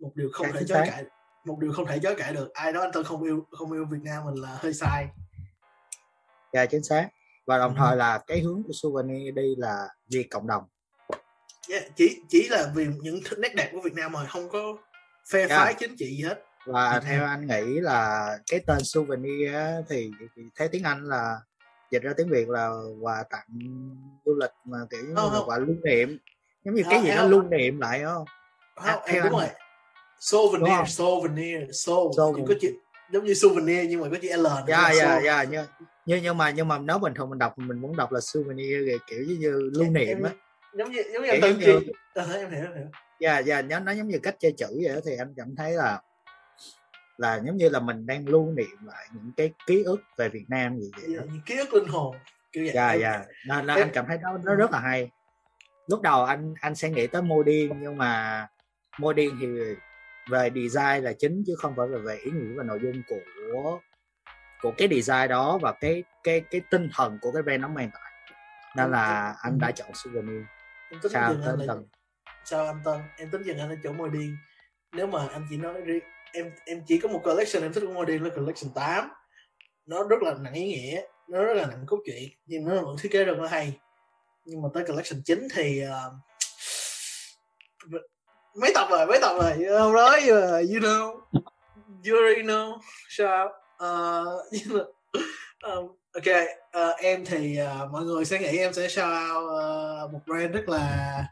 Một 0.00 0.12
điều 0.14 0.28
không 0.32 0.46
Dạ, 0.46 0.52
thể 0.60 0.66
chối 0.68 0.82
cãi 0.86 1.04
một 1.44 1.58
điều 1.60 1.72
không 1.72 1.86
thể 1.86 1.98
chối 2.02 2.14
cãi 2.18 2.32
được. 2.32 2.52
Ai 2.54 2.72
đó 2.72 2.80
anh 2.80 2.92
Tân 2.92 3.04
không 3.04 3.22
yêu 3.22 3.46
không 3.50 3.72
yêu 3.72 3.84
Việt 3.90 3.98
Nam 4.02 4.24
mình 4.24 4.34
là 4.34 4.48
hơi 4.60 4.74
sai. 4.74 5.08
Dạ 6.52 6.66
chính 6.66 6.82
xác. 6.84 7.08
Và 7.46 7.58
đồng 7.58 7.74
Ừ. 7.74 7.78
thời 7.78 7.96
là 7.96 8.20
cái 8.26 8.40
hướng 8.40 8.62
của 8.66 8.72
souvenir 8.72 9.34
đi 9.34 9.54
là 9.58 9.88
vì 10.12 10.22
cộng 10.22 10.46
đồng 10.46 10.62
Yeah, 11.70 11.82
chỉ 11.96 12.20
chỉ 12.28 12.48
là 12.48 12.72
vì 12.74 12.86
những 13.02 13.20
nét 13.38 13.54
đẹp 13.54 13.70
của 13.72 13.80
Việt 13.80 13.94
Nam 13.94 14.12
mà 14.12 14.24
không 14.26 14.48
có 14.48 14.76
phe 15.32 15.38
Yeah. 15.38 15.50
phái 15.50 15.74
chính 15.74 15.96
trị 15.98 16.06
gì 16.16 16.22
hết. 16.22 16.42
Và 16.66 16.92
Ừ. 16.94 17.00
theo 17.04 17.24
anh 17.24 17.46
nghĩ 17.46 17.80
là 17.80 18.28
cái 18.50 18.60
tên 18.66 18.78
souvenir 18.84 19.50
thì, 19.88 20.10
thì 20.36 20.42
theo 20.58 20.68
tiếng 20.68 20.82
Anh 20.84 21.04
là 21.04 21.36
dịch 21.90 22.02
ra 22.02 22.12
tiếng 22.16 22.28
Việt 22.30 22.48
là 22.48 22.70
quà 23.00 23.24
tặng 23.30 23.46
du 24.24 24.34
lịch 24.40 24.50
mà 24.64 24.78
kiểu 24.90 25.00
như 25.08 25.12
Không, 25.16 25.32
là 25.32 25.40
quà 25.46 25.58
lưu 25.58 25.76
niệm. 25.84 26.18
Giống 26.64 26.74
như 26.74 26.82
Ờ, 26.82 26.88
cái 26.90 27.02
gì 27.02 27.10
đó 27.10 27.24
lưu 27.24 27.42
niệm 27.42 27.80
lại 27.80 28.00
không? 28.04 28.24
Không, 28.76 28.86
À, 28.86 28.98
em 29.04 29.22
đúng 29.22 29.32
rồi. 29.32 29.48
souvenir 30.20 30.76
Đúng 30.78 30.86
souvenir 30.86 31.56
Soul. 31.72 32.12
chỉ 32.36 32.42
có 32.48 32.54
chữ 32.60 32.72
giống 33.12 33.24
như 33.24 33.34
souvenir 33.34 33.86
nhưng 33.88 34.00
mà 34.00 34.08
có 34.10 34.16
chữ 34.22 34.28
L 34.36 34.46
dạ 34.68 34.92
dạ 34.94 35.20
dạ 35.24 35.44
nhưng 35.50 35.66
nhưng 36.06 36.22
nhưng 36.22 36.38
mà 36.38 36.50
nhưng 36.50 36.68
mà 36.68 36.78
nếu 36.78 36.98
bình 36.98 37.14
thường 37.14 37.30
mình 37.30 37.38
đọc 37.38 37.58
mình 37.58 37.78
muốn 37.80 37.96
đọc 37.96 38.12
là 38.12 38.20
souvenir 38.20 38.88
kiểu 39.06 39.18
như, 39.28 39.36
như 39.40 39.50
lưu 39.72 39.84
Em- 39.84 39.92
niệm 39.92 40.22
á 40.22 40.30
giống 40.74 40.90
như 40.90 41.02
giống 41.12 41.22
như 41.22 41.28
Tân 41.40 41.58
như- 41.58 41.80
Ờ, 42.14 42.32
em 42.32 42.50
hiểu 42.50 42.60
hiểu. 42.60 42.86
Dạ 43.20 43.38
dạ 43.38 43.62
nó 43.62 43.78
nó 43.80 43.92
giống 43.92 44.08
như 44.08 44.18
cách 44.22 44.36
chơi 44.38 44.52
chữ 44.56 44.66
vậy 44.84 44.94
đó 44.94 45.00
thì 45.06 45.16
anh 45.18 45.34
cảm 45.36 45.54
thấy 45.56 45.72
là 45.72 46.00
là 47.16 47.40
giống 47.46 47.56
như 47.56 47.68
là 47.68 47.80
mình 47.80 48.06
đang 48.06 48.28
lưu 48.28 48.52
niệm 48.56 48.76
lại 48.86 49.06
những 49.14 49.32
cái 49.36 49.52
ký 49.66 49.82
ức 49.82 50.00
về 50.16 50.28
Việt 50.28 50.44
Nam 50.48 50.78
gì 50.78 50.90
vậy 50.96 51.16
đó. 51.16 51.22
những 51.26 51.40
ký 51.46 51.56
ức 51.58 51.74
linh 51.74 51.88
hồn 51.88 52.16
kiểu 52.52 52.64
vậy. 52.64 52.72
Dạ 52.74 52.92
dạ. 52.94 53.24
Nên, 53.48 53.66
em- 53.66 53.78
anh 53.78 53.90
cảm 53.92 54.04
thấy 54.08 54.18
nó 54.22 54.38
nó 54.44 54.54
rất 54.54 54.70
là 54.70 54.78
hay. 54.80 55.10
Lúc 55.86 56.00
đầu 56.02 56.24
anh 56.24 56.54
anh 56.60 56.74
sẽ 56.74 56.90
nghĩ 56.90 57.06
tới 57.06 57.22
mô 57.22 57.42
điên 57.42 57.72
nhưng 57.80 57.96
mà 57.98 58.46
mô 58.98 59.12
điên 59.12 59.36
thì 59.40 59.46
về 60.30 60.50
design 60.54 61.04
là 61.04 61.12
chính 61.18 61.42
chứ 61.46 61.54
không 61.58 61.74
phải 61.76 61.88
là 61.88 61.98
về 61.98 62.16
ý 62.16 62.30
nghĩa 62.30 62.54
và 62.56 62.62
nội 62.64 62.80
dung 62.82 63.02
của 63.08 63.80
của 64.62 64.72
cái 64.78 64.88
design 64.90 65.28
đó 65.28 65.58
và 65.62 65.72
cái 65.80 66.04
cái 66.24 66.40
cái 66.50 66.60
tinh 66.70 66.88
thần 66.94 67.18
của 67.22 67.32
cái 67.32 67.42
brand 67.42 67.62
nó 67.62 67.68
mang 67.68 67.90
lại. 67.94 68.12
Nên 68.76 68.90
là 68.90 69.34
anh 69.42 69.58
đã 69.60 69.70
chọn 69.70 69.88
souvenir 69.94 70.42
em 70.92 71.00
tính 71.00 71.12
sao 71.12 71.32
dừng 71.32 71.42
anh 71.42 71.58
là 71.58 71.74
sao 72.44 72.66
anh 72.66 72.80
Tân 72.84 73.00
em 73.16 73.30
tính 73.30 73.42
dừng 73.42 73.58
anh 73.58 73.68
ở 73.68 73.76
chỗ 73.84 73.92
môi 73.92 74.10
điên 74.10 74.36
nếu 74.92 75.06
mà 75.06 75.28
anh 75.32 75.46
chỉ 75.50 75.56
nói 75.56 75.80
riêng 75.80 76.04
em 76.32 76.50
em 76.64 76.82
chỉ 76.86 76.98
có 76.98 77.08
một 77.08 77.20
collection 77.24 77.62
em 77.62 77.72
thích 77.72 77.84
của 77.86 77.92
môi 77.92 78.06
điên 78.06 78.22
là 78.22 78.30
collection 78.30 78.74
8 78.74 79.08
nó 79.86 80.04
rất 80.04 80.22
là 80.22 80.34
nặng 80.40 80.52
ý 80.52 80.66
nghĩa 80.66 81.02
nó 81.28 81.44
rất 81.44 81.54
là 81.54 81.66
nặng 81.66 81.84
cốt 81.86 81.98
truyện 82.06 82.30
nhưng 82.46 82.64
nó 82.64 82.80
vẫn 82.82 82.96
thiết 83.00 83.12
kế 83.12 83.24
rất 83.24 83.38
là 83.38 83.48
hay. 83.48 83.78
Nhưng 84.44 84.62
mà 84.62 84.68
tới 84.74 84.84
collection 84.88 85.22
9 85.24 85.48
thì 85.54 85.80
ờ, 85.80 86.12
mấy 88.54 88.72
tập 88.74 88.86
rồi 88.90 89.06
mấy 89.06 89.18
tập 89.22 89.36
rồi 89.40 89.52
không 89.78 89.92
nói 89.92 90.20
mà 90.20 90.58
you 90.58 90.80
know 90.80 91.20
you 92.06 92.16
already 92.16 92.42
know 92.42 92.78
sao? 93.08 93.46
Uh, 93.84 94.46
nhưng 94.52 94.78
mà, 94.78 94.84
um, 95.62 95.96
ok 96.12 96.26
uh, 96.76 97.00
em 97.00 97.24
thì 97.24 97.58
uh, 97.62 97.90
mọi 97.90 98.04
người 98.04 98.24
sẽ 98.24 98.38
nghĩ 98.38 98.58
em 98.58 98.72
sẽ 98.72 98.88
shout 98.88 99.06
out 99.06 99.44
uh, 99.44 100.12
một 100.12 100.20
brand 100.26 100.54
rất 100.54 100.68
là 100.68 101.26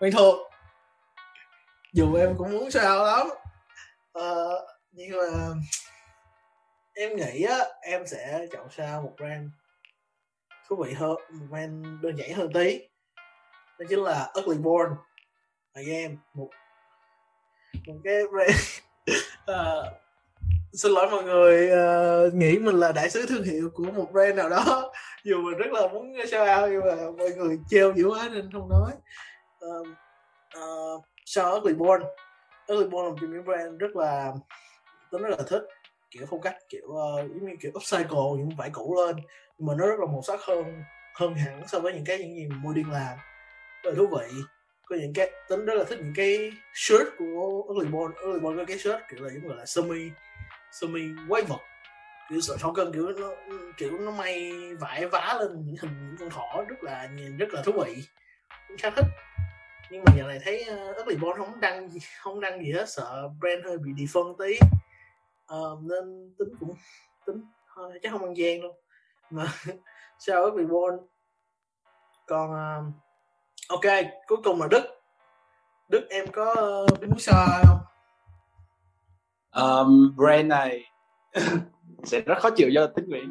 quen 0.00 0.12
thuộc. 0.12 0.50
Dù 1.92 2.14
em 2.14 2.34
cũng 2.38 2.50
muốn 2.50 2.70
shout 2.70 2.84
out 2.84 3.06
lắm. 3.06 3.26
Uh, 4.18 4.62
nhưng 4.92 5.18
mà 5.18 5.54
em 6.94 7.16
nghĩ 7.16 7.42
á 7.42 7.58
em 7.82 8.06
sẽ 8.06 8.46
chọn 8.52 8.68
sao 8.70 9.02
một 9.02 9.12
brand 9.16 9.48
thú 10.68 10.76
vị 10.76 10.92
hơn 10.92 11.16
một 11.30 11.46
brand 11.50 11.86
đơn 12.02 12.16
giản 12.16 12.32
hơn 12.32 12.52
tí. 12.52 12.78
Đó 13.78 13.86
chính 13.88 14.02
là 14.02 14.32
Ugly 14.40 14.58
Born. 14.58 14.90
Again 15.72 16.16
một 16.34 16.50
một 17.86 17.94
cái 18.04 18.22
brand 18.32 18.80
uh, 19.50 19.92
xin 20.76 20.92
lỗi 20.92 21.10
mọi 21.10 21.24
người 21.24 21.70
uh, 21.70 22.34
nghĩ 22.34 22.58
mình 22.58 22.74
là 22.74 22.92
đại 22.92 23.10
sứ 23.10 23.26
thương 23.26 23.42
hiệu 23.42 23.70
của 23.74 23.84
một 23.84 24.12
brand 24.12 24.36
nào 24.36 24.48
đó. 24.48 24.92
Dù 25.24 25.42
mình 25.42 25.58
rất 25.58 25.72
là 25.72 25.88
muốn 25.88 26.12
shout 26.30 26.48
out 26.60 26.70
nhưng 26.70 26.80
mà 26.80 27.10
mọi 27.18 27.30
người 27.30 27.58
treo 27.68 27.92
dữ 27.92 28.08
quá 28.08 28.28
nên 28.32 28.50
không 28.52 28.68
nói. 28.68 28.92
Uh, 29.66 29.86
uh, 30.58 31.04
sau 31.24 31.56
Ugly 31.56 31.74
Born. 31.74 32.02
Ugly 32.72 32.86
Born 32.86 33.04
là 33.04 33.10
một 33.10 33.16
trong 33.20 33.32
những 33.32 33.44
brand 33.44 33.78
rất 33.78 33.96
là 33.96 34.32
tôi 35.10 35.20
rất 35.20 35.28
là 35.30 35.44
thích. 35.48 35.62
Kiểu 36.10 36.26
phong 36.30 36.40
cách 36.40 36.56
kiểu 36.68 36.86
uh, 36.86 37.30
giống 37.30 37.46
như 37.46 37.56
kiểu 37.60 37.72
upcycle 37.74 38.36
những 38.38 38.50
vải 38.58 38.70
cũ 38.72 38.96
lên. 39.06 39.16
Nhưng 39.58 39.66
mà 39.66 39.74
nó 39.78 39.86
rất 39.86 40.00
là 40.00 40.06
màu 40.06 40.22
sắc 40.22 40.40
hơn 40.42 40.64
hơn 41.14 41.34
hẳn 41.34 41.62
so 41.68 41.78
với 41.78 41.92
những 41.92 42.04
cái 42.04 42.18
những 42.18 42.36
gì 42.36 42.48
mua 42.62 42.72
điên 42.72 42.90
làm. 42.90 43.18
Rất 43.82 43.90
là 43.90 43.96
thú 43.96 44.06
vị. 44.06 44.26
Có 44.86 44.96
những 44.96 45.12
cái 45.14 45.30
tính 45.48 45.64
rất 45.64 45.74
là 45.74 45.84
thích 45.84 45.98
những 46.02 46.14
cái 46.16 46.52
shirt 46.74 47.08
của 47.18 47.62
Ugly 47.70 47.88
Born. 47.90 48.12
Ugly 48.28 48.40
Born 48.40 48.56
có 48.56 48.64
cái 48.64 48.78
shirt 48.78 49.00
kiểu 49.10 49.24
là 49.24 49.30
giống 49.30 49.42
như 49.42 49.54
là 49.54 49.66
sơ 49.66 49.82
mi 50.82 51.02
quái 51.28 51.42
vật 51.42 51.60
kiểu 52.28 52.40
sợ 52.40 52.56
sau 52.60 52.72
cơn 52.72 52.92
kiểu 52.92 53.08
nó 53.08 53.30
kiểu 53.76 53.98
nó 53.98 54.10
may 54.10 54.52
vải 54.80 55.06
vá 55.06 55.36
lên 55.40 55.64
những 55.66 55.76
hình 55.80 56.06
những 56.06 56.16
con 56.18 56.30
thỏ 56.30 56.64
rất 56.68 56.82
là 56.82 57.06
nhìn 57.06 57.36
rất 57.36 57.46
là 57.52 57.62
thú 57.62 57.72
vị. 57.72 58.02
Cũng 58.68 58.76
khá 58.78 58.90
thích. 58.90 59.06
Nhưng 59.90 60.02
mà 60.06 60.12
giờ 60.16 60.22
này 60.22 60.38
thấy 60.44 60.66
uh, 60.90 61.00
Ugly 61.00 61.16
không 61.36 61.60
đăng 61.60 61.90
gì 61.90 62.00
không 62.20 62.40
đăng 62.40 62.64
gì 62.64 62.72
hết 62.72 62.88
sợ 62.88 63.28
brand 63.40 63.64
hơi 63.64 63.78
bị 63.78 63.92
đi 63.96 64.06
phân 64.12 64.26
tí. 64.38 64.58
Uh, 65.54 65.82
nên 65.82 66.34
tính 66.38 66.48
cũng 66.60 66.74
tính 67.26 67.44
thôi 67.74 67.98
chắc 68.02 68.12
không 68.12 68.22
ăn 68.22 68.36
gian 68.36 68.60
đâu 68.62 68.74
mà 69.30 69.46
sao 70.18 70.42
Ugly 70.46 70.64
Born 70.64 70.96
còn 72.26 72.50
uh, 72.50 72.94
ok 73.68 74.04
cuối 74.26 74.38
cùng 74.44 74.60
là 74.60 74.68
Đức. 74.70 74.82
Đức 75.88 76.06
em 76.10 76.26
có 76.32 76.54
uh, 76.92 77.02
muốn 77.02 77.18
sao 77.18 77.62
không? 77.66 77.85
Um, 79.56 80.16
brand 80.16 80.46
này 80.46 80.84
sẽ 82.04 82.20
rất 82.20 82.38
khó 82.38 82.50
chịu 82.50 82.70
cho 82.74 82.86
tiếng 82.96 83.06
Việt 83.08 83.26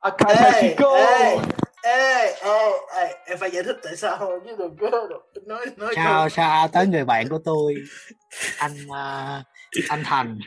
Akashiko 0.00 0.96
ê, 0.96 1.36
ê, 1.82 2.34
ê, 2.42 2.70
ê, 2.94 3.14
em 3.26 3.38
phải 3.38 3.50
giải 3.50 3.62
thích 3.62 3.76
tại 3.82 3.96
sao 3.96 4.40
chứ 4.44 4.56
đừng 4.58 4.76
có 4.80 5.08
đừng 5.34 5.48
nói 5.48 5.66
nói 5.76 5.92
sao 5.96 6.28
sao 6.28 6.68
tới 6.68 6.86
người 6.86 7.04
bạn 7.04 7.28
của 7.28 7.38
tôi 7.44 7.74
anh 8.58 8.72
à, 8.90 9.44
anh 9.88 10.02
Thành? 10.04 10.38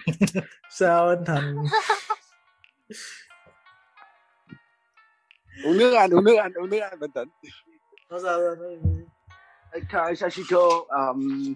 Sao 0.70 1.10
anh 1.10 1.24
Thành? 1.26 1.56
Uống 5.64 5.78
nước 5.78 5.94
anh 5.94 6.12
uống 6.14 6.24
nước 6.24 6.36
anh 6.36 6.54
uống 6.54 6.70
nước 6.70 6.80
anh 6.80 7.00
bình 7.00 7.12
tĩnh. 7.12 7.30
Nói 8.10 8.20
sao 8.24 8.40
Akai 9.72 10.16
Sashiko 10.16 10.68
um, 10.88 11.54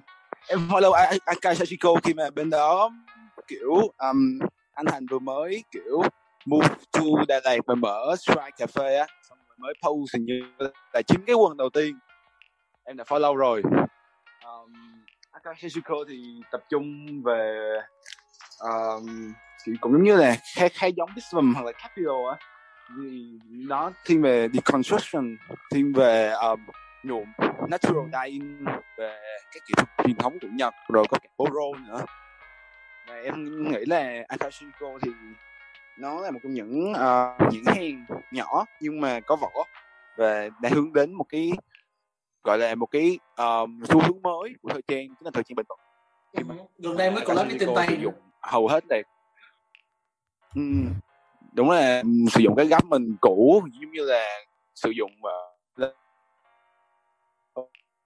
follow 0.48 0.92
A- 0.92 1.18
Akai 1.26 1.56
Sashiko 1.56 1.90
khi 2.04 2.14
mà 2.14 2.30
bên 2.30 2.50
đó 2.50 2.92
kiểu 3.48 3.74
um, 3.98 4.40
anh 4.74 4.86
Thành 4.86 5.06
vừa 5.12 5.20
mới 5.20 5.64
kiểu 5.72 6.02
move 6.46 6.68
to 6.92 7.02
Đà 7.28 7.42
Lạt 7.44 7.58
và 7.66 7.76
mở 7.76 8.16
Strike 8.20 8.52
Cafe 8.58 9.00
á 9.00 9.08
xong 9.30 9.38
rồi 9.48 9.56
mới 9.58 9.74
post 9.84 10.14
hình 10.14 10.26
như 10.26 10.42
là 10.94 11.02
chính 11.02 11.26
cái 11.26 11.36
quần 11.36 11.58
đầu 11.58 11.70
tiên. 11.70 12.00
Em 12.84 12.98
đã 12.98 13.04
follow 13.04 13.36
rồi. 13.36 13.62
Um, 14.46 14.74
Akai 15.32 15.54
Sashiko 15.62 15.96
thì 16.08 16.42
tập 16.52 16.62
trung 16.70 17.08
về 17.24 17.72
um, 18.60 19.34
thì 19.66 19.72
cũng 19.82 19.92
giống 19.92 20.04
như 20.04 20.16
là 20.16 20.38
khá 20.56 20.68
khá 20.68 20.88
giống 20.88 21.10
Bismum 21.16 21.54
hoặc 21.54 21.66
là 21.66 21.72
Capital 21.72 22.30
á. 22.32 22.38
Thì 23.02 23.40
nó 23.50 23.92
thiên 24.06 24.22
về 24.22 24.48
deconstruction 24.54 25.38
thiên 25.72 25.94
về 25.94 26.30
um, 26.30 26.60
nhuộm 27.04 27.26
natural 27.70 28.10
dyeing 28.12 28.66
về 28.98 29.18
các 29.54 29.64
kỹ 29.68 29.74
thuật 29.78 29.90
truyền 30.04 30.16
thống 30.16 30.40
của 30.42 30.48
Nhật 30.52 30.74
rồi 30.88 31.06
có 31.10 31.18
cả 31.24 31.30
boro 31.38 31.80
nữa. 31.88 32.06
Và 33.08 33.16
em 33.16 33.64
nghĩ 33.72 33.86
là 33.86 34.24
Akashiko 34.28 35.00
thì 35.02 35.12
nó 36.00 36.22
là 36.22 36.32
một 36.32 36.40
trong 36.44 36.54
những 36.54 36.92
uh, 36.92 37.54
nhãn 37.54 37.76
hàng 37.76 38.06
nhỏ 38.32 38.66
nhưng 38.82 39.02
mà 39.02 39.20
có 39.20 39.36
vỏ 39.36 39.52
và 40.18 40.50
đã 40.62 40.70
hướng 40.74 40.94
đến 40.94 41.14
một 41.14 41.26
cái 41.30 41.52
gọi 42.44 42.58
là 42.58 42.76
một 42.76 42.86
cái 42.86 43.20
um, 43.38 43.84
xu 43.84 44.02
hướng 44.02 44.22
mới 44.22 44.56
của 44.62 44.70
thời 44.70 44.82
trang 44.82 45.08
chính 45.08 45.26
là 45.26 45.32
thời 45.34 45.44
trang 45.44 45.56
bền 45.56 45.66
vững. 45.70 45.80
Khi 46.38 46.44
mà 46.44 46.56
gần 46.78 46.98
đây 46.98 47.12
mới 47.12 47.26
collab 47.26 47.48
với 47.48 47.58
tên 47.60 47.70
tay 47.76 47.88
sử 47.88 47.96
dụng 47.96 48.14
hầu 48.42 48.68
hết 48.68 48.84
là 48.90 48.98
ừ, 50.56 50.62
đúng 51.54 51.70
là 51.70 52.04
sử 52.32 52.42
dụng 52.42 52.56
cái 52.56 52.66
gấp 52.66 52.86
mình 52.86 53.16
cũ 53.22 53.64
giống 53.82 53.92
như 53.92 54.06
là 54.06 54.26
sử 54.76 54.90
dụng 54.90 55.12
uh, 55.12 55.49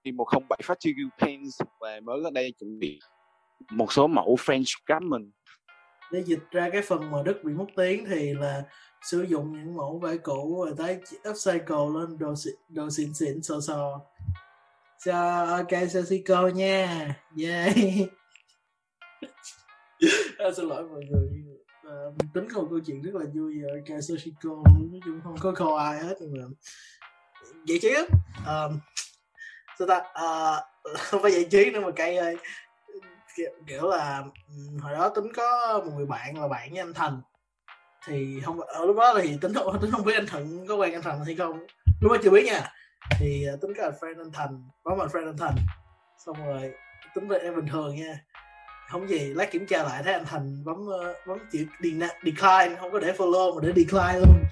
thì 0.05 0.11
một 0.11 0.25
không 0.25 0.47
bảy 0.49 0.59
phát 0.63 0.77
pens 1.21 1.61
và 1.79 1.99
mới 2.03 2.21
gần 2.23 2.33
đây 2.33 2.53
chuẩn 2.59 2.79
bị 2.79 2.99
một 3.71 3.93
số 3.93 4.07
mẫu 4.07 4.35
French 4.35 4.79
Garment 4.85 5.31
để 6.11 6.23
dịch 6.23 6.51
ra 6.51 6.69
cái 6.69 6.81
phần 6.81 7.11
mà 7.11 7.17
Đức 7.25 7.43
bị 7.43 7.53
mất 7.53 7.65
tiếng 7.75 8.05
thì 8.05 8.33
là 8.33 8.63
sử 9.01 9.21
dụng 9.23 9.53
những 9.53 9.75
mẫu 9.75 9.99
vải 9.99 10.17
cũ 10.17 10.63
rồi 10.65 10.75
tái 10.77 10.99
upcycle 11.29 11.85
lên 11.99 12.17
đồ 12.19 12.33
đồ 12.69 12.89
xịn 12.89 13.13
xịn 13.13 13.43
sò 13.43 13.59
sò. 13.61 14.01
Cho 15.05 15.45
ok 15.45 15.89
Sasico 15.89 16.47
nha. 16.47 17.15
Yeah 17.43 17.75
à, 20.37 20.51
xin 20.55 20.65
lỗi 20.65 20.83
mọi 20.83 21.01
người. 21.09 21.29
À, 21.83 21.95
tính 22.33 22.49
không 22.49 22.69
câu 22.69 22.79
chuyện 22.85 23.01
rất 23.01 23.15
là 23.15 23.25
vui. 23.33 23.61
Ở 23.63 23.75
ok 23.75 24.03
Sasico 24.03 24.49
nói 24.65 24.99
chung 25.05 25.21
không 25.23 25.35
có 25.39 25.51
câu 25.55 25.75
ai 25.75 26.03
hết 26.03 26.15
nhưng 26.21 26.33
mà 26.33 26.43
vậy 27.67 27.79
chứ. 27.81 28.05
Um, 28.47 28.79
sao 29.79 29.87
ta? 29.87 29.95
À, 29.95 30.03
ờ, 30.13 30.93
không 30.97 31.21
phải 31.23 31.31
giải 31.31 31.45
trí 31.51 31.71
nữa 31.71 31.79
mà 31.79 31.91
cây 31.95 32.17
ơi. 32.17 32.37
Kiểu, 33.67 33.87
là 33.87 34.23
hồi 34.81 34.93
đó 34.93 35.09
tính 35.09 35.33
có 35.35 35.81
một 35.85 35.91
người 35.95 36.05
bạn 36.05 36.37
là 36.41 36.47
bạn 36.47 36.69
với 36.71 36.79
anh 36.79 36.93
thành 36.93 37.21
thì 38.07 38.41
không 38.45 38.59
ở 38.61 38.85
lúc 38.85 38.97
đó 38.97 39.19
thì 39.21 39.37
tính 39.41 39.53
không 39.53 39.77
tính 39.81 39.91
không 39.91 40.05
biết 40.05 40.13
anh 40.15 40.27
thuận 40.27 40.67
có 40.67 40.75
quen 40.75 40.93
anh 40.93 41.01
thành 41.01 41.25
hay 41.25 41.35
không. 41.35 41.59
Lúc 42.01 42.11
đó 42.11 42.17
chưa 42.23 42.29
biết 42.29 42.45
nha. 42.45 42.71
Thì 43.19 43.45
ờ, 43.45 43.57
tính 43.61 43.73
có 43.77 43.83
là 43.83 43.91
friend 43.99 44.21
anh 44.21 44.31
thành 44.33 44.69
bấm 44.83 44.97
vào 44.97 45.07
friend 45.07 45.25
anh 45.25 45.37
thành 45.37 45.55
xong 46.25 46.45
rồi 46.45 46.73
tính 47.15 47.27
về 47.27 47.37
em 47.37 47.55
bình 47.55 47.67
thường 47.67 47.95
nha. 47.95 48.19
Không 48.89 49.07
gì 49.07 49.19
lát 49.19 49.51
kiểm 49.51 49.65
tra 49.67 49.83
lại 49.83 50.03
thấy 50.03 50.13
anh 50.13 50.25
thành 50.25 50.63
bấm 50.65 50.77
bấm 51.27 51.37
chữ 51.51 51.65
decline 52.23 52.75
không 52.79 52.91
có 52.91 52.99
để 52.99 53.13
follow 53.17 53.55
mà 53.55 53.61
để 53.67 53.73
decline 53.75 54.19
luôn. 54.19 54.43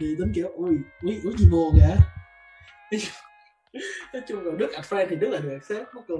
Thì 0.00 0.06
tính 0.18 0.32
kiểu 0.34 0.48
ui 0.54 0.76
ui 1.02 1.20
ui 1.24 1.34
gì 1.38 1.46
buồn 1.50 1.74
kìa 1.76 1.96
nói 4.12 4.22
chung 4.28 4.44
là 4.44 4.52
đức 4.58 4.70
friend 4.70 5.06
thì 5.10 5.16
đức 5.16 5.30
là 5.30 5.38
được 5.38 5.52
accept 5.52 5.94
mắc 5.94 6.04
cười. 6.08 6.18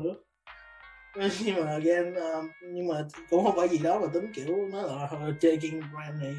Nhưng 1.45 1.65
mà 1.65 1.71
again 1.73 2.15
uh, 2.15 2.45
nhưng 2.63 2.89
mà 2.89 2.95
cũng 3.31 3.45
không 3.45 3.57
phải 3.57 3.69
gì 3.69 3.79
đó 3.79 3.99
mà 3.99 4.07
tính 4.15 4.33
kiểu 4.35 4.69
nói 4.73 4.83
là 4.83 5.09
chơi 5.41 5.57
game 5.63 5.87
brand 5.93 6.23
này 6.23 6.35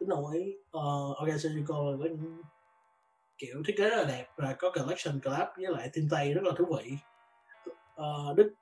tính 0.00 0.08
đồng 0.08 0.32
ý. 0.32 0.54
Uh, 0.76 1.18
Organizational 1.22 1.90
là 1.90 1.96
có 1.98 2.04
những 2.04 2.42
kiểu 3.38 3.62
thiết 3.66 3.74
kế 3.78 3.90
rất 3.90 3.96
là 3.96 4.04
đẹp 4.04 4.26
và 4.36 4.54
có 4.58 4.70
collection 4.70 5.20
collab 5.24 5.48
với 5.56 5.66
lại 5.70 5.90
team 5.94 6.08
tây 6.10 6.34
rất 6.34 6.44
là 6.44 6.52
thú 6.58 6.64
vị. 6.64 6.92
Uh, 7.94 8.36
đức 8.36 8.52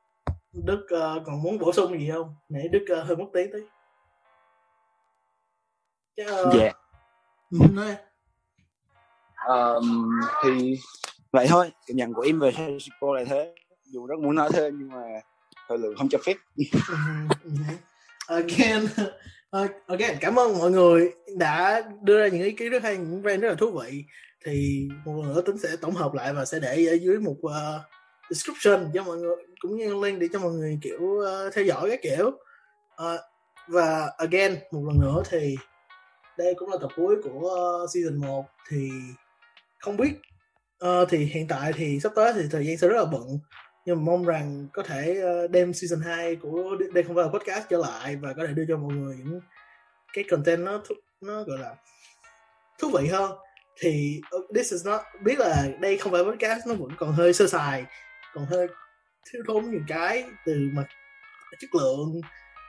đức 0.52 0.86
uh, 0.94 1.22
còn 1.26 1.42
muốn 1.42 1.58
bổ 1.58 1.72
sung 1.72 2.00
gì 2.00 2.10
không? 2.10 2.34
Nãy 2.48 2.68
đức 2.68 2.84
uh, 3.00 3.06
hơi 3.06 3.16
mất 3.16 3.26
tiếng 3.32 3.52
tí. 3.52 3.58
Dạ 6.16 6.40
uh, 6.42 6.54
yeah. 6.60 6.76
nói. 7.50 7.96
Um, 9.48 10.20
thì 10.42 10.78
vậy 11.34 11.46
thôi 11.48 11.70
cảm 11.86 11.96
nhận 11.96 12.14
của 12.14 12.22
em 12.22 12.40
về 12.40 12.52
Sashiko 12.52 13.14
là 13.14 13.24
thế. 13.24 13.54
Dù 13.84 14.06
rất 14.06 14.18
muốn 14.18 14.34
nói 14.34 14.50
thêm 14.52 14.78
nhưng 14.78 14.88
mà 14.88 15.02
thời 15.68 15.78
lượng 15.78 15.94
không 15.96 16.08
cho 16.08 16.18
phép. 16.24 16.36
Again 18.26 18.86
again 19.86 20.16
cảm 20.20 20.38
ơn 20.38 20.58
mọi 20.58 20.70
người 20.70 21.12
đã 21.36 21.82
đưa 22.02 22.20
ra 22.20 22.28
những 22.28 22.42
ý 22.42 22.50
kiến 22.50 22.70
rất 22.70 22.82
hay 22.82 22.96
những 22.96 23.22
brand 23.22 23.42
rất 23.42 23.48
là 23.48 23.54
thú 23.54 23.70
vị. 23.70 24.04
Thì 24.44 24.88
một 25.04 25.22
lần 25.22 25.34
nữa 25.34 25.40
tính 25.40 25.58
sẽ 25.58 25.68
tổng 25.80 25.94
hợp 25.94 26.14
lại 26.14 26.34
và 26.34 26.44
sẽ 26.44 26.58
để 26.58 26.86
ở 26.86 26.94
dưới 26.94 27.18
một 27.18 27.36
uh, 27.42 27.52
description 28.30 28.90
cho 28.94 29.02
mọi 29.02 29.16
người 29.16 29.36
cũng 29.60 29.76
như 29.76 30.02
link 30.02 30.20
để 30.20 30.28
cho 30.32 30.38
mọi 30.38 30.52
người 30.52 30.78
kiểu 30.82 31.00
uh, 31.02 31.54
theo 31.54 31.64
dõi 31.64 31.90
các 31.90 32.00
kiểu. 32.02 32.26
Uh, 32.26 33.20
và 33.68 34.10
again 34.18 34.56
một 34.72 34.84
lần 34.86 35.00
nữa 35.00 35.22
thì 35.30 35.56
đây 36.38 36.54
cũng 36.56 36.70
là 36.70 36.76
tập 36.80 36.90
cuối 36.96 37.16
của 37.22 37.80
uh, 37.84 37.90
season 37.94 38.16
1 38.16 38.44
thì 38.68 38.90
không 39.78 39.96
biết 39.96 40.12
uh, 40.88 41.08
thì 41.08 41.18
hiện 41.18 41.48
tại 41.48 41.72
thì 41.72 42.00
sắp 42.00 42.12
tới 42.14 42.32
thì 42.32 42.42
thời 42.50 42.66
gian 42.66 42.76
sẽ 42.76 42.88
rất 42.88 42.96
là 42.96 43.04
bận. 43.04 43.38
Nhưng 43.86 43.96
mà 43.96 44.02
mong 44.02 44.24
rằng 44.24 44.68
có 44.72 44.82
thể 44.82 45.20
ờ, 45.22 45.46
đem 45.46 45.72
season 45.72 46.00
2 46.00 46.36
của 46.36 46.76
đây 46.94 47.04
không 47.04 47.16
phải 47.16 47.24
là 47.24 47.30
podcast 47.30 47.68
trở 47.68 47.78
lại 47.78 48.16
và 48.16 48.32
có 48.32 48.46
thể 48.46 48.52
đưa 48.52 48.64
cho 48.68 48.76
mọi 48.76 48.94
người 48.94 49.16
những 49.18 49.40
cái 50.12 50.24
content 50.30 50.60
nó 50.60 50.82
nó 51.20 51.42
gọi 51.42 51.58
là 51.58 51.74
thú 52.78 52.90
vị 52.98 53.08
hơn. 53.08 53.32
Thì 53.80 54.20
ờ, 54.30 54.38
this 54.54 54.72
is 54.72 54.86
not 54.86 55.00
biết 55.22 55.38
là 55.38 55.66
đây 55.80 55.98
không 55.98 56.12
phải 56.12 56.24
podcast 56.24 56.66
nó 56.66 56.74
vẫn 56.74 56.90
còn 56.98 57.12
hơi 57.12 57.32
sơ 57.32 57.46
sài 57.46 57.84
còn 58.34 58.46
hơi 58.46 58.66
thiếu 59.32 59.42
thốn 59.46 59.70
nhiều 59.70 59.80
cái 59.88 60.24
từ 60.46 60.68
mặt 60.72 60.84
chất 61.60 61.74
lượng 61.74 62.20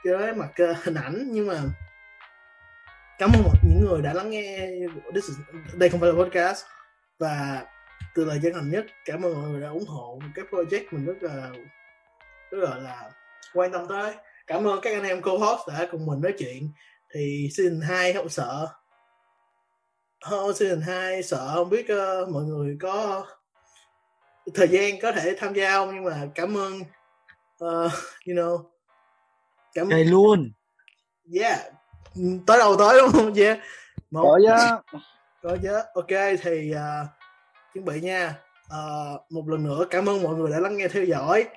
cho 0.03 0.17
đến 0.17 0.39
mặt 0.39 0.49
uh, 0.71 0.77
hình 0.83 0.95
ảnh. 0.95 1.27
Nhưng 1.31 1.47
mà 1.47 1.61
cảm 3.17 3.31
ơn 3.33 3.43
những 3.63 3.85
người 3.85 4.01
đã 4.01 4.13
lắng 4.13 4.29
nghe 4.29 4.69
this 5.13 5.27
is, 5.27 5.37
đây 5.73 5.89
không 5.89 5.99
phải 5.99 6.13
là 6.13 6.23
podcast. 6.23 6.65
Và 7.19 7.65
từ 8.15 8.25
lời 8.25 8.39
chân 8.43 8.53
thành 8.53 8.69
nhất 8.69 8.85
cảm 9.05 9.25
ơn 9.25 9.41
mọi 9.41 9.49
người 9.49 9.61
đã 9.61 9.69
ủng 9.69 9.85
hộ 9.85 10.19
cái 10.35 10.45
project 10.51 10.85
mình 10.91 11.05
rất 11.05 11.23
là 11.23 11.51
rất 12.51 12.57
là, 12.69 12.75
là 12.75 13.11
quan 13.53 13.71
tâm 13.71 13.87
tới. 13.89 14.13
Cảm 14.47 14.67
ơn 14.67 14.81
các 14.81 14.93
anh 14.93 15.03
em 15.03 15.21
co-host 15.21 15.67
đã 15.67 15.87
cùng 15.91 16.05
mình 16.05 16.21
nói 16.21 16.33
chuyện. 16.37 16.71
Thì 17.13 17.49
season 17.57 17.81
2 17.81 18.13
không 18.13 18.29
sợ. 18.29 18.67
Oh, 20.35 20.55
season 20.55 20.81
2 20.81 21.23
sợ 21.23 21.51
không 21.53 21.69
biết 21.69 21.85
uh, 21.93 22.29
mọi 22.29 22.43
người 22.43 22.77
có 22.81 23.25
thời 24.53 24.67
gian 24.67 24.99
có 25.01 25.11
thể 25.11 25.35
tham 25.37 25.53
gia 25.53 25.71
không? 25.71 25.95
Nhưng 25.95 26.03
mà 26.03 26.27
cảm 26.35 26.57
ơn 26.57 26.79
uh, 27.63 27.91
you 28.27 28.35
know 28.35 28.63
cảm 29.73 29.89
ơn 29.89 30.07
luôn. 30.07 30.51
Yeah. 31.39 31.59
Tới 32.47 32.57
đầu 32.59 32.75
tới 32.77 33.01
đúng 33.01 33.11
không 33.11 33.33
yeah. 33.37 33.59
Một. 34.11 34.23
Có 34.23 34.39
chứ. 34.43 34.99
Có 35.41 35.57
chứ. 35.63 35.79
Ok 35.93 36.39
thì 36.41 36.73
uh, 36.75 37.07
chuẩn 37.75 37.85
bị 37.85 38.01
nha 38.01 38.35
uh, 38.65 39.31
một 39.31 39.43
lần 39.47 39.63
nữa 39.63 39.85
cảm 39.89 40.09
ơn 40.09 40.23
mọi 40.23 40.35
người 40.35 40.51
đã 40.51 40.59
lắng 40.59 40.77
nghe 40.77 40.87
theo 40.87 41.03
dõi 41.03 41.47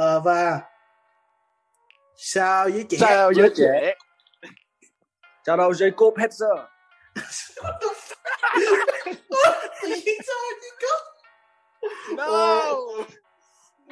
uh, 0.00 0.24
và 0.24 0.60
sao 2.16 2.68
với 2.68 2.84
trẻ 2.88 2.96
sao 3.00 3.32
với 3.36 3.50
trẻ 3.56 3.94
chào 5.44 5.56
đâu 5.56 5.70
Jacob 5.70 6.14
Hetzer 6.14 6.66
What 7.62 7.78
the 7.80 7.88
fuck? 7.88 8.24
No! 12.16 12.24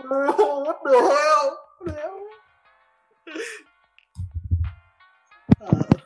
Oh, 0.04 0.66
what 0.66 0.78
the 0.84 0.92
hell? 0.92 1.58
What 1.78 1.86
the 1.86 1.92
hell? 2.00 2.18
Uh, 5.60 5.68
ơn 5.70 6.01